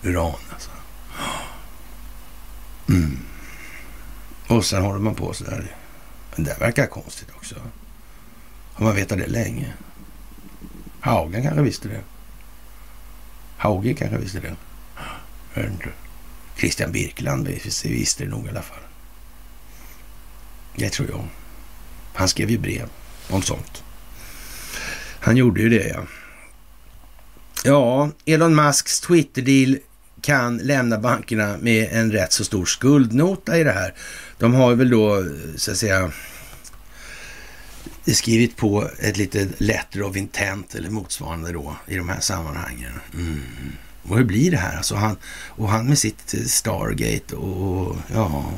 Uran 0.03 0.33
alltså. 0.53 0.69
Mm. 2.89 3.19
Och 4.47 4.65
sen 4.65 4.83
håller 4.83 4.99
man 4.99 5.15
på 5.15 5.33
sådär. 5.33 5.75
Men 6.35 6.45
det 6.45 6.57
verkar 6.59 6.87
konstigt 6.87 7.29
också. 7.35 7.55
Har 8.73 8.85
man 8.85 8.95
vetat 8.95 9.17
det 9.17 9.27
länge? 9.27 9.73
Haugen 10.99 11.43
kanske 11.43 11.61
visste 11.61 11.87
det. 11.87 12.01
Hauge 13.57 13.93
kanske 13.93 14.17
visste 14.17 14.39
det. 14.39 14.55
Inte. 15.61 15.89
Christian 16.57 16.91
Birkland 16.91 17.47
visste 17.83 18.23
det 18.23 18.29
nog 18.29 18.45
i 18.45 18.49
alla 18.49 18.61
fall. 18.61 18.83
Det 20.75 20.89
tror 20.89 21.09
jag. 21.09 21.27
Han 22.15 22.29
skrev 22.29 22.49
ju 22.51 22.57
brev 22.57 22.89
om 23.29 23.41
sånt. 23.41 23.83
Han 25.19 25.37
gjorde 25.37 25.61
ju 25.61 25.69
det, 25.69 25.87
ja. 25.87 26.05
Ja, 27.63 28.09
Elon 28.25 28.55
Musks 28.55 29.01
Twitter-deal 29.01 29.77
kan 30.21 30.57
lämna 30.57 30.97
bankerna 30.97 31.57
med 31.57 31.89
en 31.91 32.11
rätt 32.11 32.33
så 32.33 32.43
stor 32.43 32.65
skuldnota 32.65 33.57
i 33.57 33.63
det 33.63 33.71
här. 33.71 33.93
De 34.37 34.53
har 34.53 34.75
väl 34.75 34.89
då, 34.89 35.25
så 35.55 35.71
att 35.71 35.77
säga, 35.77 36.11
skrivit 38.13 38.57
på 38.57 38.89
ett 38.99 39.17
litet 39.17 39.59
letter 39.61 40.03
of 40.03 40.15
intent 40.15 40.75
eller 40.75 40.89
motsvarande 40.89 41.51
då 41.51 41.75
i 41.87 41.95
de 41.95 42.09
här 42.09 42.19
sammanhangen. 42.19 42.91
Mm. 43.13 43.41
Och 44.03 44.17
hur 44.17 44.25
blir 44.25 44.51
det 44.51 44.57
här? 44.57 44.77
Alltså 44.77 44.95
han, 44.95 45.17
och 45.47 45.69
han 45.69 45.85
med 45.87 45.97
sitt 45.97 46.35
Stargate 46.47 47.35
och 47.35 47.95
ja, 48.13 48.51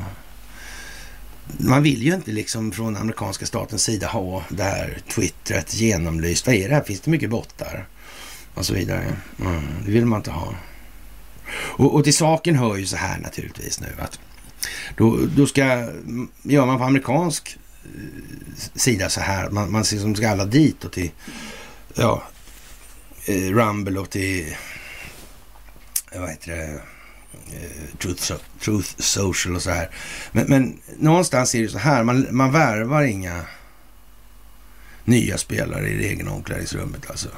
man 1.57 1.83
vill 1.83 2.03
ju 2.03 2.13
inte 2.13 2.31
liksom 2.31 2.71
från 2.71 2.97
amerikanska 2.97 3.45
statens 3.45 3.83
sida 3.83 4.07
ha 4.07 4.43
det 4.49 4.63
här 4.63 4.97
twittret 5.09 5.73
genomlyst. 5.73 6.47
Vad 6.47 6.55
är 6.55 6.69
det 6.69 6.75
här? 6.75 6.83
Finns 6.83 7.01
det 7.01 7.11
mycket 7.11 7.29
bottar? 7.29 7.87
Och 8.53 8.65
så 8.65 8.73
vidare. 8.73 9.15
Mm, 9.39 9.63
det 9.85 9.91
vill 9.91 10.05
man 10.05 10.19
inte 10.19 10.31
ha. 10.31 10.55
Och, 11.51 11.95
och 11.95 12.03
till 12.03 12.15
saken 12.15 12.55
hör 12.55 12.75
ju 12.75 12.85
så 12.85 12.97
här 12.97 13.19
naturligtvis 13.19 13.79
nu 13.79 13.87
att 13.99 14.19
då, 14.97 15.19
då 15.35 15.45
ska, 15.45 15.63
gör 16.41 16.65
man 16.65 16.77
på 16.77 16.83
amerikansk 16.83 17.57
eh, 17.83 17.99
sida 18.75 19.09
så 19.09 19.21
här, 19.21 19.49
man, 19.49 19.71
man 19.71 19.83
liksom 19.91 20.15
ska 20.15 20.29
alla 20.29 20.45
dit 20.45 20.85
och 20.85 20.91
till 20.91 21.11
ja, 21.95 22.23
eh, 23.25 23.53
Rumble 23.53 23.99
och 23.99 24.09
till 24.09 24.55
eh, 26.11 26.21
vad 26.21 26.29
heter 26.29 26.51
det, 26.51 26.81
Eh, 27.53 27.97
Truth, 27.97 28.33
Truth 28.59 28.93
Social 28.97 29.55
och 29.55 29.61
så 29.61 29.69
här. 29.69 29.89
Men, 30.31 30.45
men 30.47 30.79
någonstans 30.97 31.55
är 31.55 31.61
det 31.61 31.69
så 31.69 31.77
här, 31.77 32.03
man, 32.03 32.27
man 32.31 32.51
värvar 32.51 33.03
inga 33.03 33.45
nya 35.05 35.37
spelare 35.37 35.89
i 35.89 35.97
det 35.97 36.07
egna 36.07 36.31
omklädningsrummet 36.31 37.09
alltså. 37.09 37.29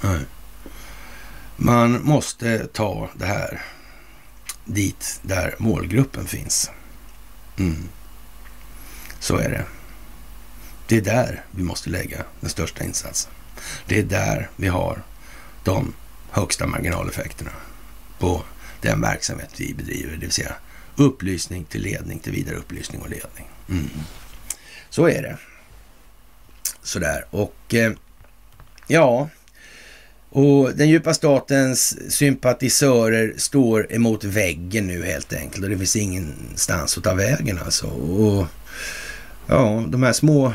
Nej. 0.00 0.20
Man 1.56 2.02
måste 2.04 2.66
ta 2.66 3.08
det 3.14 3.26
här 3.26 3.62
dit 4.64 5.20
där 5.22 5.54
målgruppen 5.58 6.26
finns. 6.26 6.70
Mm. 7.58 7.88
Så 9.20 9.36
är 9.36 9.48
det. 9.48 9.64
Det 10.86 10.96
är 10.96 11.00
där 11.00 11.44
vi 11.50 11.62
måste 11.62 11.90
lägga 11.90 12.24
den 12.40 12.50
största 12.50 12.84
insatsen. 12.84 13.32
Det 13.86 13.98
är 13.98 14.02
där 14.02 14.50
vi 14.56 14.68
har 14.68 15.02
de 15.64 15.94
högsta 16.30 16.66
marginaleffekterna 16.66 17.50
på 18.18 18.42
den 18.80 19.00
verksamhet 19.00 19.50
vi 19.56 19.74
bedriver, 19.74 20.12
det 20.12 20.20
vill 20.20 20.32
säga 20.32 20.52
upplysning 20.96 21.64
till 21.64 21.82
ledning 21.82 22.18
till 22.18 22.32
vidare 22.32 22.56
upplysning 22.56 23.00
och 23.00 23.10
ledning. 23.10 23.48
Mm. 23.68 23.90
Så 24.90 25.08
är 25.08 25.22
det. 25.22 25.36
Sådär 26.82 27.24
och 27.30 27.74
eh, 27.74 27.92
ja, 28.86 29.28
och 30.30 30.74
den 30.74 30.88
djupa 30.88 31.14
statens 31.14 31.96
sympatisörer 32.08 33.34
står 33.36 33.92
emot 33.92 34.24
väggen 34.24 34.86
nu 34.86 35.04
helt 35.04 35.32
enkelt 35.32 35.64
och 35.64 35.70
det 35.70 35.78
finns 35.78 35.96
ingenstans 35.96 36.98
att 36.98 37.04
ta 37.04 37.14
vägen 37.14 37.58
alltså. 37.64 37.86
Och 37.86 38.46
ja, 39.46 39.84
de 39.88 40.02
här 40.02 40.12
små 40.12 40.52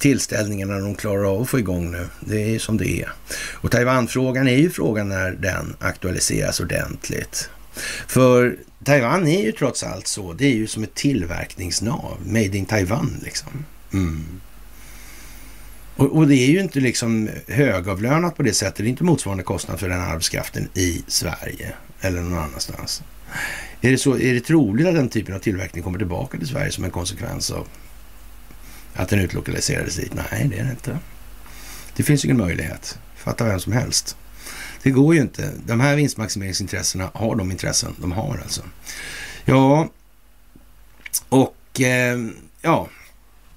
tillställningarna 0.00 0.78
de 0.78 0.94
klarar 0.94 1.24
av 1.24 1.42
att 1.42 1.48
få 1.48 1.58
igång 1.58 1.90
nu. 1.90 2.06
Det 2.20 2.54
är 2.54 2.58
som 2.58 2.76
det 2.76 3.02
är. 3.02 3.12
Och 3.52 3.70
Taiwanfrågan 3.70 4.48
är 4.48 4.56
ju 4.56 4.70
frågan 4.70 5.08
när 5.08 5.30
den 5.30 5.76
aktualiseras 5.78 6.60
ordentligt. 6.60 7.50
För 8.06 8.56
Taiwan 8.84 9.26
är 9.26 9.42
ju 9.42 9.52
trots 9.52 9.82
allt 9.82 10.06
så, 10.06 10.32
det 10.32 10.46
är 10.46 10.54
ju 10.54 10.66
som 10.66 10.82
ett 10.82 10.94
tillverkningsnav, 10.94 12.18
made 12.24 12.58
in 12.58 12.66
Taiwan 12.66 13.20
liksom. 13.24 13.64
Mm. 13.92 14.40
Och, 15.96 16.16
och, 16.16 16.28
det 16.28 16.36
är 16.36 16.46
ju 16.46 16.60
inte 16.60 16.80
liksom 16.80 17.28
högavlönat 17.48 18.36
på 18.36 18.42
det 18.42 18.52
sättet, 18.52 18.76
det 18.76 18.82
är 18.82 18.86
inte 18.86 19.04
motsvarande 19.04 19.44
kostnad 19.44 19.80
för 19.80 19.88
den 19.88 20.00
arbetskraften 20.00 20.68
i 20.74 21.02
Sverige 21.06 21.72
eller 22.00 22.20
någon 22.20 22.38
annanstans. 22.38 23.02
Är 23.80 23.90
det, 23.90 23.98
så, 23.98 24.18
är 24.18 24.34
det 24.34 24.40
troligt 24.40 24.86
att 24.86 24.94
den 24.94 25.08
typen 25.08 25.34
av 25.34 25.38
tillverkning 25.38 25.82
kommer 25.82 25.98
tillbaka 25.98 26.38
till 26.38 26.46
Sverige 26.46 26.72
som 26.72 26.84
en 26.84 26.90
konsekvens 26.90 27.50
av 27.50 27.68
att 28.94 29.08
den 29.08 29.20
utlokaliserades 29.20 29.96
dit? 29.96 30.12
Nej, 30.14 30.48
det 30.50 30.58
är 30.58 30.64
det 30.64 30.70
inte. 30.70 30.98
Det 31.96 32.02
finns 32.02 32.24
ingen 32.24 32.36
möjlighet. 32.36 32.98
Fatta 33.16 33.44
vem 33.44 33.60
som 33.60 33.72
helst. 33.72 34.16
Det 34.82 34.90
går 34.90 35.14
ju 35.14 35.20
inte. 35.20 35.50
De 35.66 35.80
här 35.80 35.96
vinstmaximeringsintressena 35.96 37.10
har 37.14 37.36
de 37.36 37.50
intressen 37.50 37.94
de 37.98 38.12
har 38.12 38.40
alltså. 38.42 38.62
Ja, 39.44 39.90
och 41.28 41.80
eh, 41.80 42.18
ja, 42.62 42.88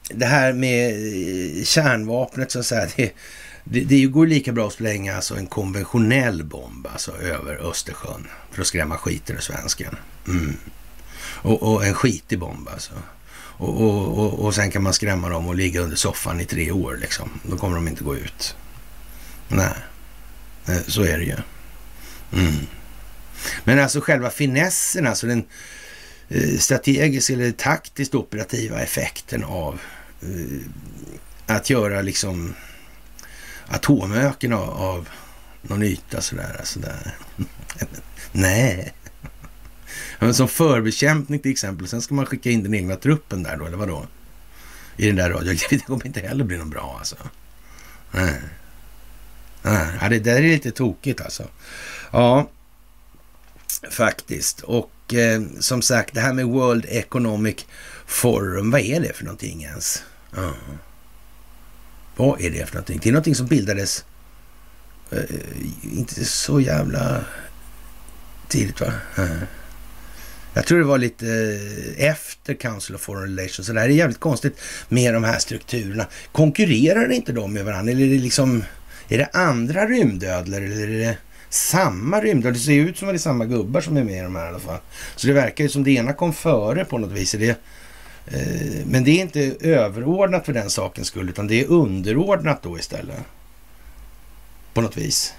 det 0.10 0.26
här 0.26 0.53
med 0.53 0.89
eh, 0.89 1.64
kärnvapnet 1.64 2.51
så 2.51 2.60
att 2.60 2.65
säga. 2.65 2.89
Det, 2.95 3.14
det, 3.64 3.80
det 3.80 4.05
går 4.05 4.27
lika 4.27 4.51
bra 4.51 4.68
att 4.68 4.73
spränga 4.73 5.15
alltså 5.15 5.35
en 5.35 5.47
konventionell 5.47 6.43
bomb 6.43 6.88
alltså 6.88 7.11
över 7.11 7.69
Östersjön 7.69 8.27
för 8.51 8.61
att 8.61 8.68
skrämma 8.68 8.97
skiten 8.97 9.35
ur 9.35 9.41
svensken. 9.41 9.95
Mm. 10.27 10.57
Och, 11.18 11.64
och, 11.64 11.85
en 11.85 11.93
skitig 11.93 12.39
bomb 12.39 12.69
alltså. 12.69 12.93
Och, 13.57 13.81
och, 13.81 14.19
och, 14.19 14.45
och 14.45 14.55
sen 14.55 14.71
kan 14.71 14.84
man 14.84 14.93
skrämma 14.93 15.30
dem 15.30 15.47
och 15.47 15.55
ligga 15.55 15.81
under 15.81 15.95
soffan 15.95 16.41
i 16.41 16.45
tre 16.45 16.71
år 16.71 16.97
liksom. 17.01 17.30
Då 17.43 17.57
kommer 17.57 17.75
de 17.75 17.88
inte 17.88 18.03
gå 18.03 18.15
ut. 18.15 18.55
Nej, 19.47 19.73
eh, 20.67 20.81
så 20.88 21.03
är 21.03 21.17
det 21.17 21.23
ju. 21.23 21.38
Mm. 22.34 22.67
Men 23.63 23.80
alltså 23.80 24.01
själva 24.01 24.30
finessen, 24.30 25.07
alltså 25.07 25.27
den 25.27 25.43
eh, 26.30 26.57
strategiska 26.57 27.34
eller 27.34 27.51
taktiskt 27.51 28.15
operativa 28.15 28.81
effekten 28.81 29.43
av 29.43 29.80
eh, 30.21 30.61
att 31.45 31.69
göra 31.69 32.01
liksom 32.01 32.53
atomöken 33.67 34.53
av, 34.53 34.69
av 34.69 35.09
någon 35.61 35.84
yta 35.84 36.21
sådär. 36.21 36.61
sådär. 36.63 37.15
Nej, 38.31 38.93
men 40.24 40.34
som 40.34 40.48
förbekämpning 40.48 41.40
till 41.40 41.52
exempel. 41.52 41.88
Sen 41.88 42.02
ska 42.02 42.14
man 42.14 42.26
skicka 42.26 42.50
in 42.50 42.64
den 42.64 42.74
egna 42.74 42.95
truppen 42.95 43.44
där 43.44 43.58
då, 43.58 43.66
eller 43.66 43.78
vadå? 43.78 44.08
I 44.98 45.08
den 45.08 45.16
där 45.16 45.30
radioaktiviteten. 45.30 45.78
Det 45.80 45.86
kommer 45.86 46.06
inte 46.06 46.20
heller 46.20 46.44
bli 46.44 46.58
någon 46.58 46.70
bra 46.70 46.95
alltså. 47.00 47.16
Nej. 48.12 48.41
Nej, 49.64 50.10
det 50.10 50.20
där 50.20 50.36
är 50.36 50.41
lite 50.41 50.72
tokigt 50.72 51.22
alltså. 51.22 51.48
Ja, 52.12 52.50
faktiskt. 53.90 54.62
Och 54.62 55.14
eh, 55.14 55.41
som 55.60 55.82
sagt, 55.82 56.14
det 56.14 56.22
här 56.22 56.34
med 56.34 56.45
World 56.45 56.86
Economic 56.90 57.66
Forum, 58.06 58.72
vad 58.72 58.82
är 58.82 59.00
det 59.00 59.14
för 59.14 59.24
någonting 59.24 59.64
ens? 59.64 60.04
Ja. 60.36 60.54
Vad 62.16 62.41
är 62.41 62.50
det 62.50 62.66
för 62.66 62.76
någonting? 62.76 63.00
Det 63.04 63.10
är 63.10 63.14
någonting 63.14 63.36
som 63.36 63.48
bildades 63.48 64.06
eh, 65.12 65.20
inte 65.82 66.26
så 66.26 66.60
jävla 66.60 67.24
tidigt 68.48 68.82
va? 68.82 68.94
Mm. 69.18 69.38
Jag 70.53 70.65
tror 70.65 70.80
det 70.80 70.85
var 70.85 70.97
lite 70.97 71.27
eh, 71.97 72.09
efter 72.09 72.53
Council 72.53 72.95
of 72.95 73.01
Foreign 73.01 73.38
Relations. 73.38 73.67
Så 73.67 73.73
det 73.73 73.80
här 73.80 73.89
är 73.89 73.93
jävligt 73.93 74.19
konstigt 74.19 74.61
med 74.89 75.13
de 75.13 75.23
här 75.23 75.39
strukturerna. 75.39 76.05
Konkurrerar 76.31 77.11
inte 77.11 77.31
de 77.31 77.53
med 77.53 77.65
varandra? 77.65 77.91
Eller 77.91 78.05
är 78.05 78.09
det 78.09 78.21
liksom, 78.21 78.63
är 79.09 79.17
det 79.17 79.30
andra 79.34 79.85
rymdödlor 79.85 80.61
eller 80.61 80.88
är 80.88 80.99
det 80.99 81.17
samma 81.49 82.21
rymdödlor? 82.21 82.51
Det 82.51 82.59
ser 82.59 82.73
ut 82.73 82.97
som 82.97 83.07
att 83.07 83.13
det 83.13 83.17
är 83.17 83.19
samma 83.19 83.45
gubbar 83.45 83.81
som 83.81 83.97
är 83.97 84.03
med 84.03 84.17
i 84.17 84.21
de 84.21 84.35
här 84.35 84.45
i 84.45 84.49
alla 84.49 84.59
fall. 84.59 84.80
Så 85.15 85.27
det 85.27 85.34
verkar 85.34 85.63
ju 85.63 85.69
som 85.69 85.84
det 85.84 85.91
ena 85.91 86.13
kom 86.13 86.34
före 86.34 86.85
på 86.85 86.97
något 86.97 87.11
vis. 87.11 87.31
Det, 87.31 87.49
eh, 88.25 88.85
men 88.85 89.03
det 89.03 89.11
är 89.11 89.21
inte 89.21 89.55
överordnat 89.59 90.45
för 90.45 90.53
den 90.53 90.69
sakens 90.69 91.07
skull, 91.07 91.30
utan 91.30 91.47
det 91.47 91.61
är 91.61 91.67
underordnat 91.67 92.63
då 92.63 92.80
istället. 92.80 93.19
På 94.73 94.81
något 94.81 94.97
vis. 94.97 95.34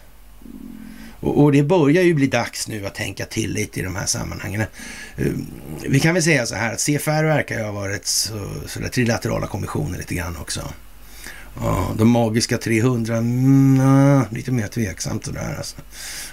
Och, 1.24 1.42
och, 1.42 1.52
det 1.52 1.62
börjar 1.62 2.02
ju 2.02 2.14
bli 2.14 2.26
dags 2.26 2.68
nu 2.68 2.86
att 2.86 2.94
tänka 2.94 3.26
till 3.26 3.52
lite 3.52 3.80
i 3.80 3.82
de 3.82 3.96
här 3.96 4.06
sammanhangen. 4.06 4.60
Uh, 5.20 5.32
vi 5.88 6.00
kan 6.00 6.14
väl 6.14 6.22
säga 6.22 6.46
så 6.46 6.54
här 6.54 6.72
att 6.72 6.80
CFR 6.80 7.24
verkar 7.24 7.58
ju 7.58 7.64
ha 7.64 7.72
varit 7.72 8.06
så, 8.06 8.50
så 8.66 8.80
där 8.80 8.88
trilaterala 8.88 9.46
kommissioner 9.46 9.98
lite 9.98 10.14
grann 10.14 10.36
också. 10.36 10.72
Ja, 11.60 11.94
de 11.98 12.08
magiska 12.08 12.58
300, 12.58 13.16
mm, 13.16 14.22
lite 14.30 14.52
mer 14.52 14.68
tveksamt 14.68 15.24
sådär 15.24 15.54
alltså. 15.58 15.76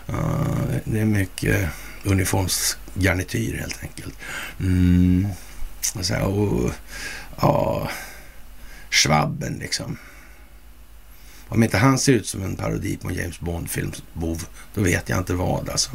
Ja, 0.05 0.45
det 0.83 0.99
är 0.99 1.05
mycket 1.05 1.69
uniformsgarnityr 2.03 3.57
helt 3.57 3.83
enkelt. 3.83 4.13
Mm. 4.59 5.27
Och, 5.95 6.05
så 6.05 6.13
här, 6.13 6.23
och 6.23 6.71
ja, 7.41 7.89
Schwabben 8.89 9.53
liksom. 9.53 9.97
Om 11.51 11.63
inte 11.63 11.77
han 11.77 11.99
ser 11.99 12.13
ut 12.13 12.27
som 12.27 12.43
en 12.43 12.55
parodi 12.55 12.97
på 12.97 13.09
en 13.09 13.15
James 13.15 13.39
Bond-filmsbov, 13.39 14.45
då 14.73 14.81
vet 14.81 15.09
jag 15.09 15.17
inte 15.17 15.33
vad 15.33 15.69
alltså. 15.69 15.91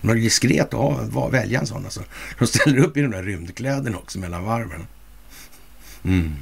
De 0.00 0.08
har 0.08 0.14
diskret 0.14 0.74
att 0.74 1.32
välja 1.32 1.60
en 1.60 1.66
sån 1.66 1.84
alltså. 1.84 2.02
De 2.38 2.46
ställer 2.46 2.78
upp 2.78 2.96
i 2.96 3.02
de 3.02 3.10
där 3.10 3.22
rymdkläderna 3.22 3.96
också 3.96 4.18
mellan 4.18 4.44
varven. 4.44 4.86
Mm. 6.04 6.34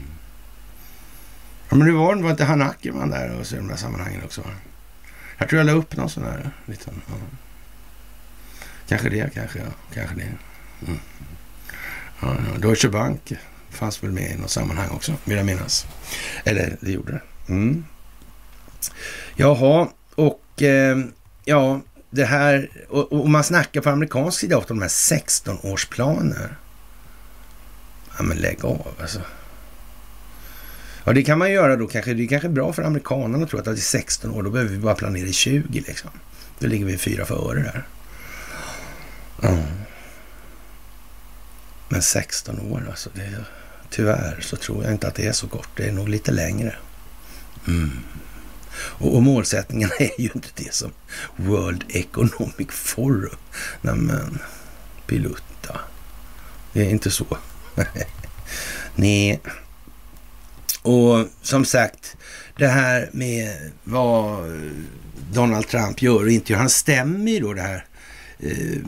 Ja, 1.68 1.76
men 1.76 1.86
hur 1.86 1.92
var 1.92 2.14
det? 2.14 2.22
Var 2.22 2.30
inte 2.30 2.44
han 2.44 2.62
Ackerman 2.62 3.10
där 3.10 3.38
och 3.40 3.46
så 3.46 3.54
i 3.54 3.58
de 3.58 3.68
där 3.68 3.76
sammanhangen 3.76 4.24
också? 4.24 4.42
Jag 5.38 5.48
tror 5.48 5.58
jag 5.58 5.66
la 5.66 5.72
upp 5.72 5.96
någon 5.96 6.10
sån 6.10 6.24
här 6.24 6.50
liten... 6.66 7.02
Ja. 7.06 7.14
Kanske 8.88 9.08
det, 9.08 9.34
kanske 9.34 9.58
ja. 9.58 9.64
Kanske 9.94 10.16
det. 10.16 10.22
Mm. 10.86 11.00
Ja, 12.20 12.36
ja. 12.52 12.58
Deutsche 12.58 12.88
Bank 12.88 13.32
fanns 13.70 14.02
väl 14.02 14.12
med 14.12 14.30
i 14.30 14.36
något 14.36 14.50
sammanhang 14.50 14.90
också, 14.90 15.14
vill 15.24 15.36
jag 15.36 15.46
minnas. 15.46 15.86
Eller 16.44 16.76
det 16.80 16.92
gjorde 16.92 17.12
det. 17.12 17.52
Mm. 17.52 17.84
Jaha, 19.36 19.88
och 20.14 20.62
eh, 20.62 20.98
ja, 21.44 21.80
det 22.10 22.24
här, 22.24 22.70
och, 22.88 23.12
och, 23.12 23.30
man 23.30 23.44
snackar 23.44 23.80
på 23.80 23.90
amerikansk 23.90 24.40
sida 24.40 24.58
ofta 24.58 24.74
om 24.74 24.78
de 24.78 24.82
här 24.82 24.88
16-årsplaner. 24.88 26.48
Ja, 28.16 28.22
men 28.22 28.36
lägg 28.36 28.64
av 28.64 28.86
alltså. 29.00 29.20
Ja, 31.04 31.12
det 31.12 31.22
kan 31.22 31.38
man 31.38 31.52
göra 31.52 31.76
då 31.76 31.86
kanske. 31.86 32.14
Det 32.14 32.22
är 32.22 32.28
kanske 32.28 32.48
bra 32.48 32.72
för 32.72 32.82
amerikanerna 32.82 33.44
att 33.44 33.50
tro 33.50 33.58
att 33.58 33.64
det 33.64 33.70
är 33.70 33.76
16 33.76 34.30
år, 34.30 34.42
då 34.42 34.50
behöver 34.50 34.72
vi 34.72 34.78
bara 34.78 34.94
planera 34.94 35.26
i 35.26 35.32
20 35.32 35.80
liksom. 35.86 36.10
Då 36.58 36.66
ligger 36.66 36.86
vi 36.86 36.98
fyra 36.98 37.24
före 37.24 37.62
där. 37.62 37.86
Mm. 39.42 39.64
Men 41.88 42.02
16 42.02 42.60
år 42.72 42.86
alltså, 42.90 43.10
det, 43.14 43.44
tyvärr 43.90 44.40
så 44.40 44.56
tror 44.56 44.84
jag 44.84 44.92
inte 44.92 45.08
att 45.08 45.14
det 45.14 45.26
är 45.26 45.32
så 45.32 45.48
kort. 45.48 45.68
Det 45.76 45.88
är 45.88 45.92
nog 45.92 46.08
lite 46.08 46.32
längre. 46.32 46.74
Mm. 47.68 47.90
Och, 48.80 49.16
och 49.16 49.22
målsättningarna 49.22 49.92
är 49.98 50.20
ju 50.20 50.30
inte 50.34 50.48
det 50.54 50.74
som 50.74 50.90
World 51.36 51.84
Economic 51.88 52.68
Forum. 52.70 53.36
Nämen, 53.82 54.38
pilutta. 55.06 55.80
Det 56.72 56.80
är 56.80 56.90
inte 56.90 57.10
så. 57.10 57.38
Nej. 58.94 59.40
Och 60.82 61.26
som 61.42 61.64
sagt, 61.64 62.16
det 62.56 62.68
här 62.68 63.10
med 63.12 63.70
vad 63.84 64.44
Donald 65.32 65.68
Trump 65.68 66.02
gör 66.02 66.24
och 66.24 66.30
inte 66.30 66.52
gör. 66.52 66.60
Han 66.60 66.70
stämmer 66.70 67.30
ju 67.30 67.40
då 67.40 67.54
det 67.54 67.62
här 67.62 67.84
eh, 68.38 68.78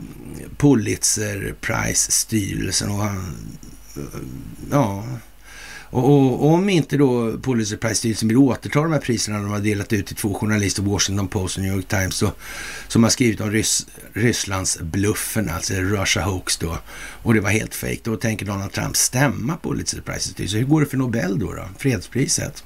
Pulitzer 0.57 1.55
Prize-styrelsen 1.61 2.89
och 2.91 2.97
han, 2.97 3.35
eh, 3.97 4.19
ja, 4.71 5.05
och, 5.93 6.43
och, 6.43 6.53
om 6.53 6.69
inte 6.69 6.97
då 6.97 7.37
Pulitzer 7.37 7.77
Prize-styrelsen 7.77 8.27
vill 8.27 8.37
återta 8.37 8.81
de 8.81 8.91
här 8.91 8.99
priserna 8.99 9.37
de 9.37 9.51
har 9.51 9.59
delat 9.59 9.93
ut 9.93 10.07
till 10.07 10.15
två 10.15 10.33
journalister, 10.33 10.83
Washington 10.83 11.27
Post 11.27 11.57
och 11.57 11.63
New 11.63 11.75
York 11.75 11.87
Times, 11.87 12.15
så, 12.15 12.31
som 12.87 13.03
har 13.03 13.09
skrivit 13.09 13.41
om 13.41 13.51
Rys 13.51 13.87
Rysslands 14.13 14.79
bluffen, 14.79 15.49
alltså 15.49 15.73
Russia 15.73 16.23
hoax 16.23 16.57
då, 16.57 16.77
och 16.97 17.33
det 17.33 17.39
var 17.39 17.49
helt 17.49 17.75
fejk. 17.75 18.01
Då 18.03 18.15
tänker 18.15 18.45
Donald 18.45 18.71
Trump 18.71 18.97
stämma 18.97 19.57
Pulitzer 19.57 20.01
Prize-styrelsen. 20.01 20.59
Hur 20.59 20.65
går 20.67 20.81
det 20.81 20.87
för 20.87 20.97
Nobel 20.97 21.39
då, 21.39 21.53
då? 21.53 21.65
Fredspriset? 21.77 22.63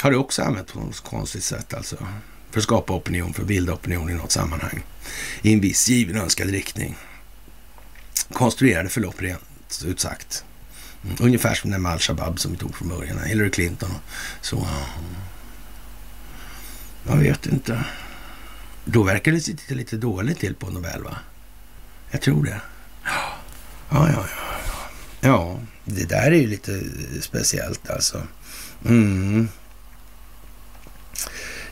Har 0.00 0.10
det 0.10 0.16
också 0.16 0.42
använts 0.42 0.72
på 0.72 0.80
något 0.80 1.00
konstigt 1.00 1.44
sätt 1.44 1.74
alltså? 1.74 1.96
För 2.50 2.58
att 2.58 2.64
skapa 2.64 2.92
opinion, 2.92 3.34
för 3.34 3.42
att 3.42 3.48
bilda 3.48 3.72
opinion 3.72 4.10
i 4.10 4.14
något 4.14 4.32
sammanhang. 4.32 4.82
I 5.42 5.52
en 5.52 5.60
viss 5.60 5.88
given 5.88 6.16
önskad 6.16 6.50
riktning. 6.50 6.96
Konstruerade 8.32 8.88
förlopp 8.88 9.22
rent 9.22 9.84
ut 9.86 10.00
sagt. 10.00 10.44
Ungefär 11.20 11.54
som 11.54 11.70
den 11.70 11.82
med 11.82 11.92
al-Shabab 11.92 12.40
som 12.40 12.52
vi 12.52 12.58
tog 12.58 12.76
från 12.76 12.88
början. 12.88 13.18
Hillary 13.24 13.50
Clinton 13.50 13.90
och 13.90 14.46
så. 14.46 14.66
Jag 17.06 17.16
vet 17.16 17.46
inte. 17.46 17.84
Då 18.84 19.02
verkar 19.02 19.32
det 19.32 19.40
sitta 19.40 19.74
lite 19.74 19.96
dåligt 19.96 20.38
till 20.38 20.54
på 20.54 20.70
Nobel, 20.70 21.02
va? 21.02 21.16
Jag 22.10 22.22
tror 22.22 22.44
det. 22.44 22.60
Ja, 23.04 23.38
ja, 23.90 24.08
ja. 24.12 24.26
Ja, 25.20 25.28
ja 25.28 25.60
det 25.84 26.04
där 26.04 26.32
är 26.32 26.36
ju 26.36 26.46
lite 26.46 26.80
speciellt 27.20 27.90
alltså. 27.90 28.22
Mm. 28.84 29.48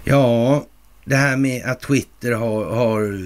Ja, 0.04 0.66
det 1.04 1.16
här 1.16 1.36
med 1.36 1.64
att 1.64 1.80
Twitter 1.80 2.32
har, 2.32 2.64
har, 2.64 3.18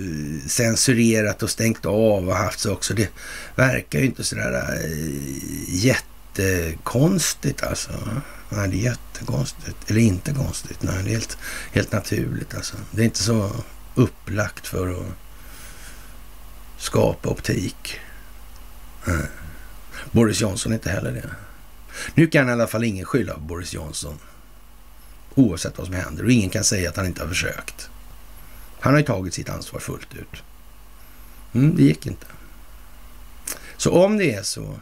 censurerat 0.49 1.43
och 1.43 1.51
stängt 1.51 1.87
av 1.87 2.29
och 2.29 2.37
haft 2.37 2.61
så 2.61 2.73
också. 2.73 2.95
Det 2.95 3.09
verkar 3.55 3.99
ju 3.99 4.05
inte 4.07 4.25
sådär 4.25 4.53
äh, 4.53 4.91
jättekonstigt 5.69 7.63
alltså. 7.63 7.93
Nej, 8.49 8.69
det 8.69 8.77
är 8.77 8.81
jättekonstigt. 8.81 9.91
Eller 9.91 10.01
inte 10.01 10.33
konstigt. 10.33 10.83
Nej, 10.83 11.03
det 11.05 11.11
är 11.11 11.13
helt, 11.13 11.39
helt 11.73 11.93
naturligt 11.93 12.55
alltså. 12.55 12.77
Det 12.91 13.01
är 13.01 13.05
inte 13.05 13.23
så 13.23 13.51
upplagt 13.95 14.67
för 14.67 14.91
att 14.91 15.07
skapa 16.79 17.29
optik. 17.29 18.01
Nej. 19.05 19.27
Boris 20.11 20.41
Johnson 20.41 20.73
är 20.73 20.77
inte 20.77 20.91
heller 20.91 21.13
det. 21.13 21.31
Nu 22.15 22.27
kan 22.27 22.49
i 22.49 22.53
alla 22.53 22.67
fall 22.67 22.85
ingen 22.85 23.05
skylla 23.05 23.35
på 23.35 23.41
Boris 23.41 23.75
Johnson. 23.75 24.19
Oavsett 25.37 25.79
vad 25.79 25.87
som 25.87 25.97
händer. 25.97 26.25
Och 26.25 26.31
ingen 26.31 26.51
kan 26.51 26.65
säga 26.65 26.89
att 26.89 26.97
han 26.97 27.07
inte 27.07 27.23
har 27.23 27.29
försökt. 27.29 27.91
Han 28.81 28.93
har 28.93 29.01
ju 29.01 29.07
tagit 29.07 29.35
sitt 29.35 29.49
ansvar 29.49 29.81
fullt 29.81 30.15
ut. 30.15 30.43
Mm, 31.55 31.77
det 31.77 31.83
gick 31.83 32.07
inte. 32.07 32.27
Så 33.77 34.05
om 34.05 34.19
det 34.19 34.35
är 34.35 34.43
så 34.43 34.81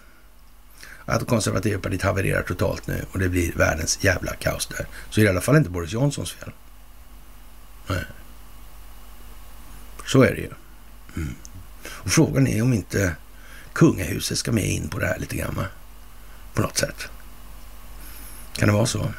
att 1.05 1.27
konservativa 1.27 1.81
partiet 1.81 2.03
havererar 2.03 2.43
totalt 2.43 2.87
nu 2.87 3.05
och 3.13 3.19
det 3.19 3.29
blir 3.29 3.53
världens 3.53 4.05
jävla 4.05 4.35
kaos 4.35 4.67
där, 4.67 4.87
så 5.11 5.21
är 5.21 5.25
det 5.25 5.27
i 5.27 5.31
alla 5.31 5.41
fall 5.41 5.57
inte 5.57 5.71
Boris 5.71 5.93
Johnsons 5.93 6.33
fel. 6.33 6.51
Nej. 7.87 8.05
Så 10.07 10.23
är 10.23 10.31
det 10.35 10.41
ju. 10.41 10.51
Mm. 11.17 11.35
Och 11.87 12.11
frågan 12.11 12.47
är 12.47 12.63
om 12.63 12.73
inte 12.73 13.17
kungahuset 13.73 14.39
ska 14.39 14.53
med 14.53 14.69
in 14.69 14.89
på 14.89 14.99
det 14.99 15.07
här 15.07 15.19
lite 15.19 15.37
grann. 15.37 15.65
På 16.55 16.63
något 16.63 16.79
sätt. 16.79 17.09
Kan 18.53 18.69
det 18.69 18.75
vara 18.75 18.87
så? 18.87 19.13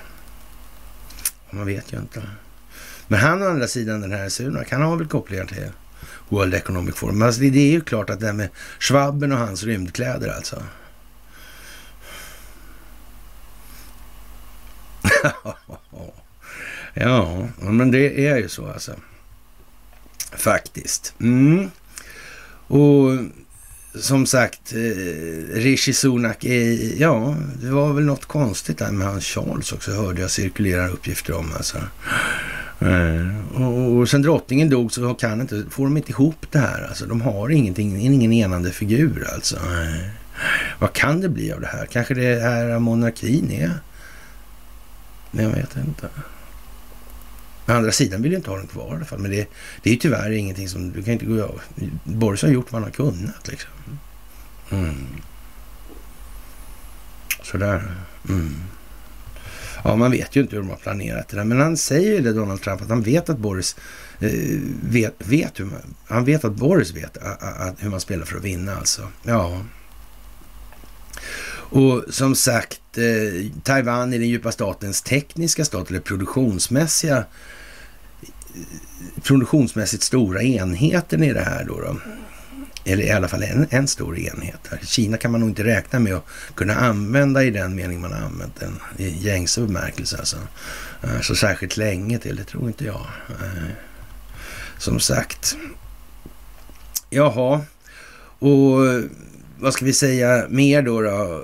Man 1.49 1.65
vet 1.65 1.93
ju 1.93 1.97
inte. 1.97 2.21
Men 3.07 3.19
han 3.19 3.43
å 3.43 3.49
andra 3.49 3.67
sidan, 3.67 4.01
den 4.01 4.11
här 4.11 4.29
Sunak, 4.29 4.71
han 4.71 4.81
har 4.81 4.97
väl 4.97 5.07
kopplingar 5.07 5.45
till 5.45 5.71
World 6.29 6.53
Economic 6.53 6.95
Forum. 6.95 7.21
Alltså 7.21 7.41
det, 7.41 7.49
det 7.49 7.59
är 7.59 7.71
ju 7.71 7.81
klart 7.81 8.09
att 8.09 8.19
det 8.19 8.25
här 8.25 8.33
med 8.33 8.49
Schwabben 8.79 9.31
och 9.31 9.37
hans 9.37 9.63
rymdkläder 9.63 10.29
alltså. 10.29 10.63
ja, 16.93 17.47
men 17.57 17.91
det 17.91 18.27
är 18.27 18.37
ju 18.37 18.49
så 18.49 18.67
alltså. 18.67 18.95
Faktiskt. 20.31 21.13
Mm. 21.19 21.71
Och 22.67 23.11
som 23.99 24.25
sagt, 24.25 24.73
eh, 24.73 25.53
Rishi 25.53 25.93
Sunak, 25.93 26.45
är, 26.45 27.01
ja, 27.01 27.35
det 27.61 27.69
var 27.69 27.93
väl 27.93 28.05
något 28.05 28.25
konstigt 28.25 28.77
där 28.77 28.91
med 28.91 29.07
hans 29.07 29.25
Charles 29.25 29.71
också, 29.71 29.91
hörde 29.91 30.21
jag 30.21 30.31
cirkulera 30.31 30.87
uppgifter 30.87 31.37
om. 31.37 31.53
Alltså. 31.57 31.77
Mm. 32.79 33.47
och, 33.55 33.97
och 33.97 34.09
sen 34.09 34.21
drottningen 34.21 34.69
dog 34.69 34.91
så 34.91 35.13
kan 35.13 35.41
inte, 35.41 35.63
får 35.69 35.83
de 35.83 35.97
inte 35.97 36.11
ihop 36.11 36.45
det 36.51 36.59
här. 36.59 36.87
Alltså, 36.87 37.05
de 37.05 37.21
har 37.21 37.49
ingenting, 37.49 38.01
ingen 38.01 38.33
enande 38.33 38.71
figur 38.71 39.27
alltså. 39.33 39.57
Mm. 39.59 40.09
vad 40.79 40.93
kan 40.93 41.21
det 41.21 41.29
bli 41.29 41.51
av 41.51 41.61
det 41.61 41.67
här? 41.67 41.85
Kanske 41.85 42.13
det 42.13 42.41
här 42.41 42.79
monarkin 42.79 43.51
är 43.51 43.71
Jag 45.31 45.49
vet 45.49 45.77
inte. 45.77 46.07
Å 47.67 47.71
andra 47.71 47.91
sidan 47.91 48.21
vill 48.21 48.31
ju 48.31 48.37
inte 48.37 48.49
ha 48.49 48.57
den 48.57 48.67
kvar 48.67 48.93
i 48.93 48.95
alla 48.95 49.05
fall. 49.05 49.19
Men 49.19 49.31
det, 49.31 49.47
det 49.83 49.89
är 49.89 49.93
ju 49.93 49.99
tyvärr 49.99 50.31
ingenting 50.31 50.69
som... 50.69 50.91
Du 50.91 51.03
kan 51.03 51.13
inte 51.13 51.25
gå 51.25 51.43
av. 51.43 51.61
Boris 52.03 52.41
har 52.41 52.49
gjort 52.49 52.71
vad 52.71 52.81
han 52.81 52.91
har 52.91 52.95
kunnat 52.95 53.47
liksom. 53.47 53.71
Mm. 54.69 55.07
Sådär. 57.43 57.95
Mm. 58.29 58.55
Ja, 59.83 59.95
man 59.95 60.11
vet 60.11 60.35
ju 60.35 60.41
inte 60.41 60.55
hur 60.55 60.63
de 60.63 60.69
har 60.69 60.77
planerat 60.77 61.27
det 61.27 61.37
där. 61.37 61.43
Men 61.43 61.59
han 61.59 61.77
säger 61.77 62.11
ju 62.11 62.19
det, 62.21 62.33
Donald 62.33 62.61
Trump, 62.61 62.81
att 62.81 62.89
han 62.89 63.01
vet 63.01 63.29
att 63.29 63.37
Boris 63.37 63.75
eh, 64.19 64.31
vet, 64.83 65.13
vet 65.17 65.59
hur 65.59 65.65
man... 65.65 65.95
Han 66.07 66.25
vet 66.25 66.45
att 66.45 66.55
Boris 66.55 66.91
vet 66.91 67.17
a, 67.17 67.37
a, 67.39 67.47
a, 67.59 67.75
hur 67.79 67.89
man 67.89 67.99
spelar 67.99 68.25
för 68.25 68.37
att 68.37 68.43
vinna 68.43 68.75
alltså. 68.75 69.07
Ja. 69.23 69.61
Och 71.51 72.03
som 72.09 72.35
sagt, 72.35 72.97
eh, 72.97 73.61
Taiwan 73.63 74.13
är 74.13 74.19
den 74.19 74.29
djupa 74.29 74.51
statens 74.51 75.01
tekniska 75.01 75.65
stat, 75.65 75.89
eller 75.89 75.99
produktionsmässiga 75.99 77.25
produktionsmässigt 79.23 80.03
stora 80.03 80.43
enheten 80.43 81.23
i 81.23 81.33
det 81.33 81.41
här 81.41 81.63
då. 81.63 81.81
då. 81.81 81.97
Eller 82.87 83.03
i 83.03 83.11
alla 83.11 83.27
fall 83.27 83.43
en, 83.43 83.67
en 83.69 83.87
stor 83.87 84.17
enhet. 84.17 84.69
Kina 84.81 85.17
kan 85.17 85.31
man 85.31 85.39
nog 85.39 85.49
inte 85.49 85.63
räkna 85.63 85.99
med 85.99 86.13
att 86.13 86.25
kunna 86.55 86.75
använda 86.75 87.43
i 87.43 87.51
den 87.51 87.75
mening 87.75 88.01
man 88.01 88.11
har 88.11 88.19
använt 88.19 88.59
den 88.59 88.79
i 88.97 89.09
gängse 89.09 89.61
bemärkelse. 89.61 90.17
Alltså. 90.17 90.37
Eh, 91.03 91.21
så 91.21 91.35
särskilt 91.35 91.77
länge 91.77 92.19
till, 92.19 92.35
det 92.35 92.43
tror 92.43 92.67
inte 92.67 92.85
jag. 92.85 93.07
Eh, 93.29 93.69
som 94.77 94.99
sagt. 94.99 95.57
Jaha, 97.09 97.61
och 98.39 98.79
vad 99.59 99.73
ska 99.73 99.85
vi 99.85 99.93
säga 99.93 100.45
mer 100.49 100.81
då, 100.81 101.01
då? 101.01 101.43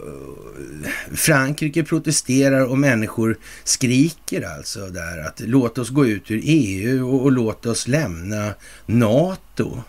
Frankrike 1.15 1.83
protesterar 1.83 2.65
och 2.65 2.77
människor 2.77 3.37
skriker 3.63 4.55
alltså 4.57 4.87
där 4.87 5.27
att 5.27 5.39
låt 5.39 5.77
oss 5.77 5.89
gå 5.89 6.05
ut 6.05 6.31
ur 6.31 6.41
EU 6.43 7.09
och, 7.09 7.21
och 7.21 7.31
låt 7.31 7.65
oss 7.65 7.87
lämna 7.87 8.53
NATO. 8.85 9.83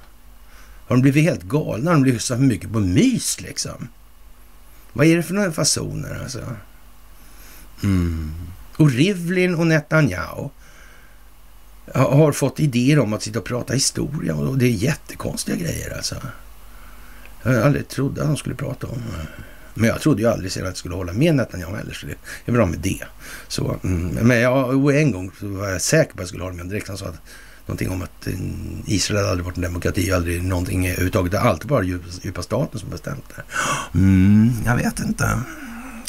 Har 0.87 0.97
de 0.97 1.03
blivit 1.03 1.25
helt 1.25 1.43
galna? 1.43 1.91
Har 1.91 1.99
de 1.99 2.05
lyssnat 2.05 2.39
för 2.39 2.47
mycket 2.47 2.73
på 2.73 2.81
mys 2.81 3.41
liksom? 3.41 3.89
Vad 4.93 5.07
är 5.07 5.17
det 5.17 5.23
för 5.23 5.35
några 5.35 5.53
fasoner 5.53 6.21
alltså? 6.23 6.41
Mm. 7.83 8.33
Och 8.77 8.91
Rivlin 8.91 9.55
och 9.55 9.67
Netanyahu 9.67 10.49
har 11.95 12.33
fått 12.33 12.61
idéer 12.61 12.99
om 12.99 13.13
att 13.13 13.23
sitta 13.23 13.39
och 13.39 13.45
prata 13.45 13.73
historia 13.73 14.35
och 14.35 14.59
det 14.59 14.67
är 14.67 14.71
jättekonstiga 14.71 15.57
grejer 15.57 15.97
alltså. 15.97 16.17
Jag 17.43 17.63
aldrig 17.63 17.89
trodde 17.89 18.21
att 18.21 18.27
de 18.27 18.37
skulle 18.37 18.55
prata 18.55 18.87
om. 18.87 18.99
Eh, 18.99 19.27
men 19.75 19.89
jag 19.89 20.01
trodde 20.01 20.23
ju 20.23 20.29
aldrig 20.29 20.53
sedan 20.53 20.63
att 20.63 20.69
jag 20.69 20.77
skulle 20.77 20.95
hålla 20.95 21.13
med 21.13 21.35
Netanyahu 21.35 21.77
heller, 21.77 21.95
så 21.95 22.07
det 22.07 22.17
är 22.45 22.53
bra 22.53 22.67
med 22.67 22.79
det. 22.79 23.05
Så, 23.49 23.77
mm, 23.85 24.09
men 24.09 24.41
jag, 24.41 24.97
en 24.97 25.13
gång 25.13 25.31
var 25.41 25.69
jag 25.69 25.83
säker 25.83 26.13
på 26.13 26.17
att 26.17 26.21
jag 26.21 26.29
skulle 26.29 26.45
hålla 26.45 26.57
med 26.57 26.67
direkt. 26.67 26.89
Han 26.89 26.99
sa 26.99 27.07
att 27.07 27.21
någonting 27.67 27.91
om 27.91 28.03
att 28.03 28.27
eh, 28.27 28.35
Israel 28.87 29.27
aldrig 29.27 29.45
varit 29.45 29.57
en 29.57 29.63
demokrati, 29.63 30.13
aldrig 30.13 30.43
någonting 30.43 30.87
överhuvudtaget. 30.87 31.33
Det 31.33 31.39
har 31.39 31.51
alltid 31.51 31.71
varit 31.71 31.89
djupa 32.23 32.43
staten 32.43 32.81
som 32.81 32.91
bestämt 32.91 33.25
det. 33.37 33.43
Mm, 33.99 34.53
jag 34.67 34.77
vet 34.77 35.01
inte. 35.01 35.41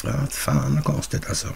Ja, 0.04 0.12
fan 0.30 0.74
vad 0.74 0.84
konstigt 0.84 1.28
alltså. 1.28 1.48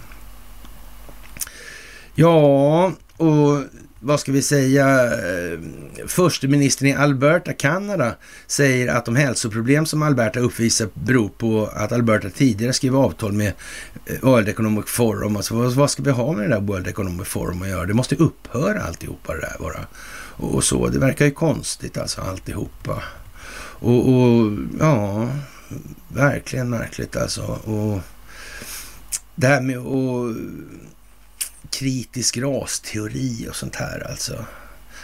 Ja, 2.15 2.91
och 3.17 3.63
vad 3.99 4.19
ska 4.19 4.31
vi 4.31 4.41
säga, 4.41 5.05
eh, 5.05 5.59
försteministern 6.07 6.87
i 6.87 6.93
Alberta, 6.93 7.53
Kanada, 7.53 8.15
säger 8.47 8.87
att 8.87 9.05
de 9.05 9.15
hälsoproblem 9.15 9.85
som 9.85 10.03
Alberta 10.03 10.39
uppvisar 10.39 10.89
beror 10.93 11.29
på 11.29 11.69
att 11.73 11.91
Alberta 11.91 12.29
tidigare 12.29 12.73
skrev 12.73 12.95
avtal 12.95 13.33
med 13.33 13.53
eh, 14.05 14.15
World 14.21 14.49
Economic 14.49 14.85
Forum. 14.85 15.35
Alltså, 15.35 15.55
vad, 15.55 15.73
vad 15.73 15.91
ska 15.91 16.03
vi 16.03 16.11
ha 16.11 16.33
med 16.33 16.49
det 16.49 16.55
där 16.55 16.61
World 16.61 16.87
Economic 16.87 17.27
Forum 17.27 17.61
att 17.61 17.69
göra? 17.69 17.85
Det 17.85 17.93
måste 17.93 18.15
upphöra 18.15 18.81
alltihopa 18.81 19.33
det 19.33 19.41
där 19.41 19.55
bara. 19.59 19.87
Och 20.47 20.63
så, 20.63 20.87
det 20.87 20.99
verkar 20.99 21.25
ju 21.25 21.31
konstigt 21.31 21.97
alltså 21.97 22.21
alltihopa. 22.21 23.03
Och, 23.81 24.09
och 24.09 24.51
ja, 24.79 25.29
verkligen 26.07 26.69
märkligt 26.69 27.15
alltså. 27.15 27.41
Och 27.43 27.99
det 29.35 29.47
här 29.47 29.61
med 29.61 29.77
att 29.77 30.35
kritisk 31.71 32.37
rasteori 32.37 33.47
och 33.49 33.55
sånt 33.55 33.75
här 33.75 34.07
alltså. 34.09 34.45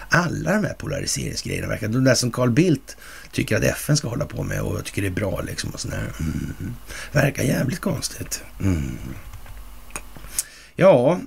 Alla 0.10 0.54
de 0.54 0.66
här 0.66 0.74
polariseringsgrejerna 0.74 1.68
verkar, 1.68 1.88
de 1.88 2.04
där 2.04 2.16
som 2.16 2.32
Carl 2.32 2.52
Bildt 2.52 2.98
tycker 3.32 3.58
att 3.58 3.64
FN 3.64 3.98
ska 3.98 4.08
hålla 4.08 4.26
på 4.26 4.44
med 4.44 4.62
och 4.62 4.86
tycker 4.86 5.02
det 5.02 5.08
är 5.08 5.12
bra 5.12 5.42
liksom 5.42 5.70
och 5.70 5.80
sådär. 5.80 6.12
Mm. 6.20 6.76
Verkar 7.12 7.44
jävligt 7.44 7.80
konstigt. 7.80 8.44
Mm. 8.60 8.98
Ja, 10.76 11.20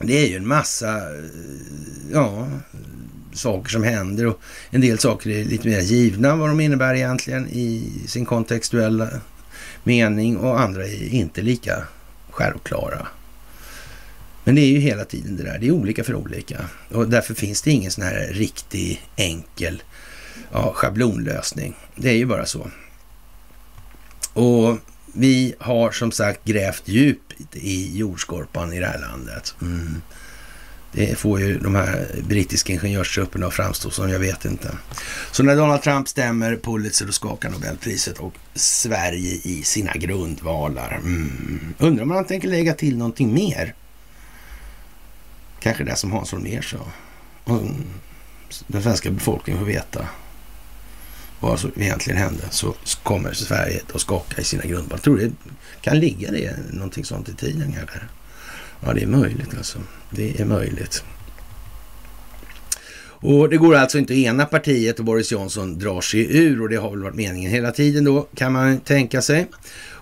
det 0.00 0.24
är 0.24 0.28
ju 0.28 0.36
en 0.36 0.46
massa 0.46 0.96
eh, 0.96 1.24
ja, 2.12 2.48
saker 3.32 3.70
som 3.70 3.82
händer 3.82 4.26
och 4.26 4.40
en 4.70 4.80
del 4.80 4.98
saker 4.98 5.30
är 5.30 5.44
lite 5.44 5.68
mer 5.68 5.80
givna 5.80 6.36
vad 6.36 6.48
de 6.48 6.60
innebär 6.60 6.94
egentligen 6.94 7.48
i 7.48 7.92
sin 8.06 8.26
kontextuella 8.26 9.08
mening 9.84 10.36
och 10.36 10.60
andra 10.60 10.86
är 10.86 11.08
inte 11.08 11.42
lika 11.42 11.82
självklara. 12.30 13.06
Men 14.48 14.54
det 14.54 14.60
är 14.60 14.72
ju 14.72 14.78
hela 14.78 15.04
tiden 15.04 15.36
det 15.36 15.42
där. 15.42 15.58
Det 15.58 15.66
är 15.66 15.70
olika 15.70 16.04
för 16.04 16.14
olika. 16.14 16.64
Och 16.90 17.08
därför 17.08 17.34
finns 17.34 17.62
det 17.62 17.70
ingen 17.70 17.90
sån 17.90 18.04
här 18.04 18.28
riktig 18.32 19.02
enkel 19.16 19.82
ja, 20.52 20.72
schablonlösning. 20.74 21.74
Det 21.96 22.08
är 22.08 22.14
ju 22.14 22.26
bara 22.26 22.46
så. 22.46 22.70
Och 24.32 24.78
vi 25.14 25.54
har 25.58 25.90
som 25.90 26.12
sagt 26.12 26.44
grävt 26.44 26.82
djupt 26.84 27.34
i 27.52 27.98
jordskorpan 27.98 28.72
i 28.72 28.80
det 28.80 28.86
här 28.86 28.98
landet. 28.98 29.54
Mm. 29.62 30.02
Det 30.92 31.18
får 31.18 31.40
ju 31.40 31.58
de 31.58 31.74
här 31.74 32.06
brittiska 32.28 32.72
ingenjörstrupperna 32.72 33.46
att 33.46 33.54
framstå 33.54 33.90
som 33.90 34.10
jag 34.10 34.18
vet 34.18 34.44
inte. 34.44 34.70
Så 35.32 35.42
när 35.42 35.56
Donald 35.56 35.82
Trump 35.82 36.08
stämmer 36.08 36.56
Pulitzer 36.56 37.06
då 37.06 37.12
skakar 37.12 37.50
Nobelpriset 37.50 38.18
och 38.18 38.34
Sverige 38.54 39.40
i 39.42 39.62
sina 39.62 39.92
grundvalar. 39.92 40.94
Mm. 40.94 41.74
Undrar 41.78 42.02
om 42.02 42.10
han 42.10 42.24
tänker 42.24 42.48
lägga 42.48 42.74
till 42.74 42.96
någonting 42.96 43.34
mer? 43.34 43.74
Kanske 45.60 45.84
det 45.84 45.96
som 45.96 46.12
Hans 46.12 46.32
Holmér 46.32 46.62
sa. 46.62 46.78
Den 48.66 48.82
svenska 48.82 49.10
befolkningen 49.10 49.60
får 49.60 49.66
veta 49.66 50.08
vad 51.40 51.60
som 51.60 51.72
egentligen 51.76 52.18
hände 52.18 52.42
så 52.50 52.74
kommer 53.02 53.32
Sverige 53.32 53.80
att 53.94 54.00
skaka 54.00 54.40
i 54.40 54.44
sina 54.44 54.62
grundval. 54.62 54.98
Tror 54.98 55.18
tror 55.18 55.28
det 55.28 55.34
kan 55.80 56.00
ligga 56.00 56.30
det 56.30 56.56
någonting 56.70 57.04
sånt 57.04 57.28
i 57.28 57.34
tiden 57.34 57.72
kanske. 57.72 57.98
Ja, 58.80 58.92
det 58.92 59.02
är 59.02 59.06
möjligt 59.06 59.54
alltså. 59.56 59.78
Det 60.10 60.40
är 60.40 60.44
möjligt. 60.44 61.04
Och 63.20 63.48
det 63.48 63.56
går 63.56 63.74
alltså 63.74 63.98
inte 63.98 64.12
att 64.12 64.18
ena 64.18 64.44
partiet 64.44 64.98
och 64.98 65.04
Boris 65.04 65.32
Johnson 65.32 65.78
drar 65.78 66.00
sig 66.00 66.36
ur 66.36 66.62
och 66.62 66.68
det 66.68 66.76
har 66.76 66.90
väl 66.90 67.02
varit 67.02 67.14
meningen 67.14 67.50
hela 67.50 67.70
tiden 67.70 68.04
då 68.04 68.28
kan 68.34 68.52
man 68.52 68.80
tänka 68.80 69.22
sig. 69.22 69.46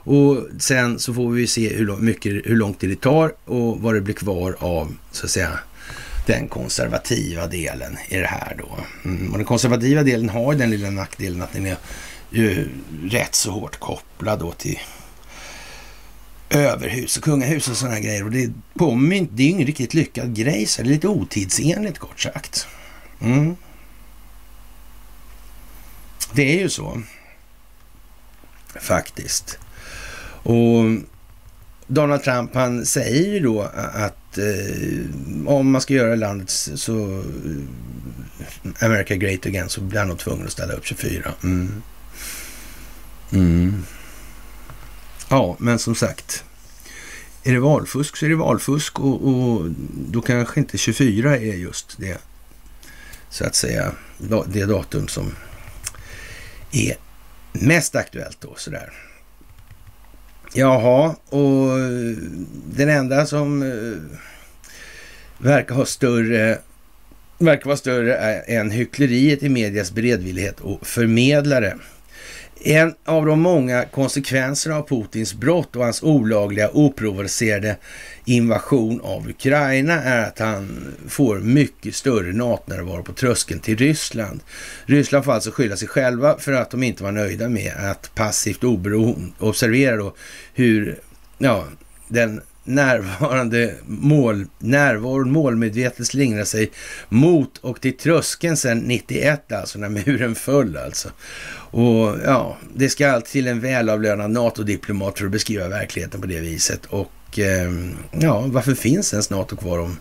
Och 0.06 0.46
sen 0.58 0.98
så 0.98 1.14
får 1.14 1.30
vi 1.30 1.46
se 1.46 1.76
hur, 1.76 1.96
mycket, 1.96 2.32
hur 2.32 2.56
lång 2.56 2.74
tid 2.74 2.90
det 2.90 3.00
tar 3.00 3.34
och 3.44 3.80
vad 3.80 3.94
det 3.94 4.00
blir 4.00 4.14
kvar 4.14 4.56
av, 4.60 4.96
så 5.12 5.24
att 5.24 5.30
säga, 5.30 5.58
den 6.26 6.48
konservativa 6.48 7.46
delen 7.46 7.96
i 8.08 8.16
det 8.16 8.26
här 8.26 8.56
då. 8.58 8.78
Mm. 9.04 9.32
Och 9.32 9.38
den 9.38 9.46
konservativa 9.46 10.02
delen 10.02 10.28
har 10.28 10.54
den 10.54 10.70
lilla 10.70 10.90
nackdelen 10.90 11.42
att 11.42 11.52
den 11.52 11.66
är 11.66 11.76
ju 12.30 12.68
rätt 13.04 13.34
så 13.34 13.50
hårt 13.50 13.80
kopplad 13.80 14.38
då 14.38 14.52
till 14.52 14.78
överhus 16.50 17.16
och 17.16 17.24
kungahus 17.24 17.68
och 17.68 17.76
sådana 17.76 18.00
grejer. 18.00 18.24
Och 18.24 18.30
det, 18.30 18.52
det 19.30 19.42
är 19.42 19.46
ju 19.46 19.50
ingen 19.50 19.66
riktigt 19.66 19.94
lyckad 19.94 20.34
grej, 20.34 20.66
så 20.66 20.82
det 20.82 20.88
är 20.88 20.90
lite 20.90 21.08
otidsenligt 21.08 21.98
kort 21.98 22.20
sagt. 22.20 22.66
Mm. 23.20 23.56
Det 26.32 26.58
är 26.58 26.58
ju 26.58 26.68
så. 26.68 27.02
Faktiskt. 28.80 29.58
Och 30.46 30.84
Donald 31.86 32.22
Trump 32.22 32.54
han 32.54 32.86
säger 32.86 33.32
ju 33.32 33.40
då 33.40 33.62
att 33.92 34.38
eh, 34.38 35.46
om 35.46 35.70
man 35.70 35.80
ska 35.80 35.94
göra 35.94 36.14
landet 36.14 36.50
så 36.50 37.22
eh, 37.22 38.84
America 38.84 39.14
Great 39.14 39.46
Again 39.46 39.68
så 39.68 39.80
blir 39.80 39.98
han 39.98 40.08
nog 40.08 40.18
tvungen 40.18 40.46
att 40.46 40.52
ställa 40.52 40.72
upp 40.72 40.86
24. 40.86 41.32
Mm. 41.42 41.82
Mm. 43.32 43.82
Ja, 45.28 45.56
men 45.58 45.78
som 45.78 45.94
sagt. 45.94 46.44
Är 47.42 47.52
det 47.52 47.60
valfusk 47.60 48.16
så 48.16 48.24
är 48.24 48.28
det 48.28 48.36
valfusk 48.36 49.00
och, 49.00 49.28
och 49.28 49.70
då 50.10 50.20
kanske 50.20 50.60
inte 50.60 50.78
24 50.78 51.36
är 51.36 51.54
just 51.54 51.98
det, 51.98 52.18
så 53.30 53.44
att 53.44 53.54
säga, 53.54 53.92
det 54.46 54.64
datum 54.64 55.08
som 55.08 55.34
är 56.72 56.96
mest 57.52 57.96
aktuellt 57.96 58.40
då 58.40 58.54
sådär. 58.56 58.92
Jaha, 60.52 61.16
och 61.28 61.78
eh, 61.78 62.16
den 62.76 62.88
enda 62.88 63.26
som 63.26 63.62
eh, 63.62 64.18
verkar 65.38 65.74
ha 65.74 65.86
större 65.86 66.58
verkar 67.38 67.66
vara 67.66 67.76
större 67.76 68.16
än 68.40 68.70
hyckleriet 68.70 69.42
i 69.42 69.48
medias 69.48 69.92
beredvillighet 69.92 70.60
och 70.60 70.86
förmedlare. 70.86 71.76
En 72.60 72.94
av 73.04 73.26
de 73.26 73.40
många 73.40 73.84
konsekvenserna 73.84 74.76
av 74.76 74.88
Putins 74.88 75.34
brott 75.34 75.76
och 75.76 75.84
hans 75.84 76.02
olagliga, 76.02 76.70
oprovocerade 76.72 77.76
invasion 78.24 79.00
av 79.00 79.28
Ukraina 79.28 80.02
är 80.02 80.26
att 80.26 80.38
han 80.38 80.94
får 81.08 81.38
mycket 81.38 81.94
större 81.94 82.32
NATO-närvaro 82.32 83.02
på 83.02 83.12
tröskeln 83.12 83.60
till 83.60 83.76
Ryssland. 83.76 84.40
Ryssland 84.86 85.24
får 85.24 85.32
alltså 85.32 85.50
skylla 85.50 85.76
sig 85.76 85.88
själva 85.88 86.38
för 86.38 86.52
att 86.52 86.70
de 86.70 86.82
inte 86.82 87.02
var 87.02 87.12
nöjda 87.12 87.48
med 87.48 87.72
att 87.76 88.14
passivt 88.14 88.64
oberoende 88.64 89.32
observera 89.38 89.96
då 89.96 90.14
hur 90.54 90.98
ja, 91.38 91.64
den 92.08 92.40
närvarande 92.66 93.74
mål, 93.86 94.46
närvaron 94.58 95.32
målmedvetet 95.32 96.06
slingrar 96.06 96.44
sig 96.44 96.70
mot 97.08 97.58
och 97.58 97.80
till 97.80 97.96
tröskeln 97.96 98.56
sedan 98.56 98.78
91 98.78 99.52
alltså, 99.52 99.78
när 99.78 99.88
muren 99.88 100.34
föll 100.34 100.76
alltså. 100.76 101.08
Och 101.70 102.16
ja, 102.24 102.56
det 102.74 102.88
ska 102.88 103.10
alltid 103.10 103.30
till 103.30 103.48
en 103.48 103.60
välavlönad 103.60 104.30
NATO-diplomat 104.30 105.18
för 105.18 105.26
att 105.26 105.32
beskriva 105.32 105.68
verkligheten 105.68 106.20
på 106.20 106.26
det 106.26 106.40
viset. 106.40 106.86
Och 106.86 107.38
eh, 107.38 107.72
ja, 108.10 108.44
varför 108.46 108.74
finns 108.74 109.12
ens 109.12 109.30
NATO 109.30 109.56
kvar 109.56 109.78
om 109.78 109.96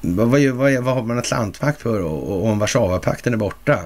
vad, 0.00 0.28
vad, 0.28 0.42
vad, 0.42 0.72
vad 0.72 0.94
har 0.94 1.02
man 1.02 1.18
Atlantpakt 1.18 1.82
för 1.82 2.00
och, 2.00 2.32
och 2.32 2.46
om 2.46 2.58
Warszawapakten 2.58 3.32
är 3.32 3.38
borta? 3.38 3.78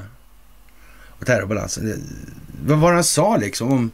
Och 1.08 1.26
terrorbalansen. 1.26 2.04
Vad 2.66 2.78
var 2.78 2.90
det 2.90 2.94
han 2.94 3.04
sa 3.04 3.36
liksom 3.36 3.72
om... 3.72 3.90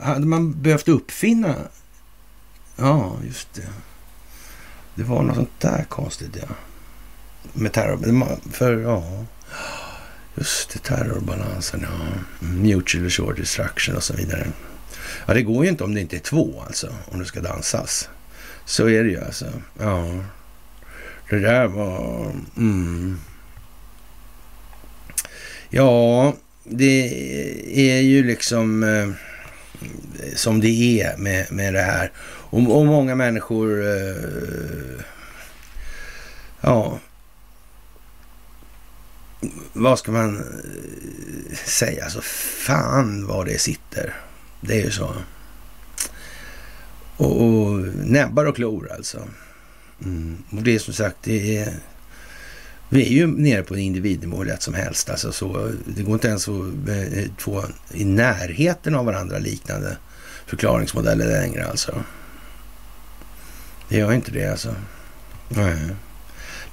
Hade 0.00 0.26
man 0.26 0.62
behövt 0.62 0.88
uppfinna 0.88 1.54
Ja, 2.80 3.16
just 3.26 3.54
det. 3.54 3.68
Det 4.94 5.02
var 5.02 5.22
något 5.22 5.36
sånt 5.36 5.60
där 5.60 5.84
konstigt, 5.88 6.36
ja. 6.40 6.54
Med 7.52 7.72
terror... 7.72 8.38
För, 8.52 8.78
ja... 8.78 9.24
Just 10.34 10.70
det, 10.70 10.78
terrorbalansen, 10.78 11.86
ja. 11.90 12.06
Mutual 12.40 13.10
short 13.10 13.36
destruction 13.36 13.96
och 13.96 14.02
så 14.02 14.14
vidare. 14.14 14.46
Ja, 15.26 15.34
det 15.34 15.42
går 15.42 15.64
ju 15.64 15.70
inte 15.70 15.84
om 15.84 15.94
det 15.94 16.00
inte 16.00 16.16
är 16.16 16.20
två, 16.20 16.62
alltså. 16.66 16.94
Om 17.06 17.18
det 17.18 17.24
ska 17.24 17.40
dansas. 17.40 18.08
Så 18.64 18.88
är 18.88 19.04
det 19.04 19.10
ju, 19.10 19.24
alltså. 19.24 19.46
Ja. 19.78 20.24
Det 21.30 21.38
där 21.38 21.66
var... 21.66 22.32
Mm. 22.56 23.20
Ja, 25.70 26.34
det 26.64 27.08
är 27.74 28.00
ju 28.00 28.24
liksom 28.24 28.82
eh, 28.82 29.08
som 30.34 30.60
det 30.60 31.00
är 31.00 31.16
med, 31.16 31.52
med 31.52 31.74
det 31.74 31.82
här. 31.82 32.12
Och, 32.50 32.78
och 32.78 32.86
många 32.86 33.14
människor... 33.14 33.86
Eh, 33.86 35.04
ja... 36.60 36.98
Vad 39.72 39.98
ska 39.98 40.12
man 40.12 40.36
eh, 40.36 41.56
säga? 41.66 42.04
Alltså, 42.04 42.20
fan 42.66 43.26
vad 43.26 43.46
det 43.46 43.60
sitter. 43.60 44.14
Det 44.60 44.80
är 44.80 44.84
ju 44.84 44.90
så. 44.90 45.14
Och, 47.16 47.42
och 47.42 47.80
näbbar 48.04 48.44
och 48.44 48.56
klor 48.56 48.92
alltså. 48.92 49.18
Mm. 50.04 50.42
Och 50.50 50.62
det 50.62 50.74
är 50.74 50.78
som 50.78 50.94
sagt, 50.94 51.16
det 51.22 51.58
är... 51.58 51.74
Vi 52.88 53.06
är 53.06 53.10
ju 53.10 53.26
nere 53.26 53.62
på 53.62 53.76
individnivå 53.76 54.38
hur 54.38 54.44
lätt 54.44 54.62
som 54.62 54.74
helst. 54.74 55.10
Alltså 55.10 55.32
så, 55.32 55.72
det 55.84 56.02
går 56.02 56.14
inte 56.14 56.28
ens 56.28 56.48
att 56.48 56.88
eh, 56.88 57.24
få 57.38 57.64
i 57.90 58.04
närheten 58.04 58.94
av 58.94 59.04
varandra 59.04 59.38
liknande 59.38 59.96
förklaringsmodeller 60.46 61.26
längre 61.26 61.66
alltså. 61.66 62.04
Det 63.90 63.96
gör 63.96 64.12
inte 64.12 64.30
det 64.30 64.46
alltså. 64.46 64.74
Nej. 65.48 65.90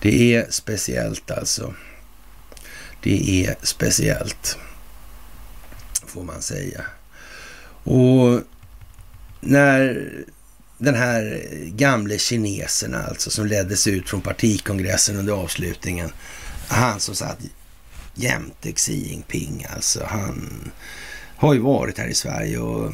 Det 0.01 0.35
är 0.35 0.47
speciellt 0.49 1.31
alltså. 1.31 1.73
Det 3.03 3.45
är 3.45 3.55
speciellt. 3.61 4.57
Får 6.05 6.23
man 6.23 6.41
säga. 6.41 6.81
Och 7.83 8.41
när 9.41 10.11
den 10.77 10.95
här 10.95 11.43
gamle 11.65 12.17
kinesen 12.17 12.95
alltså 12.95 13.29
som 13.29 13.45
leddes 13.45 13.87
ut 13.87 14.09
från 14.09 14.21
partikongressen 14.21 15.17
under 15.17 15.33
avslutningen. 15.33 16.11
Han 16.67 16.99
som 16.99 17.15
satt 17.15 17.39
jämte 18.15 18.71
Xi 18.71 19.09
Jinping 19.09 19.65
alltså. 19.75 20.03
Han 20.07 20.71
har 21.35 21.53
ju 21.53 21.59
varit 21.59 21.97
här 21.97 22.07
i 22.07 22.13
Sverige 22.13 22.59
och 22.59 22.93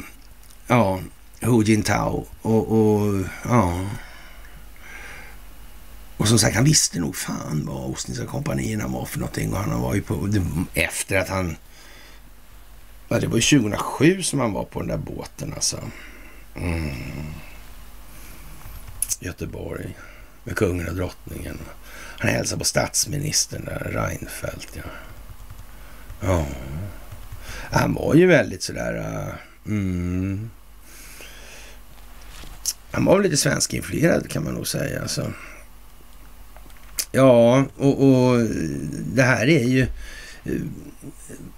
ja, 0.66 1.00
Hu 1.40 1.64
Jintao 1.64 2.26
och, 2.42 2.72
och 2.72 3.24
ja, 3.48 3.86
och 6.16 6.28
som 6.28 6.38
sagt, 6.38 6.54
han 6.54 6.64
visste 6.64 6.98
nog 6.98 7.16
fan 7.16 7.66
vad 7.66 7.90
Ostindiska 7.90 8.26
kompanierna 8.26 8.86
var 8.86 9.04
för 9.04 9.18
någonting. 9.18 9.52
Och 9.52 9.58
han 9.58 9.80
var 9.80 9.94
ju 9.94 10.02
på, 10.02 10.28
efter 10.74 11.16
att 11.16 11.28
han... 11.28 11.56
Ja, 13.08 13.20
det 13.20 13.26
var 13.26 13.36
ju 13.36 13.60
2007 13.60 14.22
som 14.22 14.40
han 14.40 14.52
var 14.52 14.64
på 14.64 14.80
den 14.80 14.88
där 14.88 14.96
båten 14.96 15.52
alltså. 15.54 15.78
Mm. 16.56 16.90
Göteborg 19.20 19.96
med 20.44 20.56
kungen 20.56 20.88
och 20.88 20.94
drottningen. 20.94 21.58
Han 22.18 22.30
hälsade 22.30 22.58
på 22.58 22.64
statsministern 22.64 23.64
där, 23.64 23.90
Reinfeldt. 23.92 24.76
Ja. 24.76 24.82
ja. 26.20 26.46
Han 27.70 27.94
var 27.94 28.14
ju 28.14 28.26
väldigt 28.26 28.62
sådär... 28.62 28.94
Uh, 28.94 29.34
mm. 29.66 30.50
Han 32.90 33.04
var 33.04 33.22
lite 33.22 33.36
svenskinfluerad 33.36 34.30
kan 34.30 34.44
man 34.44 34.54
nog 34.54 34.66
säga. 34.66 35.02
Alltså. 35.02 35.32
Ja, 37.14 37.66
och, 37.76 38.02
och 38.02 38.38
det 39.14 39.22
här 39.22 39.48
är 39.48 39.64
ju 39.64 39.80
eh, 40.44 40.62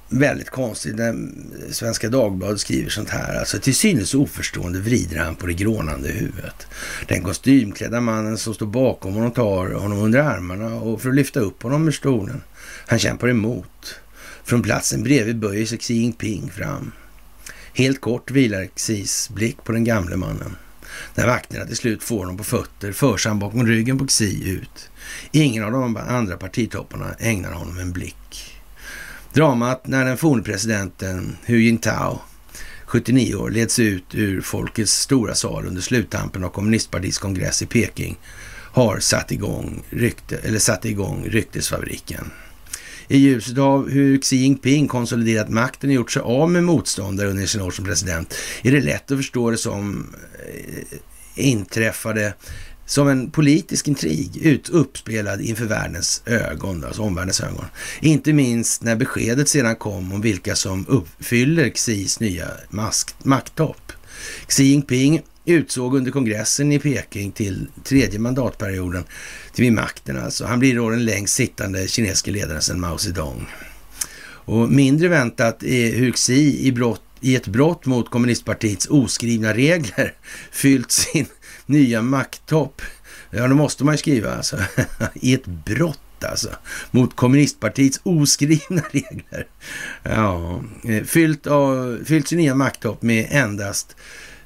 väldigt 0.08 0.50
konstigt 0.50 0.96
när 0.96 1.28
Svenska 1.70 2.08
Dagbladet 2.08 2.60
skriver 2.60 2.90
sånt 2.90 3.10
här. 3.10 3.38
Alltså 3.38 3.58
till 3.58 3.74
synes 3.74 4.14
oförstående 4.14 4.78
vrider 4.80 5.18
han 5.18 5.34
på 5.34 5.46
det 5.46 5.52
grånande 5.52 6.08
huvudet. 6.08 6.66
Den 7.08 7.22
kostymklädda 7.22 8.00
mannen 8.00 8.38
som 8.38 8.54
står 8.54 8.66
bakom 8.66 9.14
honom 9.14 9.30
tar 9.30 9.70
honom 9.70 9.98
under 9.98 10.20
armarna 10.20 10.74
och 10.74 11.02
för 11.02 11.08
att 11.08 11.14
lyfta 11.14 11.40
upp 11.40 11.62
honom 11.62 11.88
ur 11.88 11.92
stolen. 11.92 12.42
Han 12.86 12.98
kämpar 12.98 13.28
emot. 13.28 14.00
Från 14.44 14.62
platsen 14.62 15.02
bredvid 15.02 15.38
böjer 15.38 15.66
sig 15.66 15.78
Xi 15.78 15.94
Jinping 15.94 16.50
fram. 16.50 16.92
Helt 17.74 18.00
kort 18.00 18.30
vilar 18.30 18.68
Xis 18.74 19.30
blick 19.30 19.64
på 19.64 19.72
den 19.72 19.84
gamle 19.84 20.16
mannen. 20.16 20.56
När 21.14 21.26
vakterna 21.26 21.66
till 21.66 21.76
slut 21.76 22.02
får 22.02 22.18
honom 22.18 22.36
på 22.36 22.44
fötter 22.44 22.92
förs 22.92 23.26
han 23.26 23.38
bakom 23.38 23.66
ryggen 23.66 23.98
på 23.98 24.06
Xi 24.06 24.50
ut. 24.50 24.90
Ingen 25.32 25.64
av 25.64 25.72
de 25.72 25.96
andra 25.96 26.36
partitopparna 26.36 27.14
ägnar 27.18 27.52
honom 27.52 27.78
en 27.78 27.92
blick. 27.92 28.54
Dramat 29.32 29.86
när 29.86 30.04
den 30.04 30.16
forne 30.16 30.42
presidenten 30.42 31.36
Hu 31.44 31.58
Jintao, 31.58 32.20
79 32.84 33.34
år, 33.34 33.50
leds 33.50 33.78
ut 33.78 34.14
ur 34.14 34.40
folkets 34.40 34.92
stora 34.92 35.34
sal 35.34 35.66
under 35.66 35.82
sluttampen 35.82 36.44
av 36.44 36.48
kommunistpartiets 36.48 37.18
kongress 37.18 37.62
i 37.62 37.66
Peking 37.66 38.18
har 38.72 38.98
satt 38.98 39.32
igång, 39.32 39.82
rykte, 39.90 40.36
eller 40.36 40.58
satt 40.58 40.84
igång 40.84 41.28
ryktesfabriken. 41.28 42.30
I 43.08 43.18
ljuset 43.18 43.58
av 43.58 43.90
hur 43.90 44.20
Xi 44.20 44.36
Jinping 44.36 44.88
konsoliderat 44.88 45.48
makten 45.48 45.90
och 45.90 45.94
gjort 45.94 46.10
sig 46.10 46.22
av 46.22 46.50
med 46.50 46.64
motståndare 46.64 47.28
under 47.28 47.46
sin 47.46 47.60
år 47.60 47.70
som 47.70 47.84
president 47.84 48.34
är 48.62 48.72
det 48.72 48.80
lätt 48.80 49.10
att 49.10 49.18
förstå 49.18 49.50
det 49.50 49.56
som 49.56 50.14
eh, 50.48 50.98
inträffade 51.34 52.34
som 52.86 53.08
en 53.08 53.30
politisk 53.30 53.88
intrig 53.88 54.36
ut, 54.36 54.68
uppspelad 54.68 55.40
inför 55.40 55.64
världens 55.64 56.22
ögon, 56.26 56.84
alltså 56.84 57.02
omvärldens 57.02 57.40
ögon. 57.40 57.64
Inte 58.00 58.32
minst 58.32 58.82
när 58.82 58.96
beskedet 58.96 59.48
sedan 59.48 59.76
kom 59.76 60.12
om 60.12 60.20
vilka 60.20 60.56
som 60.56 60.86
uppfyller 60.88 61.70
Xis 61.70 62.20
nya 62.20 62.50
makttopp. 63.22 63.92
Xi 64.48 64.64
Jinping 64.64 65.22
utsåg 65.44 65.96
under 65.96 66.10
kongressen 66.10 66.72
i 66.72 66.78
Peking 66.78 67.32
till 67.32 67.66
tredje 67.84 68.18
mandatperioden 68.18 69.04
till 69.54 69.64
vid 69.64 69.72
makten 69.72 70.18
alltså. 70.18 70.44
Han 70.44 70.58
blir 70.58 70.76
då 70.76 70.90
den 70.90 71.04
längst 71.04 71.34
sittande 71.34 71.88
kinesiska 71.88 72.30
ledaren 72.30 72.62
sedan 72.62 72.80
Mao 72.80 72.98
Zedong. 72.98 73.46
Och 74.46 74.70
mindre 74.70 75.08
väntat 75.08 75.62
är 75.62 75.92
hur 75.92 76.12
Xi 76.12 76.66
i, 76.66 76.72
brott, 76.72 77.02
i 77.20 77.36
ett 77.36 77.46
brott 77.46 77.86
mot 77.86 78.10
kommunistpartiets 78.10 78.86
oskrivna 78.90 79.54
regler 79.54 80.14
fyllt 80.50 80.90
sin 80.90 81.26
nya 81.66 82.02
makttopp. 82.02 82.82
Ja, 83.30 83.48
det 83.48 83.54
måste 83.54 83.84
man 83.84 83.94
ju 83.94 83.98
skriva 83.98 84.34
alltså. 84.34 84.56
I 85.14 85.34
ett 85.34 85.46
brott 85.46 86.24
alltså. 86.24 86.48
Mot 86.90 87.16
kommunistpartiets 87.16 88.00
oskrivna 88.02 88.82
regler. 88.90 89.46
Ja, 90.02 90.62
eh, 90.84 91.04
fyllt, 91.04 91.46
av, 91.46 91.98
fyllt 92.04 92.28
sin 92.28 92.38
nya 92.38 92.54
makttopp 92.54 93.02
med 93.02 93.28
endast 93.30 93.96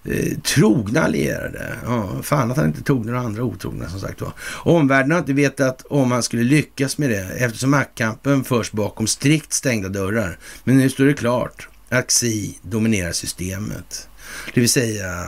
eh, 0.04 0.38
trogna 0.38 1.02
allierade. 1.02 1.76
Ja, 1.84 2.22
fan 2.22 2.50
att 2.50 2.56
han 2.56 2.66
inte 2.66 2.82
tog 2.82 3.06
några 3.06 3.20
andra 3.20 3.42
otrogna 3.42 3.88
som 3.88 4.00
sagt 4.00 4.20
var. 4.20 4.32
Omvärlden 4.52 5.10
har 5.10 5.18
inte 5.18 5.32
vetat 5.32 5.86
om 5.90 6.12
han 6.12 6.22
skulle 6.22 6.42
lyckas 6.42 6.98
med 6.98 7.10
det 7.10 7.30
eftersom 7.38 7.70
maktkampen 7.70 8.44
förs 8.44 8.72
bakom 8.72 9.06
strikt 9.06 9.52
stängda 9.52 9.88
dörrar. 9.88 10.38
Men 10.64 10.76
nu 10.76 10.90
står 10.90 11.04
det 11.04 11.14
klart 11.14 11.68
att 11.88 12.10
Xi 12.10 12.58
dominerar 12.62 13.12
systemet. 13.12 14.08
Det 14.54 14.60
vill 14.60 14.70
säga 14.70 15.26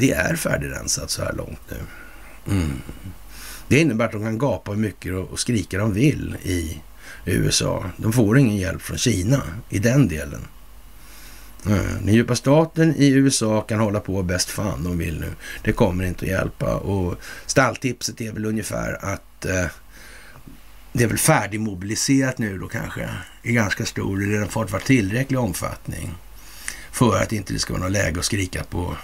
det 0.00 0.12
är 0.12 0.36
färdigrensat 0.36 1.10
så 1.10 1.22
här 1.22 1.32
långt 1.32 1.60
nu. 1.68 1.76
Mm. 2.54 2.82
Det 3.68 3.80
innebär 3.80 4.04
att 4.04 4.12
de 4.12 4.22
kan 4.22 4.38
gapa 4.38 4.70
hur 4.70 4.78
mycket 4.78 5.14
och 5.14 5.40
skrika 5.40 5.78
de 5.78 5.92
vill 5.92 6.36
i 6.42 6.80
USA. 7.24 7.84
De 7.96 8.12
får 8.12 8.38
ingen 8.38 8.56
hjälp 8.56 8.82
från 8.82 8.98
Kina 8.98 9.42
i 9.68 9.78
den 9.78 10.08
delen. 10.08 10.40
Den 12.02 12.14
djupa 12.14 12.36
staten 12.36 12.94
i 12.96 13.08
USA 13.08 13.60
kan 13.60 13.80
hålla 13.80 14.00
på 14.00 14.22
bäst 14.22 14.50
fan 14.50 14.84
de 14.84 14.98
vill 14.98 15.20
nu. 15.20 15.32
Det 15.62 15.72
kommer 15.72 16.04
inte 16.04 16.24
att 16.24 16.30
hjälpa 16.30 16.74
och 16.74 17.14
stalltipset 17.46 18.20
är 18.20 18.32
väl 18.32 18.44
ungefär 18.44 19.04
att 19.04 19.44
eh, 19.44 19.66
det 20.92 21.04
är 21.04 21.08
väl 21.08 21.18
färdigmobiliserat 21.18 22.38
nu 22.38 22.58
då 22.58 22.68
kanske 22.68 23.08
i 23.42 23.52
ganska 23.52 23.84
stor, 23.84 24.22
eller 24.22 24.32
redan 24.32 24.48
fått 24.48 24.70
vara 24.70 24.82
tillräcklig 24.82 25.38
omfattning 25.38 26.14
för 26.92 27.22
att 27.22 27.32
inte 27.32 27.52
det 27.52 27.58
ska 27.58 27.72
vara 27.72 27.82
något 27.82 27.92
läge 27.92 28.18
att 28.18 28.24
skrika 28.24 28.64
på 28.64 28.96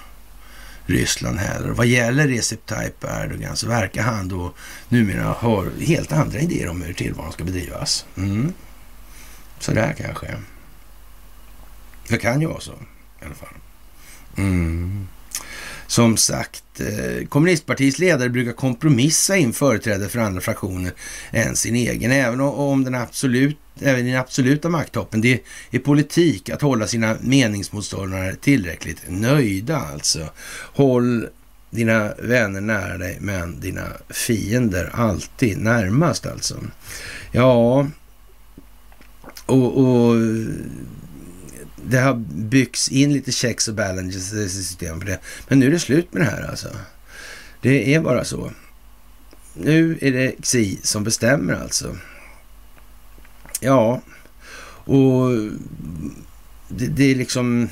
Ryssland 0.87 1.39
heller. 1.39 1.69
Vad 1.69 1.87
gäller 1.87 2.29
Recep 2.29 2.67
Tayyip 2.67 3.05
Erdogan 3.05 3.57
så 3.57 3.69
verkar 3.69 4.03
han 4.03 4.29
då 4.29 4.55
numera 4.89 5.25
ha 5.25 5.65
helt 5.81 6.13
andra 6.13 6.39
idéer 6.39 6.69
om 6.69 6.83
hur 6.83 6.93
tillvaron 6.93 7.33
ska 7.33 7.45
bedrivas. 7.45 8.07
Mm. 8.17 8.53
Sådär 9.59 9.95
kanske. 9.99 10.37
Det 12.09 12.19
kan 12.19 12.41
ju 12.41 12.47
vara 12.47 12.61
så 12.61 12.73
i 13.23 13.25
alla 13.25 13.35
fall. 13.35 13.55
Mm. 14.37 15.09
Som 15.87 16.17
sagt, 16.17 16.81
eh, 16.81 17.27
kommunistpartiets 17.29 17.99
ledare 17.99 18.29
brukar 18.29 18.53
kompromissa 18.53 19.37
in 19.37 19.53
företrädare 19.53 20.09
för 20.09 20.19
andra 20.19 20.41
fraktioner 20.41 20.93
än 21.31 21.57
sin 21.57 21.75
egen, 21.75 22.13
även 22.13 22.41
om 22.41 22.85
den 22.85 22.95
absolut, 22.95 23.59
även 23.81 24.07
i 24.07 24.11
den 24.11 24.21
absoluta 24.21 24.69
makttoppen. 24.69 25.21
Det 25.21 25.43
är 25.71 25.79
politik 25.79 26.51
att 26.51 26.63
hålla 26.63 26.87
sina 26.87 27.17
meningsmotståndare 27.21 28.35
tillräckligt 28.35 29.03
nöjda 29.09 29.77
alltså. 29.77 30.29
Håll 30.73 31.29
dina 31.71 32.15
vänner 32.19 32.61
nära 32.61 32.99
dig, 32.99 33.19
men 33.21 33.61
dina 33.61 33.87
fiender 34.09 34.91
alltid 34.93 35.59
närmast 35.59 36.27
alltså. 36.27 36.61
Ja, 37.33 37.87
och, 39.47 39.79
och 39.79 40.17
det 41.85 41.99
har 41.99 42.15
byggts 42.35 42.89
in 42.89 43.13
lite 43.13 43.33
checks 43.33 43.69
och 43.69 43.75
balances 43.75 44.33
i 44.33 44.49
systemet 44.49 45.03
för 45.03 45.07
det. 45.07 45.19
Men 45.49 45.59
nu 45.59 45.67
är 45.67 45.71
det 45.71 45.79
slut 45.79 46.13
med 46.13 46.23
det 46.23 46.31
här 46.31 46.49
alltså. 46.51 46.69
Det 47.63 47.95
är 47.95 48.01
bara 48.01 48.25
så. 48.25 48.53
Nu 49.55 49.99
är 50.01 50.13
det 50.13 50.35
Xi 50.43 50.79
som 50.83 51.05
bestämmer 51.05 51.55
alltså. 51.55 51.97
Ja, 53.61 54.01
och 54.85 55.31
det, 56.69 56.87
det, 56.87 57.05
är 57.05 57.15
liksom... 57.15 57.69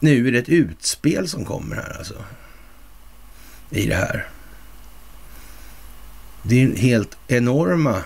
Nu 0.00 0.28
är 0.28 0.32
det 0.32 0.38
ett 0.38 0.48
utspel 0.48 1.28
som 1.28 1.44
kommer 1.44 1.76
här 1.76 1.96
alltså. 1.98 2.24
I 3.70 3.86
det 3.86 3.94
här. 3.94 4.28
Det 6.42 6.62
är 6.62 6.76
helt 6.76 7.18
enorma 7.28 8.02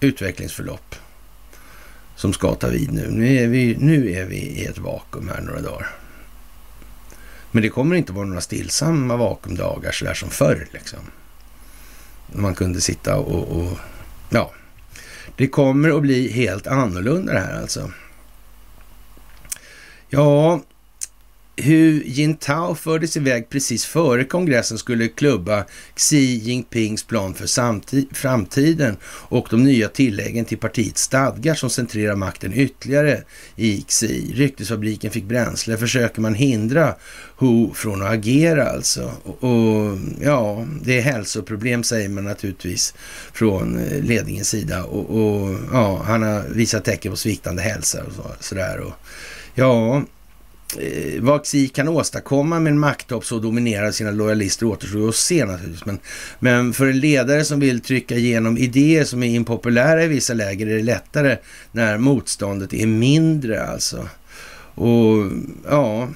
utvecklingsförlopp 0.00 0.94
som 2.16 2.32
ska 2.32 2.54
ta 2.54 2.68
vid 2.68 2.92
nu. 2.92 3.10
Nu 3.10 3.36
är 3.36 3.48
vi, 3.48 3.76
nu 3.78 4.12
är 4.12 4.24
vi 4.24 4.36
i 4.36 4.64
ett 4.64 4.78
vakuum 4.78 5.28
här 5.28 5.40
några 5.40 5.60
dagar. 5.60 5.90
Men 7.50 7.62
det 7.62 7.68
kommer 7.68 7.96
inte 7.96 8.12
vara 8.12 8.26
några 8.26 8.40
stillsamma 8.40 9.16
vakuumdagar 9.16 9.92
sådär 9.92 10.14
som 10.14 10.30
förr 10.30 10.68
liksom. 10.72 10.98
Man 12.32 12.54
kunde 12.54 12.80
sitta 12.80 13.16
och, 13.16 13.56
och 13.56 13.78
ja, 14.30 14.52
det 15.36 15.46
kommer 15.46 15.96
att 15.96 16.02
bli 16.02 16.32
helt 16.32 16.66
annorlunda 16.66 17.32
det 17.32 17.40
här 17.40 17.60
alltså. 17.60 17.90
Ja, 20.08 20.60
hur 21.56 22.02
Jintao 22.04 22.74
fördes 22.74 23.16
iväg 23.16 23.48
precis 23.50 23.84
före 23.84 24.24
kongressen 24.24 24.78
skulle 24.78 25.08
klubba 25.08 25.64
Xi 25.96 26.16
Jinpings 26.16 27.04
plan 27.04 27.34
för 27.34 28.14
framtiden 28.14 28.96
och 29.04 29.46
de 29.50 29.64
nya 29.64 29.88
tilläggen 29.88 30.44
till 30.44 30.58
partiets 30.58 31.02
stadgar 31.02 31.54
som 31.54 31.70
centrerar 31.70 32.16
makten 32.16 32.52
ytterligare 32.52 33.22
i 33.56 33.84
Xi. 33.88 34.32
Ryktesfabriken 34.34 35.10
fick 35.10 35.24
bränsle. 35.24 35.76
Försöker 35.76 36.20
man 36.20 36.34
hindra 36.34 36.94
Hu 37.38 37.70
från 37.74 38.02
att 38.02 38.12
agera 38.12 38.68
alltså? 38.68 39.12
Och, 39.22 39.44
och 39.44 39.98
ja, 40.20 40.66
det 40.82 40.98
är 40.98 41.02
hälsoproblem 41.02 41.84
säger 41.84 42.08
man 42.08 42.24
naturligtvis 42.24 42.94
från 43.32 43.78
eh, 43.78 44.02
ledningens 44.02 44.48
sida 44.48 44.84
och, 44.84 45.10
och 45.10 45.56
ja, 45.72 46.02
han 46.06 46.22
har 46.22 46.42
visat 46.48 46.84
tecken 46.84 47.12
på 47.12 47.16
sviktande 47.16 47.62
hälsa 47.62 48.04
och 48.04 48.12
så, 48.12 48.30
sådär. 48.40 48.80
Och, 48.80 48.92
ja, 49.54 50.02
Eh, 50.78 51.22
vad 51.22 51.44
Xi 51.44 51.68
kan 51.68 51.88
åstadkomma 51.88 52.60
med 52.60 52.70
en 52.70 52.78
makttopp 52.78 53.24
så 53.24 53.38
dominerar 53.38 53.90
sina 53.90 54.10
lojalister 54.10 54.66
återstår 54.66 55.08
att 55.08 55.14
se 55.14 55.44
naturligtvis. 55.44 55.86
Men, 55.86 55.98
men 56.38 56.72
för 56.72 56.86
en 56.86 57.00
ledare 57.00 57.44
som 57.44 57.60
vill 57.60 57.80
trycka 57.80 58.16
igenom 58.16 58.58
idéer 58.58 59.04
som 59.04 59.22
är 59.22 59.34
impopulära 59.34 60.04
i 60.04 60.08
vissa 60.08 60.34
läger 60.34 60.66
är 60.66 60.76
det 60.76 60.82
lättare 60.82 61.36
när 61.72 61.98
motståndet 61.98 62.74
är 62.74 62.86
mindre 62.86 63.66
alltså. 63.66 64.08
Och 64.74 65.30
ja, 65.68 66.08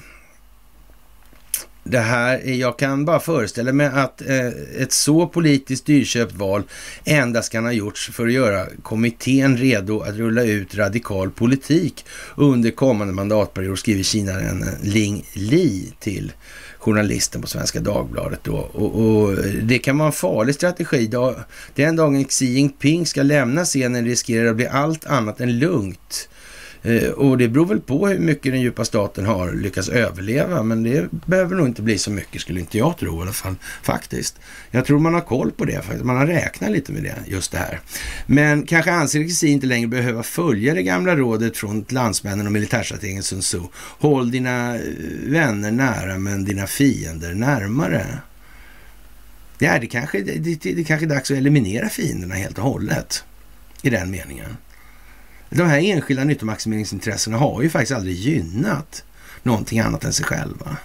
det 1.89 1.99
här, 1.99 2.41
jag 2.45 2.79
kan 2.79 3.05
bara 3.05 3.19
föreställa 3.19 3.73
mig 3.73 3.87
att 3.87 4.21
eh, 4.21 4.47
ett 4.77 4.91
så 4.91 5.27
politiskt 5.27 5.85
dyrköpt 5.85 6.35
val 6.35 6.63
endast 7.05 7.51
kan 7.51 7.65
ha 7.65 7.71
gjorts 7.71 8.09
för 8.13 8.27
att 8.27 8.33
göra 8.33 8.65
kommittén 8.83 9.57
redo 9.57 9.99
att 9.99 10.15
rulla 10.15 10.43
ut 10.43 10.75
radikal 10.75 11.29
politik 11.31 12.05
under 12.35 12.71
kommande 12.71 13.13
mandatperiod, 13.13 13.79
skriver 13.79 14.03
Kinaren 14.03 14.65
Ling 14.81 15.25
Li 15.33 15.93
till 15.99 16.31
journalisten 16.79 17.41
på 17.41 17.47
Svenska 17.47 17.79
Dagbladet 17.79 18.39
då. 18.43 18.55
Och, 18.55 19.01
och, 19.01 19.35
det 19.63 19.79
kan 19.79 19.97
vara 19.97 20.07
en 20.07 20.13
farlig 20.13 20.55
strategi. 20.55 21.07
Då, 21.07 21.35
den 21.75 21.95
dagen 21.95 22.25
Xi 22.25 22.45
Jinping 22.45 23.05
ska 23.05 23.23
lämna 23.23 23.65
scenen 23.65 24.05
riskerar 24.05 24.43
det 24.43 24.49
att 24.49 24.55
bli 24.55 24.67
allt 24.67 25.05
annat 25.05 25.41
än 25.41 25.59
lugnt 25.59 26.29
Eh, 26.29 26.36
Eh, 26.83 27.09
och 27.09 27.37
det 27.37 27.47
beror 27.47 27.65
väl 27.65 27.79
på 27.79 28.07
hur 28.07 28.19
mycket 28.19 28.51
den 28.51 28.61
djupa 28.61 28.85
staten 28.85 29.25
har 29.25 29.51
lyckats 29.53 29.89
överleva, 29.89 30.63
men 30.63 30.83
det 30.83 31.11
behöver 31.11 31.55
nog 31.55 31.67
inte 31.67 31.81
bli 31.81 31.97
så 31.97 32.11
mycket 32.11 32.41
skulle 32.41 32.59
inte 32.59 32.77
jag 32.77 32.97
tro 32.97 33.19
i 33.19 33.21
alla 33.21 33.31
fall 33.31 33.55
faktiskt. 33.83 34.35
Jag 34.71 34.85
tror 34.85 34.99
man 34.99 35.13
har 35.13 35.21
koll 35.21 35.51
på 35.51 35.65
det, 35.65 36.03
man 36.03 36.17
har 36.17 36.27
räknat 36.27 36.71
lite 36.71 36.91
med 36.91 37.03
det, 37.03 37.15
just 37.27 37.51
det 37.51 37.57
här. 37.57 37.79
Men 38.25 38.65
kanske 38.65 38.91
anser 38.91 39.23
Xi 39.23 39.47
inte 39.47 39.67
längre 39.67 39.87
behöva 39.87 40.23
följa 40.23 40.73
det 40.73 40.83
gamla 40.83 41.15
rådet 41.15 41.57
från 41.57 41.85
landsmännen 41.89 42.45
och 42.45 42.51
militärstrategen 42.51 43.23
Sun 43.23 43.41
Tzu. 43.41 43.59
Håll 43.99 44.31
dina 44.31 44.75
eh, 44.75 44.81
vänner 45.23 45.71
nära, 45.71 46.17
men 46.17 46.45
dina 46.45 46.67
fiender 46.67 47.33
närmare. 47.33 48.05
Ja, 49.59 49.79
det 49.79 49.87
kanske, 49.87 50.21
det, 50.21 50.33
det, 50.33 50.73
det 50.73 50.83
kanske 50.83 51.05
är 51.05 51.09
dags 51.09 51.31
att 51.31 51.37
eliminera 51.37 51.89
fienderna 51.89 52.35
helt 52.35 52.57
och 52.57 52.63
hållet 52.63 53.23
i 53.81 53.89
den 53.89 54.11
meningen. 54.11 54.57
De 55.49 55.63
här 55.63 55.79
enskilda 55.79 56.23
nyttomaximeringsintressena 56.23 57.37
har 57.37 57.61
ju 57.61 57.69
faktiskt 57.69 57.91
aldrig 57.91 58.15
gynnat 58.15 59.03
någonting 59.43 59.79
annat 59.79 60.03
än 60.03 60.13
sig 60.13 60.25
själva. 60.25 60.77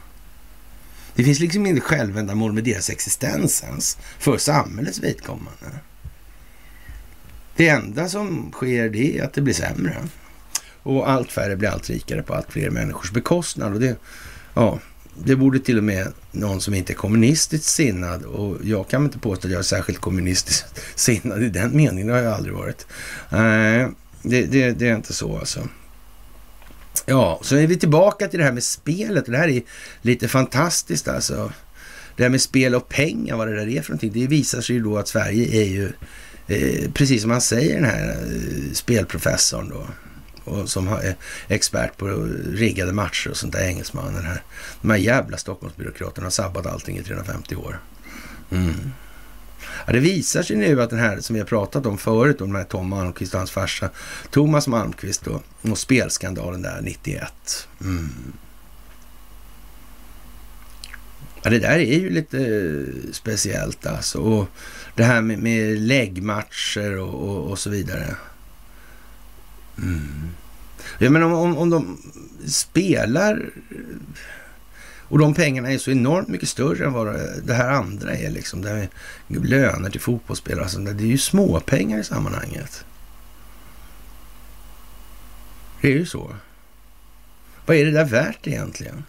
Det 1.14 1.24
finns 1.24 1.40
liksom 1.40 1.66
inget 1.66 1.82
självändamål 1.82 2.52
med 2.52 2.64
deras 2.64 2.90
existens 2.90 3.62
ens 3.62 3.98
för 4.18 4.38
samhällets 4.38 4.98
vidkommande. 4.98 5.66
Det 7.56 7.68
enda 7.68 8.08
som 8.08 8.52
sker 8.52 8.88
det 8.88 9.18
är 9.18 9.24
att 9.24 9.32
det 9.32 9.40
blir 9.40 9.54
sämre. 9.54 9.96
Och 10.82 11.10
allt 11.10 11.32
färre 11.32 11.56
blir 11.56 11.68
allt 11.68 11.90
rikare 11.90 12.22
på 12.22 12.34
allt 12.34 12.52
fler 12.52 12.70
människors 12.70 13.10
bekostnad. 13.10 13.72
Och 13.74 13.80
det, 13.80 13.96
ja, 14.54 14.78
det 15.14 15.36
borde 15.36 15.58
till 15.58 15.78
och 15.78 15.84
med 15.84 16.12
någon 16.32 16.60
som 16.60 16.74
inte 16.74 16.92
är 16.92 16.94
kommunistiskt 16.94 17.66
sinnad 17.66 18.22
och 18.22 18.58
jag 18.62 18.88
kan 18.88 19.04
inte 19.04 19.18
påstå 19.18 19.48
att 19.48 19.52
jag 19.52 19.58
är 19.58 19.62
särskilt 19.62 19.98
kommunistiskt 19.98 20.80
sinnad 20.94 21.42
i 21.42 21.48
den 21.48 21.76
meningen. 21.76 22.06
Det 22.06 22.12
har 22.12 22.20
jag 22.20 22.32
aldrig 22.32 22.54
varit. 22.54 22.86
Eh, 23.30 23.88
det, 24.22 24.46
det, 24.46 24.70
det 24.72 24.88
är 24.88 24.96
inte 24.96 25.12
så 25.12 25.38
alltså. 25.38 25.68
Ja, 27.06 27.40
så 27.42 27.56
är 27.56 27.66
vi 27.66 27.76
tillbaka 27.76 28.28
till 28.28 28.38
det 28.38 28.44
här 28.44 28.52
med 28.52 28.64
spelet. 28.64 29.26
Det 29.26 29.36
här 29.36 29.48
är 29.48 29.62
lite 30.02 30.28
fantastiskt 30.28 31.08
alltså. 31.08 31.52
Det 32.16 32.22
här 32.22 32.30
med 32.30 32.40
spel 32.40 32.74
och 32.74 32.88
pengar, 32.88 33.36
vad 33.36 33.48
det 33.48 33.56
där 33.56 33.68
är 33.68 33.82
för 33.82 33.90
någonting. 33.90 34.12
Det 34.12 34.26
visar 34.26 34.60
sig 34.60 34.76
ju 34.76 34.82
då 34.82 34.98
att 34.98 35.08
Sverige 35.08 35.62
är 35.62 35.68
ju, 35.68 35.92
eh, 36.46 36.90
precis 36.92 37.22
som 37.22 37.30
han 37.30 37.40
säger 37.40 37.74
den 37.74 37.84
här 37.84 38.08
eh, 38.08 38.72
spelprofessorn 38.72 39.68
då. 39.68 39.86
Och 40.44 40.70
som 40.70 40.88
är 40.88 41.06
eh, 41.06 41.14
expert 41.48 41.96
på 41.96 42.28
riggade 42.52 42.92
matcher 42.92 43.30
och 43.30 43.36
sånt 43.36 43.52
där, 43.52 43.68
engelsmannen 43.68 44.24
här. 44.24 44.42
De 44.80 44.90
här 44.90 44.98
jävla 44.98 45.36
Stockholmsbyråkraterna 45.36 46.26
har 46.26 46.30
sabbat 46.30 46.66
allting 46.66 46.98
i 46.98 47.02
350 47.02 47.56
år. 47.56 47.80
Mm. 48.50 48.74
Ja, 49.86 49.92
det 49.92 50.00
visar 50.00 50.42
sig 50.42 50.56
nu 50.56 50.82
att 50.82 50.90
den 50.90 50.98
här 50.98 51.20
som 51.20 51.34
vi 51.34 51.40
har 51.40 51.46
pratat 51.46 51.86
om 51.86 51.98
förut, 51.98 52.40
om 52.40 52.48
den 52.48 52.56
här 52.56 52.64
Tom 52.64 52.88
Malmqvist 52.88 53.34
och 53.34 53.40
hans 53.40 53.50
farsa 53.50 53.90
Thomas 54.30 54.68
Malmqvist 54.68 55.24
då, 55.24 55.42
och 55.70 55.78
spelskandalen 55.78 56.62
där 56.62 56.80
91. 56.82 57.68
Mm. 57.80 58.08
Ja, 61.42 61.50
det 61.50 61.58
där 61.58 61.78
är 61.78 61.98
ju 61.98 62.10
lite 62.10 62.38
eh, 62.38 63.12
speciellt 63.12 63.86
alltså. 63.86 64.18
Och 64.18 64.48
det 64.94 65.04
här 65.04 65.20
med, 65.20 65.38
med 65.38 65.78
läggmatcher 65.78 66.98
och, 66.98 67.28
och, 67.28 67.50
och, 67.50 67.58
så 67.58 67.70
vidare. 67.70 68.16
Mm. 69.78 70.28
Ja, 70.98 71.10
men 71.10 71.22
om, 71.22 71.32
om, 71.32 71.58
om 71.58 71.70
de 71.70 71.98
spelar 72.46 73.50
och 75.12 75.18
de 75.18 75.34
pengarna 75.34 75.72
är 75.72 75.78
så 75.78 75.90
enormt 75.90 76.28
mycket 76.28 76.48
större 76.48 76.86
än 76.86 76.92
vad 76.92 77.06
det 77.44 77.54
här 77.54 77.70
andra 77.70 78.16
är. 78.16 78.30
Liksom. 78.30 78.62
Det 78.62 78.70
är 78.70 78.88
löner 79.28 79.90
till 79.90 80.00
fotbollsspelare. 80.00 80.62
Alltså, 80.62 80.78
det 80.78 81.04
är 81.04 81.06
ju 81.06 81.18
småpengar 81.18 81.98
i 81.98 82.04
sammanhanget. 82.04 82.84
Det 85.80 85.88
är 85.88 85.92
ju 85.92 86.06
så. 86.06 86.36
Vad 87.66 87.76
är 87.76 87.84
det 87.84 87.90
där 87.90 88.04
värt 88.04 88.46
egentligen? 88.46 89.04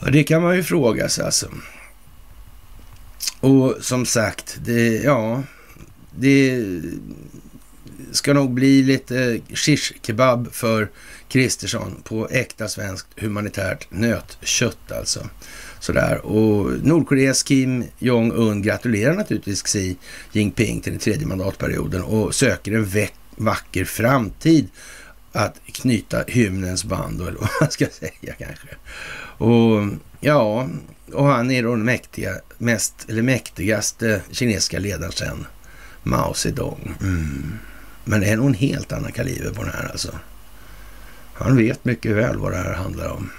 Ja, 0.00 0.10
det 0.10 0.24
kan 0.24 0.42
man 0.42 0.56
ju 0.56 0.62
fråga 0.62 1.08
sig 1.08 1.24
alltså. 1.24 1.48
Och 3.40 3.76
som 3.80 4.06
sagt, 4.06 4.58
det, 4.64 5.02
ja, 5.02 5.42
det 6.16 6.64
ska 8.12 8.34
nog 8.34 8.50
bli 8.50 8.82
lite 8.82 9.40
shish 9.54 9.92
kebab 10.02 10.48
för 10.52 10.88
Kristersson 11.28 12.02
på 12.04 12.28
äkta 12.28 12.68
svenskt 12.68 13.06
humanitärt 13.16 13.86
nötkött 13.90 14.92
alltså. 14.92 15.28
Sådär. 15.80 16.26
Och 16.26 16.86
Nordkoreas 16.86 17.42
Kim 17.42 17.84
Jong-Un 17.98 18.62
gratulerar 18.62 19.14
naturligtvis 19.14 19.62
Xi 19.62 19.96
Jinping 20.32 20.80
till 20.80 20.92
den 20.92 21.00
tredje 21.00 21.26
mandatperioden 21.26 22.02
och 22.02 22.34
söker 22.34 22.72
en 22.72 23.08
vacker 23.36 23.84
framtid 23.84 24.68
att 25.32 25.60
knyta 25.64 26.24
hymnens 26.26 26.84
band, 26.84 27.20
eller 27.20 27.38
vad 27.38 27.50
man 27.60 27.70
ska 27.70 27.86
säga 27.86 28.34
kanske. 28.38 28.68
Och 29.44 29.88
ja, 30.20 30.68
och 31.12 31.24
han 31.24 31.50
är 31.50 31.62
då 31.62 31.70
den 31.70 31.84
mäktiga, 31.84 32.30
mest, 32.58 33.06
eller 33.08 33.22
mäktigaste 33.22 34.22
kinesiska 34.30 34.78
ledaren 34.78 35.12
sedan 35.12 35.46
Mao 36.02 36.34
Zedong. 36.34 36.94
Mm. 37.00 37.52
Men 38.04 38.20
det 38.20 38.26
är 38.26 38.36
nog 38.36 38.46
en 38.46 38.54
helt 38.54 38.92
annan 38.92 39.12
kaliber 39.12 39.50
på 39.50 39.62
den 39.62 39.72
här 39.72 39.88
alltså. 39.90 40.14
Han 41.38 41.56
vet 41.56 41.84
mycket 41.84 42.16
väl 42.16 42.38
vad 42.38 42.52
det 42.52 42.58
här 42.58 42.74
handlar 42.74 43.08
om. 43.08 43.30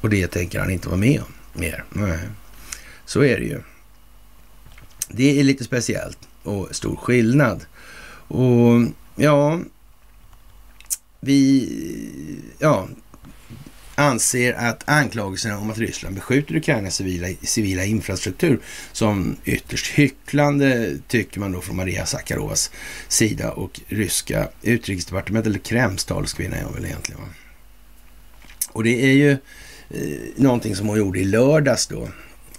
Och 0.00 0.10
det 0.10 0.26
tänker 0.26 0.60
han 0.60 0.70
inte 0.70 0.88
vara 0.88 0.98
med 0.98 1.20
om 1.20 1.60
mer. 1.60 1.84
Nej. 1.90 2.18
Så 3.04 3.24
är 3.24 3.40
det 3.40 3.44
ju. 3.44 3.60
Det 5.08 5.40
är 5.40 5.44
lite 5.44 5.64
speciellt 5.64 6.18
och 6.42 6.68
stor 6.70 6.96
skillnad. 6.96 7.64
Och 8.28 8.86
ja, 9.16 9.60
vi 11.20 11.68
ja, 12.58 12.88
anser 13.94 14.52
att 14.52 14.82
anklagelserna 14.88 15.58
om 15.58 15.70
att 15.70 15.78
Ryssland 15.78 16.14
beskjuter 16.14 16.56
Ukrainas 16.56 16.94
civila, 16.94 17.26
civila 17.42 17.84
infrastruktur 17.84 18.60
som 18.92 19.36
ytterst 19.44 19.86
hycklande 19.86 20.96
tycker 21.08 21.40
man 21.40 21.52
då 21.52 21.60
från 21.60 21.76
Maria 21.76 22.06
Sakarovas 22.06 22.70
sida 23.08 23.52
och 23.52 23.80
ryska 23.88 24.48
utrikesdepartementet, 24.62 25.50
eller 25.50 25.58
Kremls 25.58 26.04
talskvinna 26.04 26.56
är 26.56 26.64
hon 26.64 26.74
väl 26.74 26.84
egentligen. 26.84 27.20
Va? 27.20 27.28
Och 28.72 28.84
det 28.84 29.04
är 29.04 29.12
ju 29.12 29.30
eh, 29.30 30.20
någonting 30.36 30.76
som 30.76 30.88
hon 30.88 30.98
gjorde 30.98 31.20
i 31.20 31.24
lördags 31.24 31.86
då. 31.86 32.08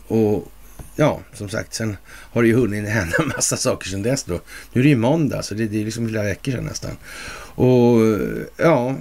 Och 0.08 0.52
ja, 0.96 1.20
som 1.34 1.50
sagt, 1.50 1.74
sen 1.74 1.98
har 2.08 2.42
det 2.42 2.48
ju 2.48 2.56
hunnit 2.56 2.90
hända 2.90 3.18
en 3.20 3.28
massa 3.28 3.58
saker 3.58 3.90
sedan 3.90 4.02
dess 4.02 4.24
då. 4.24 4.42
Nu 4.74 4.82
är 4.82 4.84
det 4.84 4.90
ju 4.90 4.96
måndag, 4.96 5.44
så 5.44 5.56
det, 5.56 5.66
det 5.66 5.82
är 5.82 5.86
liksom 5.86 6.10
flera 6.10 6.24
veckor 6.24 6.52
sedan 6.52 6.64
nästan. 6.64 6.98
Och 7.56 8.00
ja, 8.58 8.96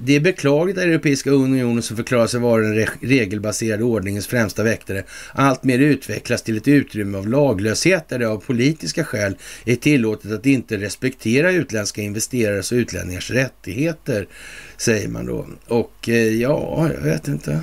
det 0.00 0.16
är 0.16 0.20
beklagligt 0.20 0.78
att 0.78 0.84
Europeiska 0.84 1.30
unionen 1.30 1.82
som 1.82 1.96
förklarar 1.96 2.26
sig 2.26 2.40
vara 2.40 2.62
den 2.62 2.86
regelbaserade 3.00 3.84
ordningens 3.84 4.26
främsta 4.26 4.62
väktare 4.62 5.04
alltmer 5.32 5.78
utvecklas 5.78 6.42
till 6.42 6.56
ett 6.56 6.68
utrymme 6.68 7.18
av 7.18 7.28
laglöshet 7.28 8.08
där 8.08 8.18
det 8.18 8.28
av 8.28 8.38
politiska 8.38 9.04
skäl 9.04 9.36
är 9.64 9.76
tillåtet 9.76 10.32
att 10.32 10.46
inte 10.46 10.76
respektera 10.76 11.52
utländska 11.52 12.02
investerares 12.02 12.72
och 12.72 12.76
utlänningars 12.76 13.30
rättigheter, 13.30 14.28
säger 14.76 15.08
man 15.08 15.26
då. 15.26 15.46
Och 15.66 16.08
eh, 16.08 16.34
ja, 16.34 16.90
jag 16.94 17.00
vet 17.00 17.28
inte. 17.28 17.60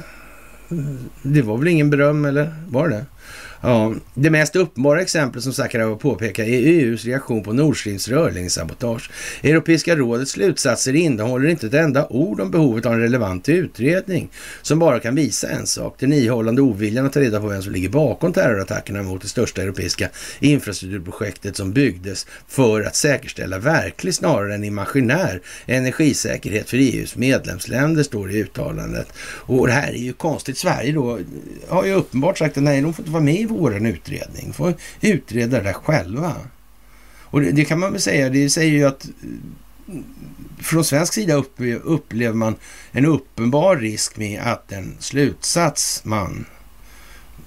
Det 1.24 1.42
var 1.42 1.58
väl 1.58 1.68
ingen 1.68 1.90
beröm, 1.90 2.26
eller 2.26 2.56
var 2.68 2.90
det? 2.90 3.06
Ja, 3.68 3.94
det 4.14 4.30
mest 4.30 4.56
uppenbara 4.56 5.02
exemplet 5.02 5.44
som 5.44 5.54
Sakharov 5.54 5.96
påpekar 5.96 6.44
är 6.44 6.48
EUs 6.48 7.06
reaktion 7.06 7.44
på 7.44 7.54
Nord 7.54 7.80
Streams 7.80 8.08
rörledningssabotage. 8.08 9.12
Europeiska 9.44 9.96
rådets 9.96 10.32
slutsatser 10.32 10.96
innehåller 10.96 11.50
inte 11.50 11.68
ett 11.68 11.74
enda 11.74 12.08
ord 12.08 12.42
om 12.42 12.52
behovet 12.52 12.86
av 12.86 12.94
en 12.94 13.00
relevant 13.00 13.50
utredning 13.50 14.30
som 14.62 14.80
bara 14.80 15.00
kan 15.00 15.16
visa 15.16 15.50
en 15.50 15.68
sak. 15.68 15.96
Den 16.00 16.14
ihållande 16.14 16.62
oviljan 16.62 17.06
att 17.06 17.14
ta 17.14 17.20
reda 17.20 17.42
på 17.42 17.48
vem 17.48 17.62
som 17.62 17.74
ligger 17.74 17.90
bakom 17.90 18.34
terrorattackerna 18.34 19.04
mot 19.04 19.22
det 19.22 19.28
största 19.28 19.62
europeiska 19.62 20.10
infrastrukturprojektet 20.40 21.58
som 21.58 21.72
byggdes 21.72 22.28
för 22.48 22.82
att 22.82 22.96
säkerställa 22.96 23.60
verklig 23.60 24.14
snarare 24.14 24.56
än 24.56 24.64
imaginär 24.64 25.42
energisäkerhet 25.66 26.70
för 26.70 26.78
EUs 26.78 27.16
medlemsländer, 27.16 28.04
står 28.04 28.28
det 28.28 28.34
i 28.34 28.40
uttalandet. 28.40 29.08
Och 29.22 29.68
det 29.68 29.74
här 29.74 29.94
är 29.94 29.98
ju 29.98 30.14
konstigt. 30.14 30.58
Sverige 30.58 30.92
då 30.92 31.20
har 31.68 31.86
ju 31.86 31.94
uppenbart 31.94 32.38
sagt 32.38 32.58
att 32.58 32.64
nej, 32.64 32.82
de 32.82 32.94
får 32.94 33.04
inte 33.04 33.12
vara 33.12 33.24
med 33.24 33.40
i 33.40 33.55
vår 33.60 33.88
utredning. 33.88 34.54
Får 34.54 34.74
utreda 35.02 35.58
det 35.58 35.64
där 35.64 35.74
själva. 35.74 36.36
Och 37.22 37.42
det, 37.42 37.52
det, 37.52 37.66
kan 37.66 37.80
man 37.80 37.92
väl 37.92 38.02
säga, 38.02 38.30
det 38.30 38.50
säger 38.50 38.72
ju 38.72 38.86
att 38.86 39.06
eh, 39.06 39.96
från 40.60 40.84
svensk 40.84 41.14
sida 41.14 41.44
upplever 41.84 42.36
man 42.36 42.56
en 42.92 43.06
uppenbar 43.06 43.76
risk 43.76 44.18
med 44.18 44.42
att 44.42 44.68
den 44.68 44.96
slutsats 45.00 46.02
man 46.06 46.46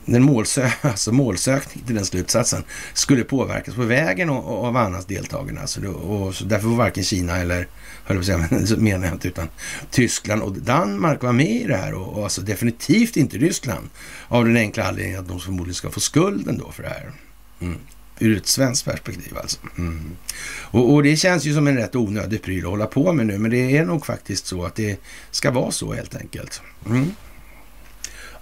den 0.05 0.23
målsö 0.23 0.71
alltså 0.81 1.13
målsökning 1.13 1.85
till 1.87 1.95
den 1.95 2.05
slutsatsen 2.05 2.65
skulle 2.93 3.25
påverkas 3.25 3.75
på 3.75 3.83
vägen 3.83 4.31
av 4.31 4.77
annans 4.77 5.07
deltagande. 5.07 5.61
Alltså 5.61 5.87
och 5.89 6.35
så 6.35 6.45
därför 6.45 6.69
får 6.69 6.77
varken 6.77 7.05
Kina 7.05 7.37
eller, 7.37 7.67
höll 8.09 8.17
jag 8.17 8.27
säga, 8.27 8.39
men 8.51 8.67
så 8.67 8.77
menar 8.77 9.07
jag 9.07 9.15
inte, 9.15 9.29
utan 9.29 9.49
Tyskland 9.91 10.43
och 10.43 10.53
Danmark 10.53 11.23
var 11.23 11.33
med 11.33 11.51
i 11.51 11.65
det 11.65 11.77
här 11.77 11.95
och, 11.95 12.17
och 12.17 12.23
alltså 12.23 12.41
definitivt 12.41 13.17
inte 13.17 13.39
Ryssland. 13.39 13.89
Av 14.29 14.45
den 14.45 14.57
enkla 14.57 14.85
anledningen 14.85 15.21
att 15.21 15.29
de 15.29 15.41
förmodligen 15.41 15.75
ska 15.75 15.91
få 15.91 16.01
skulden 16.01 16.59
då 16.59 16.73
för 16.73 16.83
det 16.83 16.89
här. 16.89 17.13
Mm. 17.61 17.79
Ur 18.19 18.37
ett 18.37 18.47
svenskt 18.47 18.85
perspektiv 18.85 19.39
alltså. 19.39 19.59
Mm. 19.79 20.17
Och, 20.47 20.95
och, 20.95 21.03
det 21.03 21.17
känns 21.17 21.45
ju 21.45 21.55
som 21.55 21.67
en 21.67 21.77
rätt 21.77 21.97
onödig 21.97 22.43
pryl 22.43 22.65
att 22.65 22.71
hålla 22.71 22.87
på 22.87 23.13
med 23.13 23.27
nu, 23.27 23.39
men 23.39 23.51
det 23.51 23.77
är 23.77 23.85
nog 23.85 24.07
faktiskt 24.07 24.47
så 24.47 24.65
att 24.65 24.75
det 24.75 25.01
ska 25.31 25.51
vara 25.51 25.71
så 25.71 25.93
helt 25.93 26.17
enkelt. 26.17 26.63
Mm. 26.87 27.13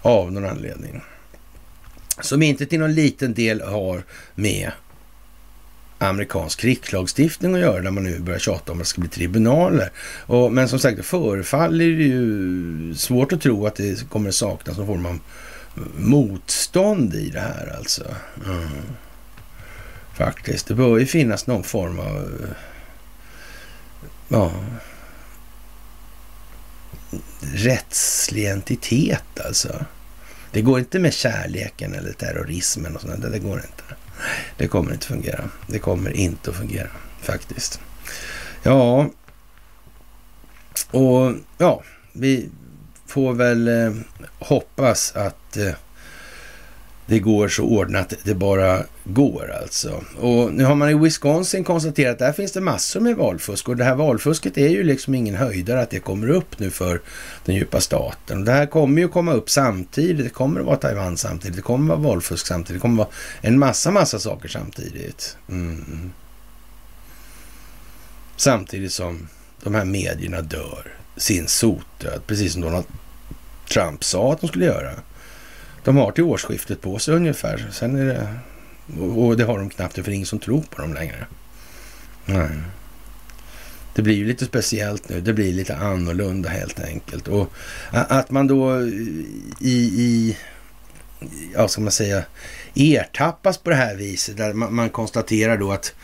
Av 0.03 0.33
någon 0.33 0.45
anledning 0.45 1.03
som 2.21 2.43
inte 2.43 2.67
till 2.67 2.79
någon 2.79 2.95
liten 2.95 3.35
del 3.35 3.61
har 3.61 4.03
med 4.35 4.73
amerikansk 5.99 6.61
krigslagstiftning 6.61 7.55
att 7.55 7.61
göra 7.61 7.83
när 7.83 7.91
man 7.91 8.05
nu 8.05 8.19
börjar 8.19 8.39
tjata 8.39 8.73
om 8.73 8.79
att 8.79 8.85
det 8.85 8.89
ska 8.89 9.01
bli 9.01 9.11
tribunaler. 9.11 9.91
Och, 10.27 10.53
men 10.53 10.69
som 10.69 10.79
sagt, 10.79 10.97
det 10.97 11.03
förefaller 11.03 11.85
ju 11.85 12.95
svårt 12.95 13.33
att 13.33 13.41
tro 13.41 13.67
att 13.67 13.75
det 13.75 14.09
kommer 14.09 14.29
att 14.29 14.35
saknas 14.35 14.79
någon 14.79 14.87
form 14.87 15.07
av 15.07 15.19
motstånd 15.97 17.15
i 17.15 17.31
det 17.31 17.41
här 17.41 17.75
alltså. 17.77 18.05
Mm. 18.47 18.69
Faktiskt. 20.15 20.67
Det 20.67 20.75
bör 20.75 20.99
ju 20.99 21.07
finnas 21.07 21.47
någon 21.47 21.63
form 21.63 21.99
av 21.99 22.31
ja, 24.29 24.53
rättslig 27.41 28.47
entitet 28.47 29.41
alltså. 29.47 29.85
Det 30.53 30.63
går 30.63 30.79
inte 30.79 30.99
med 30.99 31.13
kärleken 31.13 31.95
eller 31.95 32.13
terrorismen 32.13 32.97
och 32.97 33.01
sånt. 33.01 33.23
där. 33.23 33.31
det 33.31 33.39
går 33.39 33.57
inte. 33.57 34.06
Det 34.57 34.69
kommer 34.69 34.93
inte 34.93 35.07
fungera. 35.07 35.45
Det 35.67 35.79
kommer 35.79 36.11
inte 36.11 36.51
att 36.51 36.57
fungera 36.57 36.89
faktiskt. 37.21 37.81
Ja, 38.63 39.11
och 40.91 41.33
ja, 41.59 41.83
vi 42.13 42.49
får 43.07 43.33
väl 43.33 43.69
eh, 43.69 43.93
hoppas 44.39 45.17
att 45.17 45.57
eh, 45.57 45.73
det 47.07 47.19
går 47.19 47.49
så 47.49 47.63
ordnat 47.63 48.15
det 48.23 48.35
bara 48.35 48.83
går 49.05 49.53
alltså. 49.63 50.05
Och 50.21 50.53
nu 50.53 50.65
har 50.65 50.75
man 50.75 50.91
i 50.91 50.95
Wisconsin 50.95 51.65
konstaterat 51.65 52.13
att 52.13 52.19
där 52.19 52.33
finns 52.33 52.53
det 52.53 52.61
massor 52.61 53.01
med 53.01 53.17
valfusk 53.17 53.69
och 53.69 53.77
det 53.77 53.85
här 53.85 53.95
valfusket 53.95 54.59
är 54.59 54.69
ju 54.69 54.83
liksom 54.83 55.15
ingen 55.15 55.35
höjdare 55.35 55.81
att 55.81 55.91
det 55.91 55.99
kommer 55.99 56.29
upp 56.31 56.59
nu 56.59 56.71
för 56.71 57.01
den 57.45 57.55
djupa 57.55 57.81
staten. 57.81 58.39
Och 58.39 58.45
Det 58.45 58.53
här 58.53 58.67
kommer 58.67 59.03
ju 59.03 59.09
komma 59.09 59.33
upp 59.33 59.51
samtidigt. 59.51 60.25
Det 60.25 60.31
kommer 60.31 60.61
att 60.61 60.67
vara 60.67 60.77
Taiwan 60.77 61.17
samtidigt. 61.17 61.57
Det 61.57 61.63
kommer 61.63 61.95
att 61.95 62.01
vara 62.01 62.09
valfusk 62.09 62.47
samtidigt. 62.47 62.81
Det 62.81 62.83
kommer 62.83 63.03
att 63.03 63.09
vara 63.09 63.17
en 63.41 63.59
massa, 63.59 63.91
massa 63.91 64.19
saker 64.19 64.49
samtidigt. 64.49 65.37
Mm. 65.49 66.13
Samtidigt 68.37 68.93
som 68.93 69.29
de 69.63 69.75
här 69.75 69.85
medierna 69.85 70.43
dör 70.43 70.93
sin 71.17 71.49
sotdöd, 71.49 72.21
precis 72.27 72.53
som 72.53 72.63
Donald 72.63 72.85
Trump 73.73 74.05
sa 74.05 74.33
att 74.33 74.41
de 74.41 74.49
skulle 74.49 74.65
göra. 74.65 74.93
De 75.87 75.97
har 75.97 76.13
till 76.13 76.25
årsskiftet 76.25 76.81
på 76.81 76.99
sig 76.99 77.15
ungefär. 77.15 77.69
Sen 77.73 77.97
är 77.97 78.05
det... 78.05 78.29
Och 79.01 79.37
det 79.37 79.45
har 79.45 79.59
de 79.59 79.71
knappt, 79.71 79.95
för 79.95 80.11
ingen 80.11 80.27
som 80.27 80.39
tror 80.39 80.63
på 80.63 80.83
dem 80.83 80.95
längre. 80.95 81.27
Nej. 82.25 82.49
Det 83.95 84.03
blir 84.03 84.15
ju 84.15 84.27
lite 84.27 84.45
speciellt 84.47 85.09
nu. 85.09 85.21
Det 85.21 85.33
blir 85.33 85.53
lite 85.53 85.77
annorlunda 85.77 86.49
helt 86.49 86.81
enkelt. 86.81 87.29
Och 87.29 87.53
att 87.91 88.31
man 88.31 88.47
då 88.47 88.83
i, 89.61 89.77
i 89.81 90.37
ja, 91.55 91.69
ska 91.69 91.81
man 91.81 91.93
säga, 91.93 92.25
ertappas 92.75 93.59
på 93.59 93.71
det 93.71 93.77
här 93.77 93.97
viset. 93.97 94.37
Där 94.37 94.53
man, 94.53 94.75
man 94.75 94.91
konstaterar 94.91 95.57
då 95.57 95.73
att 95.73 95.95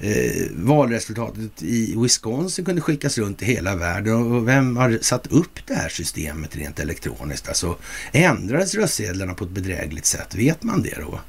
eh, 0.00 0.46
valresultatet 0.52 1.62
i 1.62 1.94
Wisconsin 1.96 2.64
kunde 2.64 2.80
skickas 2.80 3.18
runt 3.18 3.42
i 3.42 3.44
hela 3.44 3.76
världen. 3.76 4.14
Och 4.14 4.48
vem 4.48 4.76
har 4.76 4.98
satt 5.02 5.26
upp 5.26 5.66
det 5.66 5.74
här 5.74 5.88
systemet 5.88 6.56
rent 6.56 6.80
elektroniskt? 6.80 7.48
Alltså 7.48 7.76
ändrades 8.12 8.74
röstsedlarna 8.74 9.34
på 9.34 9.44
ett 9.44 9.50
bedrägligt 9.50 10.06
sätt? 10.06 10.34
Vet 10.34 10.62
man 10.62 10.82
det 10.82 10.94
då? 11.00 11.20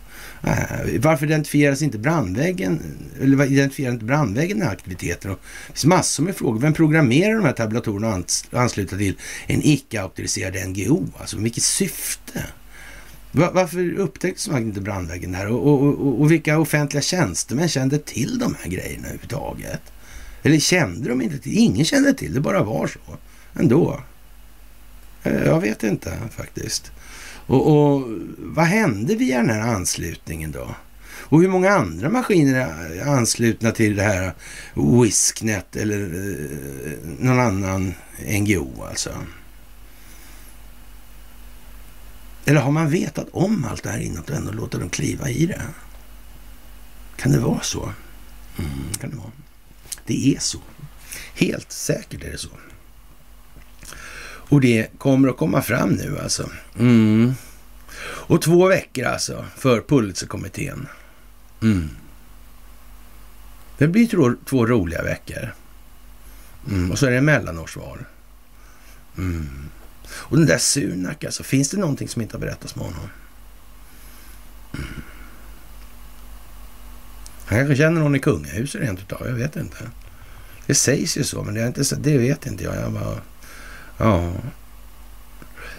Äh, 0.43 0.99
varför 0.99 1.26
identifieras 1.26 1.81
inte 1.81 1.98
brandväggen, 1.98 2.81
eller 3.22 3.45
identifierar 3.45 3.93
inte 3.93 4.06
brandväggen 4.06 4.57
den 4.57 4.68
här 4.68 4.73
aktiviteten? 4.73 5.31
Och 5.31 5.39
det 5.68 5.73
finns 5.73 5.85
massor 5.85 6.23
med 6.23 6.35
frågor. 6.35 6.60
Vem 6.60 6.73
programmerar 6.73 7.35
de 7.35 7.45
här 7.45 7.53
tablatorerna 7.53 8.23
och 8.52 8.61
ansluta 8.61 8.98
till 8.98 9.18
en 9.48 9.61
icke-auktoriserad 9.64 10.69
NGO? 10.69 11.07
Alltså 11.18 11.38
vilket 11.38 11.64
syfte? 11.64 12.43
Varför 13.32 13.94
upptäcktes 13.94 14.49
man 14.49 14.62
inte 14.62 14.82
brandväggen 14.82 15.32
där? 15.32 15.48
Och, 15.48 15.68
och, 15.68 15.84
och, 15.84 16.22
och, 16.22 16.32
vilka 16.32 16.60
offentliga 16.60 17.02
tjänstemän 17.02 17.70
kände 17.70 17.99
till 17.99 18.40
de 18.40 18.56
här 18.62 18.70
grejerna 18.70 19.08
överhuvudtaget? 19.08 19.82
Eller 20.44 20.60
kände 20.60 21.10
de 21.10 21.22
inte 21.22 21.40
till? 21.40 21.58
Ingen 21.58 21.86
kände 21.86 22.14
till, 22.14 22.34
det 22.34 22.40
bara 22.40 22.64
var 22.64 22.88
så 22.88 22.99
ändå. 23.53 24.02
Eh, 25.24 25.44
jag 25.44 25.60
vet 25.60 25.84
inte 25.84 26.18
faktiskt. 26.36 26.91
Och, 27.48 27.68
och 27.68 28.08
vad 28.38 28.66
hände 28.66 29.16
via 29.16 29.38
den 29.38 29.49
här 29.49 29.60
anslutningen 29.76 30.52
då? 30.52 30.76
Och 31.03 31.41
hur 31.41 31.49
många 31.49 31.70
andra 31.70 32.10
maskiner 32.10 32.56
är 32.56 33.08
anslutna 33.08 33.72
till 33.72 33.95
det 33.95 34.03
här 34.03 34.34
WhiskNet 34.74 35.76
eller 35.76 36.02
eh, 36.03 37.10
någon 37.20 37.40
annan 37.40 37.94
NGO 38.40 38.84
alltså? 38.90 39.10
Eller 42.46 42.62
har 42.62 42.72
man 42.72 42.90
vetat 42.90 43.28
om 43.32 43.66
allt 43.66 43.84
det 43.84 43.90
här 43.90 44.00
innan 44.00 44.24
och 44.24 44.32
ändå 44.32 44.52
låter 44.52 44.80
dem 44.80 44.90
kliva 44.90 45.30
i 45.30 45.46
det? 45.46 45.62
Kan 47.16 47.32
det 47.32 47.40
vara 47.40 47.62
så? 47.62 47.94
Mm, 48.58 48.94
kan 49.00 49.10
det 49.10 49.16
vara. 49.16 49.32
Det 50.06 50.36
är 50.36 50.40
så. 50.40 50.60
Helt 51.34 51.72
säkert 51.72 52.24
är 52.24 52.32
det 52.32 52.38
så. 52.38 52.50
Och 54.52 54.62
det 54.62 54.88
kommer 54.98 55.30
att 55.30 55.38
komma 55.38 55.62
fram 55.62 55.90
nu 55.90 56.20
alltså. 56.20 56.50
Mm. 56.80 57.34
Och 58.04 58.42
två 58.42 58.68
veckor 58.68 59.06
alltså 59.06 59.46
för 59.58 59.82
Pulitzerkommittén. 59.82 60.88
Mm. 61.62 61.90
Det 63.78 63.88
blir 63.88 64.08
två, 64.08 64.34
två 64.46 64.66
roliga 64.66 65.04
veckor. 65.04 65.54
Mm. 66.70 66.92
Och 66.92 67.00
så 67.00 67.06
är 67.06 67.12
det 67.12 67.22
mellanårsval. 67.22 68.06
Mm. 69.18 69.70
Och 70.14 70.38
den 70.38 70.46
där 70.46 70.58
Sunak 70.58 71.24
alltså, 71.24 71.44
finns 71.44 71.70
det 71.70 71.78
någonting 71.78 72.08
som 72.08 72.22
inte 72.22 72.36
har 72.36 72.42
berättats 72.42 72.76
med 72.76 72.86
honom? 72.86 73.10
Mm. 74.74 75.02
Han 77.46 77.60
kanske 77.60 77.76
känner 77.76 78.02
någon 78.02 78.16
i 78.16 78.20
kungahuset 78.20 78.82
rent 78.82 79.00
utav, 79.00 79.28
jag 79.28 79.36
vet 79.36 79.56
inte. 79.56 79.78
Det 80.66 80.76
sägs 80.76 81.18
ju 81.18 81.24
så, 81.24 81.44
men 81.44 81.54
det, 81.54 81.62
är 81.62 81.68
inte, 81.68 81.96
det 81.96 82.18
vet 82.18 82.46
inte 82.46 82.64
jag. 82.64 82.76
jag 82.76 82.92
bara, 82.92 83.22
ja. 83.98 84.34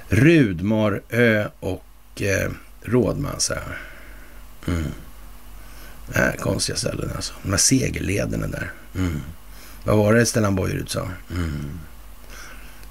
Rudmarö 0.08 1.48
och 1.60 2.22
eh, 2.22 2.50
Rådmansö. 2.82 3.58
Mm. 4.66 4.84
Äh, 6.14 6.32
konstiga 6.32 6.76
ställen 6.76 7.10
alltså. 7.16 7.34
De 7.42 7.50
här 7.50 7.58
segellederna 7.58 8.46
där. 8.46 8.72
Mm. 8.94 9.20
Vad 9.84 9.96
var 9.96 10.14
det 10.14 10.26
Stellan 10.26 10.54
Bojerud 10.54 10.90
sa? 10.90 11.08
Mm. 11.30 11.78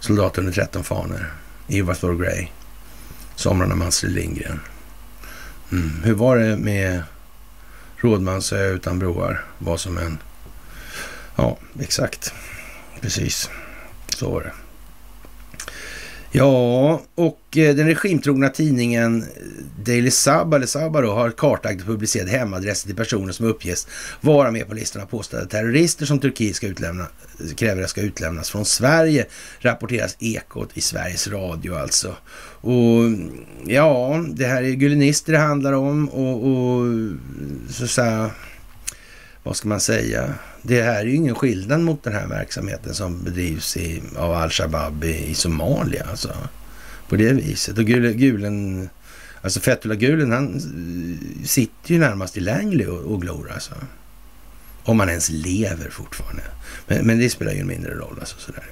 Soldat 0.01 0.37
under 0.37 0.51
13 0.51 0.83
fanor. 0.83 1.33
Ivar 1.67 1.93
Thor 1.93 2.15
Grey. 2.15 2.47
Somrarna 3.35 3.75
med 3.75 3.87
Astrid 3.87 4.11
Lindgren. 4.13 4.59
Mm. 5.71 6.03
Hur 6.03 6.13
var 6.13 6.37
det 6.37 6.57
med 6.57 7.03
Rådmansö 7.97 8.67
utan 8.67 8.99
broar? 8.99 9.45
Vad 9.57 9.79
som 9.79 9.97
en... 9.97 10.17
Ja, 11.35 11.57
exakt. 11.79 12.33
Precis. 13.01 13.49
Så 14.07 14.31
var 14.31 14.41
det. 14.41 14.51
Ja, 16.33 17.01
och 17.15 17.57
eh, 17.57 17.75
den 17.75 17.87
regimtrogna 17.87 18.49
tidningen 18.49 19.21
eh, 19.21 19.27
Daily 19.85 20.11
Sabah, 20.11 20.57
eller 20.57 20.67
Sabah 20.67 21.01
då, 21.01 21.11
har 21.11 21.31
kartlagt 21.31 21.81
och 21.81 21.87
publicerat 21.87 22.29
hemadresser 22.29 22.87
till 22.87 22.95
personer 22.95 23.33
som 23.33 23.45
uppges 23.45 23.87
vara 24.21 24.51
med 24.51 24.67
på 24.67 24.73
listan 24.73 25.01
av 25.01 25.05
påstådda 25.05 25.45
terrorister 25.45 26.05
som 26.05 26.19
Turkiet 26.19 26.55
ska 26.55 26.67
utlämna, 26.67 27.07
kräver 27.55 27.85
ska 27.85 28.01
utlämnas 28.01 28.49
från 28.49 28.65
Sverige, 28.65 29.25
rapporteras 29.59 30.17
Ekot 30.19 30.69
i 30.73 30.81
Sveriges 30.81 31.27
Radio 31.27 31.75
alltså. 31.75 32.15
Och 32.61 33.01
ja, 33.65 34.25
det 34.33 34.45
här 34.45 34.63
är 34.63 34.71
gulenister 34.71 35.33
det 35.33 35.39
handlar 35.39 35.73
om 35.73 36.09
och, 36.09 36.45
och 36.45 36.85
så 37.69 37.83
att 37.83 37.89
säga, 37.89 38.31
vad 39.43 39.55
ska 39.55 39.68
man 39.68 39.80
säga? 39.80 40.34
det 40.61 40.81
här 40.81 40.99
är 40.99 41.05
ju 41.05 41.15
ingen 41.15 41.35
skillnad 41.35 41.80
mot 41.80 42.03
den 42.03 42.13
här 42.13 42.27
verksamheten 42.27 42.93
som 42.93 43.23
bedrivs 43.23 43.77
i, 43.77 44.03
av 44.18 44.31
al-Shabaab 44.31 45.03
i, 45.03 45.30
i, 45.30 45.34
Somalia. 45.34 46.05
Alltså, 46.09 46.34
på 47.09 47.15
det 47.15 47.34
viset. 47.34 47.77
Och 47.77 47.85
gul, 47.85 48.13
gulen, 48.13 48.89
alltså 49.41 49.59
Fethullah 49.59 49.97
Gulen, 49.97 50.31
han 50.31 50.61
sitter 51.45 51.93
ju 51.93 51.99
närmast 51.99 52.38
i 52.38 52.39
Langley 52.39 52.88
och, 52.88 53.13
och 53.13 53.22
glor 53.22 53.51
alltså. 53.53 53.73
Om 54.84 54.99
han 54.99 55.09
ens 55.09 55.30
lever 55.30 55.89
fortfarande. 55.89 56.43
Men, 56.88 57.05
men 57.05 57.19
det 57.19 57.30
spelar 57.30 57.51
ju 57.51 57.59
en 57.59 57.68
mindre 57.68 57.93
roll. 57.93 58.18
Alltså, 58.19 58.35
sådär. 58.39 58.65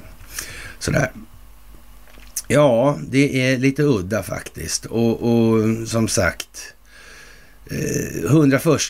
sådär. 0.79 1.11
Ja, 2.47 2.99
det 3.09 3.51
är 3.51 3.57
lite 3.57 3.83
udda 3.83 4.23
faktiskt. 4.23 4.85
Och, 4.85 5.23
och 5.23 5.87
som 5.87 6.07
sagt, 6.07 6.73
eh, 7.65 8.25
101 8.25 8.81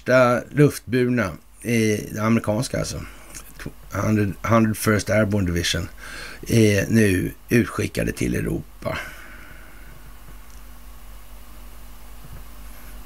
luftburna 0.51 1.31
i 1.61 2.09
det 2.11 2.21
amerikanska 2.21 2.79
alltså, 2.79 3.01
100, 3.93 4.33
101st 4.43 5.11
Airborne 5.11 5.47
Division, 5.47 5.89
är 6.47 6.85
nu 6.89 7.31
utskickade 7.49 8.11
till 8.11 8.35
Europa. 8.35 8.97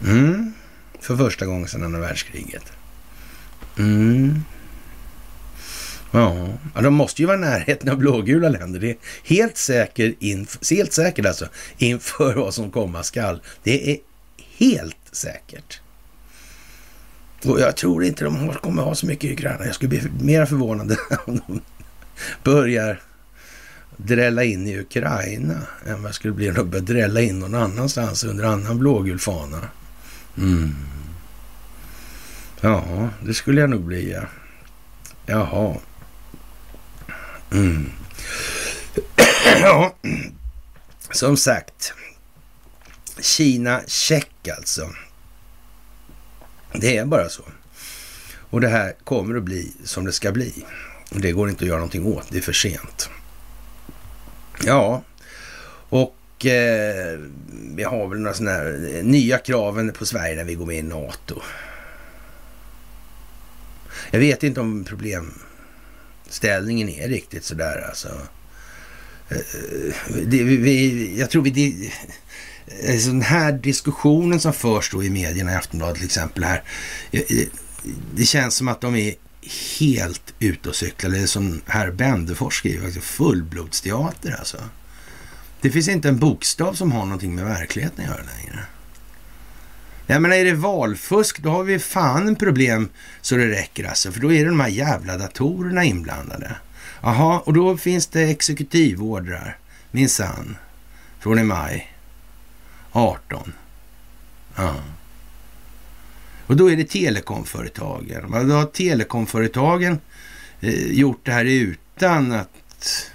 Mm. 0.06 0.54
För 1.00 1.18
första 1.18 1.46
gången 1.46 1.68
sedan 1.68 1.84
andra 1.84 2.00
världskriget. 2.00 2.72
Mm. 3.78 4.44
Ja, 6.12 6.48
de 6.74 6.94
måste 6.94 7.22
ju 7.22 7.26
vara 7.26 7.38
i 7.38 7.42
närheten 7.42 7.90
av 7.90 7.98
blågula 7.98 8.50
länder. 8.50 8.80
Det 8.80 8.90
är 8.90 8.98
helt, 9.24 9.58
säkert, 9.58 10.16
inf 10.20 10.72
helt 10.72 10.94
säkert 10.94 11.26
alltså 11.26 11.48
inför 11.78 12.34
vad 12.34 12.54
som 12.54 12.72
komma 12.72 13.04
skall. 13.04 13.42
Det 13.64 13.92
är 13.92 13.98
helt 14.58 14.98
säkert. 15.12 15.82
Och 17.46 17.60
jag 17.60 17.78
tror 17.78 18.04
inte 18.04 18.24
de 18.24 18.54
kommer 18.54 18.84
ha 18.84 18.96
så 18.96 19.06
mycket 19.06 19.30
i 19.30 19.34
Ukraina. 19.34 19.66
Jag 19.66 19.76
skulle 19.76 19.90
bli 19.90 20.02
mer 20.22 20.46
förvånad 20.46 20.98
om 21.26 21.42
de 21.48 21.62
börjar 22.44 23.02
drälla 23.98 24.44
in 24.44 24.68
i 24.68 24.80
Ukraina 24.80 25.56
än 25.86 26.02
vad 26.02 26.10
jag 26.10 26.16
skulle 26.16 26.34
bli 26.34 26.50
om 26.50 26.56
de 26.56 26.70
börjar 26.70 26.86
drälla 26.86 27.22
in 27.22 27.40
någon 27.40 27.56
annanstans 27.56 28.24
under 28.24 28.44
annan 28.44 28.80
blågul 28.80 29.20
fana. 29.20 29.62
Mm. 30.38 30.76
Ja, 32.62 33.10
det 33.26 33.34
skulle 33.34 33.62
jag 33.62 33.70
nog 33.70 33.82
bli. 33.82 34.12
Ja. 34.12 34.22
Jaha. 35.26 35.76
Mm. 37.52 37.92
ja, 39.62 39.96
som 41.12 41.38
sagt. 41.38 41.94
Kina 43.20 43.82
check 43.88 44.48
alltså. 44.58 44.90
Det 46.74 46.98
är 46.98 47.06
bara 47.06 47.30
så. 47.30 47.44
Och 48.50 48.62
det 48.62 48.68
här 48.68 48.94
kommer 49.04 49.36
att 49.36 49.44
bli 49.44 49.72
som 49.84 50.06
det 50.06 50.12
ska 50.12 50.32
bli. 50.32 50.66
Och 51.12 51.22
det 51.22 51.32
går 51.32 51.50
inte 51.50 51.64
att 51.64 51.68
göra 51.68 51.78
någonting 51.78 52.06
åt. 52.06 52.26
Det 52.30 52.38
är 52.38 52.42
för 52.42 52.54
sent. 52.54 53.10
Ja, 54.66 55.04
och 55.90 56.46
eh, 56.46 57.20
vi 57.76 57.84
har 57.84 58.08
väl 58.08 58.20
några 58.20 58.34
sådana 58.34 58.58
här 58.58 58.96
eh, 58.96 59.04
nya 59.04 59.38
kraven 59.38 59.94
på 59.94 60.06
Sverige 60.06 60.36
när 60.36 60.44
vi 60.44 60.56
går 60.56 60.66
med 60.66 60.78
i 60.78 60.82
NATO. 60.82 61.42
Jag 64.12 64.20
vet 64.20 64.44
inte 64.44 64.60
om 64.60 64.84
problemställningen 64.84 66.90
är 66.90 67.08
riktigt 67.08 67.44
sådär 67.44 67.86
alltså. 67.90 68.10
Eh, 69.30 69.38
eh 69.38 69.44
det, 70.26 70.44
vi, 70.44 71.20
jag 71.20 71.30
tror 71.30 71.44
vi... 71.44 71.92
Eh, 72.68 73.06
den 73.06 73.22
här 73.22 73.52
diskussionen 73.52 74.40
som 74.40 74.54
förs 74.54 74.92
då 74.92 75.04
i 75.04 75.10
medierna, 75.10 75.52
i 75.52 75.56
Aftonbladet 75.56 75.96
till 75.96 76.06
exempel 76.06 76.44
här. 76.44 76.64
Eh, 77.12 77.22
eh, 77.22 77.48
det 78.16 78.26
känns 78.26 78.56
som 78.56 78.68
att 78.68 78.82
de 78.82 78.96
är 78.96 79.16
helt 79.80 80.34
ute 80.40 80.70
och 80.70 80.76
cyklar. 80.76 81.10
Det 81.10 81.20
är 81.20 81.26
som 81.26 81.62
herr 81.66 81.92
Bendefors 81.92 82.58
skriver, 82.58 82.86
alltså 82.86 83.02
fullblodsteater 83.02 84.36
alltså. 84.40 84.58
Det 85.62 85.72
finns 85.72 85.88
inte 85.88 86.10
en 86.10 86.20
bokstav 86.20 86.74
som 86.74 86.92
har 86.92 87.06
någonting 87.06 87.36
med 87.36 87.46
verkligheten 87.46 88.06
att 88.06 88.12
göra 88.12 88.24
längre. 88.38 88.60
Jag 90.08 90.22
menar, 90.22 90.36
är 90.36 90.46
det 90.46 90.54
valfusk, 90.54 91.40
då 91.40 91.50
har 91.50 91.64
vi 91.64 91.80
fan 91.80 92.28
en 92.28 92.36
problem 92.36 92.90
så 93.22 93.36
det 93.36 93.48
räcker 93.48 93.84
alltså. 93.84 94.12
För 94.12 94.20
då 94.20 94.34
är 94.34 94.44
det 94.44 94.50
de 94.50 94.60
här 94.60 94.68
jävla 94.68 95.18
datorerna 95.18 95.84
inblandade. 95.84 96.56
Jaha, 97.02 97.40
och 97.40 97.54
då 97.54 97.78
finns 97.78 98.08
det 98.08 98.22
exekutivordrar, 98.22 99.58
minsann, 99.92 100.58
från 101.20 101.40
i 101.40 101.44
maj. 101.44 101.93
18. 102.94 103.54
Ja. 104.56 104.76
Och 106.48 106.56
då 106.56 106.72
är 106.72 106.78
det 106.78 106.84
telekomföretagen. 106.84 108.32
Då 108.32 108.56
har 108.56 108.66
telekomföretagen 108.66 110.00
eh, 110.60 110.92
gjort 110.92 111.26
det 111.26 111.32
här 111.32 111.46
utan 111.46 112.32
att 112.32 113.12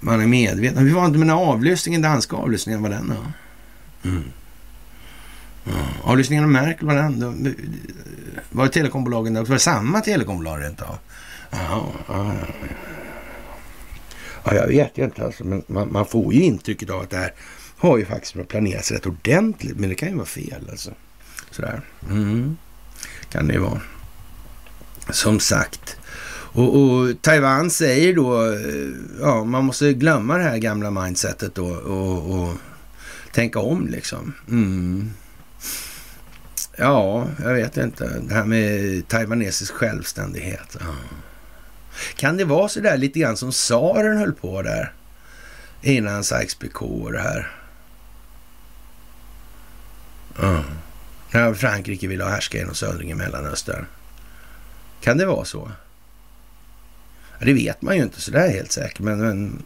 man 0.00 0.20
är 0.20 0.26
medveten. 0.26 0.84
Vi 0.84 0.92
var 0.92 1.06
inte 1.06 1.18
med 1.18 1.28
den 1.28 1.36
avlyssningen, 1.36 2.02
danska 2.02 2.36
avlyssningen, 2.36 2.82
var 2.82 2.90
den 2.90 3.08
då? 3.08 3.32
Mm. 4.08 4.24
Ja. 5.64 5.72
Avlyssningen 6.02 6.44
av 6.44 6.50
Merkel, 6.50 6.86
var 6.86 6.94
den 6.94 7.20
då? 7.20 7.34
Var 8.50 8.64
det 8.64 8.70
telekombolagen 8.70 9.34
då? 9.34 9.44
Var 9.44 9.54
det 9.54 9.58
samma 9.58 10.00
telekombolag 10.00 10.62
rent 10.62 10.82
av? 10.82 10.98
Ja, 11.50 11.92
ja, 12.08 12.34
ja, 14.44 14.54
jag 14.54 14.66
vet 14.66 14.98
inte 14.98 15.24
alltså, 15.24 15.44
men 15.44 15.62
man, 15.66 15.92
man, 15.92 16.06
får 16.06 16.34
ju 16.34 16.42
intrycket 16.42 16.90
av 16.90 17.00
att 17.00 17.10
det 17.10 17.16
här 17.16 17.32
har 17.82 17.98
ju 17.98 18.04
faktiskt 18.04 18.48
planerats 18.48 18.92
rätt 18.92 19.06
ordentligt, 19.06 19.76
men 19.76 19.88
det 19.88 19.94
kan 19.94 20.08
ju 20.08 20.14
vara 20.14 20.26
fel 20.26 20.68
alltså. 20.70 20.90
Sådär. 21.50 21.80
Mm. 22.10 22.56
Kan 23.30 23.46
det 23.46 23.54
ju 23.54 23.60
vara. 23.60 23.80
Som 25.10 25.40
sagt. 25.40 25.96
Och, 26.54 26.82
och, 26.82 27.22
Taiwan 27.22 27.70
säger 27.70 28.14
då, 28.14 28.52
eh, 28.52 28.88
ja, 29.20 29.44
man 29.44 29.64
måste 29.64 29.92
glömma 29.92 30.36
det 30.36 30.42
här 30.42 30.58
gamla 30.58 30.90
mindsetet 30.90 31.54
då 31.54 31.66
och, 31.66 32.40
och 32.40 32.54
tänka 33.32 33.58
om 33.58 33.88
liksom. 33.88 34.32
Mm. 34.48 35.10
Ja, 36.76 37.26
jag 37.42 37.54
vet 37.54 37.76
inte. 37.76 38.20
Det 38.28 38.34
här 38.34 38.44
med 38.44 39.08
taiwanesisk 39.08 39.74
självständighet. 39.74 40.76
Ja. 40.80 40.94
Kan 42.16 42.36
det 42.36 42.44
vara 42.44 42.68
så 42.68 42.80
där 42.80 42.96
lite 42.96 43.18
grann 43.18 43.36
som 43.36 43.50
tsaren 43.50 44.18
höll 44.18 44.32
på 44.32 44.62
där 44.62 44.92
innan 45.82 46.22
Sykes-Picot 46.22 47.04
och 47.04 47.12
det 47.12 47.20
här? 47.20 47.61
Ja. 50.40 50.64
När 51.30 51.54
Frankrike 51.54 52.06
vill 52.06 52.20
ha 52.20 52.28
härska 52.28 52.58
genom 52.58 52.74
södring 52.74 53.10
i 53.10 53.14
Mellanöstern. 53.14 53.86
Kan 55.00 55.18
det 55.18 55.26
vara 55.26 55.44
så? 55.44 55.70
Ja, 57.38 57.46
det 57.46 57.52
vet 57.52 57.82
man 57.82 57.96
ju 57.96 58.02
inte 58.02 58.20
sådär 58.20 58.48
helt 58.48 58.72
säkert, 58.72 59.00
men, 59.00 59.20
men 59.20 59.62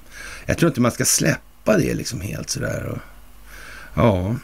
jag 0.46 0.58
tror 0.58 0.68
inte 0.68 0.80
man 0.80 0.92
ska 0.92 1.04
släppa 1.04 1.76
det 1.78 1.94
liksom 1.94 2.20
helt 2.20 2.50
sådär. 2.50 2.84
Och, 2.84 2.98
ja. 3.94 4.36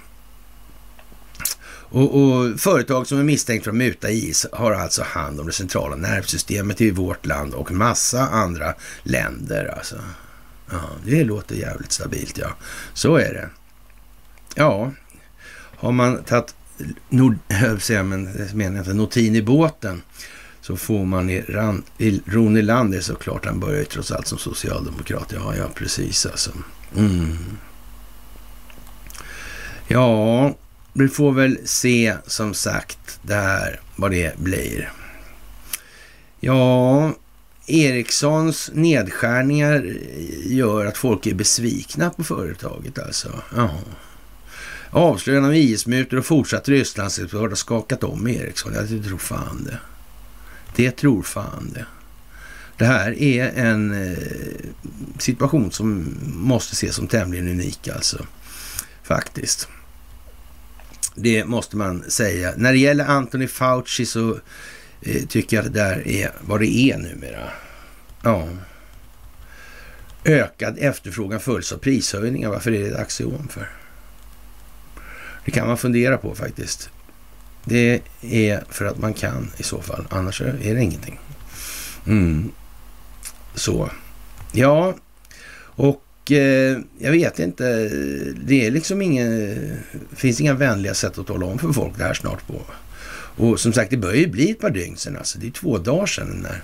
Och, 1.92 2.22
och, 2.22 2.60
företag 2.60 3.06
som 3.06 3.18
är 3.18 3.22
misstänkt 3.24 3.64
för 3.64 3.70
att 3.70 3.76
muta 3.76 4.10
IS 4.10 4.46
har 4.52 4.72
alltså 4.72 5.02
hand 5.02 5.40
om 5.40 5.46
det 5.46 5.52
centrala 5.52 5.96
nervsystemet 5.96 6.80
i 6.80 6.90
vårt 6.90 7.26
land 7.26 7.54
och 7.54 7.72
massa 7.72 8.28
andra 8.28 8.74
länder. 9.02 9.74
Alltså. 9.76 9.96
Ja, 10.70 10.80
det 11.04 11.24
låter 11.24 11.54
jävligt 11.54 11.92
stabilt, 11.92 12.38
ja. 12.38 12.56
Så 12.94 13.16
är 13.16 13.34
det. 13.34 13.48
Ja, 14.54 14.92
har 15.82 15.92
man 15.92 16.24
tagit 16.24 16.54
nord, 17.08 17.38
säga, 17.78 18.02
men, 18.02 18.48
menar 18.54 18.94
notin 18.94 19.36
i 19.36 19.42
båten 19.42 20.02
så 20.60 20.76
får 20.76 21.04
man 21.04 21.30
i, 21.30 21.40
ran, 21.40 21.82
i 21.98 22.20
Ronilander 22.26 23.00
såklart, 23.00 23.46
han 23.46 23.60
börjar 23.60 23.78
ju 23.78 23.84
trots 23.84 24.12
allt 24.12 24.26
som 24.26 24.38
socialdemokrat. 24.38 25.32
Ja, 25.34 25.56
ja, 25.56 25.68
precis 25.74 26.26
alltså. 26.26 26.50
Mm. 26.96 27.38
Ja, 29.88 30.54
vi 30.92 31.08
får 31.08 31.32
väl 31.32 31.58
se 31.64 32.16
som 32.26 32.54
sagt 32.54 33.20
där 33.22 33.80
vad 33.96 34.10
det 34.10 34.38
blir. 34.38 34.92
Ja, 36.40 37.12
Ericssons 37.66 38.70
nedskärningar 38.74 39.96
gör 40.46 40.86
att 40.86 40.98
folk 40.98 41.26
är 41.26 41.34
besvikna 41.34 42.10
på 42.10 42.24
företaget 42.24 42.98
alltså. 42.98 43.30
Ja. 43.56 43.70
Avslöjande 44.94 45.48
av 45.48 45.56
IS-mutor 45.56 46.18
och 46.18 46.26
fortsatt 46.26 46.68
Rysslandsexport 46.68 47.50
har 47.50 47.56
skakat 47.56 48.04
om 48.04 48.28
Ericsson. 48.28 48.74
Jag 48.74 49.04
tror 49.04 49.18
fan 49.18 49.64
det. 49.64 49.78
Det 50.76 50.90
tror 50.90 51.22
fan 51.22 51.70
det. 51.74 51.86
Det 52.76 52.84
här 52.84 53.22
är 53.22 53.52
en 53.56 54.10
eh, 54.10 54.18
situation 55.18 55.72
som 55.72 56.16
måste 56.22 56.72
ses 56.72 56.94
som 56.94 57.06
tämligen 57.06 57.48
unik 57.48 57.88
alltså. 57.88 58.26
Faktiskt. 59.02 59.68
Det 61.14 61.44
måste 61.44 61.76
man 61.76 62.10
säga. 62.10 62.52
När 62.56 62.72
det 62.72 62.78
gäller 62.78 63.04
Anthony 63.04 63.48
Fauci 63.48 64.06
så 64.06 64.38
eh, 65.00 65.26
tycker 65.28 65.56
jag 65.56 65.66
att 65.66 65.72
det 65.72 65.80
där 65.80 66.08
är 66.08 66.32
vad 66.40 66.60
det 66.60 66.76
är 66.76 66.98
numera. 66.98 67.50
Ja. 68.22 68.48
Ökad 70.24 70.78
efterfrågan 70.78 71.40
följs 71.40 71.72
av 71.72 71.78
prishöjningar. 71.78 72.48
Varför 72.48 72.72
är 72.72 72.80
det 72.80 72.88
ett 72.88 73.00
axiom 73.00 73.48
för? 73.48 73.81
Det 75.44 75.50
kan 75.50 75.66
man 75.66 75.78
fundera 75.78 76.18
på 76.18 76.34
faktiskt. 76.34 76.90
Det 77.64 78.00
är 78.20 78.64
för 78.68 78.84
att 78.84 78.98
man 78.98 79.14
kan 79.14 79.50
i 79.56 79.62
så 79.62 79.82
fall. 79.82 80.06
Annars 80.10 80.40
är 80.40 80.74
det 80.74 80.82
ingenting. 80.82 81.18
Mm. 82.06 82.50
Så. 83.54 83.90
Ja, 84.52 84.94
och 85.60 86.32
eh, 86.32 86.78
jag 86.98 87.12
vet 87.12 87.38
inte. 87.38 87.88
Det 88.44 88.66
är 88.66 88.70
liksom 88.70 89.02
ingen, 89.02 89.58
finns 90.16 90.40
inga 90.40 90.54
vänliga 90.54 90.94
sätt 90.94 91.18
att 91.18 91.26
tala 91.26 91.46
om 91.46 91.58
för 91.58 91.72
folk 91.72 91.98
det 91.98 92.04
här 92.04 92.14
snart 92.14 92.46
på. 92.46 92.60
Och 93.36 93.60
som 93.60 93.72
sagt, 93.72 93.90
det 93.90 93.96
börjar 93.96 94.16
ju 94.16 94.26
bli 94.26 94.50
ett 94.50 94.60
par 94.60 94.70
dygn 94.70 94.96
sedan. 94.96 95.16
Alltså. 95.16 95.38
Det 95.38 95.46
är 95.46 95.50
två 95.50 95.78
dagar 95.78 96.06
sedan 96.06 96.28
den 96.28 96.44
här 96.44 96.62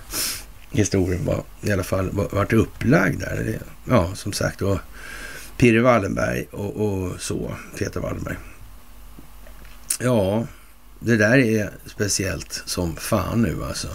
historien 0.71 1.25
var 1.25 1.43
i 1.61 1.71
alla 1.71 1.83
fall 1.83 2.09
vart 2.11 2.53
upplagd 2.53 3.19
där. 3.19 3.59
Ja, 3.89 4.15
som 4.15 4.33
sagt. 4.33 4.61
Och 4.61 4.79
Pirre 5.57 5.81
Wallenberg 5.81 6.45
och, 6.51 6.75
och 6.75 7.21
så, 7.21 7.51
Peter 7.77 7.99
Wallenberg. 7.99 8.35
Ja, 10.01 10.47
det 10.99 11.17
där 11.17 11.37
är 11.37 11.69
speciellt 11.85 12.63
som 12.65 12.95
fan 12.95 13.41
nu 13.41 13.63
alltså. 13.63 13.87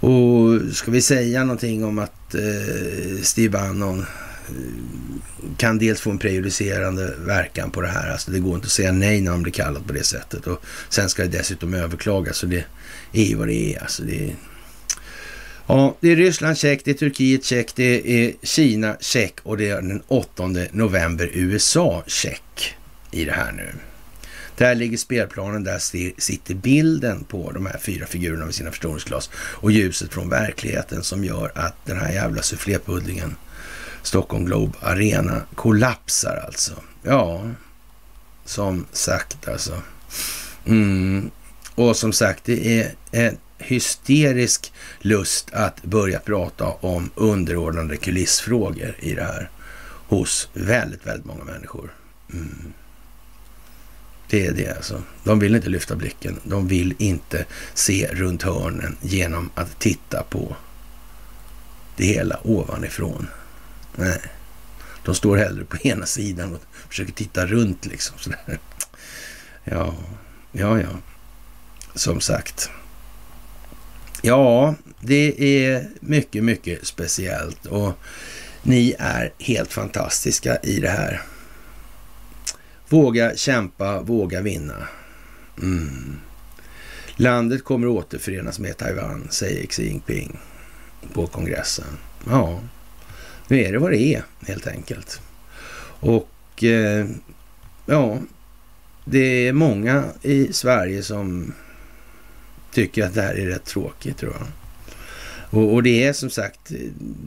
Och 0.00 0.60
ska 0.76 0.90
vi 0.90 1.02
säga 1.02 1.44
någonting 1.44 1.84
om 1.84 1.98
att 1.98 2.34
eh, 2.34 3.22
Steve 3.22 3.48
Bannon 3.48 4.00
eh, 4.00 4.06
kan 5.56 5.78
dels 5.78 6.00
få 6.00 6.10
en 6.10 6.18
prejudicerande 6.18 7.14
verkan 7.18 7.70
på 7.70 7.80
det 7.80 7.88
här. 7.88 8.10
Alltså 8.10 8.30
det 8.30 8.38
går 8.38 8.54
inte 8.54 8.66
att 8.66 8.72
säga 8.72 8.92
nej 8.92 9.20
när 9.20 9.30
man 9.30 9.42
blir 9.42 9.52
kallad 9.52 9.86
på 9.86 9.92
det 9.92 10.04
sättet. 10.04 10.46
Och 10.46 10.64
sen 10.88 11.08
ska 11.08 11.22
det 11.22 11.28
dessutom 11.28 11.74
överklagas. 11.74 12.36
Så 12.36 12.46
det 12.46 12.64
är 13.12 13.24
ju 13.24 13.34
vad 13.34 13.48
det 13.48 13.74
är. 13.74 13.82
Alltså 13.82 14.02
det 14.02 14.28
är, 14.28 14.34
ja, 15.66 15.96
det 16.00 16.12
är 16.12 16.16
Ryssland 16.16 16.58
check, 16.58 16.84
det 16.84 16.90
är 16.90 16.94
Turkiet 16.94 17.44
check, 17.44 17.74
det 17.74 18.24
är 18.24 18.34
Kina 18.42 18.96
check 19.00 19.34
och 19.42 19.56
det 19.56 19.68
är 19.68 19.82
den 19.82 20.02
8 20.08 20.48
november 20.72 21.30
USA 21.32 22.04
check 22.06 22.76
i 23.10 23.24
det 23.24 23.32
här 23.32 23.52
nu. 23.52 23.72
Där 24.60 24.74
ligger 24.74 24.96
spelplanen, 24.96 25.64
där 25.64 25.78
sitter 26.20 26.54
bilden 26.54 27.24
på 27.24 27.50
de 27.52 27.66
här 27.66 27.78
fyra 27.78 28.06
figurerna 28.06 28.44
med 28.44 28.54
sina 28.54 28.70
förstoringsglas 28.70 29.30
och 29.34 29.72
ljuset 29.72 30.12
från 30.12 30.28
verkligheten 30.28 31.02
som 31.02 31.24
gör 31.24 31.52
att 31.54 31.86
den 31.86 31.96
här 31.96 32.12
jävla 32.12 32.42
sufflépuddingen 32.42 33.36
Stockholm 34.02 34.44
Globe 34.44 34.78
Arena 34.80 35.42
kollapsar 35.54 36.42
alltså. 36.46 36.72
Ja, 37.02 37.50
som 38.44 38.86
sagt 38.92 39.48
alltså. 39.48 39.82
Mm. 40.64 41.30
Och 41.74 41.96
som 41.96 42.12
sagt, 42.12 42.44
det 42.44 42.80
är 42.80 42.94
en 43.10 43.38
hysterisk 43.58 44.72
lust 44.98 45.50
att 45.52 45.82
börja 45.82 46.18
prata 46.18 46.66
om 46.66 47.10
underordnade 47.14 47.96
kulissfrågor 47.96 48.96
i 48.98 49.14
det 49.14 49.24
här 49.24 49.50
hos 50.08 50.48
väldigt, 50.54 51.06
väldigt 51.06 51.26
många 51.26 51.44
människor. 51.44 51.94
Mm. 52.32 52.72
Det 54.30 54.46
är 54.46 54.52
det 54.52 54.76
alltså. 54.76 55.02
De 55.24 55.38
vill 55.38 55.54
inte 55.54 55.68
lyfta 55.68 55.96
blicken. 55.96 56.40
De 56.44 56.68
vill 56.68 56.94
inte 56.98 57.44
se 57.74 58.08
runt 58.12 58.42
hörnen 58.42 58.96
genom 59.00 59.50
att 59.54 59.78
titta 59.78 60.22
på 60.22 60.56
det 61.96 62.04
hela 62.04 62.40
ovanifrån. 62.42 63.28
Nej, 63.96 64.20
de 65.04 65.14
står 65.14 65.36
hellre 65.36 65.64
på 65.64 65.76
ena 65.76 66.06
sidan 66.06 66.54
och 66.54 66.62
försöker 66.88 67.12
titta 67.12 67.46
runt 67.46 67.86
liksom. 67.86 68.18
Sådär. 68.18 68.58
Ja, 69.64 69.94
ja, 70.52 70.80
ja. 70.80 70.98
Som 71.94 72.20
sagt. 72.20 72.70
Ja, 74.22 74.74
det 75.00 75.64
är 75.64 75.88
mycket, 76.00 76.44
mycket 76.44 76.86
speciellt 76.86 77.66
och 77.66 77.98
ni 78.62 78.94
är 78.98 79.32
helt 79.38 79.72
fantastiska 79.72 80.56
i 80.56 80.80
det 80.80 80.90
här. 80.90 81.22
Våga 82.90 83.36
kämpa, 83.36 84.02
våga 84.02 84.40
vinna. 84.40 84.88
Mm. 85.62 86.16
Landet 87.16 87.64
kommer 87.64 87.86
återförenas 87.86 88.58
med 88.58 88.76
Taiwan, 88.76 89.28
säger 89.30 89.66
Xi 89.66 89.86
Jinping 89.86 90.38
på 91.12 91.26
kongressen. 91.26 91.98
Ja, 92.26 92.60
nu 93.48 93.60
är 93.60 93.72
det 93.72 93.78
vad 93.78 93.90
det 93.90 94.14
är 94.14 94.22
helt 94.46 94.66
enkelt. 94.66 95.20
Och 96.00 96.64
eh, 96.64 97.06
ja, 97.86 98.18
det 99.04 99.48
är 99.48 99.52
många 99.52 100.04
i 100.22 100.52
Sverige 100.52 101.02
som 101.02 101.52
tycker 102.72 103.04
att 103.04 103.14
det 103.14 103.22
här 103.22 103.34
är 103.34 103.46
rätt 103.46 103.64
tråkigt 103.64 104.18
tror 104.18 104.32
jag. 104.38 104.46
Och, 105.50 105.74
och, 105.74 105.82
det 105.82 106.04
är 106.04 106.12
som 106.12 106.30
sagt, 106.30 106.72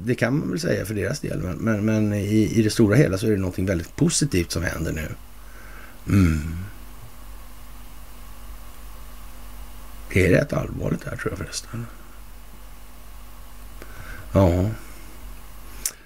det 0.05 0.15
kan 0.15 0.39
man 0.39 0.49
väl 0.49 0.59
säga 0.59 0.85
för 0.85 0.93
deras 0.93 1.19
del, 1.19 1.39
men, 1.39 1.55
men, 1.57 1.85
men 1.85 2.13
i, 2.13 2.51
i, 2.55 2.61
det 2.61 2.69
stora 2.69 2.95
hela 2.95 3.17
så 3.17 3.27
är 3.27 3.31
det 3.31 3.37
någonting 3.37 3.65
väldigt 3.65 3.95
positivt 3.95 4.51
som 4.51 4.63
händer 4.63 4.91
nu. 4.91 5.07
Mm. 6.07 6.57
Det 10.13 10.25
är 10.25 10.29
rätt 10.29 10.53
allvarligt 10.53 11.03
här 11.03 11.15
tror 11.15 11.31
jag 11.31 11.37
förresten. 11.37 11.85
Ja. 14.31 14.69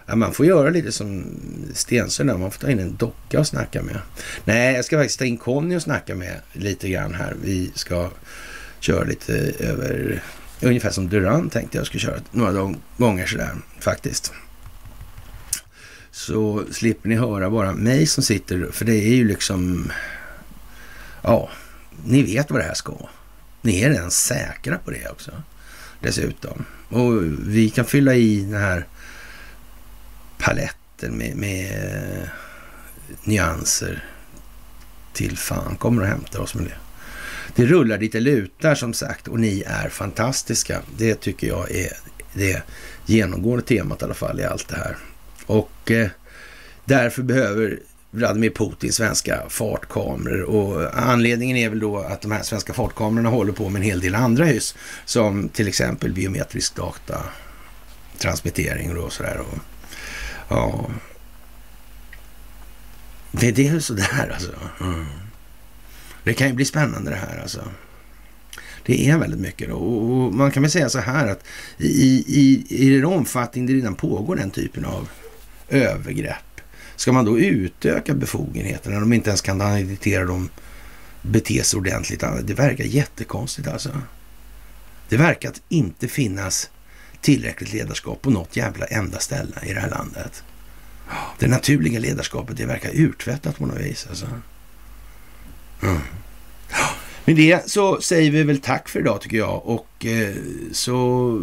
ja 0.06 0.15
man 0.15 0.34
får 0.34 0.45
göra 0.45 0.69
lite 0.69 0.91
som 0.91 1.26
Stensson 1.74 2.28
där. 2.28 2.38
Man 2.38 2.52
får 2.52 2.60
ta 2.60 2.69
in 2.72 2.80
en 2.80 2.95
docka 2.95 3.40
och 3.40 3.48
snacka 3.48 3.82
med. 3.82 3.99
Nej, 4.45 4.76
jag 4.76 4.86
ska 4.86 4.98
faktiskt 4.98 5.19
ta 5.19 5.26
in 5.26 5.38
Conny 5.38 5.76
och 5.76 5.82
snacka 5.82 6.15
med 6.15 6.41
lite 6.53 6.90
grann 6.90 7.14
här. 7.14 7.36
Vi 7.44 7.72
ska 7.76 8.10
köra 8.80 9.03
lite 9.03 9.34
över, 9.60 10.24
ungefär 10.61 10.91
som 10.91 11.10
Duran 11.10 11.49
tänkte 11.49 11.78
jag 11.78 11.88
skulle 11.88 12.02
köra 12.02 12.19
några 12.32 12.76
gånger 12.98 13.26
sådär 13.26 13.56
faktiskt. 13.80 14.34
Så 16.18 16.64
slipper 16.72 17.10
ni 17.10 17.15
höra 17.15 17.49
bara 17.49 17.73
mig 17.73 18.07
som 18.07 18.23
sitter, 18.23 18.68
för 18.72 18.85
det 18.85 18.94
är 18.94 19.15
ju 19.15 19.27
liksom, 19.27 19.91
ja, 21.22 21.49
ni 22.06 22.23
vet 22.23 22.52
vad 22.52 22.60
det 22.60 22.65
här 22.65 22.73
ska. 22.73 23.10
Ni 23.61 23.81
är 23.81 23.89
redan 23.89 24.11
säkra 24.11 24.77
på 24.77 24.91
det 24.91 25.10
också 25.10 25.31
dessutom. 25.99 26.65
Och 26.89 27.23
vi 27.48 27.69
kan 27.69 27.85
fylla 27.85 28.15
i 28.15 28.41
den 28.41 28.61
här 28.61 28.85
paletten 30.38 31.18
med, 31.18 31.35
med 31.35 31.72
eh, 32.22 32.30
nyanser 33.23 34.06
till 35.14 35.38
fan 35.38 35.76
kommer 35.76 36.02
och 36.02 36.07
hämtar 36.07 36.39
oss 36.39 36.56
med 36.56 36.65
det. 36.65 36.77
Det 37.56 37.65
rullar 37.65 37.98
lite 37.98 38.19
lutar 38.19 38.76
som 38.76 38.94
sagt 38.94 39.27
och 39.27 39.39
ni 39.39 39.64
är 39.68 39.89
fantastiska. 39.89 40.81
Det 40.98 41.15
tycker 41.15 41.48
jag 41.48 41.72
är 41.72 41.94
det 42.34 42.64
genomgående 43.06 43.65
temat 43.65 44.02
i 44.02 44.06
alla 44.06 44.14
fall 44.14 44.39
i 44.39 44.44
allt 44.44 44.68
det 44.68 44.76
här. 44.76 44.98
Och 45.48 45.91
eh, 45.91 46.10
därför 46.86 47.24
behöver 47.24 47.80
Vladimir 48.11 48.49
Putin 48.49 48.94
svenska 48.94 49.44
fartkameror 49.49 50.44
och 50.44 50.99
anledningen 50.99 51.57
är 51.57 51.69
väl 51.69 51.80
då 51.80 51.98
att 51.98 52.22
de 52.22 52.32
här 52.32 52.44
svenska 52.44 52.74
fartkamerorna 52.74 53.30
håller 53.30 53.53
på 53.53 53.69
med 53.69 53.80
en 53.80 53.86
hel 53.86 53.99
del 53.99 54.15
andra 54.15 54.45
hus 54.45 54.76
som 55.06 55.49
till 55.49 55.68
exempel 55.68 56.14
biometrisk 56.14 56.76
data, 56.76 57.24
transmittering 58.18 58.98
och 58.98 59.14
sådär. 59.14 59.40
Och, 59.40 59.57
ja, 60.49 60.90
det, 63.32 63.52
det 63.52 63.68
är 63.68 63.80
sådär 63.80 64.32
alltså. 64.34 64.53
Mm. 64.82 65.06
Det 66.24 66.34
kan 66.34 66.48
ju 66.48 66.53
bli 66.53 66.65
spännande 66.65 67.11
det 67.11 67.18
här 67.18 67.41
alltså. 67.41 67.64
Det 68.86 69.10
är 69.10 69.18
väldigt 69.18 69.40
mycket 69.40 69.69
då. 69.69 69.76
Och 69.76 70.34
man 70.34 70.52
kan 70.52 70.64
väl 70.64 70.72
säga 70.72 70.90
så 70.90 70.99
här 70.99 71.28
att 71.28 71.44
i, 71.78 72.24
i, 72.28 72.65
i 72.69 72.95
den 72.95 73.06
omfattning 73.06 73.65
det 73.65 73.74
redan 73.74 73.95
pågår 73.95 74.36
den 74.36 74.52
typen 74.52 74.86
av 74.86 75.10
övergrepp 75.69 76.38
Ska 76.98 77.11
man 77.11 77.26
då 77.26 77.39
utöka 77.39 78.14
befogenheterna 78.14 78.94
när 78.94 79.02
de 79.02 79.14
inte 79.14 79.30
ens 79.30 79.41
kan 79.41 79.61
identifiera 79.61 80.26
dem 80.26 80.49
bete 81.22 81.64
sig 81.64 81.77
ordentligt? 81.77 82.23
Det 82.44 82.53
verkar 82.53 82.84
jättekonstigt 82.84 83.68
alltså. 83.68 84.02
Det 85.10 85.18
verkar 85.18 85.49
att 85.49 85.61
inte 85.69 86.07
finnas 86.07 86.69
tillräckligt 87.22 87.73
ledarskap 87.73 88.22
på 88.22 88.30
något 88.30 88.56
jävla 88.56 88.85
enda 88.85 89.19
ställe 89.19 89.56
i 89.64 89.73
det 89.73 89.80
här 89.80 89.89
landet. 89.89 90.44
Det 91.39 91.48
naturliga 91.48 91.99
ledarskapet, 91.99 92.57
det 92.57 92.65
verkar 92.65 92.91
urtvättat 92.94 93.57
på 93.57 93.65
något 93.65 93.81
vis. 93.81 94.07
Alltså. 94.10 94.26
Mm. 95.84 95.99
Med 97.26 97.35
det 97.35 97.69
så 97.69 98.02
säger 98.02 98.31
vi 98.31 98.44
väl 98.44 98.61
tack 98.61 98.89
för 98.89 98.99
idag 98.99 99.22
tycker 99.22 99.38
jag 99.38 99.65
och 99.65 100.06
eh, 100.06 100.35
så 100.72 101.41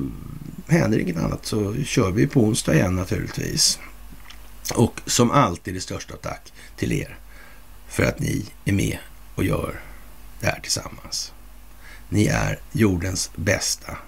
händer 0.68 0.98
inget 0.98 1.16
annat 1.16 1.46
så 1.46 1.74
kör 1.84 2.10
vi 2.10 2.26
på 2.26 2.40
onsdag 2.40 2.74
igen 2.74 2.96
naturligtvis. 2.96 3.78
Och 4.72 5.00
som 5.06 5.30
alltid 5.30 5.74
det 5.74 5.80
största 5.80 6.16
tack 6.16 6.52
till 6.76 6.92
er 6.92 7.18
för 7.88 8.02
att 8.02 8.18
ni 8.18 8.46
är 8.64 8.72
med 8.72 8.98
och 9.34 9.44
gör 9.44 9.80
det 10.40 10.46
här 10.46 10.60
tillsammans. 10.60 11.32
Ni 12.08 12.26
är 12.26 12.58
jordens 12.72 13.30
bästa 13.36 13.98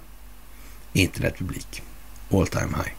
internetpublik. 0.93 1.83
All 2.31 2.47
time 2.47 2.77
high. 2.77 2.93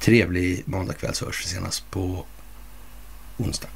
Trevlig 0.00 0.62
måndagkväll 0.66 1.14
så 1.14 1.24
hörs 1.24 1.44
vi 1.44 1.48
senast 1.48 1.90
på 1.90 2.26
onsdag. 3.36 3.68